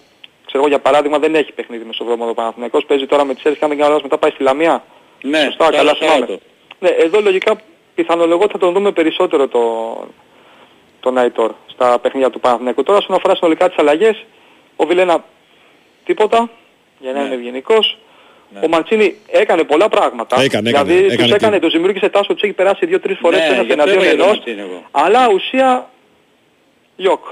ξέρω 0.46 0.58
εγώ 0.58 0.68
για 0.68 0.78
παράδειγμα 0.78 1.18
δεν 1.18 1.34
έχει 1.34 1.52
παιχνίδι 1.52 1.84
μεσοβδόμαδο 1.84 2.30
ο 2.30 2.34
Παναθηναϊκός, 2.34 2.84
παίζει 2.84 3.06
τώρα 3.06 3.24
με 3.24 3.32
τις 3.32 3.42
Σέρες 3.42 3.58
και 3.58 3.64
αν 3.64 3.70
δεν 3.70 3.78
κάνω 3.78 3.90
λάθος 3.90 4.02
μετά 4.08 4.18
πάει 4.18 4.30
στη 4.30 4.42
Λαμία. 4.42 4.84
Ναι, 5.22 5.38
Σωστά, 5.40 5.64
το 5.64 5.76
καλά 5.76 5.80
άλλο 5.80 5.94
θυμάμαι. 5.94 6.18
Σάββατο. 6.18 6.40
Ναι, 6.78 6.88
εδώ 6.88 7.20
λογικά 7.20 7.60
πιθανολογώ 7.94 8.46
θα 8.52 8.58
τον 8.58 8.72
δούμε 8.72 8.92
περισσότερο 8.92 9.48
το, 9.48 9.60
τον 11.00 11.18
Αϊτόρ 11.18 11.52
στα 11.66 11.98
παιχνίδια 11.98 12.30
του 12.30 12.40
Παναθηναϊκού. 12.40 12.82
Τώρα 12.82 12.98
όσον 12.98 13.16
αφορά 13.16 13.34
συνολικά 13.34 13.68
τις 13.68 13.78
αλλαγές, 13.78 14.24
ο 14.76 14.86
Βιλένα 14.86 15.24
τίποτα, 16.04 16.50
για 16.98 17.12
να 17.12 17.18
Ναι. 17.20 17.24
είναι 17.26 17.34
ευγενικός. 17.34 17.98
Ο 18.64 18.68
Μαντσίνη 18.68 19.16
έκανε 19.26 19.64
πολλά 19.64 19.88
πράγματα. 19.88 20.40
Έκανε, 20.40 20.68
έκανε, 20.68 20.84
δηλαδή 20.92 21.06
έκανε 21.06 21.22
τους 21.28 21.36
έκανε, 21.36 21.56
και- 21.56 21.62
τους 21.62 21.72
δημιούργησε 21.72 22.08
τάσο, 22.08 22.32
τους 22.32 22.42
έχει 22.42 22.52
περάσει 22.52 22.86
δύο-τρεις 22.86 23.18
φορές 23.20 23.38
Ναι, 23.38 23.44
ένας 23.46 23.56
γι' 23.66 23.72
αυτό 23.72 23.72
εναντίον 23.72 23.96
είπα 23.96 24.04
για 24.06 24.16
τον 24.16 24.24
ενός. 24.26 24.36
Μαντσίνη 24.36 24.60
εγώ. 24.60 24.82
Αλλά 24.90 25.28
ουσία, 25.34 25.90
γιοκ. 26.96 27.24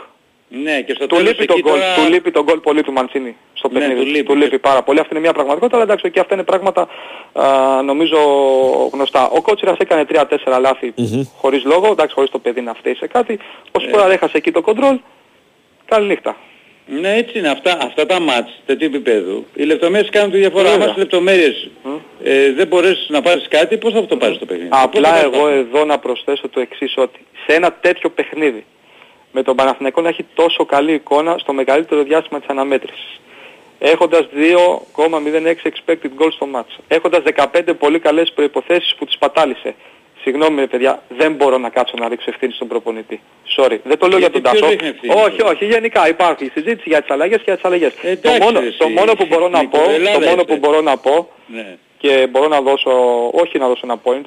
Ναι, 0.63 0.81
και 0.83 0.95
στο 0.95 1.07
Του 1.07 1.17
τέλος 1.17 1.31
λείπει, 1.31 1.45
τον 1.47 1.57
εκεί 1.59 1.69
γκολ, 1.69 1.79
τώρα... 1.81 1.95
του 1.95 2.13
λείπει 2.13 2.31
τον 2.31 2.43
γκολ 2.45 2.59
πολύ 2.59 2.83
του 2.83 2.93
Μαντσίνη 2.93 3.37
στο 3.53 3.69
Ναι, 3.73 3.79
παιχνίδι. 3.79 4.01
του 4.01 4.07
λείπει. 4.07 4.23
του 4.25 4.35
λείπει 4.37 4.59
πάρα 4.59 4.83
πολύ. 4.83 4.99
Αυτή 5.01 5.11
είναι 5.13 5.23
μια 5.23 5.33
πραγματικότητα, 5.33 5.77
αλλά 5.77 5.85
εντάξει, 5.85 6.11
και 6.11 6.21
αυτά 6.21 6.35
είναι 6.35 6.43
πράγματα 6.45 6.89
α, 7.33 7.83
νομίζω 7.83 8.19
γνωστά. 8.93 9.29
Ο 9.29 9.43
Κότσιρας 9.43 9.77
έκανε 9.79 10.05
3-4 10.13 10.61
λάθη 10.61 10.95
χωρίς 11.41 11.65
λόγο, 11.65 11.87
εντάξει, 11.91 12.15
χωρίς 12.15 12.31
το 12.31 12.39
παιδί 12.39 12.61
να 12.61 12.75
φταίει 12.75 12.95
σε 12.95 13.07
κάτι. 13.07 13.39
Ο 13.73 13.81
Σπόρα 13.81 14.13
έχασε 14.13 14.37
εκεί 14.37 14.51
το 14.51 14.61
κοντρόλ. 14.61 14.99
Καληνύχτα. 15.85 16.37
Ναι, 16.87 17.15
έτσι 17.17 17.39
είναι. 17.39 17.49
Αυτά, 17.49 17.79
αυτά 17.83 18.07
τα 18.07 18.21
μάτς 18.21 18.63
τέτοιου 18.67 18.87
επίπεδου. 18.87 19.47
Οι 19.55 19.63
λεπτομέρειες 19.65 20.11
κάνουν 20.11 20.31
τη 20.31 20.37
διαφορά. 20.39 20.63
Βέβαια. 20.71 20.77
Αν 20.77 20.83
στις 20.83 20.97
λεπτομέρειες 21.03 21.71
ε, 22.25 22.53
δεν 22.53 22.67
μπορέσεις 22.67 23.09
να 23.09 23.23
πάρεις 23.23 23.47
κάτι, 23.49 23.77
πώς 23.77 23.93
θα 23.93 24.07
το 24.07 24.17
πάρεις 24.17 24.39
το 24.39 24.47
παιχνίδι; 24.47 24.69
Πώς 24.69 24.79
θα 24.79 24.85
Απλά 24.85 25.09
πάρεις 25.11 25.23
εγώ 25.25 25.41
το- 25.43 25.49
εδώ 25.49 25.85
να 25.85 25.99
προσθέσω 25.99 26.49
το 26.49 26.61
εξής 26.61 26.95
ότι 26.97 27.19
σε 27.47 27.57
ένα 27.57 27.73
τέτοιο 27.73 28.11
παιχνίδι 28.11 28.65
με 29.35 29.43
τον 29.43 29.57
Παναθηναϊκό 29.57 30.01
να 30.01 30.09
έχει 30.09 30.25
τόσο 30.35 30.65
καλή 30.65 30.93
εικόνα 30.93 31.39
στο 31.39 31.53
μεγαλύτερο 31.53 32.03
διάστημα 32.03 32.39
της 32.41 32.49
αναμέτρησης. 32.49 33.21
Έχοντας 33.79 34.27
2,06 34.35 35.71
expected 35.71 36.11
goals 36.19 36.33
στο 36.33 36.49
match. 36.55 36.73
Έχοντας 36.89 37.23
15 37.23 37.75
πολύ 37.79 37.99
καλές 37.99 38.33
προϋποθέσεις 38.35 38.95
που 38.99 39.05
τις 39.05 39.19
πατάλησε. 39.19 39.75
Συγγνώμη 40.23 40.61
ρε 40.61 40.67
παιδιά, 40.67 41.03
δεν 41.09 41.33
μπορώ 41.33 41.59
να 41.59 41.69
κάτσω 41.69 41.95
να 41.99 42.09
ρίξω 42.09 42.27
ευθύνη 42.31 42.53
στον 42.53 42.69
προπονητή. 42.69 43.21
Sorry. 43.57 43.79
Δεν 43.85 43.99
το 43.99 44.07
λέω 44.09 44.19
για 44.19 44.29
Γιατί 44.29 44.41
τον 44.41 44.43
ποιος 44.43 44.61
Τάσο. 44.61 44.71
ρίχνεις 44.73 44.91
ευθύνη, 44.91 45.15
Όχι, 45.25 45.43
όχι, 45.43 45.65
γενικά 45.65 46.09
υπάρχει 46.09 46.51
συζήτηση 46.55 46.89
για 46.89 47.01
τις 47.01 47.11
αλλαγές 47.11 47.37
και 47.37 47.43
για 47.45 47.55
τις 47.55 47.65
αλλαγές. 47.65 47.93
το, 47.95 48.09
εντάξει, 48.09 48.41
μόνο, 48.41 48.61
ρε, 48.61 48.71
το 48.71 48.85
εσύ, 48.85 48.93
μόνο 48.95 49.13
που 49.15 49.27
μπορώ 49.27 49.49
να 49.49 49.61
Νίκο, 49.61 49.79
πω, 49.79 49.91
Ελλάδα 49.91 50.19
το 50.19 50.25
μόνο 50.29 50.41
είστε. 50.41 50.53
που 50.53 50.57
μπορώ 50.59 50.81
να 50.81 50.97
πω 50.97 51.29
Ναι. 51.47 51.77
και 51.99 52.27
μπορώ 52.31 52.49
να 52.49 52.61
δώσω, 52.61 52.91
όχι 53.33 53.59
να 53.59 53.67
δώσω 53.69 53.81
ένα 53.85 53.97
point, 54.05 54.27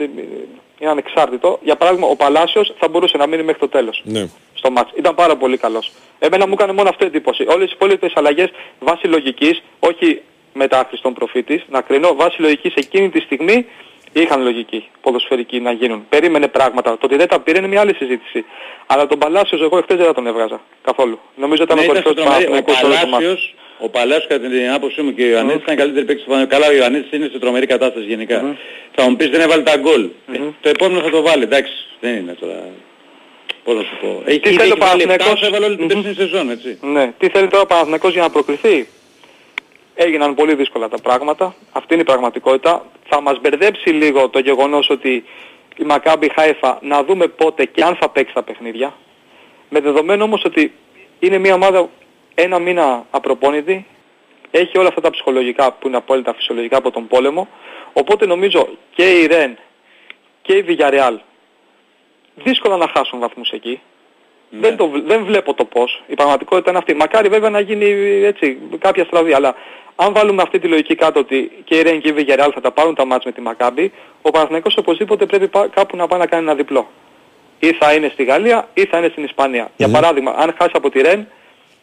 είναι 0.80 0.90
ανεξάρτητο. 0.90 1.60
Για 1.64 1.76
παράδειγμα, 1.76 2.08
ο 2.08 2.16
Παλάσιος 2.16 2.74
θα 2.80 2.88
μπορούσε 2.88 3.18
να 3.18 3.28
μείνει 3.28 3.44
μέχρι 3.44 3.60
το 3.60 3.68
τέλος. 3.70 4.02
Ναι. 4.06 4.26
Στο 4.58 4.72
μάτς. 4.72 4.92
Ήταν 4.96 5.16
πάρα 5.16 5.36
πολύ 5.36 5.58
καλός. 5.58 5.92
Εμένα 6.20 6.48
μου 6.48 6.54
έκανε 6.54 6.74
μόνο 6.74 6.90
αυτή 6.90 7.06
εντύπωση. 7.06 7.46
Όλες 7.48 7.70
οι 7.70 7.74
υπόλοιπες 7.76 8.12
αλλαγές 8.16 8.50
βάσει 8.80 9.08
λογικής, 9.08 9.64
όχι 9.80 10.22
μετά 10.54 10.86
Χριστόν 10.88 11.14
Προφήτης, 11.14 11.66
να 11.70 11.82
κρίνω, 11.82 12.16
βάσει 12.16 12.42
λογικής 12.42 12.74
εκείνη 12.74 13.10
τη 13.10 13.20
στιγμή 13.20 13.66
είχαν 14.14 14.42
λογική 14.44 14.90
ποδοσφαιρική 15.02 15.60
να 15.60 15.72
γίνουν. 15.72 16.06
Περίμενε 16.10 16.48
πράγματα. 16.48 16.92
Το 16.92 17.06
ότι 17.06 17.16
δεν 17.16 17.28
τα 17.28 17.40
πήρε 17.40 17.58
είναι 17.58 17.68
μια 17.68 17.82
άλλη 17.82 17.94
συζήτηση. 17.94 18.46
Αλλά 18.86 19.08
τον 19.08 19.20
Παλάσιος 19.20 19.62
εγώ 19.62 19.78
εχθές 19.78 19.98
δεν 19.98 20.06
θα 20.06 20.14
τον 20.14 20.28
έβγαζα 20.28 20.62
καθόλου. 20.84 21.20
Νομίζω 21.36 21.64
ήταν 21.64 21.78
Ναι, 21.78 21.82
ο 21.82 21.86
ήταν 21.86 22.04
κορυφαίος 22.04 22.16
του 22.16 22.22
στο 22.22 22.32
τρομερή. 22.32 22.46
Ο 22.46 22.64
Παναθηναϊκού 22.64 22.74
σε 22.74 22.86
όλο 22.86 22.94
το 22.94 23.08
μάτς. 23.08 23.24
Παλάσιος, 23.24 23.56
ο 23.80 23.90
Παλάσιος 23.90 24.28
κατά 24.28 24.48
την 24.48 24.72
άποψή 24.72 25.02
μου 25.02 25.14
και 25.14 25.24
ο 25.24 25.28
Ιωαννίδης 25.28 25.62
ήταν 25.62 25.76
καλύτερη 25.76 26.06
παίκτης 26.06 26.24
του 26.24 26.30
Παναθηναϊκού. 26.30 26.64
Καλά 26.64 26.74
ο 26.74 26.80
Ιωαννίδης 26.80 27.12
είναι 27.12 27.28
σε 27.32 27.40
τρομερή 27.40 27.66
κατάσταση 27.66 28.06
γενικά. 28.06 28.58
Θα 28.96 29.10
μου 29.10 29.16
πεις 29.16 29.30
δεν 29.30 29.42
έβαλε 29.42 29.64
τα 29.64 29.78
γκολ. 29.78 30.10
Ε, 30.32 30.38
το 30.62 30.70
επόμενο 30.70 31.02
θα 31.02 31.10
το 31.10 31.22
βάλει. 31.22 31.44
Εντάξει, 31.44 31.74
δεν 32.00 32.16
είναι 32.16 32.34
τώρα... 32.40 32.60
Πώς 33.68 33.76
να 33.76 33.82
σου 33.82 33.98
πω. 34.02 34.22
Έχει 34.26 34.40
Τι 34.40 34.50
ήδη 34.50 34.58
θέλει 34.58 34.72
ο 34.72 34.76
έχει 34.76 34.80
βάλει 34.80 35.06
Παναθηναϊκός; 35.06 35.42
7, 35.42 35.48
έβαλε 35.48 35.66
όλη 35.66 35.78
την 35.78 35.88
περσινή 35.88 36.14
σεζόν, 36.14 36.50
έτσι. 36.50 36.78
Ναι. 36.82 37.14
Τι 37.18 37.30
θέλει 37.30 37.48
τώρα 37.48 37.64
ο 37.64 37.66
Παναθηναϊκός 37.66 38.14
για 38.14 38.22
να 38.22 38.30
προκριθεί; 38.30 38.88
Έγιναν 39.96 40.36
πολύ 40.36 40.56
δύσκολα 40.56 40.90
τα 40.90 40.98
πράγματα. 40.98 41.56
Αυτή 41.72 41.94
είναι 41.94 42.02
η 42.02 42.06
πραγματικότητα. 42.06 42.86
Θα 43.10 43.22
μας 43.22 43.40
μπερδέψει 43.42 43.90
λίγο 43.90 44.30
το 44.30 44.40
γεγονός 44.40 44.90
ότι 44.90 45.24
η 45.78 45.84
Μακάμπι 45.84 46.32
Χάιφα 46.36 46.80
να 46.82 47.04
δούμε 47.04 47.28
πότε 47.28 47.66
και 47.66 47.84
αν 47.84 47.96
θα 47.96 48.10
παίξει 48.10 48.34
τα 48.34 48.44
παιχνίδια. 48.44 48.94
Με 49.70 49.80
δεδομένο 49.80 50.24
όμως 50.24 50.44
ότι 50.46 50.74
είναι 51.20 51.38
μια 51.38 51.54
ομάδα 51.54 51.90
ένα 52.36 52.60
μήνα 52.60 53.06
απροπόνητη. 53.12 53.86
Έχει 54.52 54.78
όλα 54.78 54.88
αυτά 54.88 55.02
τα 55.02 55.10
ψυχολογικά 55.10 55.72
που 55.72 55.88
είναι 55.88 55.98
απόλυτα 55.98 56.34
φυσιολογικά 56.34 56.78
από 56.78 56.92
τον 56.92 57.08
πόλεμο. 57.08 57.48
Οπότε 57.94 58.26
νομίζω 58.26 58.68
και 58.96 59.20
η 59.20 59.26
Ρεν 59.26 59.58
και 60.42 60.54
η 60.54 60.66
Villarreal 60.68 61.18
δύσκολα 62.44 62.78
να 62.78 62.88
χάσουν 62.96 63.20
βαθμούς 63.20 63.50
εκεί. 63.52 63.82
Δεν, 64.50 64.78
το, 64.78 64.88
β- 64.90 65.06
δεν 65.08 65.26
βλέπω 65.26 65.54
το 65.54 65.66
πώς. 65.66 66.04
Η 66.08 66.14
πραγματικότητα 66.16 66.70
είναι 66.70 66.80
αυτή. 66.80 66.94
Μακάρι 66.94 67.30
βέβαια 67.30 67.50
να 67.50 67.60
γίνει 67.60 67.86
έτσι 68.24 68.58
κάποια 68.80 69.04
στραβή. 69.04 69.34
Αλλά 69.34 69.56
αν 69.96 70.14
βάλουμε 70.14 70.42
αυτή 70.42 70.60
τη 70.60 70.68
λογική 70.68 70.96
κάτω 70.96 71.20
ότι 71.20 71.52
και 71.64 71.76
η 71.76 71.82
Ρεν 71.82 72.02
και 72.02 72.08
η 72.10 72.14
Villarreal 72.18 72.50
θα 72.54 72.62
τα 72.62 72.72
πάρουν 72.72 72.96
τα 72.96 73.06
ματς 73.06 73.26
με 73.26 73.32
τη 73.32 73.42
Μακάμπη, 73.42 73.92
ο 74.22 74.32
Παναθηναϊκός 74.32 74.78
οπωσδήποτε 74.78 75.26
πρέπει 75.26 75.48
πά- 75.48 75.70
κάπου 75.74 75.96
να 75.98 76.08
πάει 76.08 76.20
να 76.20 76.26
κάνει 76.26 76.44
ένα 76.44 76.56
διπλό. 76.56 76.88
Ή 77.60 77.74
θα 77.74 77.94
είναι 77.94 78.10
στη 78.14 78.24
Γαλλία 78.24 78.68
ή 78.74 78.86
θα 78.86 78.98
είναι 78.98 79.08
στην 79.10 79.24
Ισπανία. 79.24 79.72
Για 79.78 79.88
παράδειγμα, 79.90 80.32
αν 80.38 80.54
χάσει 80.58 80.72
από 80.74 80.90
τη 80.90 81.02
Ρεν, 81.02 81.28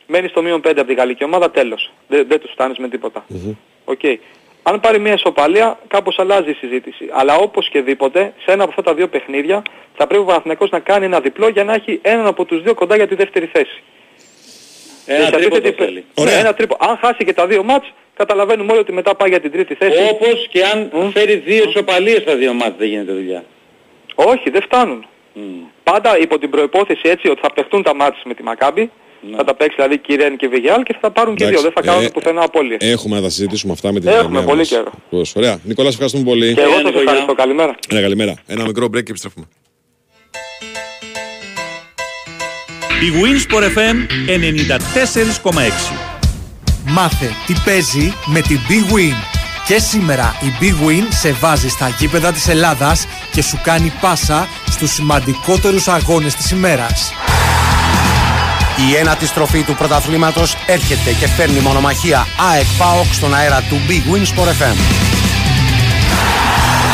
μένει 0.07 0.29
στο 0.29 0.43
μείον 0.43 0.61
5 0.61 0.67
από 0.67 0.85
τη 0.85 0.95
γαλλική 0.95 1.25
ομάδα, 1.25 1.51
τέλος. 1.51 1.91
Δεν, 2.09 2.27
δεν 2.29 2.41
τους 2.41 2.51
φτάνεις 2.51 2.79
με 2.79 2.89
τίποτα. 2.89 3.25
Οκ. 3.85 4.01
Αν 4.67 4.81
πάρει 4.81 4.99
μια 4.99 5.13
ισοπαλία, 5.13 5.79
κάπως 5.89 6.19
αλλάζει 6.19 6.51
η 6.51 6.55
συζήτηση. 6.55 7.09
Αλλά 7.13 7.37
οπωσδήποτε, 7.37 8.33
σε 8.45 8.53
ένα 8.53 8.63
από 8.63 8.71
αυτά 8.71 8.83
τα 8.83 8.95
δύο 8.95 9.09
παιχνίδια, 9.09 9.63
θα 9.97 10.07
πρέπει 10.07 10.23
ο 10.23 10.25
Παναθηναϊκός 10.25 10.71
να 10.71 10.79
κάνει 10.79 11.05
ένα 11.05 11.21
διπλό 11.21 11.49
για 11.49 11.65
να 11.65 11.75
έχει 11.75 11.99
έναν 12.03 12.27
από 12.27 12.45
τους 12.45 12.63
δύο 12.63 12.75
κοντά 12.75 12.97
για 12.97 13.09
τη 13.09 13.15
δεύτερη 13.15 13.47
θέση. 13.53 13.83
Ένα 15.07 15.19
Και 15.19 15.25
σε 15.25 15.31
τρίποντο 15.31 15.57
αντίθετη- 15.57 15.83
θέλει. 15.85 16.05
Ναι, 16.21 16.33
ένα 16.33 16.55
τρίπο. 16.55 16.77
Αν 16.81 16.97
χάσει 16.97 17.25
και 17.25 17.33
τα 17.33 17.47
δύο 17.47 17.63
μάτς, 17.63 17.93
καταλαβαίνουμε 18.17 18.73
όλοι 18.73 18.81
ότι 18.81 18.93
μετά 18.93 19.15
πάει 19.15 19.29
για 19.29 19.41
την 19.41 19.51
τρίτη 19.53 19.75
θέση. 19.75 19.99
Όπως 20.11 20.47
και 20.51 20.65
αν 20.65 20.91
φέρει 21.13 21.35
δύο 21.37 21.65
ισοπαλίες 21.69 22.23
στα 22.23 22.35
δύο 22.37 22.53
μάτια 22.53 22.75
δεν 22.79 22.89
γίνεται 22.89 23.13
δουλειά. 23.13 23.45
Όχι, 24.15 24.51
δεν 24.51 24.63
φτάνουν. 24.63 25.07
Πάντα 25.85 26.19
υπό 26.19 26.39
την 26.39 26.51
προϋπόθεση 26.51 27.09
έτσι 27.09 27.29
ότι 27.29 27.41
θα 27.41 27.53
παιχτούν 27.53 27.83
τα 27.83 27.95
μάτς 27.95 28.23
με 28.25 28.35
τη 28.35 28.43
Μακάμπη, 28.43 28.91
θα 29.37 29.45
τα 29.45 29.55
παίξει 29.55 29.75
δηλαδή 29.77 29.99
και 29.99 30.13
η 30.13 30.17
Ρεν 30.17 30.37
και 30.37 30.47
η 30.47 30.49
Βιγιάλ 30.49 30.83
και 30.83 30.93
θα 30.93 30.99
τα 31.01 31.11
πάρουν 31.11 31.35
και 31.35 31.45
Εντάξει, 31.45 31.63
δύο. 31.63 31.73
Δεν 31.73 31.83
θα 31.85 31.91
κάνουν 31.91 32.05
ε, 32.07 32.09
πουθενά 32.09 32.43
απώλειες. 32.43 32.79
Έχουμε 32.81 33.17
να 33.17 33.23
τα 33.23 33.29
συζητήσουμε 33.31 33.73
αυτά 33.73 33.93
με 33.93 34.01
την 34.01 34.09
Έχουμε 34.09 34.23
Ιταλία 34.25 34.43
πολύ 34.47 34.59
μας. 34.59 34.69
καιρό. 34.69 34.91
Πώς, 35.11 35.37
Ωραία. 35.37 35.59
Νικόλα, 35.65 35.89
σε 35.89 35.93
ευχαριστούμε 35.93 36.25
πολύ. 36.25 36.55
Και 36.55 36.61
εγώ 36.61 36.73
σας 36.83 36.95
ευχαριστώ. 36.95 37.35
Καλημέρα. 37.35 37.75
Ένα 37.91 38.01
καλημέρα. 38.01 38.35
Ένα 38.47 38.65
μικρό 38.67 38.87
break 38.87 39.03
και 39.03 39.11
επιστρέφουμε. 39.11 39.47
Η 43.07 43.13
Winsport 43.23 43.63
FM 43.79 43.97
94,6. 44.29 45.93
Μάθε 46.87 47.31
τι 47.47 47.55
παίζει 47.65 48.15
με 48.27 48.41
την 48.41 48.59
Big 48.69 48.95
Win. 48.95 49.15
Και 49.67 49.79
σήμερα 49.79 50.35
η 50.43 50.47
Big 50.61 50.89
Win 50.89 51.07
σε 51.11 51.33
βάζει 51.33 51.69
στα 51.69 51.89
γήπεδα 51.99 52.33
της 52.33 52.49
Ελλάδας 52.49 53.07
και 53.33 53.43
σου 53.43 53.61
κάνει 53.65 53.93
πάσα 54.01 54.49
στους 54.71 54.91
σημαντικότερους 54.93 55.89
αγώνες 55.89 56.35
της 56.35 56.51
ημέρας. 56.51 57.13
Η 58.77 58.97
ένατη 58.97 59.27
στροφή 59.27 59.63
του 59.63 59.75
πρωταθλήματος 59.75 60.57
έρχεται 60.67 61.13
και 61.13 61.29
φέρνει 61.29 61.61
μονομαχία 61.61 62.27
ΑΕΚ 62.53 62.67
ΠΑΟΚ 62.79 63.13
στον 63.13 63.35
αέρα 63.35 63.63
του 63.69 63.81
Big 63.89 64.15
Win 64.15 64.23
Sport 64.23 64.49
FM. 64.49 64.77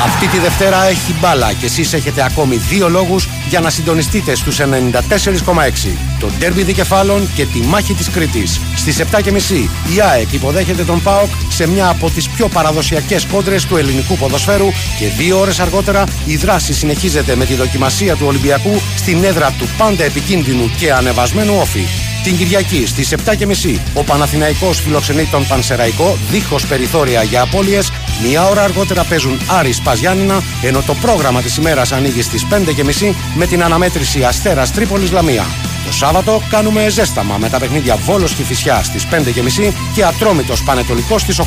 Αυτή 0.04 0.26
τη 0.26 0.38
Δευτέρα 0.38 0.84
έχει 0.84 1.14
μπάλα 1.20 1.52
και 1.52 1.66
εσείς 1.66 1.92
έχετε 1.92 2.24
ακόμη 2.24 2.56
δύο 2.56 2.88
λόγους 2.88 3.28
για 3.48 3.60
να 3.60 3.70
συντονιστείτε 3.70 4.34
στους 4.34 4.60
94,6. 4.60 6.09
Το 6.20 6.30
ντέρμπι 6.38 6.62
δικεφάλων 6.62 7.28
και 7.34 7.46
τη 7.46 7.60
μάχη 7.60 7.94
της 7.94 8.10
Κρήτης. 8.10 8.60
Στις 8.76 8.98
7.30 8.98 9.68
η 9.94 10.00
ΑΕΚ 10.10 10.32
υποδέχεται 10.32 10.84
τον 10.84 11.02
ΠΑΟΚ 11.02 11.30
σε 11.48 11.68
μια 11.68 11.88
από 11.88 12.10
τις 12.10 12.28
πιο 12.28 12.48
παραδοσιακές 12.48 13.26
κόντρες 13.26 13.64
του 13.64 13.76
ελληνικού 13.76 14.16
ποδοσφαίρου 14.16 14.66
και 14.98 15.06
δύο 15.18 15.40
ώρες 15.40 15.60
αργότερα 15.60 16.04
η 16.24 16.36
δράση 16.36 16.72
συνεχίζεται 16.72 17.36
με 17.36 17.44
τη 17.44 17.54
δοκιμασία 17.54 18.16
του 18.16 18.26
Ολυμπιακού 18.26 18.80
στην 18.96 19.24
έδρα 19.24 19.54
του 19.58 19.68
πάντα 19.78 20.04
επικίνδυνου 20.04 20.70
και 20.78 20.92
ανεβασμένου 20.92 21.56
όφη. 21.60 21.84
Την 22.22 22.36
Κυριακή 22.36 22.86
στις 22.86 23.14
7.30 23.24 23.78
ο 23.94 24.04
Παναθηναϊκός 24.04 24.80
φιλοξενεί 24.80 25.24
τον 25.24 25.46
Πανσεραϊκό 25.46 26.18
δίχως 26.30 26.66
περιθώρια 26.66 27.22
για 27.22 27.42
απώλειες. 27.42 27.90
Μία 28.26 28.48
ώρα 28.48 28.62
αργότερα 28.62 29.04
παίζουν 29.04 29.40
Άρης 29.46 29.80
Παζιάννηνα 29.80 30.42
ενώ 30.62 30.82
το 30.86 30.94
πρόγραμμα 30.94 31.42
της 31.42 31.56
ημέρας 31.56 31.92
ανοίγει 31.92 32.22
στις 32.22 32.46
5.30 32.50 33.14
με 33.34 33.46
την 33.46 33.62
αναμέτρηση 33.62 34.24
Αστέρας 34.24 34.72
Τρίπολης 34.72 35.10
Λαμία. 35.10 35.69
Το 35.86 35.92
Σάββατο 35.92 36.42
κάνουμε 36.50 36.88
ζέσταμα 36.88 37.36
με 37.38 37.48
τα 37.48 37.58
παιχνίδια 37.58 37.96
Βόλος 37.96 38.34
και 38.34 38.42
Φυσιά 38.42 38.82
στις 38.82 39.06
5.30 39.10 39.72
και 39.94 40.04
Ατρόμητος 40.04 40.62
Πανετολικός 40.62 41.20
στις 41.20 41.40
8. 41.40 41.44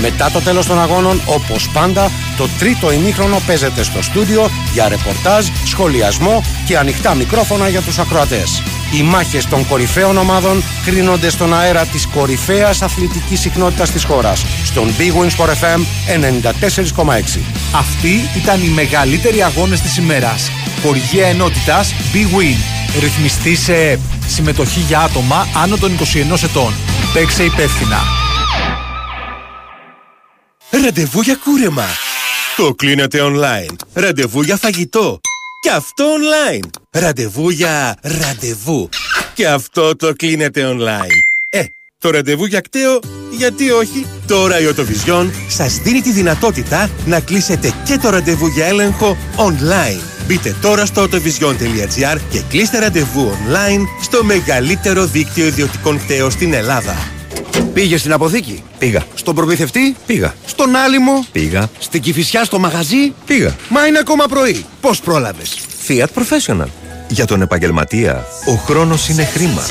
Μετά 0.00 0.30
το 0.30 0.40
τέλος 0.40 0.66
των 0.66 0.80
αγώνων, 0.80 1.20
όπως 1.26 1.68
πάντα, 1.68 2.10
το 2.40 2.48
τρίτο 2.58 2.92
ημίχρονο 2.92 3.40
παίζεται 3.46 3.82
στο 3.82 4.02
στούντιο 4.02 4.50
για 4.72 4.88
ρεπορτάζ, 4.88 5.46
σχολιασμό 5.64 6.42
και 6.66 6.78
ανοιχτά 6.78 7.14
μικρόφωνα 7.14 7.68
για 7.68 7.80
τους 7.80 7.98
ακροατές. 7.98 8.62
Οι 8.98 9.02
μάχες 9.02 9.46
των 9.46 9.66
κορυφαίων 9.68 10.16
ομάδων 10.16 10.62
κρίνονται 10.84 11.30
στον 11.30 11.54
αέρα 11.54 11.84
της 11.84 12.06
κορυφαίας 12.06 12.82
αθλητικής 12.82 13.40
συχνότητας 13.40 13.90
της 13.90 14.04
χώρας, 14.04 14.44
στον 14.64 14.88
Big 14.98 15.22
Win 15.22 15.30
Sport 15.36 15.48
FM 15.48 15.80
94,6. 16.06 17.40
Αυτοί 17.74 18.28
ήταν 18.36 18.62
οι 18.62 18.68
μεγαλύτεροι 18.68 19.42
αγώνες 19.42 19.80
της 19.80 19.96
ημέρας. 19.96 20.50
Χοργία 20.82 21.26
ενότητας 21.26 21.94
Big 22.12 22.38
Win. 22.38 22.56
Ρυθμιστή 23.00 23.56
σε 23.56 23.74
ΕΠ. 23.74 24.00
Συμμετοχή 24.26 24.80
για 24.80 25.00
άτομα 25.00 25.46
άνω 25.62 25.76
των 25.76 25.92
21 25.92 26.42
ετών. 26.42 26.74
Παίξε 27.12 27.44
υπεύθυνα. 27.44 27.98
Ραντεβού 30.70 31.20
για 31.20 31.36
κούρεμα. 31.44 32.09
Το 32.60 32.74
κλείνετε 32.74 33.18
online. 33.22 33.74
Ραντεβού 33.92 34.42
για 34.42 34.56
φαγητό. 34.56 35.20
Και 35.62 35.70
αυτό 35.70 36.04
online. 36.04 36.68
Ραντεβού 36.90 37.50
για 37.50 37.96
ραντεβού. 38.02 38.88
Και 39.34 39.48
αυτό 39.48 39.96
το 39.96 40.12
κλείνετε 40.12 40.76
online. 40.76 41.16
Ε, 41.48 41.64
το 41.98 42.10
ραντεβού 42.10 42.44
για 42.44 42.60
κταίο, 42.60 42.98
γιατί 43.30 43.70
όχι; 43.70 44.06
Τώρα 44.26 44.60
η 44.60 44.66
Οτοβιζιόν 44.66 45.32
σας 45.48 45.78
δίνει 45.78 46.00
τη 46.00 46.12
δυνατότητα 46.12 46.90
να 47.06 47.20
κλείσετε 47.20 47.74
και 47.84 47.98
το 47.98 48.10
ραντεβού 48.10 48.46
για 48.46 48.66
έλεγχο 48.66 49.16
online. 49.36 50.00
Μπείτε 50.26 50.56
τώρα 50.62 50.86
στο 50.86 51.02
autovision.gr 51.02 52.18
και 52.30 52.42
κλείστε 52.48 52.78
ραντεβού 52.78 53.30
online 53.30 53.84
στο 54.02 54.24
μεγαλύτερο 54.24 55.06
δίκτυο 55.06 55.46
ιδιωτικών 55.46 55.98
κταίων 55.98 56.30
στην 56.30 56.54
Ελλάδα. 56.54 57.19
Πήγε 57.74 57.96
στην 57.96 58.12
αποθήκη; 58.12 58.62
Πήγα. 58.78 59.02
Στον 59.14 59.34
προμηθευτή; 59.34 59.96
Πήγα. 60.06 60.34
Στον 60.46 60.76
άλυμο; 60.76 61.24
Πήγα. 61.32 61.68
Στην 61.78 62.00
Κηφισιά 62.00 62.44
στο 62.44 62.58
μαγαζί; 62.58 63.12
Πήγα. 63.26 63.56
Μα 63.68 63.86
είναι 63.86 63.98
ακόμα 63.98 64.24
πρωί. 64.26 64.64
Πώς 64.80 65.00
πρόλαβες; 65.00 65.58
Fiat 65.88 66.06
Professional. 66.14 66.66
Για 67.08 67.24
τον 67.24 67.42
επαγγελματία, 67.42 68.24
ο 68.46 68.52
χρόνος 68.52 69.08
είναι 69.08 69.24
χρήμα. 69.24 69.62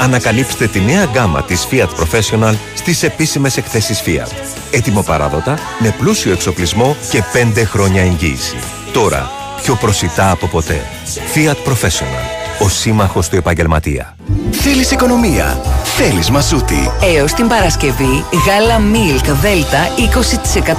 Ανακαλύψτε 0.00 0.66
τη 0.66 0.80
νέα 0.80 1.04
γκάμα 1.04 1.42
της 1.42 1.66
Fiat 1.70 1.88
Professional 1.88 2.54
στις 2.74 3.02
επίσημες 3.02 3.56
εκθέσεις 3.56 4.02
Fiat. 4.06 4.32
Έτοιμο 4.70 5.02
παράδοτα, 5.02 5.58
με 5.78 5.94
πλούσιο 5.98 6.32
εξοπλισμό 6.32 6.96
και 7.10 7.22
5 7.32 7.64
χρόνια 7.64 8.02
εγγύηση. 8.02 8.56
Τώρα, 8.92 9.30
πιο 9.62 9.74
προσιτά 9.74 10.30
από 10.30 10.46
ποτέ. 10.46 10.86
Fiat 11.34 11.70
Professional. 11.70 12.37
Ο 12.60 12.68
σύμμαχος 12.68 13.28
του 13.28 13.36
επαγγελματία. 13.36 14.16
Θέλεις 14.50 14.90
οικονομία. 14.90 15.60
θέλεις 15.84 16.30
Μασούτη. 16.30 16.90
Έως 17.16 17.32
την 17.32 17.48
Παρασκευή, 17.48 18.24
γάλα 18.46 18.80
Milk 18.92 19.24
Δέλτα 19.42 19.88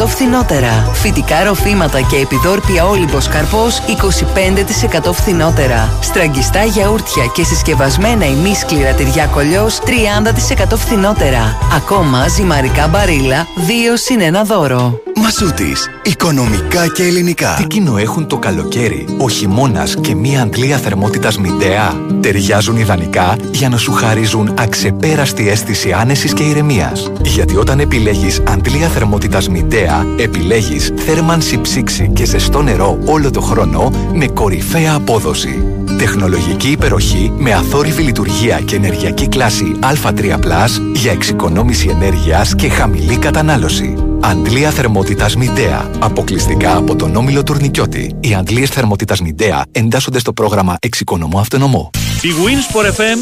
20% 0.01 0.05
φθηνότερα. 0.07 0.89
Φυτικά 0.93 1.43
ροφήματα 1.43 2.01
και 2.01 2.15
επιδόρπια 2.15 2.85
Όλυμπος 2.85 3.27
Καρπός 3.27 3.77
25% 3.77 5.13
φθηνότερα. 5.13 5.89
Στραγγιστά 6.01 6.63
γιαούρτια 6.63 7.25
και 7.33 7.43
συσκευασμένα 7.43 8.25
ημίσκληρα 8.25 8.93
τυριά 8.93 9.25
κολλιός 9.25 9.79
30% 9.79 10.75
φθηνότερα. 10.75 11.57
Ακόμα 11.75 12.27
ζυμαρικά 12.27 12.87
μπαρίλα 12.87 13.47
2 13.55 13.97
συν 13.97 14.19
1 14.21 14.43
δώρο. 14.45 15.01
Μασούτης. 15.15 15.89
Οικονομικά 16.03 16.87
και 16.87 17.03
ελληνικά. 17.03 17.53
Τι 17.57 17.67
κοινό 17.67 17.97
έχουν 17.97 18.27
το 18.27 18.37
καλοκαίρι, 18.37 19.05
ο 19.17 19.29
χειμώνας 19.29 19.95
και 20.01 20.15
μία 20.15 20.41
αντλία 20.41 20.77
θερμότητας 20.77 21.37
Μιντέα. 21.69 22.19
Ταιριάζουν 22.19 22.77
ιδανικά 22.77 23.35
για 23.51 23.69
να 23.69 23.77
σου 23.77 23.91
χαρίζουν 23.91 24.53
αξεπέραστη 24.57 25.49
αίσθηση 25.49 25.91
άνεσης 25.91 26.33
και 26.33 26.43
ηρεμίας. 26.43 27.11
Γιατί 27.21 27.55
όταν 27.55 27.79
επιλέγεις 27.79 28.41
αντλία 28.47 28.87
θερμότητας 28.87 29.49
Μιντέα, 29.49 30.05
επιλέγεις 30.17 30.93
θέρμανση 30.95 31.61
ψήξη 31.61 32.11
και 32.13 32.25
ζεστό 32.25 32.61
νερό 32.61 32.99
όλο 33.05 33.31
το 33.31 33.41
χρόνο 33.41 33.91
με 34.13 34.27
κορυφαία 34.27 34.93
απόδοση. 34.93 35.63
Τεχνολογική 35.97 36.67
υπεροχή 36.67 37.33
με 37.37 37.53
αθόρυβη 37.53 38.01
λειτουργία 38.01 38.59
και 38.59 38.75
ενεργειακή 38.75 39.27
κλάση 39.27 39.75
Α3+, 39.79 40.81
για 40.93 41.11
εξοικονόμηση 41.11 41.89
ενέργειας 41.89 42.55
και 42.55 42.69
χαμηλή 42.69 43.17
κατανάλωση. 43.17 44.08
Αντλία 44.21 44.71
θερμότητας 44.71 45.35
Μιντέα. 45.35 45.91
Αποκλειστικά 45.99 46.77
από 46.77 46.95
τον 46.95 47.15
Όμιλο 47.15 47.43
Τουρνικιώτη. 47.43 48.15
Οι 48.19 48.33
αντλίες 48.33 48.69
θερμότητας 48.69 49.21
Μιντέα 49.21 49.65
εντάσσονται 49.71 50.19
στο 50.19 50.33
πρόγραμμα 50.33 50.77
Εξοικονομώ 50.81 51.39
Αυτονομώ. 51.39 51.89
Η 52.21 52.27
Wins 52.27 52.75
for 52.75 52.85
FM 52.85 53.17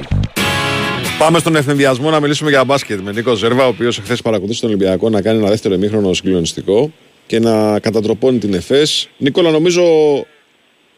94,6. 0.00 0.02
Πάμε 1.18 1.38
στον 1.38 1.56
εφημβιασμό 1.56 2.10
να 2.10 2.20
μιλήσουμε 2.20 2.50
για 2.50 2.64
μπάσκετ 2.64 3.00
με 3.00 3.12
Νίκο 3.12 3.34
Ζέρβα, 3.34 3.64
ο 3.64 3.68
οποίος 3.68 3.98
εχθές 3.98 4.22
παρακολούθησε 4.22 4.60
τον 4.60 4.70
Ολυμπιακό 4.70 5.10
να 5.10 5.22
κάνει 5.22 5.38
ένα 5.38 5.48
δεύτερο 5.48 5.74
εμίχρονο 5.74 6.12
συγκλονιστικό 6.12 6.92
και 7.26 7.38
να 7.40 7.78
κατατροπώνει 7.78 8.38
την 8.38 8.54
ΕΦΕΣ. 8.54 9.08
Νίκολα, 9.16 9.50
νομίζω 9.50 9.82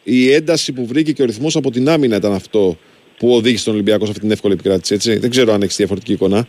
η 0.03 0.31
ένταση 0.31 0.71
που 0.71 0.85
βρήκε 0.85 1.11
και 1.11 1.21
ο 1.21 1.25
ρυθμός 1.25 1.55
από 1.55 1.71
την 1.71 1.89
άμυνα 1.89 2.15
ήταν 2.15 2.33
αυτό 2.33 2.77
που 3.17 3.35
οδήγησε 3.35 3.63
τον 3.63 3.73
Ολυμπιακό 3.73 4.03
σε 4.03 4.09
αυτή 4.09 4.23
την 4.23 4.31
εύκολη 4.31 4.53
επικράτηση. 4.53 4.93
Έτσι; 4.93 5.17
Δεν 5.17 5.29
ξέρω 5.29 5.53
αν 5.53 5.61
έχεις 5.61 5.75
διαφορετική 5.75 6.11
εικόνα. 6.13 6.47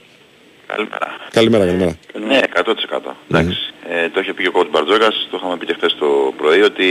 Καλημέρα. 0.73 1.17
Καλημέρα, 1.31 1.65
καλημέρα. 1.65 1.99
Ναι, 2.27 2.41
100%. 2.55 3.15
Εντάξει. 3.31 3.59
Ε, 3.89 4.09
το 4.09 4.21
είχε 4.21 4.33
πει 4.33 4.43
και 4.43 4.49
ο 4.49 4.53
coach 4.55 4.71
Μπαρτζόκας, 4.71 5.29
το 5.31 5.37
είχαμε 5.41 5.57
πει 5.57 5.67
και 5.67 5.75
χθες 5.75 5.97
το 5.99 6.33
πρωί, 6.37 6.63
ότι 6.63 6.89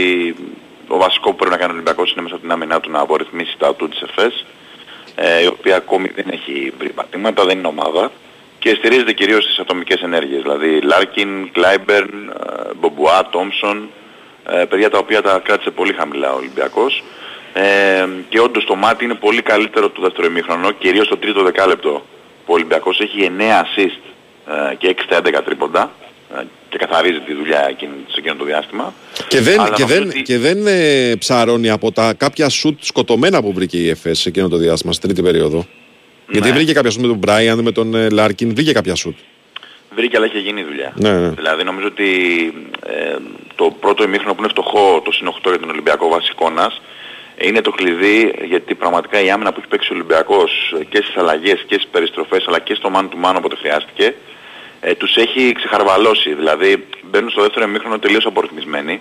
το 0.88 0.96
βασικό 0.96 1.30
που 1.30 1.36
πρέπει 1.36 1.50
να 1.50 1.56
κάνει 1.56 1.70
ο 1.70 1.74
Ολυμπιακός 1.74 2.12
είναι 2.12 2.22
μέσα 2.22 2.34
από 2.34 2.42
την 2.42 2.52
άμυνά 2.52 2.80
του 2.80 2.90
να 2.90 3.00
απορρυθμίσει 3.00 3.56
τα 3.58 3.68
ατού 3.68 3.88
της 3.88 4.00
ΕΦΕΣ, 4.00 4.44
ε, 5.14 5.42
η 5.42 5.46
οποία 5.46 5.76
ακόμη 5.76 6.08
δεν 6.14 6.24
έχει 6.30 6.72
βρει 6.78 6.88
πατήματα, 6.88 7.44
δεν 7.44 7.58
είναι 7.58 7.66
ομάδα 7.66 8.10
και 8.58 8.74
στηρίζεται 8.74 9.12
κυρίως 9.12 9.44
στις 9.44 9.58
ατομικές 9.58 10.00
ενέργειες, 10.02 10.42
δηλαδή 10.42 10.80
Λάρκιν, 10.80 11.52
Κλάιμπερν, 11.52 12.28
ε, 12.28 12.74
Μπομπουά, 12.80 13.28
Τόμσον, 13.30 13.88
ε, 14.50 14.64
παιδιά 14.64 14.90
τα 14.90 14.98
οποία 14.98 15.22
τα 15.22 15.40
κράτησε 15.44 15.70
πολύ 15.70 15.92
χαμηλά 15.92 16.32
ο 16.32 16.36
Ολυμπιακός. 16.36 17.02
Ε, 17.52 18.06
και 18.28 18.40
όντως 18.40 18.64
το 18.64 18.74
ματς 18.74 19.04
είναι 19.04 19.14
πολύ 19.14 19.42
καλύτερο 19.42 19.90
το 19.90 20.02
δεύτερο 20.02 20.26
ημίχρονο, 20.26 20.70
κυρίως 20.70 21.06
στο 21.06 21.16
τρίτο 21.16 21.42
δεκάλεπτο 21.42 21.90
που 21.90 22.17
ο 22.48 22.52
Ολυμπιακός 22.52 23.00
έχει 23.00 23.30
9 23.38 23.40
assist 23.40 24.00
ε, 24.70 24.74
και 24.74 24.94
6 24.98 25.02
στα 25.04 25.20
11 25.40 25.42
τρίποντα 25.44 25.92
ε, 26.38 26.42
και 26.68 26.78
καθαρίζει 26.78 27.20
τη 27.20 27.34
δουλειά 27.34 27.66
εκείνη, 27.68 27.92
σε 28.08 28.14
εκείνο 28.18 28.34
το 28.34 28.44
διάστημα. 28.44 28.94
Και 29.28 29.40
δεν, 29.40 29.60
Αλλά 29.60 29.70
και 29.74 29.82
νομίζω 29.82 29.98
δεν, 30.00 30.08
ότι- 30.08 30.22
και 30.22 30.38
δεν 30.38 30.66
ε, 30.66 31.14
ψαρώνει 31.18 31.70
από 31.70 31.92
τα 31.92 32.14
κάποια 32.16 32.48
σουτ 32.48 32.78
σκοτωμένα 32.82 33.42
που 33.42 33.52
βρήκε 33.52 33.76
η 33.76 33.88
ΕΦΕΣ 33.88 34.18
σε 34.18 34.28
εκείνο 34.28 34.48
το 34.48 34.56
διάστημα, 34.56 34.92
στην 34.92 35.08
τρίτη 35.08 35.22
περίοδο. 35.22 35.66
Γιατί 36.30 36.48
Ναι. 36.48 36.54
βρήκε 36.54 36.72
κάποια 36.72 36.90
σουτ 36.90 37.00
με 37.02 37.06
τον 37.08 37.16
Μπράιαν, 37.16 37.58
με 37.60 37.72
τον 37.72 37.94
ε, 37.94 38.08
Λάρκιν, 38.10 38.54
βρήκε 38.54 38.72
κάποια 38.72 38.94
σουτ. 38.94 39.16
Βρήκε 39.94 40.16
αλλά 40.16 40.26
είχε 40.26 40.38
γίνει 40.38 40.60
η 40.60 40.64
δουλειά. 40.64 40.92
Ναι, 40.96 41.12
ναι. 41.12 41.28
Δηλαδή 41.28 41.64
νομίζω 41.64 41.86
ότι 41.86 42.08
ε, 42.86 43.16
το 43.54 43.76
πρώτο 43.80 44.02
ημίχρονο 44.02 44.34
που 44.34 44.40
είναι 44.42 44.48
φτωχό, 44.50 45.00
το 45.04 45.12
συν 45.12 45.28
8 45.28 45.32
για 45.48 45.58
τον 45.58 45.70
Ολυμπιακό 45.70 46.08
βάση 46.08 46.28
εικόνας, 46.32 46.80
είναι 47.40 47.60
το 47.60 47.70
κλειδί 47.70 48.34
γιατί 48.44 48.74
πραγματικά 48.74 49.20
η 49.20 49.30
άμυνα 49.30 49.52
που 49.52 49.58
έχει 49.58 49.68
παίξει 49.68 49.92
ο 49.92 49.94
Ολυμπιακός 49.94 50.74
ε, 50.80 50.84
και 50.84 50.96
στις 50.96 51.16
αλλαγές 51.16 51.64
και 51.66 51.74
στις 51.74 51.86
περιστροφές 51.90 52.44
αλλά 52.48 52.58
και 52.58 52.74
στο 52.74 52.90
man 52.94 53.02
to 53.02 53.26
man 53.26 53.34
όποτε 53.36 53.56
χρειάστηκε 53.56 54.14
ε, 54.80 54.94
τους 54.94 55.16
έχει 55.16 55.52
ξεχαρβαλώσει. 55.52 56.34
Δηλαδή 56.34 56.86
μπαίνουν 57.10 57.30
στο 57.30 57.42
δεύτερο 57.42 57.64
ημίχρονο 57.66 57.98
τελείως 57.98 58.26
απορριθμισμένοι 58.26 59.00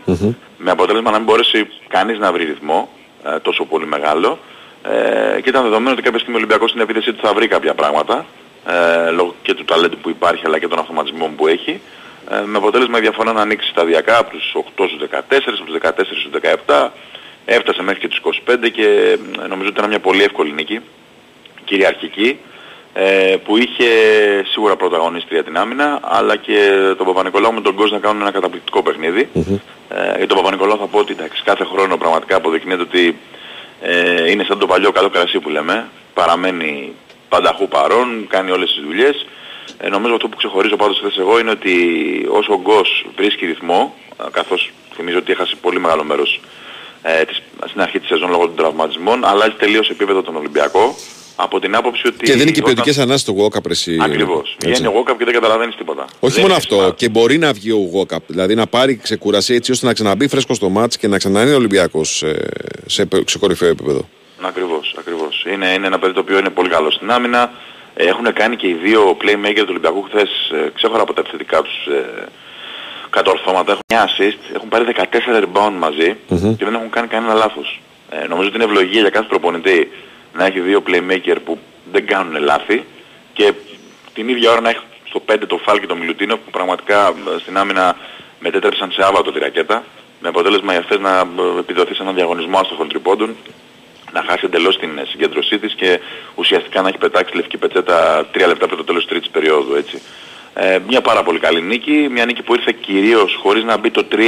με 0.57 0.71
αποτέλεσμα 0.71 1.11
να 1.11 1.17
μην 1.17 1.25
μπορέσει 1.25 1.67
κανείς 1.87 2.17
να 2.17 2.31
βρει 2.31 2.43
ρυθμό 2.43 2.89
ε, 3.23 3.39
τόσο 3.39 3.65
πολύ 3.65 3.85
μεγάλο. 3.85 4.39
Ε, 4.83 5.41
και 5.41 5.49
ήταν 5.49 5.63
δεδομένο 5.63 5.91
ότι 5.91 6.01
κάποια 6.01 6.19
στιγμή 6.19 6.35
ο 6.35 6.37
Ολυμπιακός 6.37 6.69
στην 6.69 6.81
επίθεση 6.81 7.13
του 7.13 7.19
θα 7.21 7.33
βρει 7.33 7.47
κάποια 7.47 7.73
πράγματα 7.73 8.25
ε, 8.67 9.09
λόγω 9.09 9.35
και 9.41 9.53
του 9.53 9.65
ταλέντου 9.65 9.97
που 9.97 10.09
υπάρχει 10.09 10.45
αλλά 10.45 10.59
και 10.59 10.67
των 10.67 10.79
αυτοματισμών 10.79 11.35
που 11.35 11.47
έχει. 11.47 11.81
Ε, 12.29 12.41
με 12.45 12.57
αποτέλεσμα 12.57 12.97
η 12.97 13.01
διαφορά 13.01 13.31
να 13.31 13.41
ανοίξει 13.41 13.69
σταδιακά 13.69 14.17
από 14.17 14.29
τους 14.29 14.55
8 14.77 14.85
στους 14.87 14.99
14, 15.11 15.17
από 15.45 15.65
τους 15.65 15.77
14 15.81 15.91
στους 16.05 16.29
17 16.67 16.89
έφτασε 17.49 17.81
μέχρι 17.83 17.99
και 17.99 18.07
τους 18.07 18.21
25 18.47 18.71
και 18.71 19.17
ε, 19.43 19.47
νομίζω 19.47 19.69
ότι 19.69 19.79
ήταν 19.79 19.89
μια 19.89 19.99
πολύ 19.99 20.23
εύκολη 20.23 20.51
νίκη 20.51 20.79
κυριαρχική 21.65 22.39
ε, 22.93 23.35
που 23.43 23.57
είχε 23.57 23.89
σίγουρα 24.51 24.75
πρωταγωνίστρια 24.75 25.43
την 25.43 25.57
άμυνα 25.57 25.99
αλλά 26.01 26.35
και 26.35 26.57
τον 26.97 27.05
Παπα-Νικολάου 27.05 27.53
με 27.53 27.61
τον 27.61 27.75
Κος 27.75 27.91
να 27.91 27.99
κάνουν 27.99 28.21
ένα 28.21 28.31
καταπληκτικό 28.31 28.83
παιχνίδι. 28.83 29.29
Ε, 29.89 30.17
για 30.17 30.27
τον 30.27 30.37
Παπα-Νικολάου 30.37 30.77
θα 30.77 30.87
πω 30.87 30.99
ότι 30.99 31.11
εντάξει, 31.11 31.43
κάθε 31.43 31.63
χρόνο 31.63 31.97
πραγματικά 31.97 32.35
αποδεικνύεται 32.35 32.81
ότι 32.81 33.17
ε, 33.81 34.31
είναι 34.31 34.43
σαν 34.43 34.59
το 34.59 34.67
παλιό 34.67 34.91
καλό 34.91 35.09
κρασί 35.09 35.39
που 35.39 35.49
λέμε. 35.49 35.87
Παραμένει 36.13 36.93
πανταχού 37.29 37.67
παρόν, 37.67 38.27
κάνει 38.29 38.51
όλες 38.51 38.73
τις 38.73 38.83
δουλειές. 38.83 39.25
Ε, 39.77 39.89
νομίζω 39.89 40.13
αυτό 40.13 40.27
που 40.27 40.37
ξεχωρίζω 40.37 40.75
πάντως 40.75 40.97
χθες 40.97 41.17
εγώ 41.17 41.39
είναι 41.39 41.49
ότι 41.49 41.75
όσο 42.29 42.53
ο 42.53 42.59
Γκος 42.61 43.05
βρίσκει 43.15 43.45
ρυθμό, 43.45 43.93
ε, 44.21 44.29
καθώς 44.31 44.71
θυμίζω 44.95 45.17
ότι 45.17 45.31
έχασε 45.31 45.55
πολύ 45.61 45.79
μεγάλο 45.79 46.03
μέρος 46.03 46.39
ε, 47.21 47.23
της, 47.25 47.41
στην 47.69 47.81
αρχή 47.81 47.99
της 47.99 48.07
σεζόν 48.07 48.29
λόγω 48.29 48.45
των 48.45 48.55
τραυματισμών, 48.55 49.25
αλλάζει 49.25 49.55
τελείως 49.59 49.89
επίπεδο 49.89 50.21
τον 50.21 50.35
Ολυμπιακό 50.35 50.95
από 51.35 51.59
την 51.59 51.75
άποψη 51.75 52.07
ότι... 52.07 52.25
Και 52.25 52.33
δίνει 52.33 52.51
και 52.51 52.59
όταν- 52.61 52.73
ποιοτικές 52.73 52.97
ανάσεις 52.97 53.21
στο 53.21 53.31
Γουόκαπ. 53.31 53.65
εσύ. 53.69 53.97
Ακριβώς. 54.01 54.55
Έτσι. 54.59 54.67
Βγαίνει 54.71 54.87
ο 54.87 54.91
Γόκαπ 54.97 55.17
και 55.17 55.25
δεν 55.25 55.33
καταλαβαίνεις 55.33 55.75
τίποτα. 55.75 56.05
Όχι 56.19 56.33
Δεν 56.33 56.41
μόνο 56.41 56.53
είναι 56.53 56.77
αυτό, 56.77 56.93
και 56.95 57.09
μπορεί 57.09 57.37
να 57.37 57.53
βγει 57.53 57.71
ο 57.71 57.77
Γουόκαπ. 57.91 58.21
Δηλαδή 58.27 58.55
να 58.55 58.67
πάρει 58.67 58.95
ξεκουρασία 58.95 59.55
έτσι 59.55 59.71
ώστε 59.71 59.85
να 59.85 59.93
ξαναμπεί 59.93 60.27
φρέσκο 60.27 60.53
στο 60.53 60.69
μάτς 60.69 60.97
και 60.97 61.07
να 61.07 61.17
ξαναείνει 61.17 61.51
ο 61.51 61.55
Ολυμπιακός 61.55 62.15
σε, 62.17 62.27
σε, 62.85 63.07
σε 63.25 63.37
κορυφαίο 63.37 63.69
επίπεδο. 63.69 64.07
Ακριβώς, 64.41 64.95
ακριβώς. 64.99 65.45
Είναι, 65.53 65.67
είναι 65.73 65.87
ένα 65.87 65.99
παιδί 65.99 66.13
το 66.13 66.19
οποίο 66.19 66.37
είναι 66.37 66.49
πολύ 66.49 66.69
καλό 66.69 66.91
στην 66.91 67.11
άμυνα. 67.11 67.51
Ε, 67.95 68.05
Έχουν 68.05 68.33
κάνει 68.33 68.55
και 68.55 68.67
οι 68.67 68.73
δύο 68.73 69.17
playmaker 69.21 69.55
του 69.57 69.65
Ολυμπιακού 69.69 70.01
χθες 70.01 70.29
ε, 70.53 70.69
ξέχωρα 70.73 71.01
από 71.01 71.13
τα 71.13 71.21
επιθετικά 71.21 71.61
τους 71.61 71.85
ε, 71.85 72.27
κατορθώματα. 73.17 73.71
Έχουν 73.71 73.83
μια 73.93 74.03
assist, 74.07 74.55
έχουν 74.55 74.69
πάρει 74.69 74.85
14 74.95 75.43
rebound 75.43 75.75
μαζί 75.85 76.09
και 76.57 76.65
δεν 76.67 76.73
έχουν 76.73 76.89
κάνει 76.89 77.07
κανένα 77.07 77.33
λάθος. 77.33 77.81
Ε, 78.09 78.27
νομίζω 78.27 78.47
ότι 78.47 78.55
είναι 78.57 78.65
ευλογία 78.71 79.01
για 79.01 79.09
κάθε 79.09 79.27
προπονητή 79.27 79.91
να 80.33 80.45
έχει 80.45 80.59
δύο 80.59 80.83
playmaker 80.87 81.37
που 81.45 81.57
δεν 81.91 82.05
κάνουν 82.05 82.35
λάθη 82.43 82.85
και 83.33 83.53
την 84.13 84.29
ίδια 84.29 84.51
ώρα 84.51 84.61
να 84.61 84.69
έχει 84.69 84.79
στο 85.09 85.21
5 85.27 85.35
το 85.47 85.57
Φάλ 85.57 85.79
και 85.79 85.85
το 85.85 85.95
Μιλουτίνο 85.95 86.37
που 86.37 86.49
πραγματικά 86.51 87.07
ε, 87.07 87.39
στην 87.39 87.57
άμυνα 87.57 87.95
μετέτρεψαν 88.39 88.91
σε 88.91 89.03
άβατο 89.03 89.31
τη 89.31 89.39
ρακέτα 89.39 89.83
με 90.21 90.27
αποτέλεσμα 90.27 90.73
οι 90.73 90.77
αυτές 90.77 90.99
να 90.99 91.19
ε, 91.19 91.59
επιδοθεί 91.59 91.93
σε 91.95 92.01
έναν 92.01 92.15
διαγωνισμό 92.15 92.57
άστοχων 92.59 92.87
τριπώντων 92.87 93.35
να 94.11 94.23
χάσει 94.27 94.41
εντελώς 94.45 94.77
την 94.77 94.97
ε, 94.97 95.03
συγκέντρωσή 95.07 95.59
της 95.59 95.73
και 95.73 95.99
ουσιαστικά 96.35 96.81
να 96.81 96.87
έχει 96.87 96.97
πετάξει 96.97 97.35
λευκή 97.35 97.57
πετσέτα 97.57 98.27
τρία 98.31 98.47
λεπτά 98.47 98.65
πριν 98.65 98.77
το 98.77 98.83
τέλος 98.83 99.01
της 99.01 99.11
τρίτης 99.11 99.29
περίοδου 99.29 99.75
έτσι. 99.75 100.01
Ε, 100.59 100.79
μια 100.87 101.01
πάρα 101.01 101.23
πολύ 101.23 101.39
καλή 101.39 101.61
νίκη, 101.61 102.07
μια 102.11 102.25
νίκη 102.25 102.41
που 102.41 102.53
ήρθε 102.53 102.75
κυρίως 102.81 103.39
χωρίς 103.41 103.63
να 103.63 103.77
μπει 103.77 103.91
το 103.91 104.05
3 104.11 104.19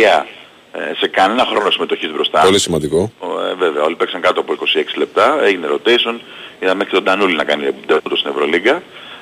ε, 0.72 0.94
σε 0.98 1.08
κανένα 1.08 1.46
χρόνο 1.46 1.72
συμμετοχής 1.72 2.12
μπροστά. 2.12 2.42
Πολύ 2.42 2.60
σημαντικό. 2.60 3.12
Ε, 3.52 3.54
βέβαια, 3.54 3.84
όλοι 3.84 3.96
παίξαν 3.96 4.22
κάτω 4.22 4.40
από 4.40 4.54
26 4.54 4.98
λεπτά, 4.98 5.44
έγινε 5.44 5.68
rotation, 5.68 6.16
είδαμε 6.60 6.78
μέχρι 6.78 6.94
τον 6.94 7.04
Τανούλη 7.04 7.36
να 7.36 7.44
κάνει 7.44 7.64
δέοντο 7.88 8.16
στην 8.16 8.30
Ευρωλίγκα. 8.32 8.82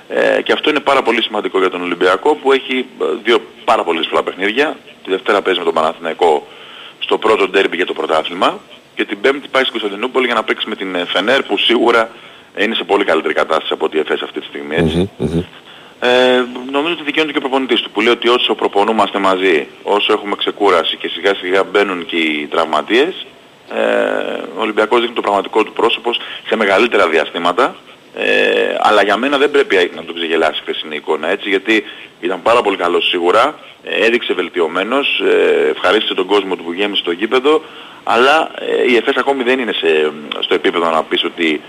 Ε, 0.10 0.42
και 0.42 0.52
αυτό 0.52 0.70
είναι 0.70 0.80
πάρα 0.80 1.02
πολύ 1.02 1.22
σημαντικό 1.22 1.60
για 1.60 1.70
τον 1.70 1.82
Ολυμπιακό 1.82 2.36
που 2.36 2.52
έχει 2.52 2.86
ε, 3.02 3.06
δύο 3.24 3.42
πάρα 3.66 3.84
πολύ 3.84 3.98
δύσκολα 3.98 4.24
παιχνίδια. 4.24 4.78
Τη 5.04 5.10
Δευτέρα 5.10 5.42
παίζει 5.42 5.60
με 5.60 5.66
τον 5.66 5.74
Παναθηναϊκό 5.74 6.48
στο 7.00 7.18
πρώτο 7.18 7.48
ντέρμπι 7.48 7.76
για 7.76 7.86
το 7.86 7.94
πρωτάθλημα 7.94 8.60
και 8.96 9.06
την 9.06 9.22
Πέμπτη 9.22 9.48
πάει 9.48 9.64
στην 9.64 9.80
Κωνσταντινούπολη 9.80 10.26
για 10.26 10.36
να 10.36 10.44
παίξει 10.44 10.70
με 10.70 10.76
την 10.76 10.96
ε, 10.96 11.06
Φενέρ 11.06 11.44
που 11.44 11.58
σίγουρα 11.58 12.10
είναι 12.58 12.76
σε 12.76 12.84
πολύ 12.84 13.04
καλύτερη 13.04 13.34
κατάσταση 13.34 13.74
από 13.74 13.86
ό,τι 13.86 14.00
εφές 14.00 14.22
αυτή 14.22 14.40
τη 14.40 14.46
στιγμή. 14.46 14.76
Έτσι. 14.76 15.10
Ε, 16.00 16.44
νομίζω 16.72 16.94
ότι 16.94 17.04
δικαιώνεται 17.04 17.32
και 17.32 17.46
ο 17.46 17.50
προπονητής 17.50 17.82
του 17.82 17.92
που 17.92 18.02
λέει 18.02 18.14
ότι 18.14 18.28
όσο 18.30 18.56
προπονούμαστε 18.56 19.20
μαζί, 19.20 19.68
όσο 19.84 20.14
έχουμε 20.14 20.36
ξεκούραση 20.36 20.98
και 20.98 21.08
σιγά 21.08 21.36
σιγά 21.36 21.64
μπαίνουν 21.64 22.06
και 22.06 22.16
οι 22.16 22.48
τραυματίες, 22.48 23.26
ε, 23.74 23.82
ο 24.58 24.62
Ολυμπιακός 24.62 25.00
δείχνει 25.00 25.16
το 25.16 25.22
πραγματικό 25.22 25.64
του 25.64 25.74
πρόσωπος 25.74 26.20
σε 26.48 26.56
μεγαλύτερα 26.56 27.08
διαστήματα, 27.08 27.76
ε, 28.16 28.76
αλλά 28.80 29.04
για 29.04 29.18
μένα 29.18 29.38
δεν 29.38 29.52
πρέπει 29.52 29.92
να 29.96 30.04
τον 30.04 30.16
ξεγελάσει 30.16 30.60
η 30.60 30.62
χθεσινή 30.62 30.96
εικόνα 30.96 31.28
έτσι, 31.28 31.50
γιατί 31.50 31.84
ήταν 32.22 32.42
πάρα 32.42 32.62
πολύ 32.62 32.78
καλός 32.78 33.08
σίγουρα, 33.08 33.60
ε, 33.84 34.06
έδειξε 34.06 34.34
βελτιωμένος, 34.34 35.20
ε, 35.20 35.70
ευχαρίστησε 35.70 36.14
τον 36.14 36.26
κόσμο 36.26 36.56
του 36.56 36.64
που 36.64 36.74
γέμισε 36.74 37.04
το 37.04 37.12
γήπεδο, 37.12 37.64
αλλά 38.04 38.52
ε, 38.60 38.92
η 38.92 38.96
ΕΦΕΣ 38.96 39.16
ακόμη 39.18 39.44
δεν 39.44 39.60
είναι 39.60 39.74
σε, 39.74 40.12
στο 40.40 40.54
επίπεδο 40.54 40.90
να 40.90 41.04
πεις 41.04 41.24
ότι 41.24 41.62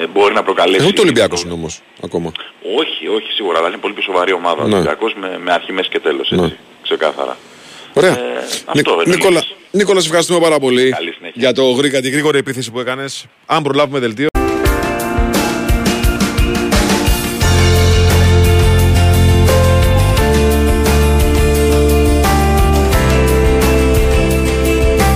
ε, 0.00 0.06
μπορεί 0.06 0.34
να 0.34 0.42
προκαλέσει. 0.42 0.86
Ούτε 0.86 1.00
ο 1.00 1.02
Ολυμπιακός 1.02 1.42
είναι 1.42 1.52
όμως 1.52 1.80
ακόμα; 2.04 2.32
Όχι, 2.78 3.08
όχι 3.08 3.32
σίγουρα, 3.32 3.58
αλλά 3.58 3.68
είναι 3.68 3.76
πολύ 3.76 3.94
πιο 3.94 4.02
σοβαρή 4.02 4.32
ομάδα. 4.32 4.62
Ο 4.62 4.66
Ναι. 4.66 4.74
Ολυμπιακός 4.74 5.14
με, 5.20 5.38
με 5.44 5.52
αρχή, 5.52 5.72
μέση 5.72 5.88
και 5.88 6.00
τέλος, 6.00 6.30
έτσι, 6.32 6.44
Ναι. 6.44 6.56
ξεκάθαρα. 6.82 7.36
Ωραία. 7.94 8.10
Ε, 8.10 8.14
αυτό 8.66 8.94
Νι- 8.94 9.04
δεν 9.04 9.14
Νίκολα, 9.14 9.42
Νίκολα, 9.70 10.00
σε 10.00 10.06
ευχαριστούμε 10.06 10.40
πάρα 10.40 10.58
πολύ 10.58 10.90
Καλή 10.90 11.12
συνέχεια. 11.12 11.32
για 11.42 11.52
το 11.52 11.62
γρήγορα, 11.70 12.00
τη 12.00 12.08
γρήγορη 12.10 12.38
επίθεση 12.38 12.70
που 12.70 12.80
έκανες. 12.80 13.24
Αν 13.46 13.62
προλάβουμε 13.62 13.98
δελτίο. 13.98 14.28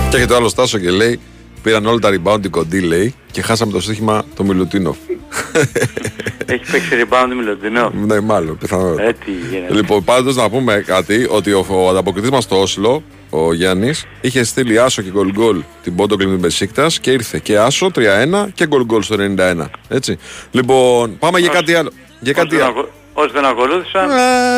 Και 0.09 0.17
έχει 0.17 0.25
το 0.25 0.35
άλλος 0.35 0.51
Στάσο 0.51 0.77
και 0.79 0.89
λέει 0.89 1.19
Πήραν 1.63 1.85
όλα 1.85 1.99
τα 1.99 2.09
rebound 2.09 2.41
την 2.41 2.51
κοντή 2.51 2.79
λέει 2.79 3.15
και 3.31 3.41
χάσαμε 3.41 3.71
το 3.71 3.81
στοίχημα 3.81 4.23
το 4.35 4.43
Μιλουτίνοφ. 4.43 4.97
Έχει 6.45 6.71
παίξει 6.71 6.89
rebound 7.09 7.33
Μιλοντινό. 7.37 7.91
ναι, 8.05 8.19
μάλλον, 8.19 8.57
πιθανό. 8.57 8.95
Ε, 8.99 9.13
τι 9.25 9.31
γίνεται. 9.51 9.73
Λοιπόν, 9.73 10.03
πάντως 10.03 10.35
να 10.35 10.49
πούμε 10.49 10.83
κάτι, 10.85 11.27
ότι 11.29 11.51
ο, 11.51 11.65
ο 11.69 11.89
ανταποκριτής 11.89 12.29
μας 12.29 12.43
στο 12.43 12.61
Όσλο, 12.61 13.03
ο 13.29 13.53
Γιάννης, 13.53 14.05
είχε 14.21 14.43
στείλει 14.43 14.79
άσο 14.79 15.01
και 15.01 15.09
γκολ 15.09 15.31
γκολ 15.31 15.63
την 15.83 15.95
Πόντο 15.95 16.15
Κλίν 16.15 16.37
Μπεσίκτας 16.37 16.99
και 16.99 17.11
ήρθε 17.11 17.39
και 17.43 17.57
άσο 17.57 17.91
3-1 17.95 18.45
και 18.53 18.67
γκολ 18.67 18.85
γκολ 18.85 19.01
στο 19.01 19.15
91. 19.37 19.65
Έτσι. 19.87 20.17
Λοιπόν, 20.51 21.17
πάμε 21.19 21.39
για 21.39 21.49
κάτι 21.49 21.73
άλλο. 21.73 21.91
Για 22.19 22.33
κάτι 22.33 22.47
Όσοι 22.47 22.55
δεν 22.55 22.63
άλλο. 22.65 22.71
ακολου- 22.71 22.91
Όσοι 23.13 23.29
δεν 23.33 23.45
ακολούθησαν, 23.45 24.09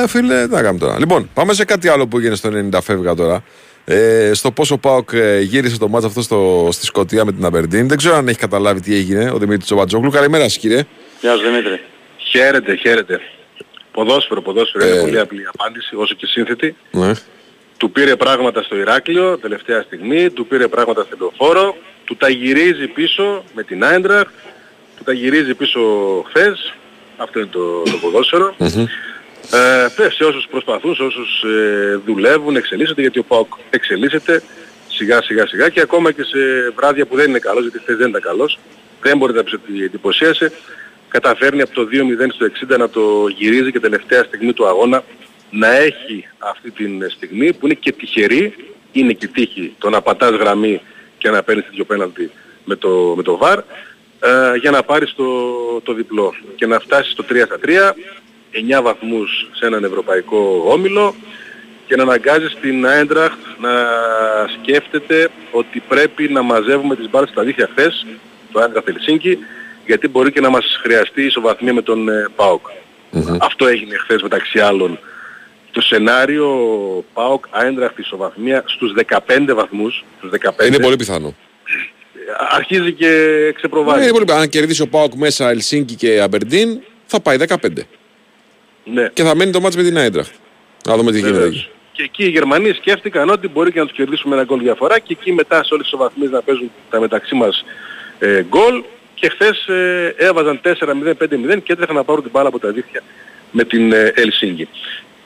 Ε, 0.03 0.07
φίλε, 0.07 0.47
τι 0.47 0.53
να 0.53 0.61
κάνουμε 0.61 0.79
τώρα. 0.79 0.99
Λοιπόν, 0.99 1.29
πάμε 1.33 1.53
σε 1.53 1.65
κάτι 1.65 1.87
άλλο 1.87 2.07
που 2.07 2.17
έγινε 2.17 2.35
στο 2.35 2.49
90 2.71 2.81
φεύγα 2.81 3.15
τώρα. 3.15 3.43
Ε, 3.91 4.31
στο 4.33 4.51
πόσο 4.51 4.77
Πάοκ 4.77 5.09
ε, 5.13 5.39
γύρισε 5.39 5.77
το 5.77 5.87
μάτς 5.87 6.05
αυτό 6.05 6.21
στο, 6.21 6.69
στη 6.71 6.85
Σκωτία 6.85 7.25
με 7.25 7.31
την 7.31 7.45
Αμπερντίν. 7.45 7.87
Δεν 7.87 7.97
ξέρω 7.97 8.15
αν 8.15 8.27
έχει 8.27 8.37
καταλάβει 8.37 8.81
τι 8.81 8.95
έγινε 8.95 9.31
ο 9.31 9.37
Δημήτρης 9.37 9.65
Τσοβατζόγλου. 9.65 10.09
Καλημέρα 10.09 10.43
σας 10.43 10.57
κύριε. 10.57 10.83
Γεια 11.21 11.35
σου 11.35 11.41
Δημήτρη. 11.41 11.81
Χαίρετε, 12.17 12.75
χαίρετε. 12.75 13.21
Ποδόσφαιρο, 13.91 14.41
ποδόσφαιρο. 14.41 14.85
Ε. 14.85 14.89
Είναι 14.89 15.01
πολύ 15.01 15.19
απλή 15.19 15.41
η 15.41 15.45
απάντηση, 15.53 15.95
όσο 15.95 16.15
και 16.15 16.25
σύνθετη. 16.25 16.75
Ναι. 16.91 17.11
Του 17.77 17.91
πήρε 17.91 18.15
πράγματα 18.15 18.61
στο 18.61 18.75
Ηράκλειο 18.75 19.37
τελευταία 19.37 19.81
στιγμή, 19.81 20.29
του 20.29 20.47
πήρε 20.47 20.67
πράγματα 20.67 21.03
στο 21.03 21.15
Λεωφόρο, 21.19 21.75
του 22.05 22.15
τα 22.15 22.29
γυρίζει 22.29 22.87
πίσω 22.87 23.43
με 23.53 23.63
την 23.63 23.83
Άιντραχ, 23.83 24.27
του 24.97 25.03
τα 25.03 25.13
γυρίζει 25.13 25.53
πίσω 25.53 25.79
χθες. 26.27 26.73
Αυτό 27.17 27.39
είναι 27.39 27.49
το, 27.51 27.81
το 27.81 27.97
ποδόσφαιρο. 28.01 28.55
Ε, 29.51 29.87
πες, 29.95 30.13
σε 30.13 30.23
όσους 30.23 30.47
προσπαθούν, 30.49 30.95
σε 30.95 31.03
όσους 31.03 31.43
ε, 31.43 31.99
δουλεύουν, 32.05 32.55
εξελίσσονται, 32.55 33.01
γιατί 33.01 33.19
ο 33.19 33.23
ΠΑΟΚ 33.23 33.53
εξελίσσεται 33.69 34.43
σιγά 34.87 35.21
σιγά 35.21 35.47
σιγά 35.47 35.69
και 35.69 35.81
ακόμα 35.81 36.11
και 36.11 36.23
σε 36.23 36.71
βράδια 36.75 37.05
που 37.05 37.15
δεν 37.15 37.29
είναι 37.29 37.39
καλός, 37.39 37.61
γιατί 37.61 37.79
χθες 37.79 37.97
δεν 37.97 38.09
ήταν 38.09 38.21
καλός, 38.21 38.59
δεν 39.01 39.17
μπορείτε 39.17 39.37
να 39.37 39.43
πεις 39.43 39.53
ότι 39.53 39.83
εντυπωσίασε, 39.83 40.51
καταφέρνει 41.07 41.61
από 41.61 41.73
το 41.73 41.87
2-0 41.91 42.31
στο 42.33 42.45
60 42.73 42.77
να 42.77 42.89
το 42.89 43.27
γυρίζει 43.27 43.71
και 43.71 43.79
τελευταία 43.79 44.23
στιγμή 44.23 44.53
του 44.53 44.67
αγώνα 44.67 45.03
να 45.49 45.75
έχει 45.75 46.27
αυτή 46.37 46.71
την 46.71 47.09
στιγμή 47.09 47.53
που 47.53 47.65
είναι 47.65 47.75
και 47.75 47.91
τυχερή, 47.91 48.55
είναι 48.91 49.13
και 49.13 49.27
τύχη 49.27 49.75
το 49.77 49.89
να 49.89 50.01
πατάς 50.01 50.35
γραμμή 50.35 50.81
και 51.17 51.29
να 51.29 51.43
παίρνεις 51.43 51.65
τέτοιο 51.65 51.85
πέναλτι 51.85 52.31
με 52.65 52.75
το, 52.75 53.13
με 53.17 53.23
το 53.23 53.39
VAR 53.41 53.57
ε, 54.19 54.55
για 54.57 54.71
να 54.71 54.83
πάρεις 54.83 55.13
το, 55.15 55.25
το 55.81 55.93
διπλό 55.93 56.33
και 56.55 56.65
να 56.65 56.79
φτάσεις 56.79 57.11
στο 57.11 57.23
3 57.29 57.41
στα 57.45 57.59
3, 57.65 57.69
9 58.51 58.81
βαθμούς 58.83 59.49
σε 59.53 59.65
έναν 59.65 59.83
ευρωπαϊκό 59.83 60.63
όμιλο 60.67 61.15
και 61.87 61.95
να 61.95 62.03
αναγκάζεις 62.03 62.57
την 62.61 62.87
Άιντραχτ 62.87 63.37
να 63.59 63.69
σκέφτεται 64.61 65.29
ότι 65.51 65.79
πρέπει 65.87 66.29
να 66.29 66.41
μαζεύουμε 66.41 66.95
τις 66.95 67.09
μπάλες 67.09 67.29
στα 67.29 67.43
δίχτυα 67.43 67.69
χθες, 67.71 68.05
το 68.51 68.59
Άιντραχτ 68.59 68.87
Ελσίνκι, 68.87 69.37
γιατί 69.85 70.07
μπορεί 70.07 70.31
και 70.31 70.41
να 70.41 70.49
μας 70.49 70.79
χρειαστεί 70.81 71.23
ισοβαθμία 71.23 71.73
με 71.73 71.81
τον 71.81 72.09
ε, 72.09 72.27
ΠΑΟΚ. 72.35 72.65
Αυτό 73.39 73.67
έγινε 73.67 73.95
χθες 73.97 74.21
μεταξύ 74.21 74.59
άλλων. 74.59 74.99
Το 75.71 75.81
σενάριο 75.81 76.47
ΠΑΟΚ 77.13 77.45
Άιντραχτ 77.49 77.99
ισοβαθμία 77.99 78.63
στους 78.67 78.93
15 79.27 79.53
βαθμούς, 79.55 80.03
στους 80.17 80.31
15, 80.59 80.65
Είναι 80.67 80.79
πολύ 80.79 80.95
πιθανό. 80.95 81.35
αρχίζει 82.49 82.93
και 82.93 83.07
ξεπροβάλλει. 83.55 83.97
Ναι, 83.97 84.03
είναι 84.03 84.13
πολύ 84.13 84.25
πιθανό. 84.25 84.41
Αν 84.41 84.49
κερδίσει 84.49 84.81
ο 84.81 84.87
ΠΑΟΚ 84.87 85.13
μέσα 85.13 85.49
Ελσίνκι 85.49 85.95
και 85.95 86.21
Αμπερντίν, 86.21 86.81
θα 87.05 87.19
πάει 87.19 87.37
15. 87.47 87.55
Ναι. 88.83 89.09
Και 89.13 89.23
θα 89.23 89.35
μένει 89.35 89.51
το 89.51 89.59
ματς 89.59 89.75
με 89.75 89.83
την 89.83 89.97
Άιντραχτ. 89.97 90.33
Να 90.87 90.95
δούμε 90.97 91.11
τι 91.11 91.17
γίνεται 91.17 91.33
Βεβαίως. 91.35 91.55
εκεί. 91.55 91.69
Και 91.91 92.03
εκεί 92.03 92.23
οι 92.23 92.29
Γερμανοί 92.29 92.73
σκέφτηκαν 92.73 93.29
ότι 93.29 93.47
μπορεί 93.47 93.71
και 93.71 93.79
να 93.79 93.85
τους 93.85 93.95
κερδίσουμε 93.95 94.35
ένα 94.35 94.43
γκολ 94.43 94.59
διαφορά 94.59 94.99
και 94.99 95.15
εκεί 95.19 95.33
μετά 95.33 95.63
σε 95.63 95.73
όλες 95.73 95.85
τις 95.85 95.93
ισοβαθμίες 95.93 96.31
να 96.31 96.41
παίζουν 96.41 96.71
τα 96.89 96.99
μεταξύ 96.99 97.35
μας 97.35 97.65
ε, 98.19 98.43
γκολ 98.43 98.83
και 99.13 99.29
χθες 99.29 99.67
ε, 99.67 100.13
έβαζαν 100.17 100.61
4-0, 100.63 100.73
5-0 100.73 101.61
και 101.63 101.71
έτρεχαν 101.73 101.95
να 101.95 102.03
πάρουν 102.03 102.21
την 102.21 102.31
μπάλα 102.31 102.47
από 102.47 102.59
τα 102.59 102.71
δίχτυα 102.71 103.01
με 103.51 103.63
την 103.63 103.91
ε, 103.93 104.11
Ελσίνκι. 104.15 104.67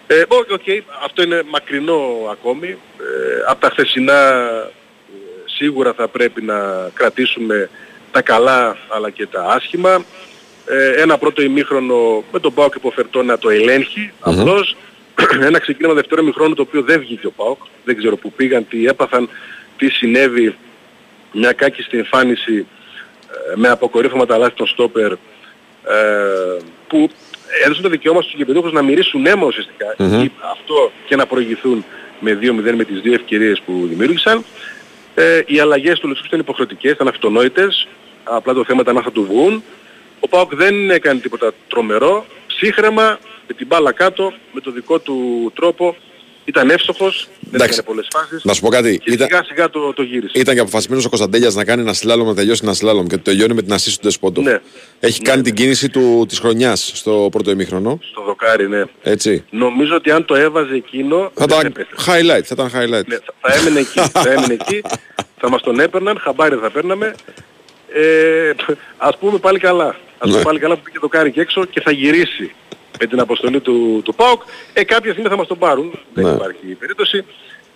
Ε, 0.08 0.22
OK, 0.28 0.50
OK, 0.52 0.84
αυτό 1.04 1.24
είναι 1.24 1.44
μακρινό 1.50 2.02
ακόμη. 2.32 2.68
Ε, 2.68 3.44
από 3.48 3.62
τα 3.62 3.70
χθεσινά 3.70 4.14
ε, 4.14 4.72
σίγουρα 5.46 5.94
θα 5.94 6.08
πρέπει 6.08 6.42
να 6.42 6.90
κρατήσουμε 6.94 7.70
τα 8.12 8.22
καλά 8.22 8.78
αλλά 8.90 9.10
και 9.10 9.26
τα 9.28 9.44
άσχημα. 9.44 10.06
Ε, 10.74 11.02
ένα 11.02 11.18
πρώτο 11.18 11.42
ημίχρονο 11.42 12.24
με 12.32 12.40
τον 12.40 12.54
Πάοκ 12.54 12.76
υποφερτό 12.76 13.24
να 13.24 13.38
το 13.38 13.50
ελέγχει 13.50 14.12
απλώς. 14.20 14.76
ένα 15.48 15.60
ξεκίνημα 15.60 15.94
δεύτερο 15.94 16.22
ημίχρονο 16.22 16.56
το 16.56 16.62
οποίο 16.62 16.82
δεν 16.82 17.00
βγήκε 17.00 17.28
ο 17.28 17.32
Πάοκ. 17.32 17.58
Δεν 17.84 17.98
ξέρω 17.98 18.18
που 18.18 18.32
πήγαν, 18.32 18.68
τι 18.68 18.86
έπαθαν, 18.86 19.30
τι 19.78 19.90
συνέβη. 19.90 20.56
Μια 21.32 21.52
κάκιστη 21.52 21.98
εμφάνιση 21.98 22.68
ε, 23.32 23.56
με 23.56 23.70
αποκορύφωματα 23.70 24.38
λάθη 24.38 24.56
των 24.56 24.68
στόπερ 24.68 25.12
ε, 25.12 25.18
που 26.88 27.10
έδωσαν 27.64 27.84
το 27.84 27.90
δικαίωμα 27.90 28.22
στους 28.22 28.34
γηπεδούχους 28.34 28.72
να 28.72 28.82
μυρίσουν 28.82 29.26
αίμα 29.26 29.46
ουσιαστικά 29.46 29.96
Μμμ. 29.98 30.24
ή 30.24 30.32
αυτό 30.52 30.92
και 31.06 31.16
να 31.16 31.26
προηγηθούν 31.26 31.86
με 32.20 32.40
2-0 32.42 32.74
με 32.76 32.84
τις 32.84 33.00
δύο 33.02 33.14
ευκαιρίες 33.14 33.62
που 33.66 33.86
δημιούργησαν. 33.90 34.44
Ε, 35.16 35.42
οι 35.46 35.60
αλλαγές 35.60 36.00
του 36.00 36.08
Λουτσούκ 36.08 36.26
ήταν 36.26 36.40
υποχρεωτικές, 36.40 36.92
ήταν 36.92 37.08
αυτονόητες. 37.08 37.88
Απλά 38.24 38.54
το 38.54 38.64
θέμα 38.64 38.82
ήταν 38.82 38.98
αν 38.98 39.04
θα 39.04 39.12
του 39.12 39.26
βγουν. 39.26 39.64
Ο 40.24 40.28
Πάοκ 40.28 40.56
δεν 40.56 40.90
έκανε 40.92 41.20
τίποτα 41.20 41.52
τρομερό. 41.68 42.26
Ψύχρεμα, 42.48 43.20
με 43.48 43.54
την 43.54 43.68
μπάλα 43.68 43.92
κάτω, 43.92 44.34
με 44.54 44.62
το 44.62 44.72
δικό 44.72 45.00
του 45.00 45.52
τρόπο. 45.56 45.96
Ήταν 46.46 46.70
εύστοχος, 46.70 47.28
δεν 47.40 47.50
Εντάξει. 47.54 47.74
έκανε 47.74 47.88
πολλές 47.88 48.08
φάσεις. 48.14 48.44
Να 48.44 48.54
σου 48.54 48.62
πω 48.62 48.70
κάτι. 48.70 48.98
Και 49.04 49.12
Ήταν, 49.12 49.28
σιγά 49.28 49.44
σιγά 49.44 49.70
το, 49.70 49.94
το 49.94 50.02
γύρισε. 50.02 50.40
ήταν 50.40 50.54
και 50.56 50.60
αποφασισμένος 50.62 51.06
ο 51.06 51.10
Κωνσταντέλιας 51.10 51.56
να 51.56 51.66
κάνει 51.66 51.82
ένα 51.82 51.94
σλάλομ, 51.94 52.28
να 52.28 52.36
τελειώσει 52.36 52.62
ένα 52.64 52.74
σλάλομ 52.74 53.08
και 53.08 53.16
το 53.16 53.22
τελειώνει 53.22 53.54
με 53.54 53.62
την 53.62 53.74
ασίστ 53.74 53.96
του 53.96 54.04
Δεσπότοφ. 54.04 54.44
Ναι. 54.46 54.60
Έχει 55.00 55.22
κάνει 55.22 55.42
την 55.42 55.54
κίνηση 55.54 55.90
του, 55.90 56.26
της 56.28 56.40
χρονιάς 56.40 56.92
στο 56.96 57.28
πρώτο 57.32 57.52
ημίχρονο. 57.52 58.00
Στο 58.12 58.22
δοκάρι, 58.22 58.70
ναι. 58.70 58.84
Έτσι. 59.04 59.44
Νομίζω 59.50 59.96
ότι 59.96 60.12
αν 60.12 60.26
το 60.26 60.36
έβαζε 60.36 60.74
εκείνο 60.76 61.32
Θα 61.36 61.46
δεν 61.46 61.58
ήταν 61.60 61.66
έπεσε. 61.66 61.90
highlight, 61.98 62.44
θα 62.44 62.54
ήταν 62.54 62.70
highlight. 62.74 63.06
Ναι, 63.06 63.16
θα, 63.16 63.34
θα 63.42 63.54
έμενε 63.54 63.80
εκεί, 63.80 64.00
θα 64.00 64.32
έμενε 64.32 64.54
εκεί, 64.54 64.82
θα 65.42 65.50
μας 65.50 65.62
τον 65.62 65.80
έπαιρναν, 65.80 66.18
χαμπάρι 66.20 66.56
θα 66.62 66.70
παίρναμε. 66.72 67.14
Ε, 67.94 68.52
ας 68.98 69.18
πούμε 69.18 69.38
πάλι 69.38 69.60
καλά. 69.60 69.96
Ας 70.24 70.30
πούμε 70.30 70.38
Ναι. 70.38 70.44
πάλι 70.44 70.60
καλά 70.60 70.76
που 70.76 70.82
πήγε 70.84 71.00
το 71.00 71.08
κάρι 71.08 71.32
και 71.32 71.42
έξω 71.42 71.66
και 71.66 71.82
θα 71.82 71.92
γυρίσει 71.92 72.52
με 73.00 73.06
την 73.08 73.20
αποστολή 73.20 73.60
του, 73.60 74.02
του 74.06 74.16
ΠΑΟΚ. 74.16 74.42
Ε, 74.74 74.84
κάποια 74.84 75.12
στιγμή 75.12 75.30
θα 75.30 75.36
μας 75.38 75.48
τον 75.48 75.58
πάρουν. 75.58 76.00
Δεν 76.14 76.24
Ναι. 76.26 76.32
υπάρχει 76.32 76.66
περίπτωση. 76.80 77.26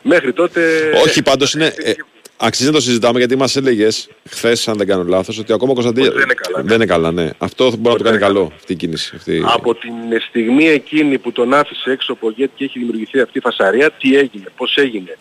Μέχρι 0.02 0.34
τότε... 0.34 0.92
Όχι, 1.04 1.22
πάντως 1.22 1.54
είναι. 1.54 1.74
Ε, 1.78 1.92
αξίζει 2.38 2.68
να 2.70 2.74
το 2.76 2.82
συζητάμε 2.82 3.20
γιατί 3.20 3.36
μας 3.36 3.56
έλεγες 3.56 4.10
χθες, 4.30 4.68
αν 4.68 4.78
δεν 4.78 4.88
κάνω 4.88 5.04
λάθος, 5.04 5.38
ότι 5.40 5.54
ακόμα 5.54 5.72
ο 5.72 5.74
Κωνσταντέλια. 5.74 6.12
δεν 6.12 6.22
είναι 6.24 6.34
καλά, 6.34 6.58
ναι. 6.62 6.68
Δεν 6.68 6.76
είναι 6.76 6.86
καλά, 6.86 7.12
ναι. 7.12 7.30
Αυτό 7.38 7.66
μπορεί 7.78 7.92
να 7.96 7.98
το 7.98 8.04
κάνει 8.04 8.18
καλό 8.18 8.52
αυτή 8.56 8.74
η 8.74 8.76
κίνηση. 8.76 9.14
Αυτή... 9.16 9.44
Από 9.46 9.76
την 9.76 9.94
στιγμή 10.30 10.68
εκείνη 10.68 11.18
που 11.18 11.32
τον 11.32 11.54
άφησε 11.54 11.92
έξω 11.92 12.14
ο 12.14 12.16
Πογέτ 12.16 12.50
και 12.56 12.64
έχει 12.64 12.80
δημιουργηθεί 12.80 13.20
αυτή 13.20 13.38
η 13.38 13.42
φασαρία, 13.42 13.92
τι 13.92 14.18
έγινε, 14.18 14.46
πώς 14.58 14.76
έγινε, 14.78 15.18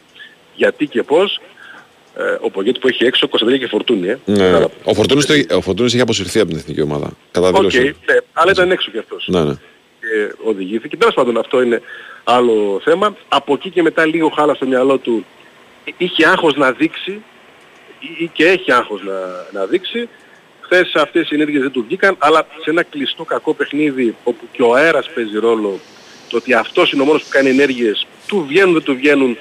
γιατί 0.55 0.87
και 0.87 1.03
πώς, 1.03 1.37
ε, 1.37 1.41
ο 2.41 2.51
Πογέτ 2.51 2.79
που 2.79 2.89
έχει 2.89 3.05
έξω, 3.05 3.29
Κωνσταντέλια 3.29 3.63
και 3.65 3.71
Φορτούνη, 3.71 4.09
ε. 4.09 4.19
Ναι. 4.25 4.65
Ο 4.85 4.95
Φορτούνης, 4.95 5.27
το- 5.27 5.57
ο 5.57 5.61
Φορτούνης 5.61 5.93
έχει 5.93 6.03
αποσυρθεί 6.03 6.39
από 6.41 6.49
την 6.49 6.59
εθνική 6.59 6.81
ομάδα. 6.83 7.11
Κατά 7.31 7.49
Οκ, 7.49 7.57
δήλωση. 7.57 7.79
ναι, 7.83 8.17
αλλά 8.33 8.51
ήταν 8.51 8.71
έξω 8.71 8.91
κι 8.91 8.99
αυτός. 8.99 9.25
Ναι, 9.29 9.41
ναι. 9.45 9.53
Και 10.01 10.35
οδηγήθηκε. 10.45 10.97
Τέλος 10.97 11.15
πάντων 11.15 11.39
αυτό 11.39 11.63
είναι 11.63 11.81
άλλο 12.25 12.81
θέμα. 12.85 13.17
Από 13.29 13.53
εκεί 13.55 13.71
και 13.71 13.83
μετά 13.83 14.07
λίγο 14.07 14.29
χάλα 14.29 14.55
στο 14.55 14.67
μυαλό 14.67 14.99
του 14.99 15.25
είχε 15.97 16.27
άγχος 16.27 16.57
να 16.57 16.73
δείξει 16.73 17.23
ή 18.19 18.31
και 18.33 18.45
έχει 18.47 18.73
άγχος 18.73 19.03
να, 19.05 19.13
να 19.61 19.67
δείξει. 19.67 20.09
Χθες 20.61 20.93
αυτές 20.95 21.31
οι 21.31 21.35
ενέργειες 21.35 21.63
δεν 21.63 21.71
του 21.71 21.85
βγήκαν, 21.87 22.17
αλλά 22.19 22.47
σε 22.63 22.71
ένα 22.71 22.83
κλειστό 22.83 23.25
κακό 23.25 23.55
παιχνίδι 23.55 24.17
όπου 24.25 24.45
και 24.53 24.63
ο 24.63 24.75
αέρας 24.75 25.11
παίζει 25.15 25.39
ρόλο, 25.39 25.81
το 26.29 26.37
ότι 26.37 26.55
αυτός 26.55 26.93
είναι 26.93 27.03
ο 27.03 27.05
μόνος 27.05 27.23
που 27.23 27.29
κάνει 27.31 27.49
ενέργειες, 27.49 28.07
του 28.27 28.45
βγαίνουν 28.49 28.73
δεν 28.73 28.83
του 28.83 28.95
βγαίνουν, 28.95 29.39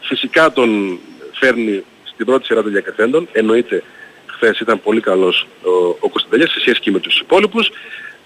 φυσικά 0.00 0.52
τον 0.52 0.98
φέρνει 1.32 1.84
στην 2.20 2.32
πρώτη 2.32 2.46
σειρά 2.46 2.62
των 2.62 2.72
διακριθέντων. 2.72 3.28
Εννοείται 3.32 3.82
χθες 4.26 4.60
ήταν 4.60 4.80
πολύ 4.82 5.00
καλός 5.00 5.46
ο, 5.62 5.70
ο 6.00 6.08
Κωνσταντέλιας 6.08 6.50
σε 6.50 6.60
σχέση 6.60 6.80
και 6.80 6.90
με 6.90 6.98
τους 6.98 7.20
υπόλοιπους. 7.20 7.70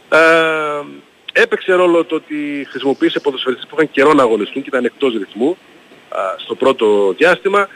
Ε, 0.09 0.19
έπαιξε 1.33 1.73
ρόλο 1.73 2.05
το 2.05 2.15
ότι 2.15 2.67
χρησιμοποίησε 2.71 3.21
ποδοσφαιριστές 3.21 3.67
που 3.69 3.75
είχαν 3.75 3.91
καιρό 3.91 4.13
να 4.13 4.23
αγωνιστούν 4.23 4.63
και 4.63 4.69
ήταν 4.69 4.85
εκτός 4.85 5.13
ρυθμού 5.13 5.57
α, 6.09 6.19
στο 6.39 6.55
πρώτο 6.55 7.15
διάστημα. 7.17 7.69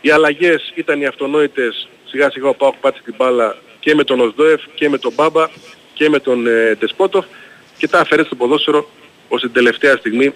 Οι 0.00 0.10
αλλαγές 0.10 0.72
ήταν 0.74 1.00
οι 1.00 1.06
αυτονόητες, 1.06 1.88
σιγά 2.04 2.30
σιγά 2.30 2.48
ο 2.48 2.54
Πάοκ 2.54 2.74
πάτησε 2.80 3.02
την 3.04 3.14
μπάλα 3.16 3.56
και 3.80 3.94
με 3.94 4.04
τον 4.04 4.20
Οσδόεφ 4.20 4.60
και 4.74 4.88
με 4.88 4.98
τον 4.98 5.12
Μπάμπα 5.14 5.48
και 5.94 6.08
με 6.08 6.18
τον 6.18 6.46
ε, 6.46 6.76
Τεσπότοφ 6.78 7.24
και 7.78 7.88
τα 7.88 8.00
αφαιρέσει 8.00 8.26
στο 8.26 8.36
ποδόσφαιρο 8.36 8.88
ώστε 9.28 9.46
την 9.46 9.54
τελευταία 9.54 9.96
στιγμή 9.96 10.34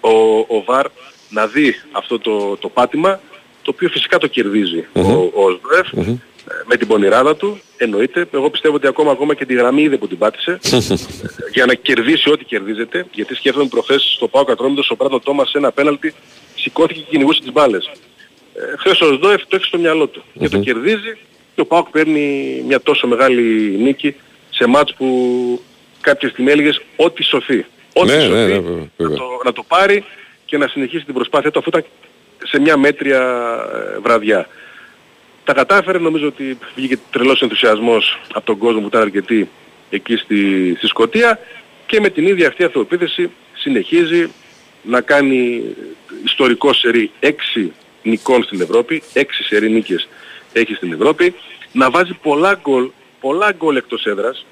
ο, 0.00 0.38
ο 0.38 0.62
Βαρ 0.64 0.86
να 1.28 1.46
δει 1.46 1.74
αυτό 1.92 2.18
το, 2.18 2.56
το 2.56 2.68
πάτημα 2.68 3.20
το 3.64 3.70
οποίο 3.74 3.88
φυσικά 3.88 4.18
το 4.18 4.26
κερδιζει 4.26 4.84
ο, 4.92 5.00
ο 5.34 5.44
Οσδόεφ 5.44 6.08
ε, 6.48 6.52
με 6.66 6.76
την 6.76 6.86
πονηράδα 6.86 7.36
του, 7.36 7.60
εννοείται. 7.76 8.28
Εγώ 8.30 8.50
πιστεύω 8.50 8.74
ότι 8.74 8.86
ακόμα, 8.86 9.10
ακόμα 9.10 9.34
και 9.34 9.44
τη 9.46 9.54
γραμμή 9.54 9.82
είδε 9.82 9.96
που 9.96 10.08
την 10.08 10.18
πάτησε 10.18 10.58
για 11.54 11.66
να 11.66 11.74
κερδίσει 11.74 12.30
ό,τι 12.30 12.44
κερδίζεται. 12.44 13.06
Γιατί 13.12 13.34
σκέφτομαι 13.34 13.68
προχθές 13.68 14.12
στο 14.16 14.28
Πάο 14.28 14.44
Κατρόμητος 14.44 14.90
ο 14.90 14.96
Πράτο 14.96 15.20
Τόμας 15.20 15.50
σε 15.50 15.58
ένα 15.58 15.72
πέναλτι 15.72 16.14
σηκώθηκε 16.56 17.00
και 17.00 17.06
κυνηγούσε 17.10 17.40
τις 17.40 17.52
μπάλες. 17.52 17.90
Ε, 18.54 18.76
χθες 18.78 19.00
ο 19.00 19.12
Σδόεφ 19.14 19.42
το 19.48 19.56
έχει 19.56 19.64
στο 19.64 19.78
μυαλό 19.78 20.06
του 20.06 20.22
και 20.38 20.48
το 20.48 20.58
κερδίζει 20.58 21.16
και 21.54 21.60
ο 21.60 21.66
Πάοκ 21.66 21.88
παίρνει 21.88 22.62
μια 22.66 22.80
τόσο 22.80 23.06
μεγάλη 23.06 23.42
νίκη 23.80 24.14
σε 24.50 24.66
μάτς 24.66 24.94
που 24.94 25.06
κάποια 26.00 26.28
στιγμή 26.28 26.50
έλεγες 26.50 26.80
ό,τι 26.96 27.22
σωθεί. 27.22 27.66
Ό,τι 27.92 28.06
Ναι, 28.06 28.20
σωθεί 28.20 28.32
ναι, 28.32 28.46
ναι, 28.46 28.52
βέβαια, 28.54 28.88
βέβαια. 28.96 29.16
το, 29.16 29.24
να 29.44 29.52
το 29.52 29.62
πάρει 29.68 30.04
και 30.44 30.58
να 30.58 30.68
συνεχίσει 30.68 31.04
την 31.04 31.14
προσπάθεια 31.14 31.50
του 31.50 31.58
αφού 31.58 31.68
ήταν 31.68 31.84
σε 32.44 32.60
μια 32.60 32.76
μέτρια 32.76 33.20
ε, 33.74 33.98
βραδιά. 33.98 34.48
Τα 35.44 35.52
κατάφερε, 35.52 35.98
νομίζω 35.98 36.26
ότι 36.26 36.58
βγήκε 36.74 36.98
τρελός 37.10 37.42
ενθουσιασμός 37.42 38.20
από 38.32 38.46
τον 38.46 38.58
κόσμο 38.58 38.80
που 38.80 38.86
ήταν 38.86 39.00
αρκετοί 39.00 39.48
εκεί 39.90 40.16
στη, 40.16 40.74
στη 40.76 40.86
Σκωτία 40.86 41.38
και 41.86 42.00
με 42.00 42.08
την 42.08 42.26
ίδια 42.26 42.48
αυτή 42.48 42.64
αυτοεπίθεση 42.64 43.30
συνεχίζει 43.54 44.30
να 44.82 45.00
κάνει 45.00 45.64
ιστορικό 46.24 46.72
σερί 46.72 47.10
6 47.20 47.30
νικών 48.02 48.42
στην 48.42 48.60
Ευρώπη, 48.60 49.02
6 49.14 49.22
σερί 49.48 49.70
νίκες 49.70 50.08
έχει 50.52 50.74
στην 50.74 50.92
Ευρώπη, 50.92 51.34
να 51.72 51.90
βάζει 51.90 52.14
πολλά 52.22 52.60
γκολ, 52.62 52.90
πολλά 53.20 53.52
γκολ 53.52 53.76
εκτός 53.76 54.06
έδρας, 54.06 54.46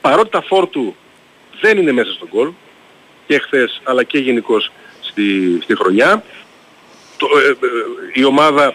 παρότι 0.00 0.30
τα 0.30 0.42
φόρτου 0.42 0.94
δεν 1.60 1.78
είναι 1.78 1.92
μέσα 1.92 2.12
στον 2.12 2.28
γκολ, 2.32 2.50
και 3.28 3.38
χθες 3.38 3.80
αλλά 3.84 4.02
και 4.02 4.18
γενικώς 4.18 4.72
στη, 5.00 5.58
στη 5.62 5.76
χρονιά. 5.76 6.22
Το, 7.18 7.26
ε, 7.38 7.48
ε, 7.48 7.54
η 8.12 8.24
ομάδα 8.24 8.64
ε, 8.66 8.74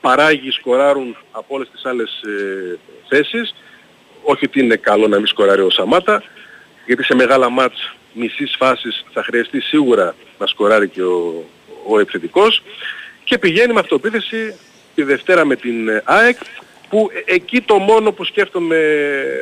παράγει, 0.00 0.50
σκοράρουν 0.50 1.16
από 1.30 1.54
όλες 1.54 1.68
τις 1.70 1.84
άλλες 1.84 2.20
ε, 2.22 2.78
θέσεις. 3.08 3.54
Όχι 4.22 4.44
ότι 4.44 4.60
είναι 4.60 4.76
καλό 4.76 5.08
να 5.08 5.16
μην 5.16 5.26
σκοράρει 5.26 5.62
ο 5.62 5.70
Σαμάτα, 5.70 6.22
γιατί 6.86 7.04
σε 7.04 7.14
μεγάλα 7.14 7.48
μάτς 7.48 7.94
μισής 8.12 8.54
φάσης 8.58 9.04
θα 9.12 9.22
χρειαστεί 9.22 9.60
σίγουρα 9.60 10.14
να 10.38 10.46
σκοράρει 10.46 10.88
και 10.88 11.02
ο, 11.02 11.44
ο 11.86 11.98
επιθετικός. 11.98 12.62
Και 13.24 13.38
πηγαίνει 13.38 13.72
με 13.72 13.80
αυτοπίθεση 13.80 14.58
τη 14.94 15.02
Δευτέρα 15.02 15.44
με 15.44 15.56
την 15.56 15.88
ε, 15.88 16.02
ΑΕΚ, 16.04 16.36
που 16.88 17.10
ε, 17.12 17.34
εκεί 17.34 17.60
το 17.60 17.78
μόνο 17.78 18.12
που 18.12 18.24
σκέφτομαι 18.24 18.78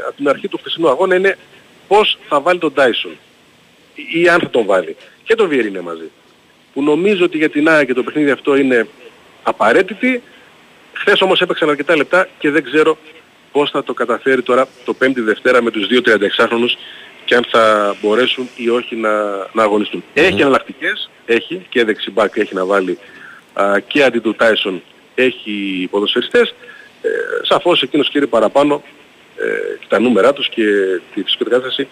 από 0.06 0.16
την 0.16 0.28
αρχή 0.28 0.48
του 0.48 0.58
χθεσινού 0.58 0.88
αγώνα 0.88 1.14
είναι 1.14 1.38
πώς 1.88 2.18
θα 2.28 2.40
βάλει 2.40 2.58
τον 2.58 2.74
Τάισον 2.74 3.16
ή 3.94 4.28
αν 4.28 4.40
θα 4.40 4.50
τον 4.50 4.64
βάλει. 4.64 4.96
Και 5.24 5.34
τον 5.34 5.48
Βιερίνε 5.48 5.80
μαζί. 5.80 6.10
Που 6.74 6.82
νομίζω 6.82 7.24
ότι 7.24 7.36
για 7.36 7.48
την 7.48 7.68
ΑΕΚ 7.68 7.86
και 7.86 7.94
το 7.94 8.02
παιχνίδι 8.02 8.30
αυτό 8.30 8.56
είναι 8.56 8.88
απαραίτητη. 9.42 10.22
Χθες 10.92 11.20
όμως 11.20 11.40
έπαιξαν 11.40 11.68
αρκετά 11.68 11.96
λεπτά 11.96 12.28
και 12.38 12.50
δεν 12.50 12.64
ξέρω 12.64 12.98
πώς 13.52 13.70
θα 13.70 13.84
το 13.84 13.94
καταφέρει 13.94 14.42
τώρα 14.42 14.68
το 14.84 14.96
5η 15.02 15.12
Δευτέρα 15.14 15.62
με 15.62 15.70
τους 15.70 15.86
δύο 15.86 16.00
36χρονους 16.04 16.76
και 17.24 17.34
αν 17.34 17.46
θα 17.50 17.94
μπορέσουν 18.00 18.48
ή 18.56 18.68
όχι 18.68 18.96
να, 18.96 19.10
να 19.52 19.62
αγωνιστούν. 19.62 20.04
Έχει 20.14 20.40
εναλλακτικές, 20.40 21.10
έχει 21.26 21.66
και 21.68 21.84
δεξιμπάκ 21.84 22.36
έχει 22.36 22.54
να 22.54 22.64
βάλει 22.64 22.98
α, 23.52 23.80
και 23.86 24.04
αντί 24.04 24.18
του 24.18 24.34
Τάισον 24.34 24.82
έχει 25.14 25.88
ποδοσφαιριστές. 25.90 26.54
Ε, 27.02 27.08
σαφώς 27.42 27.82
εκείνος 27.82 28.10
κύριε 28.10 28.26
παραπάνω 28.26 28.82
ε, 29.36 29.76
τα 29.88 30.00
νούμερα 30.00 30.32
τους 30.32 30.48
και 30.48 30.64
τη 31.14 31.22
φυσική 31.22 31.44
κατάσταση 31.44 31.88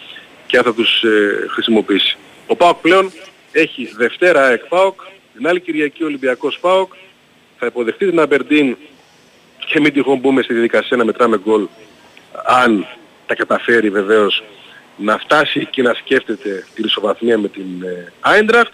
και 0.47 0.57
αν 0.57 0.65
θα 0.65 0.75
τους 0.75 1.03
ε, 1.03 1.47
χρησιμοποιήσει. 1.49 2.17
Ο 2.47 2.57
ΠΑΟΚ 2.57 2.81
πλέον 2.81 3.13
έχει 3.53 3.89
Δευτέρα 3.97 4.45
ΑΕΚ 4.45 4.65
ΠΑΟΚ, 4.65 5.01
την 5.35 5.49
άλλη 5.49 5.61
Κυριακή 5.61 6.05
Ολυμπιακός 6.05 6.59
ΠΑΟΚ, 6.61 6.93
θα 7.59 7.67
υποδεχτεί 7.67 8.09
την 8.09 8.21
Αμπερντίν 8.21 8.77
και 9.67 9.81
μην 9.81 9.93
τυχόν 9.93 10.19
μπούμε 10.19 10.43
στη 10.43 10.53
διαδικασία 10.53 10.97
να 10.97 11.05
μετράμε 11.05 11.39
γκολ 11.39 11.67
αν 12.45 12.87
τα 13.27 13.35
καταφέρει 13.35 13.91
βεβαίως 13.91 14.43
να 14.97 15.19
φτάσει 15.19 15.61
εκεί 15.61 15.83
να 15.83 15.95
σκέφτεται 15.95 16.67
τη 16.75 16.83
ισοβαθμία 16.85 17.39
με 17.39 17.49
την 17.49 17.67
Άιντραχτ. 18.21 18.73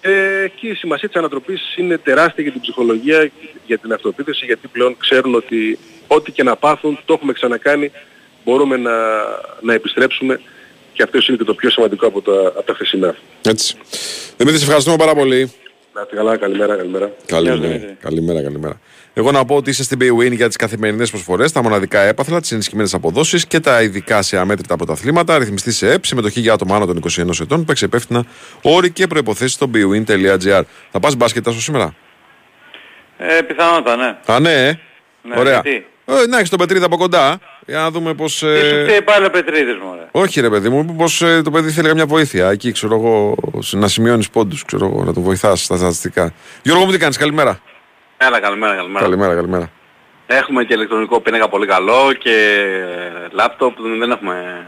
Ε, 0.00 0.48
και 0.54 0.68
η 0.68 0.74
σημασία 0.74 1.08
της 1.08 1.16
ανατροπής 1.16 1.76
είναι 1.76 1.98
τεράστια 1.98 2.42
για 2.42 2.52
την 2.52 2.60
ψυχολογία, 2.60 3.30
για 3.66 3.78
την 3.78 3.92
αυτοεπίθεση, 3.92 4.44
γιατί 4.44 4.68
πλέον 4.68 4.96
ξέρουν 4.98 5.34
ότι 5.34 5.78
ό,τι 6.06 6.32
και 6.32 6.42
να 6.42 6.56
πάθουν, 6.56 6.98
το 7.04 7.12
έχουμε 7.12 7.32
ξανακάνει, 7.32 7.92
μπορούμε 8.44 8.76
να, 8.76 8.92
να 9.60 9.72
επιστρέψουμε 9.72 10.40
και 10.98 11.04
αυτός 11.04 11.28
είναι 11.28 11.36
και 11.36 11.44
το 11.44 11.54
πιο 11.54 11.70
σημαντικό 11.70 12.06
από 12.06 12.22
τα, 12.22 12.32
από 12.32 12.62
τα 12.62 12.74
χθεσινά. 12.74 13.14
Έτσι. 13.42 13.76
Δημήτρη, 14.36 14.58
σε 14.58 14.64
ευχαριστούμε 14.64 14.96
πάρα 14.96 15.14
πολύ. 15.14 15.52
Να 15.94 16.00
είστε 16.00 16.16
καλά, 16.16 16.36
καλημέρα, 16.36 16.76
καλημέρα. 16.76 17.12
Καλημέρα, 17.26 17.96
καλημέρα, 18.00 18.42
καλημέρα. 18.42 18.80
Εγώ 19.14 19.30
να 19.30 19.44
πω 19.44 19.56
ότι 19.56 19.70
είσαι 19.70 19.82
στην 19.82 19.98
Paywin 20.00 20.32
για 20.32 20.46
τις 20.46 20.56
καθημερινές 20.56 21.10
προσφορές, 21.10 21.52
τα 21.52 21.62
μοναδικά 21.62 22.00
έπαθλα, 22.00 22.40
τις 22.40 22.52
ενισχυμένες 22.52 22.94
αποδόσεις 22.94 23.46
και 23.46 23.60
τα 23.60 23.82
ειδικά 23.82 24.22
σε 24.22 24.38
αμέτρητα 24.38 24.76
πρωταθλήματα. 24.76 25.38
Ρυθμιστή 25.38 25.72
σε 25.72 25.90
ΕΠ, 25.92 26.04
συμμετοχή 26.04 26.40
για 26.40 26.52
άτομα 26.52 26.76
άνω 26.76 26.86
των 26.86 26.96
21 26.96 27.40
ετών. 27.40 27.64
Παίξε 27.64 27.84
υπεύθυνα 27.84 28.24
όροι 28.62 28.90
και 28.90 29.06
προποθέσει 29.06 29.52
στο 29.52 29.70
bwin.gr. 29.74 30.62
Θα 30.90 31.00
πας 31.00 31.16
μπάσκετ 31.16 31.48
άσο 31.48 31.60
σήμερα; 31.60 31.94
Ε, 33.18 33.40
πιθανότατα, 33.40 33.96
ναι. 33.96 34.34
Α, 34.34 34.40
ναι, 34.40 34.66
ε. 34.66 34.78
Ναι, 35.22 35.38
Ωραία. 35.38 35.60
γιατί; 35.64 35.86
Ε, 36.04 36.26
να 36.26 36.36
έχεις 36.36 36.50
τον 36.50 36.58
Πετρίδα 36.58 36.86
από 36.86 36.96
κοντά. 36.96 37.40
Για 37.68 37.78
να 37.78 37.90
δούμε 37.90 38.14
πώς. 38.14 38.38
Τι 38.38 38.46
σου 38.46 38.82
φταίει 38.84 39.02
πάλι 39.02 39.24
ο 39.26 39.30
Πετρίδης 39.30 39.76
μου, 39.76 39.94
ρε. 39.94 40.08
Όχι, 40.10 40.40
ρε 40.40 40.50
παιδί 40.50 40.68
μου, 40.68 40.94
πώς 40.96 41.22
το 41.44 41.50
παιδί 41.50 41.70
θέλει 41.70 41.88
καμιά 41.88 42.06
βοήθεια. 42.06 42.50
Εκεί 42.50 42.72
ξέρω 42.72 42.94
εγώ, 42.94 43.34
να 43.70 43.88
σημειώνεις 43.88 44.30
πόντους, 44.30 44.64
ξέρω 44.64 44.86
εγώ, 44.86 45.04
να 45.04 45.12
τον 45.12 45.22
βοηθάς 45.22 45.62
στα 45.64 45.76
στατιστικά. 45.76 46.32
Γιώργο 46.62 46.84
μου, 46.84 46.90
τι 46.92 46.98
κάνεις, 46.98 47.16
καλημέρα. 47.16 47.60
Έλα, 48.16 48.40
καλημέρα, 48.40 48.74
καλημέρα. 48.74 49.04
Καλημέρα, 49.04 49.34
καλημέρα. 49.34 49.70
Έχουμε 50.26 50.64
και 50.64 50.74
ηλεκτρονικό 50.74 51.20
πίνακα 51.20 51.48
πολύ 51.48 51.66
καλό 51.66 52.12
και 52.18 52.64
λάπτοπ 53.32 53.74
δεν 53.98 54.10
έχουμε 54.10 54.66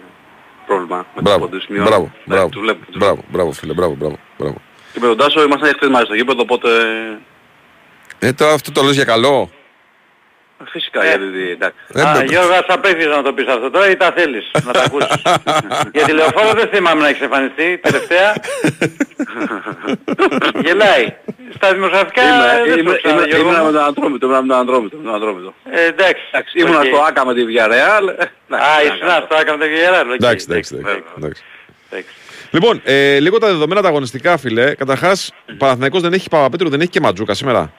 πρόβλημα 0.66 0.96
με 0.96 1.04
τους 1.14 1.22
Μπράβο, 1.22 1.38
πόντους. 1.40 1.66
Μειώνουμε. 1.68 1.88
μπράβο, 1.90 2.12
Ναι, 2.24 2.34
μπράβο, 2.34 2.48
τους 2.48 2.60
βλέπουμε, 2.60 2.86
τους 2.86 2.96
μπράβο, 2.98 3.24
μπράβο, 3.28 3.52
φίλε, 3.52 3.72
μπράβο, 3.72 3.94
μπράβο, 3.94 4.18
μπράβο. 4.38 4.56
Και 4.92 4.98
με 5.00 5.06
τον 5.06 5.16
Τάσο 5.16 5.42
ήμασταν 5.42 5.72
χθες 5.76 5.88
μαζί 5.88 6.04
στο 6.04 6.14
γήπεδο, 6.14 6.40
οπότε 6.42 6.68
Ε, 8.18 8.32
τώρα 8.32 8.52
αυτό 8.52 8.72
το 8.72 8.82
λες 8.82 8.94
για 8.94 9.04
καλό; 9.04 9.50
Φυσικά 10.68 11.04
γιατί 11.04 11.50
εντάξει. 11.50 11.76
Ε, 11.94 12.00
Α, 12.00 12.04
μπράβο. 12.04 12.24
Γιώργο, 12.24 12.52
ας 12.52 12.64
απέφυγες 12.68 13.06
να 13.16 13.22
το 13.22 13.32
πεις 13.32 13.46
αυτό 13.46 13.70
τώρα 13.70 13.90
ή 13.90 13.96
τα 13.96 14.12
θέλεις 14.16 14.50
να 14.64 14.72
τα 14.72 14.82
ακούσεις. 14.82 15.22
Γιατί 15.94 16.12
λεωφόρο 16.12 16.52
δεν 16.52 16.68
θυμάμαι 16.72 17.00
να 17.00 17.08
έχεις 17.08 17.20
εμφανιστεί 17.22 17.78
τελευταία. 17.82 18.34
Γελάει. 20.64 21.14
Στα 21.54 21.72
δημοσιογραφικά 21.72 22.22
Είμαι, 22.22 22.62
δεν 22.66 22.78
είμαι, 22.78 22.90
το 22.90 22.96
ξέρω, 22.96 23.14
είμαι, 23.14 23.24
Γιώργο 23.26 23.46
ήμουνα 23.48 23.58
μου. 23.60 23.66
με 23.66 23.72
τον 23.72 23.82
Αντρόμητο, 23.84 24.26
ήμουνα 24.26 24.40
με 24.42 24.48
τον 24.48 24.56
Αντρόμητο, 24.58 24.96
με 24.96 25.02
τον 25.04 25.14
Αντρόμητο. 25.14 25.54
Ε, 25.70 25.84
εντάξει. 25.86 26.22
Εντάξει, 26.30 26.58
ήμουνα 26.58 26.78
Οκ. 26.78 26.84
στο 26.86 26.96
Άκα 27.08 27.26
με 27.26 27.34
τη 27.34 27.42
Villarreal. 27.48 28.08
ε, 28.18 28.56
Α, 28.56 28.82
ήσουν 28.84 29.08
στο 29.26 29.36
Άκα 29.36 29.52
με 29.56 29.58
το 29.58 29.64
Γεράλ. 29.70 30.10
Εντάξει, 30.10 30.46
εντάξει, 30.48 30.74
εντάξει, 30.76 31.02
εντάξει. 31.16 31.42
Λοιπόν, 32.50 32.80
ε, 32.84 33.18
λίγο 33.18 33.38
τα 33.38 33.46
δεδομένα 33.46 33.82
τα 33.82 33.88
αγωνιστικά, 33.88 34.36
φίλε. 34.36 34.74
Καταρχάς, 34.74 35.32
Παναθηναϊκός 35.58 36.00
δεν 36.02 36.12
έχει 36.12 36.28
Παπαπέτρου, 36.28 36.68
δεν 36.68 36.80
έχει 36.80 36.90
και 36.90 37.00
Ματζούκα 37.00 37.34
σήμερα. 37.34 37.72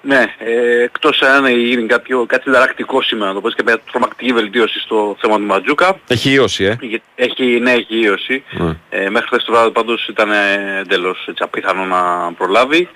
Ναι, 0.00 0.34
ε, 0.38 0.82
εκτός 0.82 1.22
αν 1.22 1.46
γίνει 1.46 1.86
κάποιο, 1.86 2.26
κάτι 2.26 2.42
συνταρακτικό 2.42 3.02
σήμερα, 3.02 3.28
να 3.28 3.34
το 3.34 3.40
πω 3.40 3.50
και 3.50 3.62
μια 3.64 3.78
τρομακτική 3.90 4.32
βελτίωση 4.32 4.80
στο 4.80 5.16
θέμα 5.20 5.36
του 5.36 5.44
Ματζούκα. 5.44 6.00
Έχει 6.08 6.30
ίωση, 6.30 6.64
ε. 6.64 6.76
Γιατί 6.80 7.04
Έχει, 7.14 7.44
ναι, 7.60 7.72
έχει 7.72 7.98
ίωση. 7.98 8.44
Ναι. 8.50 8.76
Ε, 8.90 9.10
μέχρι 9.10 9.26
χθες 9.26 9.44
το 9.44 9.52
βράδυ 9.52 9.70
πάντως 9.70 10.08
ήταν 10.08 10.30
ε, 10.30 10.78
εντελώς 10.80 11.26
έτσι, 11.28 11.42
απίθανο 11.42 11.84
να 11.84 12.32
προλάβει. 12.32 12.88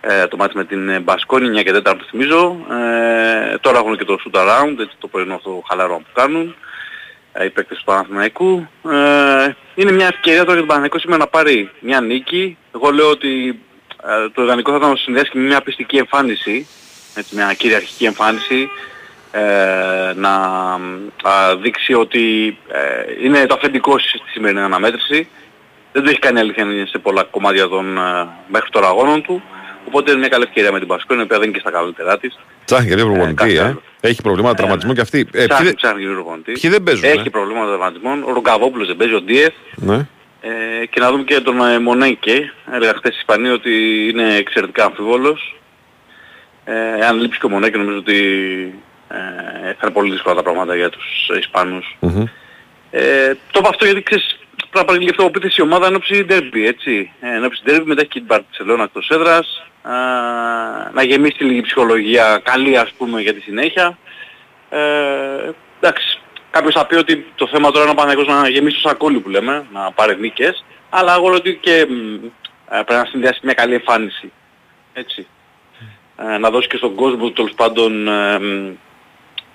Ε, 0.00 0.26
το 0.26 0.36
μάτι 0.36 0.56
με 0.56 0.64
την 0.64 1.02
Μπασκόνη 1.02 1.60
9 1.60 1.62
και 1.64 1.72
4 1.76 1.82
το 1.82 2.04
θυμίζω. 2.10 2.56
Ε, 2.70 3.58
τώρα 3.58 3.78
έχουν 3.78 3.96
και 3.96 4.04
το 4.04 4.18
shoot 4.24 4.38
around, 4.38 4.78
έτσι, 4.80 4.96
το 4.98 5.06
πρωινό 5.06 5.34
αυτό 5.34 5.62
χαλαρό 5.68 5.96
που 5.96 6.20
κάνουν. 6.20 6.54
Ε, 7.32 7.44
οι 7.44 7.50
παίκτες 7.50 7.78
του 7.78 7.84
Παναθηναϊκού. 7.84 8.68
Ε, 8.90 9.52
είναι 9.74 9.92
μια 9.92 10.06
ευκαιρία 10.06 10.40
τώρα 10.40 10.52
για 10.52 10.60
τον 10.60 10.66
Παναθηναϊκό 10.66 10.98
σήμερα 10.98 11.18
να 11.18 11.26
πάρει 11.26 11.70
μια 11.80 12.00
νίκη. 12.00 12.56
Εγώ 12.74 12.90
λέω 12.90 13.10
ότι 13.10 13.48
ε, 13.48 13.73
το 14.34 14.42
ιδανικό 14.42 14.70
θα 14.70 14.76
ήταν 14.76 14.88
να 14.88 14.94
το 14.94 15.00
συνδέσεις 15.00 15.30
και 15.30 15.38
με 15.38 15.44
μια 15.44 15.60
πιστική 15.62 15.96
εμφάνιση. 15.96 16.66
Έτσι, 17.14 17.34
μια 17.34 17.54
κυριαρχική 17.54 18.04
εμφάνιση. 18.04 18.68
Ε, 19.32 20.12
να 20.16 20.30
α, 21.22 21.56
δείξει 21.62 21.94
ότι 21.94 22.56
ε, 22.68 23.24
είναι 23.26 23.46
το 23.46 23.54
αφεντικό 23.54 23.98
στη 23.98 24.20
σημερινή 24.32 24.60
αναμέτρηση. 24.60 25.28
Δεν 25.92 26.02
το 26.02 26.10
έχει 26.10 26.18
κάνει 26.18 26.38
αλήθεια 26.38 26.62
είναι 26.64 26.86
σε 26.86 26.98
πολλά 26.98 27.22
κομμάτια 27.22 27.68
των 27.68 27.96
ε, 27.98 28.28
μέχρι 28.48 28.70
τώρα 28.70 28.86
αγώνων 28.88 29.22
του. 29.22 29.42
Οπότε 29.86 30.10
είναι 30.10 30.20
μια 30.20 30.28
καλή 30.28 30.44
ευκαιρία 30.48 30.72
με 30.72 30.78
την 30.78 30.88
Πασκόνη, 30.88 31.20
η 31.20 31.22
οποία 31.22 31.38
δεν 31.38 31.48
είναι 31.48 31.56
και 31.56 31.60
στα 31.68 31.70
καλύτερά 31.70 32.18
της. 32.18 32.38
Ψάχνει 32.64 32.88
και 32.88 32.94
δύο 32.94 33.04
προπονητή, 33.06 33.34
κάτι 33.34 33.56
ε. 33.56 33.60
άλλο. 33.62 33.82
Έχει 34.00 34.22
προβλήματα 34.22 34.54
τραυματισμού 34.54 34.92
και 34.92 35.00
αυτή. 35.00 35.18
Ε, 35.18 35.24
ποιοι, 35.38 35.46
ψάχνει, 35.46 35.66
δεν- 35.66 35.74
ψάχνει 35.74 36.02
και 36.04 36.08
προπονητή. 36.12 36.52
ποιοι 36.52 36.70
δεν 36.70 36.82
παίζουν, 36.82 37.04
Έχει 37.04 37.26
ε; 37.26 37.30
προβλήματα 37.30 37.66
τραυματισμών. 37.68 38.22
Ο 38.22 38.32
Ρογκαβόπουλος 38.32 38.86
δεν 38.86 38.96
παίζει, 38.96 39.14
ο 39.14 39.20
Ντίεφ. 39.20 39.54
ναι. 39.74 40.06
Ε, 40.46 40.86
και 40.86 41.00
να 41.00 41.10
δούμε 41.10 41.22
και 41.22 41.40
τον 41.40 41.60
ε, 41.60 41.78
Μονέκε. 41.78 42.52
Έλεγα 42.72 42.94
χθες 42.94 43.12
στη 43.12 43.18
Ισπανία 43.18 43.52
ότι 43.52 44.06
είναι 44.08 44.34
εξαιρετικά 44.34 44.84
αμφιβόλος. 44.84 45.56
Ε, 46.64 47.06
αν 47.06 47.20
λείψει 47.20 47.38
και 47.38 47.46
ο 47.46 47.48
Μονέκε 47.48 47.76
νομίζω 47.76 47.98
ότι 47.98 48.18
Ε, 49.08 49.72
θα 49.72 49.78
είναι 49.82 49.92
πολύ 49.92 50.10
δύσκολα 50.10 50.34
τα 50.34 50.42
πράγματα 50.42 50.76
για 50.76 50.90
τους 50.90 51.30
Ισπανούς. 51.38 51.96
Ε, 52.90 53.34
το 53.50 53.58
είπα 53.58 53.68
αυτό 53.68 53.84
γιατί 53.84 54.02
ξέρεις, 54.02 54.38
πρέπει 54.56 54.76
να 54.76 54.84
παραγγείλει 54.84 55.10
αυτό 55.10 55.30
που 55.30 55.40
η 55.56 55.62
ομάδα 55.62 55.86
ενώψη 55.86 56.26
derby, 56.28 56.62
έτσι. 56.66 57.12
Ε, 57.20 57.34
ενώψη 57.34 57.62
derby 57.66 57.82
μετά 57.84 58.00
έχει 58.00 58.10
και 58.10 58.20
την 58.20 58.28
Barcelona 58.28 58.84
εκτός 58.84 59.08
έδρας. 59.08 59.66
Α, 59.82 59.92
να 60.92 61.02
γεμίσει 61.02 61.44
λίγη 61.44 61.60
ψυχολογία 61.60 62.40
καλή 62.44 62.78
ας 62.78 62.92
πούμε 62.98 63.20
για 63.20 63.34
τη 63.34 63.40
συνέχεια. 63.40 63.98
Ε, 64.70 64.78
εντάξει, 65.80 66.18
κάποιος 66.54 66.74
θα 66.74 66.86
πει 66.86 66.94
ότι 66.94 67.26
το 67.34 67.46
θέμα 67.46 67.70
τώρα 67.70 67.82
είναι 67.82 67.92
ο 67.92 67.94
Παναγιώτης 67.94 68.34
να 68.34 68.48
γεμίσει 68.48 68.82
το 68.82 68.88
σακόλι 68.88 69.18
που 69.20 69.28
λέμε, 69.28 69.64
να 69.72 69.92
πάρει 69.92 70.16
νίκες. 70.20 70.64
Αλλά 70.90 71.14
εγώ 71.14 71.28
λέω 71.28 71.36
ότι 71.36 71.58
και 71.60 71.86
μ, 71.88 72.24
ε, 72.74 72.82
πρέπει 72.86 72.92
να 73.02 73.04
συνδυάσει 73.04 73.40
μια 73.42 73.54
καλή 73.54 73.74
εμφάνιση. 73.74 74.32
Έτσι. 74.92 75.26
Ε, 76.16 76.38
να 76.38 76.50
δώσει 76.50 76.68
και 76.68 76.76
στον 76.76 76.94
κόσμο 76.94 77.30
τέλος 77.30 77.52
πάντων 77.56 78.08
ε, 78.08 78.38
μ, 78.38 78.68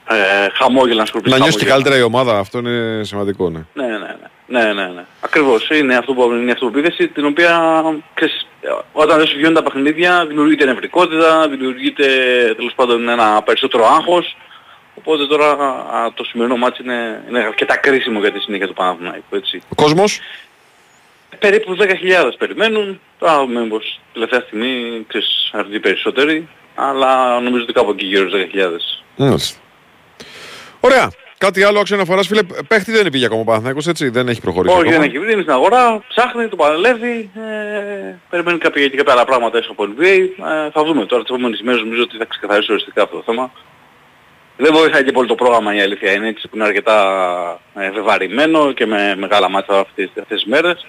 ε, 0.08 0.50
χαμόγελα, 0.54 1.00
να 1.00 1.06
σκορπίσει 1.06 1.36
Να 1.36 1.42
νιώσει 1.42 1.58
και 1.58 1.66
χαμόγελα. 1.66 1.84
καλύτερα 1.84 1.98
η 1.98 2.02
ομάδα, 2.02 2.40
αυτό 2.40 2.58
είναι 2.58 3.04
σημαντικό, 3.04 3.50
ναι. 3.50 3.66
Ναι, 3.74 3.86
ναι, 3.88 3.98
ναι. 3.98 4.16
Ναι, 4.52 4.74
ναι, 4.74 4.88
ναι. 4.88 5.06
Ακριβώς. 5.22 5.70
Είναι, 5.70 5.96
αυτό 5.96 6.14
που, 6.14 6.32
είναι 6.32 6.50
η 6.50 6.52
αυτοπεποίθηση 6.52 7.08
την 7.08 7.26
οποία 7.26 7.84
ξέρεις, 8.14 8.48
όταν 8.92 9.18
δεν 9.18 9.28
σου 9.28 9.36
βγαίνουν 9.36 9.54
τα 9.54 9.64
παιχνίδια 9.64 10.26
δημιουργείται 10.26 10.66
νευρικότητα, 10.66 11.48
δημιουργείται 11.50 12.06
τέλος 12.56 12.74
πάντων 12.76 13.10
ένα 13.10 13.42
περισσότερο 13.44 13.86
άγχος. 13.86 14.38
Οπότε 15.00 15.26
τώρα 15.26 15.50
α, 15.52 16.14
το 16.14 16.24
σημερινό 16.24 16.58
μάτι 16.58 16.84
είναι, 16.84 17.24
είναι 17.30 17.40
αρκετά 17.40 17.76
κρίσιμο 17.78 18.20
για 18.20 18.32
τη 18.32 18.40
συνέχεια 18.40 18.68
του 18.68 18.74
Παναθηναϊκού, 18.74 19.36
έτσι. 19.36 19.62
Ο 19.70 19.76
κόσμος, 19.76 20.20
Περίπου 21.40 21.78
10.000 21.80 21.86
περιμένουν. 22.38 23.00
Τώρα 23.20 23.48
μήπως 23.48 24.00
τελευταία 24.14 24.40
στιγμή 24.40 25.04
ξέρεις, 25.08 25.50
έρθουν 25.54 25.74
οι 25.74 25.80
περισσότεροι. 25.80 26.48
Αλλά 26.76 27.40
νομίζω 27.40 27.64
ότι 27.64 27.74
κάπου 27.74 27.90
εκεί 27.90 28.06
γύρω 28.06 28.30
στους 28.30 28.42
10.000. 28.42 29.04
Μάλιστα. 29.16 29.60
Ωραία. 30.80 31.10
Κάτι 31.38 31.64
άλλο 31.64 31.80
άξιο 31.80 31.96
αναφοράς, 31.96 32.28
φίλε. 32.28 32.42
Παίχτη 32.68 32.92
δεν 32.92 33.10
πήγε 33.12 33.26
ακόμα 33.26 33.42
ο 33.42 33.44
Παναθηναϊκός, 33.44 33.88
έτσι. 33.88 34.10
Δεν 34.10 34.28
έχει 34.28 34.42
προχωρήσει. 34.42 34.74
Όχι, 34.74 34.84
δεν 34.84 34.92
ακόμα. 34.92 35.06
έχει 35.06 35.20
βρει, 35.20 35.32
είναι 35.32 35.42
στην 35.42 35.54
αγορά, 35.54 36.04
ψάχνει, 36.08 36.48
το 36.48 36.56
παραλεύει, 36.56 37.30
ε, 37.36 38.16
περιμένει 38.30 38.58
κάποια, 38.58 38.88
και 38.88 38.98
κάποια 38.98 39.14
άλλα 39.14 39.26
πράγματα 39.26 39.58
έξω 39.58 39.72
από 39.72 39.84
NBA. 39.84 40.18
Ε, 40.66 40.70
θα 40.72 40.84
δούμε 40.84 41.06
τώρα 41.06 41.22
τις 41.22 41.32
επόμενες 41.32 41.60
ημέρες 41.60 41.82
νομίζω 41.82 42.02
ότι 42.02 42.18
θα 42.18 42.26
ξεκαθαρίσει 42.26 42.72
οριστικά 42.72 43.04
αυτό 43.04 43.16
το 43.16 43.24
θέμα. 43.26 43.52
Δεν 44.62 44.74
βοηθάει 44.74 45.04
και 45.04 45.12
πολύ 45.12 45.28
το 45.28 45.36
πρόγραμμα 45.36 45.76
η 45.76 45.82
αλήθεια 45.82 46.12
είναι 46.12 46.28
έτσι 46.28 46.48
που 46.48 46.56
είναι 46.56 46.66
αρκετά 46.66 47.00
ε, 47.76 47.92
βεβαρημένο 47.92 48.72
και 48.72 48.86
με 48.86 49.16
μεγάλα 49.18 49.50
μάτια 49.50 49.78
αυτές, 49.78 50.10
αυτές 50.20 50.42
τις 50.42 50.46
μέρες. 50.46 50.88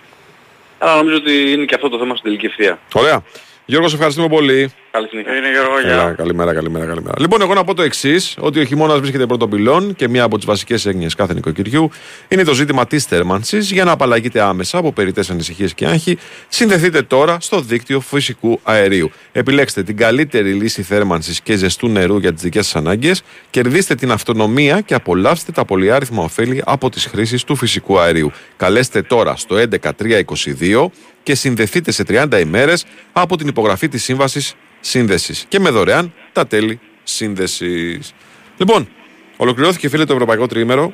Αλλά 0.79 0.97
νομίζω 0.97 1.17
ότι 1.17 1.53
είναι 1.53 1.65
και 1.65 1.75
αυτό 1.75 1.89
το 1.89 1.99
θέμα 1.99 2.11
στην 2.17 2.25
τελική 2.25 2.47
ευθεία. 2.47 2.79
Ωραία. 2.95 3.23
Γιώργος, 3.65 3.91
σε 3.91 3.97
ευχαριστούμε 3.97 4.29
πολύ. 4.29 4.73
Καλή 4.93 5.09
συνέχεια. 5.09 5.37
Είναι 5.37 5.51
Γιώργο, 5.51 5.75
Καλά, 5.83 6.13
καλημέρα, 6.13 6.55
καλημέρα, 6.55 6.87
καλημέρα. 6.87 7.15
Λοιπόν, 7.19 7.41
εγώ 7.41 7.55
να 7.55 7.65
πω 7.65 7.75
το 7.75 7.83
εξής: 7.83 8.37
Ότι 8.39 8.61
ο 8.61 8.65
χειμώνας 8.65 8.99
βρίσκεται 8.99 9.27
πρώτον 9.27 9.51
πυλών 9.51 9.95
και 9.95 10.09
μία 10.09 10.23
από 10.23 10.37
τις 10.37 10.47
βασικές 10.47 10.87
έγνοιε 10.87 11.09
κάθε 11.17 11.35
νοικοκυριού 11.35 11.91
είναι 12.29 12.45
το 12.45 12.55
ζήτημα 12.55 12.87
της 12.87 13.05
θέρμανσης. 13.05 13.71
Για 13.71 13.85
να 13.85 13.91
απαλλαγείτε 13.91 14.41
άμεσα 14.41 14.79
από 14.79 14.93
περιττές 14.93 15.31
ανησυχίες 15.31 15.75
και 15.75 15.87
άγχη, 15.87 16.19
συνδεθείτε 16.49 17.03
τώρα 17.03 17.37
στο 17.41 17.61
δίκτυο 17.61 18.01
φυσικού 18.01 18.61
αερίου. 18.63 19.11
Επιλέξτε 19.33 19.83
την 19.83 19.97
καλύτερη 19.97 20.53
λύση 20.53 20.83
θέρμανσης 20.83 21.41
και 21.41 21.57
ζεστού 21.57 21.89
νερού 21.89 22.19
για 22.19 22.33
τις 22.33 22.43
δικές 22.43 22.65
σας 22.65 22.77
ανάγκες, 22.77 23.23
κερδίστε 23.51 23.95
την 23.95 24.11
αυτονομία 24.11 24.81
και 24.81 24.95
απολαύστε 24.95 25.53
τα 25.53 25.65
πολυάριθμα 25.65 26.23
ωφέλη 26.23 26.63
από 26.67 26.91
τις 26.91 27.07
χρήσεις 27.07 27.45
του 27.45 27.57
φυσικού 27.57 27.99
αερίου. 27.99 28.33
Καλέστε 28.57 29.03
τώρα 29.03 29.37
στο 29.37 29.57
11322 29.57 30.91
και 31.23 31.35
συνδεθείτε 31.35 31.91
σε 31.91 32.05
30 32.09 32.41
ημέρες 32.41 32.85
από 33.13 33.37
την 33.37 33.49
υπογραφή 33.49 33.89
της 33.89 34.03
σύμβασης 34.03 34.55
σύνδεσης 34.81 35.45
και 35.49 35.61
με 35.61 35.71
δωρεάν 35.71 36.13
τα 36.33 36.47
τέλη 36.47 36.81
σύνδεσης. 37.03 38.13
Λοιπόν, 38.57 38.89
ολοκληρώθηκε 39.37 39.89
φίλε 39.89 40.05
το 40.05 40.13
Ευρωπαϊκό 40.13 40.47
Τρίμερο. 40.47 40.93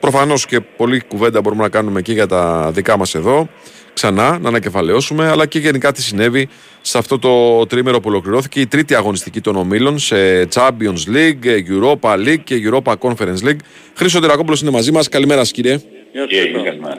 Προφανώς 0.00 0.46
και 0.46 0.60
πολλή 0.60 1.02
κουβέντα 1.08 1.40
μπορούμε 1.40 1.62
να 1.62 1.68
κάνουμε 1.68 2.02
και 2.02 2.12
για 2.12 2.26
τα 2.26 2.70
δικά 2.72 2.96
μας 2.96 3.14
εδώ. 3.14 3.48
Ξανά 3.94 4.38
να 4.38 4.48
ανακεφαλαιώσουμε, 4.48 5.28
αλλά 5.28 5.46
και 5.46 5.58
γενικά 5.58 5.92
τι 5.92 6.02
συνέβη 6.02 6.48
σε 6.80 6.98
αυτό 6.98 7.18
το 7.18 7.66
τρίμερο 7.66 8.00
που 8.00 8.08
ολοκληρώθηκε 8.08 8.60
η 8.60 8.66
τρίτη 8.66 8.94
αγωνιστική 8.94 9.40
των 9.40 9.56
ομίλων 9.56 9.98
σε 9.98 10.48
Champions 10.54 11.14
League, 11.14 11.62
Europa 11.68 12.14
League 12.14 12.40
και 12.44 12.60
Europa 12.64 12.94
Conference 12.98 13.44
League. 13.44 13.58
Χρήσο 13.94 14.20
Τερακόπουλος 14.20 14.60
είναι 14.60 14.70
μαζί 14.70 14.92
μας. 14.92 15.08
Καλημέρα 15.08 15.40
σας 15.40 15.50
κύριε. 15.50 15.80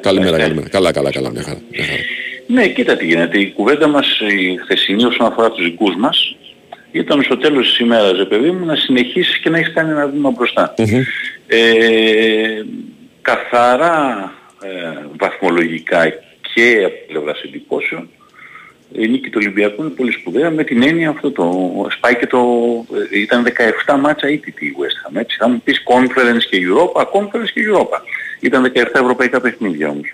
Καλημέρα, 0.01 0.37
καλημέρα. 0.37 0.69
Καλά, 0.69 0.91
καλά, 0.91 1.11
καλά. 1.11 1.31
Μια 1.31 1.43
χαρά. 1.43 1.61
Μια 1.71 1.85
χαρά. 1.85 1.99
Ναι, 2.51 2.67
κοίτα 2.67 2.97
τι 2.97 3.05
γίνεται. 3.05 3.39
Η 3.39 3.51
κουβέντα 3.51 3.87
μας 3.87 4.19
η 4.19 4.57
χθεσινή 4.63 5.03
όσον 5.03 5.27
αφορά 5.27 5.51
τους 5.51 5.63
δικούς 5.63 5.95
μας 5.95 6.35
ήταν 6.91 7.23
στο 7.23 7.37
τέλος 7.37 7.67
της 7.67 7.79
ημέρας, 7.79 8.11
ρε 8.17 8.25
παιδί 8.25 8.51
μου, 8.51 8.65
να 8.65 8.75
συνεχίσεις 8.75 9.37
και 9.37 9.49
να 9.49 9.57
έχεις 9.57 9.73
κάνει 9.73 9.91
ένα 9.91 10.07
βήμα 10.07 10.29
μπροστά. 10.29 10.73
Ε, 11.47 12.63
καθαρά 13.21 14.33
ε, 14.63 14.67
βαθμολογικά 15.19 16.09
και 16.53 16.83
από 16.85 16.95
πλευράς 17.07 17.41
εντυπώσεων 17.41 18.09
η 18.91 19.07
νίκη 19.07 19.29
του 19.29 19.39
Ολυμπιακού 19.41 19.81
είναι 19.81 19.89
πολύ 19.89 20.11
σπουδαία 20.11 20.49
με 20.49 20.63
την 20.63 20.83
έννοια 20.83 21.09
αυτό 21.09 21.31
το 21.31 21.45
σπάει 21.89 22.15
και 22.15 22.27
το 22.27 22.39
ε, 23.13 23.19
ήταν 23.19 23.47
17 23.85 23.97
μάτσα 23.99 24.29
ήττητη 24.29 24.65
η 24.65 24.75
West 24.77 25.09
Ham 25.09 25.19
έτσι. 25.19 25.37
Θα 25.39 25.47
μου 25.49 25.61
πεις 25.63 25.83
Conference 25.87 26.43
και 26.49 26.57
Europa 26.67 27.01
Conference 27.01 27.49
και 27.53 27.61
Europa. 27.69 27.97
Ήταν 28.39 28.71
17 28.75 28.83
ευρωπαϊκά 28.93 29.41
παιχνίδια 29.41 29.89
όμως. 29.89 30.13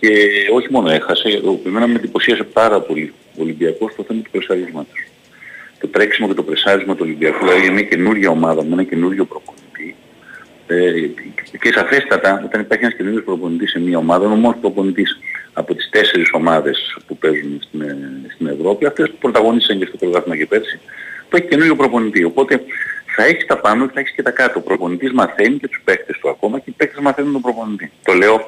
Και 0.00 0.10
όχι 0.52 0.68
μόνο 0.70 0.90
έχασε 0.90 1.42
εμένα 1.66 1.86
με 1.86 1.94
εντυπωσίασε 1.94 2.42
πάρα 2.42 2.80
πολύ 2.80 3.12
ο 3.38 3.42
Ολυμπιακός 3.42 3.92
στο 3.92 4.02
θέμα 4.02 4.22
του 4.22 4.30
πρεσαρίσματος 4.30 4.98
το 5.78 5.88
τρέξιμο 5.88 6.28
και 6.28 6.34
το 6.34 6.42
πρεσάρισμα 6.42 6.94
του 6.94 7.00
Ολυμπιακού 7.02 7.38
δηλαδή 7.38 7.60
είναι 7.60 7.72
μια 7.72 7.82
καινούργια 7.82 8.30
ομάδα 8.30 8.64
με 8.64 8.72
ένα 8.72 8.82
καινούργιο 8.82 9.24
προπονητή 9.24 9.94
ε, 10.66 10.90
και 11.60 11.72
σαφέστατα 11.72 12.42
όταν 12.44 12.60
υπάρχει 12.60 12.84
ένας 12.84 12.96
καινούργιος 12.96 13.24
προπονητής 13.24 13.70
σε 13.70 13.80
μια 13.80 13.98
ομάδα, 13.98 14.24
είναι 14.24 14.34
ο 14.34 14.36
μόνος 14.36 14.58
προπονητής 14.60 15.18
από 15.52 15.74
τις 15.74 15.88
τέσσερις 15.90 16.30
ομάδες 16.32 16.96
που 17.06 17.16
παίζουν 17.16 17.60
στην, 17.62 17.80
ε, 17.80 17.96
στην 18.34 18.46
Ευρώπη, 18.46 18.86
αυτές 18.86 19.10
που 19.10 19.16
πρωταγωνίστησαν 19.20 19.78
και 19.78 19.86
στο 19.86 19.96
πρωτάθλημα 19.96 20.36
και 20.36 20.46
πέρσι, 20.46 20.80
που 21.28 21.36
έχει 21.36 21.46
καινούργιο 21.46 21.76
προπονητή. 21.76 22.24
Οπότε 22.24 22.60
θα 23.16 23.24
έχεις 23.24 23.46
τα 23.46 23.58
πάνω 23.58 23.86
και 23.86 23.92
θα 23.94 24.00
έχεις 24.00 24.12
και 24.12 24.22
τα 24.22 24.30
κάτω. 24.30 24.58
Ο 24.58 24.62
προπονητής 24.62 25.12
μαθαίνει 25.12 25.56
και 25.56 25.68
τους 25.68 25.80
παίκτες 25.84 26.18
του 26.18 26.28
ακόμα 26.28 26.58
και 26.58 26.70
οι 26.70 26.74
παίκτες 26.76 27.00
μαθαίνουν 27.00 27.32
τον 27.32 27.40
προπονητή. 27.40 27.92
Το 28.04 28.12
λέω 28.12 28.40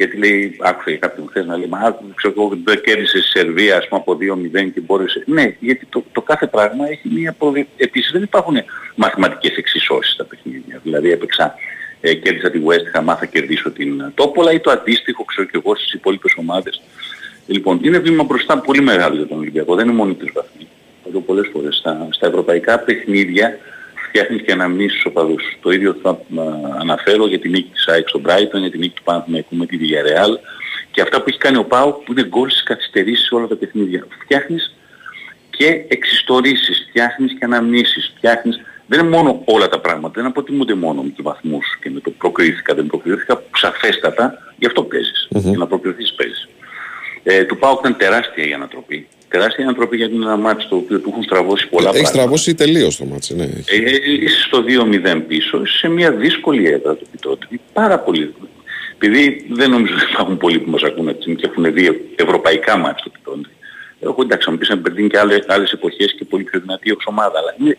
γιατί 0.00 0.16
λέει, 0.16 0.56
άκουσα 0.60 0.90
για 0.90 0.98
κάποιον 0.98 1.26
χθες 1.28 1.46
να 1.46 1.56
λέει, 1.56 1.66
μα 1.68 1.78
άκου, 1.78 2.04
ξέρω 2.14 2.34
εγώ, 2.36 2.58
δεν 2.64 2.80
κέρδισε 2.80 3.18
στη 3.18 3.28
Σερβία, 3.28 3.76
ας 3.76 3.88
πούμε, 3.88 4.00
από 4.00 4.18
2-0 4.20 4.70
και 4.74 4.80
μπόρεσε. 4.80 5.22
Ναι, 5.26 5.56
γιατί 5.60 5.86
το, 5.86 6.04
το 6.12 6.22
κάθε 6.22 6.46
πράγμα 6.46 6.88
έχει 6.88 7.08
μία 7.08 7.32
προδι... 7.38 7.68
Επίσης 7.76 8.10
δεν 8.12 8.22
υπάρχουν 8.22 8.56
μαθηματικές 8.94 9.56
εξισώσεις 9.56 10.12
στα 10.12 10.24
παιχνίδια. 10.24 10.80
Δηλαδή 10.82 11.10
έπαιξα, 11.10 11.54
ε, 12.00 12.14
κέρδισα 12.14 12.50
τη 12.50 12.60
West 12.66 12.98
Ham, 12.98 13.14
θα 13.18 13.26
κερδίσω 13.26 13.70
την 13.70 14.12
Τόπολα 14.14 14.52
ή 14.52 14.60
το 14.60 14.70
αντίστοιχο, 14.70 15.24
ξέρω 15.24 15.46
και 15.46 15.60
εγώ, 15.64 15.76
στις 15.76 15.92
υπόλοιπες 15.92 16.34
ομάδες. 16.36 16.82
Λοιπόν, 17.46 17.80
είναι 17.82 17.98
βήμα 17.98 18.22
μπροστά 18.24 18.58
πολύ 18.58 18.82
μεγάλο 18.82 19.16
για 19.16 19.26
τον 19.26 19.38
Ολυμπιακό, 19.38 19.74
δεν 19.74 19.86
είναι 19.86 19.96
μόνο 19.96 20.14
τρεις 20.14 20.32
βαθμοί. 20.34 20.68
Θα 21.04 21.10
το 21.10 21.20
πολλές 21.20 21.48
φορές. 21.52 21.76
Στα, 21.76 22.08
στα 22.10 22.26
ευρωπαϊκά 22.26 22.78
παιχνίδια 22.78 23.58
φτιάχνεις 24.10 24.42
και 24.42 24.52
αναμνήσεις 24.52 24.92
στους 24.92 25.04
οπαδούς. 25.04 25.42
Το 25.62 25.70
ίδιο 25.70 25.96
θα 26.02 26.10
α, 26.10 26.18
αναφέρω 26.80 27.26
για 27.26 27.38
την 27.38 27.50
νίκη 27.50 27.70
της 27.72 27.86
ΑΕΚ 27.88 28.08
στον 28.08 28.22
Brighton, 28.26 28.60
για 28.60 28.70
την 28.70 28.80
νίκη 28.80 28.94
του 28.94 29.02
Παναθηναϊκού 29.02 29.56
με 29.56 29.66
τη 29.66 29.78
Villarreal 29.80 30.32
και 30.90 31.00
αυτά 31.00 31.16
που 31.18 31.24
έχει 31.28 31.38
κάνει 31.38 31.56
ο 31.56 31.64
Πάου 31.64 32.02
που 32.04 32.12
είναι 32.12 32.24
γκολ 32.24 32.50
στις 32.50 32.62
καθυστερήσεις 32.62 33.26
σε 33.26 33.34
όλα 33.34 33.46
τα 33.46 33.56
παιχνίδια. 33.56 34.06
Φτιάχνεις 34.22 34.74
και 35.50 35.84
εξιστορήσεις, 35.88 36.86
φτιάχνεις 36.88 37.32
και 37.38 37.44
αναμνήσεις, 37.44 38.12
φτιάχνεις... 38.16 38.60
Δεν 38.86 39.00
είναι 39.00 39.16
μόνο 39.16 39.42
όλα 39.44 39.68
τα 39.68 39.80
πράγματα, 39.80 40.12
δεν 40.20 40.26
αποτιμούνται 40.26 40.74
μόνο 40.74 41.02
με 41.02 41.08
τους 41.08 41.24
βαθμούς 41.24 41.78
και 41.82 41.90
με 41.90 42.00
το 42.00 42.10
προκρίθηκα, 42.10 42.74
δεν 42.74 42.86
προκρίθηκα, 42.86 43.42
σαφέστατα, 43.56 44.54
γι' 44.58 44.66
αυτό 44.66 44.82
παίζεις. 44.82 45.28
Για 45.30 45.58
να 45.58 45.66
προκριθείς 45.66 46.12
παίζεις. 46.12 46.48
Ε, 47.22 47.44
του 47.44 47.58
Πάου 47.58 47.76
ήταν 47.78 47.96
τεράστια 47.96 48.44
η 48.44 48.52
ανατροπή. 48.52 49.08
Τεράστια 49.30 49.64
η 49.64 49.66
ανατροπή 49.66 49.96
γιατί 49.96 50.14
είναι 50.14 50.24
ένα 50.24 50.36
μάτι 50.36 50.68
το 50.68 50.76
οποίο 50.76 50.98
του 51.00 51.08
έχουν 51.10 51.22
στραβώσει 51.22 51.68
πολλά 51.68 51.82
Έχει 51.88 51.92
πράγματα. 51.92 52.18
στραβώσει 52.18 52.54
τελείως 52.54 52.96
το 52.96 53.04
μάτσο, 53.04 53.34
ναι. 53.34 53.44
Ε, 53.44 53.76
ε, 53.76 54.12
είσαι 54.24 54.42
στο 54.42 54.64
2-0 54.66 55.20
πίσω, 55.28 55.62
είσαι 55.62 55.78
σε 55.78 55.88
μια 55.88 56.12
δύσκολη 56.12 56.66
έδρα 56.66 56.96
το 56.96 57.04
Πιτότη. 57.10 57.60
Πάρα 57.72 57.98
πολύ. 57.98 58.34
Επειδή 58.94 59.46
δεν 59.50 59.70
νομίζω 59.70 59.94
ότι 59.94 60.06
υπάρχουν 60.12 60.36
πολλοί 60.36 60.58
που 60.58 60.70
μας 60.70 60.82
ακούν 60.82 61.08
έτσι 61.08 61.34
και 61.34 61.46
έχουν 61.50 61.72
δει 61.72 62.08
ευρωπαϊκά 62.16 62.76
μάτια 62.76 62.98
στο 62.98 63.10
Πιτότη. 63.10 63.48
Εγώ 64.00 64.16
εντάξει, 64.22 64.44
θα 64.46 64.52
μου 64.52 64.58
πεις 64.58 64.68
να 64.68 64.76
Μπερντίν 64.76 65.08
και 65.08 65.18
άλλες, 65.18 65.44
άλλες 65.48 65.72
εποχές 65.72 66.14
και 66.18 66.24
πολύ 66.24 66.42
πιο 66.44 66.60
δυνατή 66.60 66.90
ως 66.90 67.04
ομάδα, 67.06 67.38
αλλά 67.38 67.54
είναι, 67.60 67.76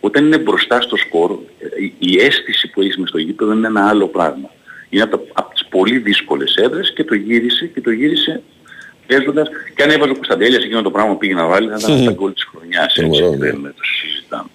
όταν 0.00 0.24
είναι 0.26 0.38
μπροστά 0.38 0.80
στο 0.80 0.96
σκορ, 0.96 1.30
ε, 1.58 1.84
η, 1.84 1.94
η 1.98 2.20
αίσθηση 2.20 2.68
που 2.70 2.80
έχεις 2.80 2.96
μες 2.96 3.08
στο 3.08 3.18
γήπεδο 3.18 3.52
είναι 3.52 3.66
ένα 3.66 3.88
άλλο 3.88 4.06
πράγμα. 4.08 4.50
Είναι 4.88 5.02
από, 5.02 5.16
τα- 5.18 5.24
από 5.32 5.52
τις 5.54 5.64
πολύ 5.66 5.98
δύσκολες 5.98 6.54
έδρες 6.56 6.92
και 6.92 7.04
το 7.04 7.14
γύρισε 7.14 7.66
και 7.74 7.80
το 7.80 7.90
γύρισε 7.90 8.42
παίζοντας 9.06 9.48
και 9.74 9.82
αν 9.82 9.90
έβαζε 9.90 10.10
ο 10.10 10.14
Κωνσταντέλιας 10.14 10.64
εκείνο 10.64 10.82
το 10.82 10.90
πράγμα 10.90 11.12
που 11.12 11.18
πήγε 11.18 11.34
να 11.34 11.46
βάλει 11.46 11.68
θα 11.68 11.76
ήταν 11.78 12.04
τα 12.04 12.12
γκολ 12.12 12.32
της 12.32 12.44
χρονιάς 12.44 12.96
έτσι, 12.96 13.36
δεν 13.36 13.62
το 13.62 13.84
συζητάμε. 14.00 14.48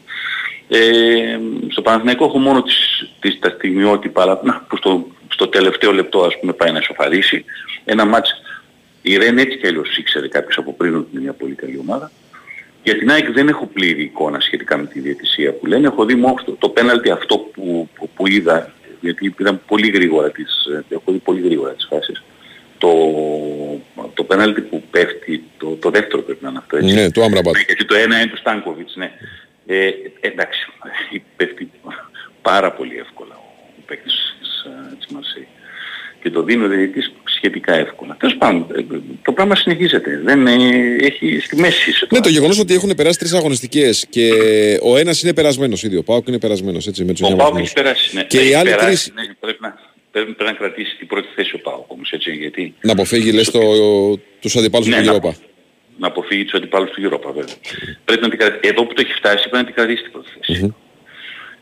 Ε, 0.71 1.39
στο 1.67 1.81
Παναθηναϊκό 1.81 2.25
έχω 2.25 2.37
μόνο 2.37 2.63
τις, 2.63 3.09
τις, 3.19 3.39
τα 3.39 3.49
στιγμιότυπα, 3.49 4.21
αλλά 4.21 4.39
να, 4.43 4.65
που 4.69 4.77
στο, 4.77 5.07
στο 5.27 5.47
τελευταίο 5.47 5.91
λεπτό 5.91 6.21
ας 6.21 6.39
πούμε 6.39 6.53
πάει 6.53 6.71
να 6.71 6.79
ισοφαρίσει. 6.79 7.45
Ένα 7.85 8.05
μάτς, 8.05 8.41
η 9.01 9.17
Ρεν 9.17 9.37
έτσι 9.37 9.57
κι 9.57 9.67
αλλιώς 9.67 9.97
ήξερε 9.97 10.27
κάποιος 10.27 10.57
από 10.57 10.73
πριν 10.73 10.95
ότι 10.95 11.07
είναι 11.11 11.21
μια 11.21 11.33
πολύ 11.33 11.53
καλή 11.53 11.77
ομάδα. 11.81 12.11
Για 12.83 12.97
την 12.97 13.11
ΑΕΚ 13.11 13.31
δεν 13.31 13.47
έχω 13.47 13.65
πλήρη 13.65 14.03
εικόνα 14.03 14.39
σχετικά 14.39 14.77
με 14.77 14.85
τη 14.85 14.99
διαιτησία 14.99 15.53
που 15.53 15.65
λένε. 15.65 15.87
Έχω 15.87 16.05
δει 16.05 16.15
μόνο 16.15 16.35
το, 16.45 16.55
το 16.59 16.69
πέναλτι 16.69 17.09
αυτό 17.09 17.37
που, 17.37 17.89
που, 17.95 18.09
που 18.15 18.27
είδα, 18.27 18.73
γιατί 19.01 19.35
είδα 19.39 19.53
πολύ 19.53 19.89
γρήγορα 19.89 20.31
τις, 20.31 20.67
έχω 20.89 21.11
δει 21.11 21.17
πολύ 21.17 21.41
γρήγορα 21.41 21.71
τις 21.71 21.87
φάσεις. 21.89 22.23
Το, 22.79 22.91
το 24.13 24.23
πέναλτι 24.23 24.61
που 24.61 24.83
πέφτει, 24.91 25.43
το, 25.57 25.67
το 25.75 25.89
δεύτερο 25.89 26.21
πρέπει 26.21 26.43
να 26.43 26.49
είναι 26.49 26.57
αυτό 26.57 26.77
έτσι. 26.77 26.93
Ναι, 26.93 27.11
του 27.11 27.23
Άμραμπατ. 27.23 27.53
Ναι, 27.55 27.63
γιατί 27.67 27.85
το 27.85 27.95
ένα 27.95 28.19
είναι 28.21 28.29
του 28.29 28.37
Στάνκοβιτς, 28.37 28.95
ναι. 28.95 29.11
Ε, 29.65 29.89
εντάξει, 30.19 30.67
πέφτει 31.37 31.69
πάρα 32.41 32.71
πολύ 32.71 32.97
εύκολα 32.97 33.35
ο 33.35 33.81
παίκτης 33.85 34.35
της, 34.39 34.63
ε, 34.65 34.95
της 34.97 35.07
Μαρσέη. 35.13 35.47
Και 36.21 36.29
το 36.29 36.43
δίνει 36.43 36.63
ο 36.63 36.67
διαιτητής 36.67 37.11
σχετικά 37.23 37.73
εύκολα. 37.73 38.15
Τέλος 38.19 38.35
πάντων, 38.37 38.65
ε, 38.75 38.81
το 39.21 39.31
πράγμα 39.31 39.55
συνεχίζεται. 39.55 40.21
Δεν 40.23 40.47
ε, 40.47 40.55
έχει 41.01 41.39
στη 41.39 41.55
μέση 41.55 41.89
είσαι 41.89 42.07
Ναι, 42.11 42.19
το 42.19 42.29
γεγονός 42.29 42.59
ότι 42.59 42.73
έχουν 42.73 42.95
περάσει 42.95 43.19
τρεις 43.19 43.33
αγωνιστικές 43.33 44.05
και 44.09 44.29
ο 44.83 44.97
ένας 44.97 45.21
είναι 45.23 45.33
περασμένος 45.33 45.83
ήδη. 45.83 45.95
Ο 45.97 46.03
Πάοκ 46.03 46.27
είναι 46.27 46.39
περασμένος 46.39 46.87
έτσι 46.87 47.03
με 47.03 47.11
τους 47.11 47.21
Ο 47.21 47.35
Πάοκ 47.35 47.57
έχει 47.57 47.73
περάσει, 47.73 48.15
ναι. 48.15 48.23
Και 48.23 48.37
Έχει 48.39 48.49
οι 48.49 48.53
άλλοι 48.53 48.69
περάσει, 48.69 48.85
τρεις- 49.11 49.27
ναι, 49.27 49.33
πρέπει, 49.39 49.57
να, 49.61 49.79
πρέπει, 50.11 50.31
πρέπει 50.33 50.51
να 50.51 50.57
κρατήσει 50.57 50.95
την 50.97 51.07
πρώτη 51.07 51.27
θέση 51.35 51.55
ο 51.55 51.59
Πάοκ 51.59 51.91
όμως, 51.91 52.11
έτσι, 52.11 52.31
γιατί 52.31 52.73
Να 52.81 52.91
αποφύγει, 52.91 53.31
λες, 53.31 53.51
τους 54.39 54.55
αντιπάλους 54.55 54.87
Ναι, 54.87 55.01
του 55.01 55.05
να- 55.05 55.13
Europa. 55.13 55.33
να 55.97 56.07
αποφύγει 56.07 56.43
τους 56.43 56.53
αντιπάλους 56.53 56.89
του 56.91 57.01
Europa 57.09 57.31
βέβαια. 57.33 57.55
πρέπει 58.05 58.21
να 58.21 58.29
την 58.29 58.39
κρατήσει. 58.39 58.59
Εδώ 58.73 58.85
που 58.85 58.93
το 58.93 59.01
έχει 59.01 59.13
φτάσει 59.13 59.49
πρέπει 59.49 59.55
να 59.57 59.65
την 59.65 59.73
κρατήσει 59.73 60.01
την 60.03 60.11
πρώτη 60.11 60.29
θέση. 60.41 60.73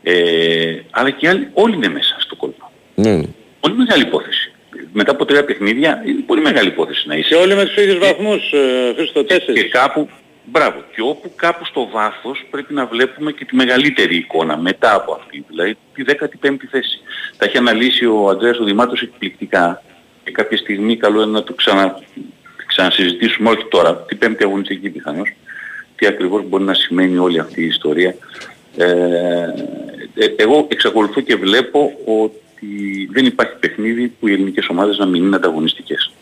Ε, 0.02 0.80
αλλά 0.90 1.10
και 1.10 1.26
οι 1.26 1.28
άλλοι, 1.28 1.48
όλοι 1.52 1.74
είναι 1.74 1.88
μέσα 1.88 2.16
στο 2.20 2.36
κόλπο. 2.36 2.70
Ναι. 2.94 3.20
Πολύ 3.60 3.74
μεγάλη 3.74 4.02
υπόθεση. 4.02 4.52
Μετά 4.92 5.10
από 5.10 5.24
τρία 5.24 5.44
παιχνίδια 5.44 6.02
είναι 6.06 6.20
πολύ 6.26 6.40
μεγάλη 6.40 6.68
υπόθεση 6.68 7.08
να 7.08 7.16
είσαι. 7.16 7.28
Και 7.28 7.34
όλοι 7.34 7.54
με 7.54 7.64
τους 7.64 7.76
ίδιους 7.76 7.98
βαθμούς, 7.98 8.52
ε, 8.52 8.92
Χρήστο, 8.96 9.24
τέσσερις. 9.24 9.62
Και 9.62 9.68
κάπου, 9.68 10.08
μπράβο, 10.50 10.84
και 10.94 11.00
όπου 11.00 11.32
κάπου 11.36 11.64
στο 11.64 11.88
βάθος 11.92 12.46
πρέπει 12.50 12.74
να 12.74 12.86
βλέπουμε 12.86 13.32
και 13.32 13.44
τη 13.44 13.56
μεγαλύτερη 13.56 14.16
εικόνα 14.16 14.56
μετά 14.56 14.94
από 14.94 15.12
αυτή, 15.12 15.44
δηλαδή 15.48 15.76
τη 15.94 16.04
15η 16.40 16.64
θέση. 16.70 17.00
Τα 17.36 17.44
έχει 17.44 17.56
αναλύσει 17.56 18.06
ο 18.06 18.28
Αντρέας 18.28 18.58
ο 18.58 18.64
Δημάτος 18.64 19.02
εκπληκτικά 19.02 19.82
και 20.24 20.30
κάποια 20.30 20.56
στιγμή 20.56 20.96
καλό 20.96 21.22
είναι 21.22 21.30
να 21.30 21.42
το 21.42 21.52
ξανα, 21.52 22.00
ξανασυζητήσουμε, 22.66 23.50
όχι 23.50 23.64
τώρα, 23.68 23.96
την 23.96 24.18
πέμπτη 24.18 24.44
αγωνιστική 24.44 24.90
πιθανώς, 24.90 25.32
τι 25.96 26.06
ακριβώς 26.06 26.48
μπορεί 26.48 26.64
να 26.64 26.74
σημαίνει 26.74 27.18
όλη 27.18 27.38
αυτή 27.38 27.62
η 27.62 27.66
ιστορία. 27.66 28.14
Ε, 28.76 28.86
ε, 30.14 30.34
εγώ 30.36 30.66
εξακολουθώ 30.70 31.20
και 31.20 31.36
βλέπω 31.36 31.92
ότι 32.04 33.08
δεν 33.10 33.26
υπάρχει 33.26 33.56
παιχνίδι 33.58 34.08
που 34.08 34.28
οι 34.28 34.32
ελληνικές 34.32 34.68
ομάδες 34.68 34.98
να 34.98 35.06
μην 35.06 35.24
είναι 35.24 35.36
ανταγωνιστικές. 35.36 36.12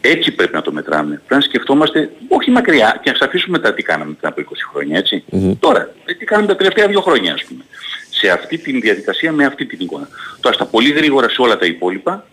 Έτσι 0.00 0.32
πρέπει 0.32 0.54
να 0.54 0.62
το 0.62 0.72
μετράμε. 0.72 1.14
Πρέπει 1.14 1.34
να 1.34 1.40
σκεφτόμαστε 1.40 2.10
όχι 2.28 2.50
μακριά 2.50 3.00
και 3.02 3.12
να 3.18 3.26
αφήσουμε 3.26 3.58
τα 3.58 3.74
τι 3.74 3.82
κάναμε 3.82 4.12
πριν 4.12 4.32
από 4.32 4.40
20 4.50 4.54
χρόνια, 4.70 4.98
έτσι. 4.98 5.24
Τώρα, 5.60 5.90
ε, 6.04 6.14
τι 6.14 6.24
κάναμε 6.24 6.48
τα 6.48 6.56
τελευταία 6.56 6.86
δύο 6.86 7.00
χρόνια, 7.00 7.32
ας 7.32 7.44
πούμε. 7.44 7.64
Σε 8.10 8.30
αυτή 8.30 8.58
τη 8.58 8.80
διαδικασία 8.80 9.32
με 9.32 9.44
αυτή 9.44 9.66
την 9.66 9.78
εικόνα. 9.80 10.08
Τώρα, 10.40 10.54
στα 10.54 10.66
πολύ 10.66 10.90
γρήγορα 10.90 11.28
σε 11.28 11.42
όλα 11.42 11.58
τα 11.58 11.66
υπόλοιπα, 11.66 12.26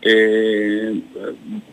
ε, 0.00 0.12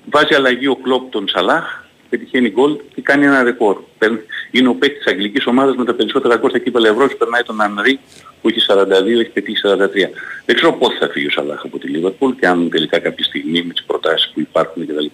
βάζει 0.10 0.34
αλλαγή 0.34 0.68
ο 0.68 0.76
Κλόπ 0.76 1.12
τον 1.12 1.28
Σαλάχ, 1.28 1.87
πετυχαίνει 2.10 2.50
γκολ 2.50 2.78
και 2.96 3.02
κάνει 3.02 3.26
ένα 3.26 3.44
ρεκόρ. 3.44 3.78
Παίρνει- 3.98 4.22
Είναι 4.52 4.68
ο 4.68 4.74
παίκτης 4.76 4.98
της 5.04 5.12
αγγλικής 5.14 5.46
ομάδας 5.46 5.76
με 5.76 5.86
τα 5.86 5.94
περισσότερα 5.94 6.36
γκολ 6.36 6.50
στα 6.50 6.60
κύπελα 6.60 6.90
Ευρώπης, 6.90 7.18
περνάει 7.18 7.44
τον 7.44 7.62
Ανρί 7.62 8.00
που 8.42 8.50
έχει 8.50 8.60
42, 8.60 9.20
έχει 9.20 9.30
πετύχει 9.30 9.58
43. 9.58 10.10
Δεν 10.46 10.56
ξέρω 10.56 10.74
πότε 10.74 10.96
θα 11.00 11.10
φύγει 11.10 11.26
ο 11.28 11.30
Σαλάχ 11.32 11.62
από 11.66 11.80
τη 11.80 11.88
Λίβερπουλ 11.88 12.32
και 12.40 12.48
αν 12.48 12.70
τελικά 12.70 13.00
κάποια 13.00 13.26
στιγμή 13.26 13.62
με 13.64 13.74
τις 13.74 13.84
προτάσεις 13.84 14.32
που 14.34 14.40
υπάρχουν 14.40 14.88
κτλ. 14.88 15.06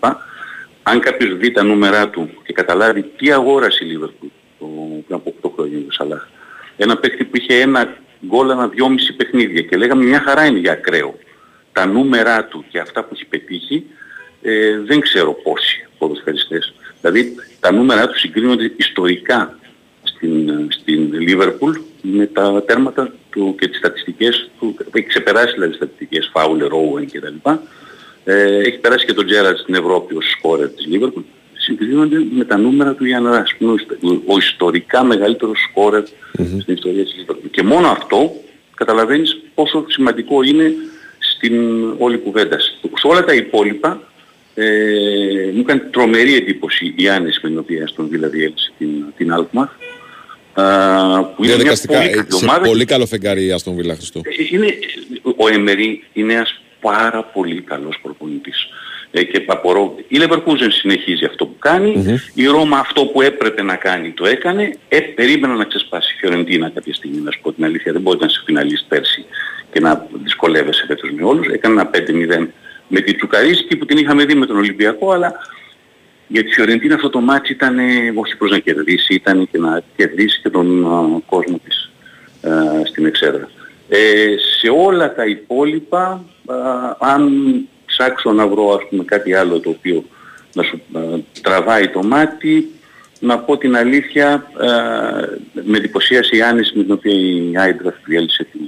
Αν 0.83 0.99
κάποιος 0.99 1.37
δει 1.37 1.51
τα 1.51 1.63
νούμερά 1.63 2.09
του 2.09 2.29
και 2.45 2.53
καταλάβει 2.53 3.01
τι 3.17 3.31
αγόρασε 3.31 3.83
η 3.83 3.87
Λίβερπουλ 3.87 4.27
το, 4.59 4.65
πριν 5.07 5.17
από 5.17 5.29
8 5.41 5.51
χρόνια 5.55 5.77
ο 5.87 5.91
Σαλάχ. 5.91 6.27
Ένα 6.77 6.97
παίκτη 6.97 7.23
που 7.23 7.37
είχε 7.37 7.61
ένα 7.61 7.93
γκολ 8.27 8.51
ανά 8.51 8.69
2,5 8.69 9.13
παιχνίδια 9.17 9.61
και 9.61 9.77
λέγαμε 9.77 10.03
μια 10.03 10.19
χαρά 10.19 10.45
είναι 10.45 10.59
για 10.59 10.71
ακραίο. 10.71 11.17
Τα 11.71 11.85
νούμερά 11.85 12.45
του 12.45 12.65
και 12.69 12.79
αυτά 12.79 13.03
που 13.03 13.09
έχει 13.13 13.25
πετύχει 13.25 13.85
ε, 14.41 14.79
δεν 14.79 14.99
ξέρω 14.99 15.33
πόσοι 15.33 15.87
ποδοσφαιριστές. 15.97 16.73
Δηλαδή 17.03 17.35
τα 17.59 17.71
νούμερα 17.71 18.07
τους 18.07 18.19
συγκρίνονται 18.19 18.71
ιστορικά 18.75 19.59
στην, 20.03 20.49
ε, 20.49 20.65
στην 20.69 21.13
Λίβερπουλ 21.13 21.77
με 22.01 22.25
τα 22.25 22.63
τέρματα 22.65 23.13
του 23.29 23.55
και 23.59 23.67
τις 23.67 23.77
στατιστικές 23.77 24.49
του. 24.59 24.75
Έχει 24.91 25.07
ξεπεράσει 25.07 25.53
δηλαδή 25.53 25.67
τις 25.67 25.75
στατιστικές 25.77 26.29
Φάουλερ, 26.33 26.69
Owen 26.71 27.05
κτλ. 27.11 27.49
Ε, 28.23 28.57
έχει 28.57 28.77
περάσει 28.77 29.05
και 29.05 29.13
τον 29.13 29.25
Τζέραρτ 29.25 29.57
στην 29.57 29.75
Ευρώπη 29.75 30.15
ως 30.15 30.29
σκόρερ 30.37 30.69
της 30.69 30.85
Λίβερπουλ. 30.85 31.23
Συγκρίνονται 31.57 32.17
με 32.31 32.45
τα 32.45 32.57
νούμερα 32.57 32.93
του 32.93 33.05
Ιαν 33.05 33.25
Ράς, 33.27 33.55
που 33.57 33.63
είναι 33.63 33.71
ο 33.71 33.75
ιστο- 33.75 34.21
ο 34.25 34.37
ιστορικά 34.37 35.03
μεγαλύτερος 35.03 35.59
σκόρερ 35.69 36.03
στην 36.33 36.73
ιστορία 36.73 37.03
της 37.03 37.15
Λίβερπουλ. 37.17 37.47
Και 37.51 37.63
μόνο 37.63 37.87
αυτό 37.87 38.31
καταλαβαίνεις 38.75 39.39
πόσο 39.55 39.85
σημαντικό 39.87 40.43
είναι 40.43 40.73
στην 41.19 41.83
όλη 41.97 42.17
κουβέντα. 42.17 42.59
Σε 42.59 43.07
όλα 43.07 43.23
τα 43.23 43.33
υπόλοιπα 43.33 44.01
ε, 44.55 45.51
μου 45.53 45.59
έκανε 45.59 45.79
τρομερή 45.91 46.35
εντύπωση 46.35 46.93
η 46.97 47.09
άνεση 47.09 47.39
με 47.43 47.49
την 47.49 47.57
οποία 47.57 47.87
στον 47.87 48.07
Βίλα 48.07 48.27
διέλυσε 48.27 48.71
την, 48.77 48.89
την 49.17 49.33
Alkmaar. 49.37 49.67
Α, 50.53 51.23
που 51.23 51.43
είναι 51.43 51.55
μια 51.55 51.55
Διαδικαστικά, 51.55 51.97
πολύ 51.97 52.09
ε, 52.09 52.15
καλή 52.15 52.33
σε 52.33 52.45
ομάδα. 52.45 52.65
πολύ 52.65 52.85
καλό 52.85 53.05
φεγγάρι 53.05 53.45
η 53.45 53.51
Αστον 53.51 53.75
Βίλα 53.75 53.95
Χριστό. 53.95 54.21
Ε, 54.23 54.29
Είναι, 54.51 54.77
ο 55.35 55.47
Εμερή 55.47 56.03
είναι 56.13 56.33
ένας 56.33 56.61
πάρα 56.81 57.23
πολύ 57.23 57.61
καλός 57.61 57.99
προπονητής. 58.01 58.67
Ε, 59.11 59.23
και 59.23 59.43
απορώ, 59.47 59.95
η 60.07 60.17
Leverkusen 60.21 60.67
συνεχίζει 60.69 61.25
αυτό 61.25 61.45
που 61.45 61.55
κάνει, 61.59 62.19
η 62.33 62.45
Ρώμα 62.45 62.77
αυτό 62.77 63.05
που 63.05 63.21
έπρεπε 63.21 63.61
να 63.61 63.75
κάνει 63.75 64.11
το 64.11 64.25
έκανε, 64.25 64.77
ε, 64.87 64.99
περίμενα 64.99 65.53
να 65.53 65.63
ξεσπάσει 65.63 66.13
η 66.13 66.19
Φιωρεντίνα 66.19 66.69
κάποια 66.69 66.93
στιγμή, 66.93 67.17
να 67.17 67.31
σου 67.31 67.39
πω 67.41 67.51
την 67.51 67.63
αλήθεια, 67.65 67.91
δεν 67.91 68.01
μπορεί 68.01 68.17
να 68.19 68.25
είσαι 68.25 68.41
φιναλίστ 68.45 68.83
πέρσι 68.87 69.25
και 69.71 69.79
να 69.79 70.07
δυσκολεύεσαι 70.23 70.85
φέτος 70.87 71.09
με 71.11 71.23
όλους, 71.23 71.47
έκανε 71.47 71.81
ένα 71.81 71.89
5-0 71.89 72.47
με 72.87 72.99
τη 72.99 73.15
Τσουκαρίσκη 73.15 73.75
που 73.75 73.85
την 73.85 73.97
είχαμε 73.97 74.25
δει 74.25 74.35
με 74.35 74.45
τον 74.45 74.57
Ολυμπιακό, 74.57 75.11
αλλά 75.11 75.33
για 76.27 76.43
τη 76.43 76.51
Φιωρεντίνα 76.51 76.95
αυτό 76.95 77.09
το 77.09 77.19
μάτς 77.19 77.49
ήταν 77.49 77.79
ε, 77.79 78.13
όχι 78.15 78.37
προς 78.37 78.51
να 78.51 78.59
κερδίσει, 78.59 79.13
ήταν 79.13 79.47
και 79.51 79.57
να 79.57 79.81
κερδίσει 79.95 80.41
και 80.41 80.49
τον 80.49 80.85
α, 80.85 81.21
κόσμο 81.25 81.59
της 81.63 81.91
α, 82.41 82.85
στην 82.85 83.05
εξέδρα. 83.05 83.49
Ε, 83.89 84.35
σε 84.59 84.69
όλα 84.69 85.15
τα 85.15 85.25
υπόλοιπα, 85.25 86.25
α, 86.45 86.55
αν 86.99 87.31
ψάξω 87.85 88.31
να 88.31 88.47
βρω 88.47 88.69
ας 88.69 88.87
πούμε 88.89 89.03
κάτι 89.03 89.33
άλλο 89.33 89.59
το 89.59 89.69
οποίο 89.69 90.05
να 90.53 90.63
σου 90.63 90.81
α, 90.93 91.01
τραβάει 91.41 91.87
το 91.87 92.03
μάτι, 92.03 92.71
να 93.19 93.39
πω 93.39 93.57
την 93.57 93.75
αλήθεια, 93.75 94.27
α, 94.33 94.43
με 95.63 95.77
εντυπωσίασε 95.77 96.35
η 96.35 96.41
άνεση 96.41 96.77
με 96.77 96.83
την 96.83 96.91
οποία 96.91 97.13
η 97.13 97.57
Άιντραφ 97.57 97.95
διέλυσε 98.05 98.43
την 98.43 98.61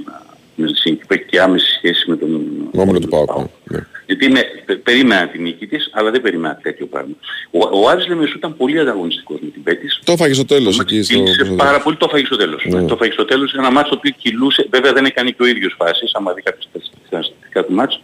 α, 0.55 0.61
την 0.61 0.63
Ελσίνκη, 0.65 1.05
που 1.07 1.13
έχει 1.13 1.23
και 1.23 1.41
άμεση 1.41 1.71
σχέση 1.77 2.09
με 2.09 2.15
τον 2.17 2.29
Όμιλο 2.75 2.99
του 2.99 3.07
Πάοκ. 3.07 3.29
ναι. 3.63 3.79
γιατί 4.05 4.25
είναι, 4.25 4.43
πε- 4.65 4.77
περίμενα 4.77 5.27
την 5.27 5.41
νίκη 5.41 5.67
της, 5.67 5.89
αλλά 5.93 6.11
δεν 6.11 6.21
περίμενα 6.21 6.59
τέτοιο 6.61 6.85
πράγμα. 6.85 7.13
Ο, 7.51 7.59
ο 7.81 7.89
Άρης 7.89 8.07
Λεμεσού 8.07 8.37
ήταν 8.37 8.57
πολύ 8.57 8.79
ανταγωνιστικός 8.79 9.37
με 9.41 9.49
την 9.49 9.63
Πέτης. 9.63 9.99
Το 10.03 10.11
έφαγε 10.11 10.33
στο 10.33 10.45
τέλος 10.45 10.79
εκεί. 10.79 11.03
Στο... 11.03 11.13
Κύλησε 11.13 11.43
πάρα 11.57 11.81
πολύ, 11.81 11.95
το 11.97 12.05
έφαγε 12.09 12.25
στο 12.25 12.35
τέλος. 12.37 12.65
Ναι. 12.65 12.85
Το 12.85 12.93
έφαγε 12.93 13.11
στο 13.11 13.25
τέλος, 13.25 13.53
ένα 13.53 13.71
μάτσο 13.71 13.89
το 13.89 13.95
οποίο 13.97 14.11
κυλούσε, 14.17 14.67
βέβαια 14.69 14.93
δεν 14.93 15.05
έκανε 15.05 15.29
και 15.29 15.43
ο 15.43 15.45
ίδιος 15.45 15.75
φάσεις, 15.77 16.11
άμα 16.13 16.33
δει 16.33 16.41
κάποιες 16.41 16.67
στατιστικά 17.07 17.65
του 17.65 17.73
μάτσο. 17.73 17.99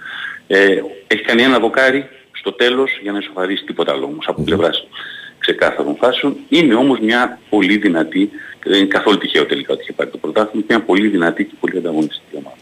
Ε, 0.48 0.82
έχει 1.08 1.22
κάνει 1.22 1.42
ένα 1.42 1.60
δοκάρι 1.60 2.10
στο 2.32 2.52
τέλος 2.52 3.00
για 3.02 3.12
να 3.12 3.18
ισοφαρίσει 3.18 3.64
τίποτα 3.64 3.92
άλλο 3.92 4.06
όμως 4.06 4.26
από 4.28 4.44
πλευράς 4.44 4.88
ξεκάθαρων 5.42 5.96
φάσεων. 5.96 6.36
Είναι 6.50 6.76
όμως 6.76 7.00
μια 7.00 7.40
πολύ 7.50 7.78
δυνατή, 7.78 8.30
και 8.64 8.70
δεν 8.70 8.80
είναι 8.80 8.88
καθόλου 8.88 9.18
τυχαίο 9.18 9.46
τελικά 9.46 9.74
ότι 9.74 9.82
είχε 9.82 9.94
πάρει 9.94 10.10
το 10.10 10.18
πρωτάθλημα, 10.18 10.66
μια 10.70 10.82
πολύ 10.82 11.08
δυνατή 11.08 11.44
και 11.46 11.54
πολύ 11.60 11.78
ανταγωνιστική 11.78 12.36
ομάδα. 12.36 12.56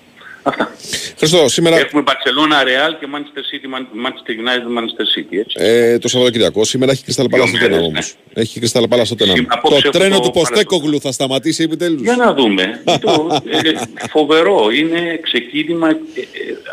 Αυτά. 0.43 0.71
Χριστό, 1.17 1.49
σήμερα 1.49 1.77
Έχουμε 1.77 2.03
Barcelona, 2.05 2.63
Real 2.67 2.93
και 2.99 3.07
Manchester 3.13 3.43
City, 3.51 3.67
Man- 3.75 4.07
Manchester 4.07 4.31
United, 4.31 4.79
Manchester 4.79 5.05
City, 5.17 5.37
έτσι. 5.37 5.55
ε, 5.59 5.97
το 5.99 6.07
Σαββατοκυριακό. 6.07 6.63
Σήμερα 6.65 6.91
έχει 6.91 7.03
Κρυστάλλα 7.03 7.29
Πάλα 7.29 7.45
στο 7.45 7.57
μέρες, 7.57 7.75
Τέναμ 7.75 7.85
όμως. 7.85 8.15
Έχει 8.33 8.59
Κρυστάλλα 8.59 8.87
Πάλα 8.87 9.05
στο 9.05 9.15
Τέναμ. 9.15 9.35
Σήμερα 9.35 9.53
απόψε 9.57 9.81
Το 9.81 9.87
έχω 9.87 9.97
τρένο 9.97 10.15
το 10.15 10.21
του 10.21 10.31
Παναθηναϊκό. 10.31 10.69
Ποστέκογλου 10.69 11.01
θα 11.01 11.11
σταματήσει 11.11 11.63
επιτέλους. 11.63 12.01
Για 12.01 12.15
να 12.15 12.33
δούμε. 12.33 12.83
το, 13.05 13.41
ε, 13.49 13.71
φοβερό. 14.09 14.69
Είναι 14.71 15.19
ξεκίνημα 15.21 15.89
ε, 15.89 15.93
ε, 15.93 15.95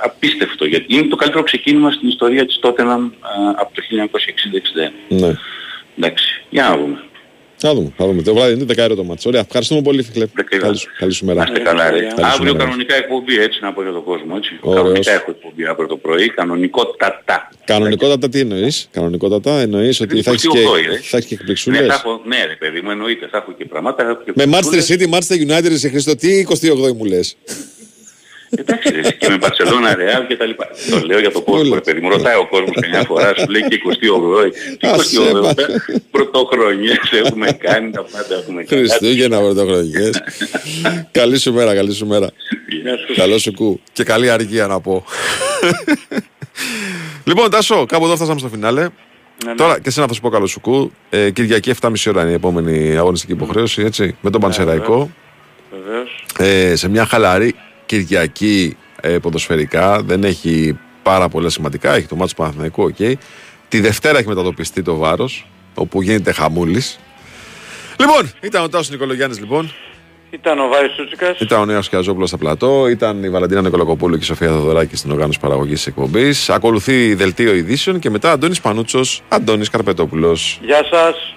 απίστευτο. 0.04 0.64
Γιατί 0.64 0.94
είναι 0.94 1.06
το 1.06 1.16
καλύτερο 1.16 1.42
ξεκίνημα 1.42 1.90
στην 1.92 2.08
ιστορία 2.08 2.46
της 2.46 2.58
Tottenham 2.62 3.02
α, 3.20 3.30
από 3.56 3.70
το 3.74 3.82
1960-61. 4.88 4.90
Ναι. 5.08 5.32
Εντάξει. 5.98 6.43
Για 6.51 6.62
να 6.68 6.77
δούμε. 6.77 7.01
Θα 7.59 7.74
δούμε, 7.74 7.93
θα 7.97 8.06
δούμε. 8.06 8.23
Το 8.23 8.35
βράδυ 8.35 8.52
είναι 8.52 8.64
δεκαέρο 8.64 8.94
το 8.94 9.05
μάτσο. 9.05 9.28
Ωραία. 9.28 9.40
Ευχαριστούμε 9.40 9.82
πολύ, 9.82 10.02
Φιλέ. 10.02 10.27
Καλή 10.59 10.77
σου, 10.78 10.89
καλή 10.98 11.12
σου 11.12 11.24
μέρα. 11.24 11.39
Να 11.44 11.52
είστε 11.52 11.60
καλά 11.64 11.90
ρε. 11.90 11.98
Καλή 11.98 12.10
σου 12.10 12.24
Αύριο 12.24 12.52
μέρα. 12.52 12.64
κανονικά 12.64 12.94
εκπομπή 12.97 13.39
έτσι 13.39 13.59
να 13.62 13.73
πω 13.73 13.82
για 13.82 13.93
τον 13.93 14.05
κόσμο. 14.05 14.35
Έτσι. 14.36 14.59
Ωραίος. 14.60 14.82
Κανονικά 14.82 15.12
έχω 15.12 15.31
εκπομπή 15.31 15.66
αύριο 15.66 15.89
το 15.89 15.97
πρωί. 15.97 16.28
Κανονικότατα. 16.31 17.48
Κανονικότατα 17.64 18.28
τι 18.28 18.40
εννοείς; 18.40 18.89
Κανονικότατα 18.90 19.60
εννοείς 19.60 20.01
ότι 20.01 20.23
θα 20.23 20.31
έχεις 20.31 20.44
28, 20.47 20.51
και, 20.52 20.59
ε. 20.59 20.97
θα 21.02 21.16
έχεις 21.16 21.28
και 21.28 21.35
Ναι, 21.35 21.40
εκπληξούλες; 21.40 21.86
θα 21.86 21.94
έχω, 21.94 22.20
ναι 22.24 22.44
ρε 22.47 22.56
παιδί 22.56 22.81
μου 22.81 22.90
εννοείται. 22.90 23.28
Θα 23.31 23.36
έχω 23.36 23.52
και 23.59 23.64
πράγματα. 23.64 24.05
θα 24.05 24.10
έχω 24.10 24.23
και 24.24 24.32
Με 24.35 24.44
Manchester 24.44 24.73
εκπληξούλες. 24.73 24.89
City, 24.89 25.14
Manchester 25.14 25.51
United, 25.51 25.73
σε 25.74 25.89
Χριστό, 25.89 26.16
τι 26.16 26.47
28 26.48 26.93
μου 26.97 27.05
λες; 27.05 27.36
Εντάξει, 28.51 28.90
ρε, 29.01 29.10
και 29.10 29.28
με 29.28 29.36
Μπαρσελόνα, 29.36 29.94
Ρεάλ 29.94 30.27
και 30.27 30.36
τα 30.36 30.44
λοιπά. 30.44 30.68
Το 30.90 31.06
λέω 31.06 31.20
για 31.20 31.32
το 31.32 31.40
κόσμο, 31.40 31.74
ρε 31.74 31.81
παιδί 31.81 32.01
μου. 32.01 32.10
Ρωτάει 32.10 32.36
ο 32.36 32.47
κόσμος 32.47 32.74
καμιά 32.81 33.02
φορά, 33.02 33.35
σου 33.36 33.47
λέει 33.48 33.62
και 33.68 33.81
28η. 33.86 34.51
Τι 34.78 34.89
28η, 34.89 35.62
πρωτοχρονιές 36.10 37.10
έχουμε 37.12 37.52
κάνει, 37.52 37.90
τα 37.90 38.02
πάντα 38.02 38.35
έχουμε 38.43 38.64
κάνει. 38.64 38.82
Χριστούγεννα 38.82 39.39
πρωτοχρονιές. 39.39 40.23
καλή 41.10 41.39
σου 41.39 41.52
μέρα, 41.52 41.74
καλή 41.74 41.93
σου 41.93 42.06
μέρα. 42.06 42.31
Καλό 43.16 43.39
σου 43.39 43.52
κου. 43.55 43.81
Και 43.93 44.05
καλή 44.05 44.31
αργία 44.31 44.66
να 44.66 44.81
πω. 44.81 45.05
λοιπόν, 47.24 47.51
Τάσο, 47.51 47.86
κάπου 47.86 48.05
εδώ 48.05 48.16
φτάσαμε 48.16 48.39
στο 48.39 48.48
φινάλε. 48.48 48.89
Τώρα 49.56 49.74
και 49.74 49.89
εσένα 49.89 50.06
θα 50.06 50.12
σου 50.14 50.20
πω 50.20 50.28
καλό 50.28 50.47
Σου 50.47 50.60
Κου. 50.60 50.93
Ε, 51.10 51.31
Κυριακή 51.31 51.73
7.30 51.81 51.93
ώρα 52.09 52.23
είναι 52.23 52.31
η 52.31 52.35
επόμενη 52.35 52.97
αγωνιστική 52.97 53.32
υποχρέωση, 53.32 53.82
έτσι, 53.82 54.16
με 54.20 54.31
τον 54.31 54.40
Πανσεραϊκό. 54.40 55.10
Βεβαίως. 55.70 56.24
Ε, 56.39 56.77
σε 56.77 56.89
μια 56.89 57.05
χαλαρή 57.05 57.55
Κυριακή 57.86 58.76
ε, 59.00 59.18
ποδοσφαιρικά. 59.18 60.02
Δεν 60.02 60.24
έχει 60.24 60.78
πάρα 61.02 61.28
πολλά 61.28 61.48
σημαντικά. 61.48 61.94
Έχει 61.94 62.06
το 62.06 62.16
ματς 62.16 62.34
του 62.34 62.40
Παναθηναϊκού, 62.42 62.82
οκ. 62.82 63.18
Τη 63.68 63.80
Δευτέρα 63.80 64.18
έχει 64.18 64.28
μετατοπιστεί 64.28 64.82
το 64.82 64.96
βάρος, 64.96 65.46
όπου 65.74 66.02
γίνεται 66.02 66.32
χαμούλης. 66.32 66.98
Λοιπόν, 68.00 68.30
ήταν 68.40 68.62
ο 68.62 68.68
Τάσος 68.68 68.90
Νικολογιάννης, 68.90 69.38
λοιπόν. 69.38 69.72
Ήταν 70.30 70.58
ο 70.58 70.68
Βάης 70.68 70.92
Σούτσικας. 70.94 71.40
Ήταν 71.40 71.60
ο 71.60 71.64
Νέος 71.64 71.88
Κιαζόπουλο 71.88 72.26
στα 72.26 72.38
πλατό. 72.38 72.88
Ήταν 72.88 73.24
η 73.24 73.30
Βαλαντίνα 73.30 73.62
Νικολακοπούλου 73.62 74.16
και 74.16 74.22
η 74.22 74.26
Σοφία 74.26 74.48
Θοδωράκη 74.48 74.96
στην 74.96 75.10
οργάνωση 75.10 75.40
παραγωγής 75.40 75.76
της 75.76 75.86
εκπομπής. 75.86 76.50
Ακολουθεί 76.50 77.14
δελτίο 77.14 77.54
ειδήσεων 77.54 77.98
και 77.98 78.10
μετά 78.10 78.32
Αντώνης 78.32 78.60
Πανούτσος, 78.60 79.22
Αντώνης 79.28 79.70
Καρπετόπουλος. 79.70 80.60
Γεια 80.62 80.84
σας. 80.90 81.34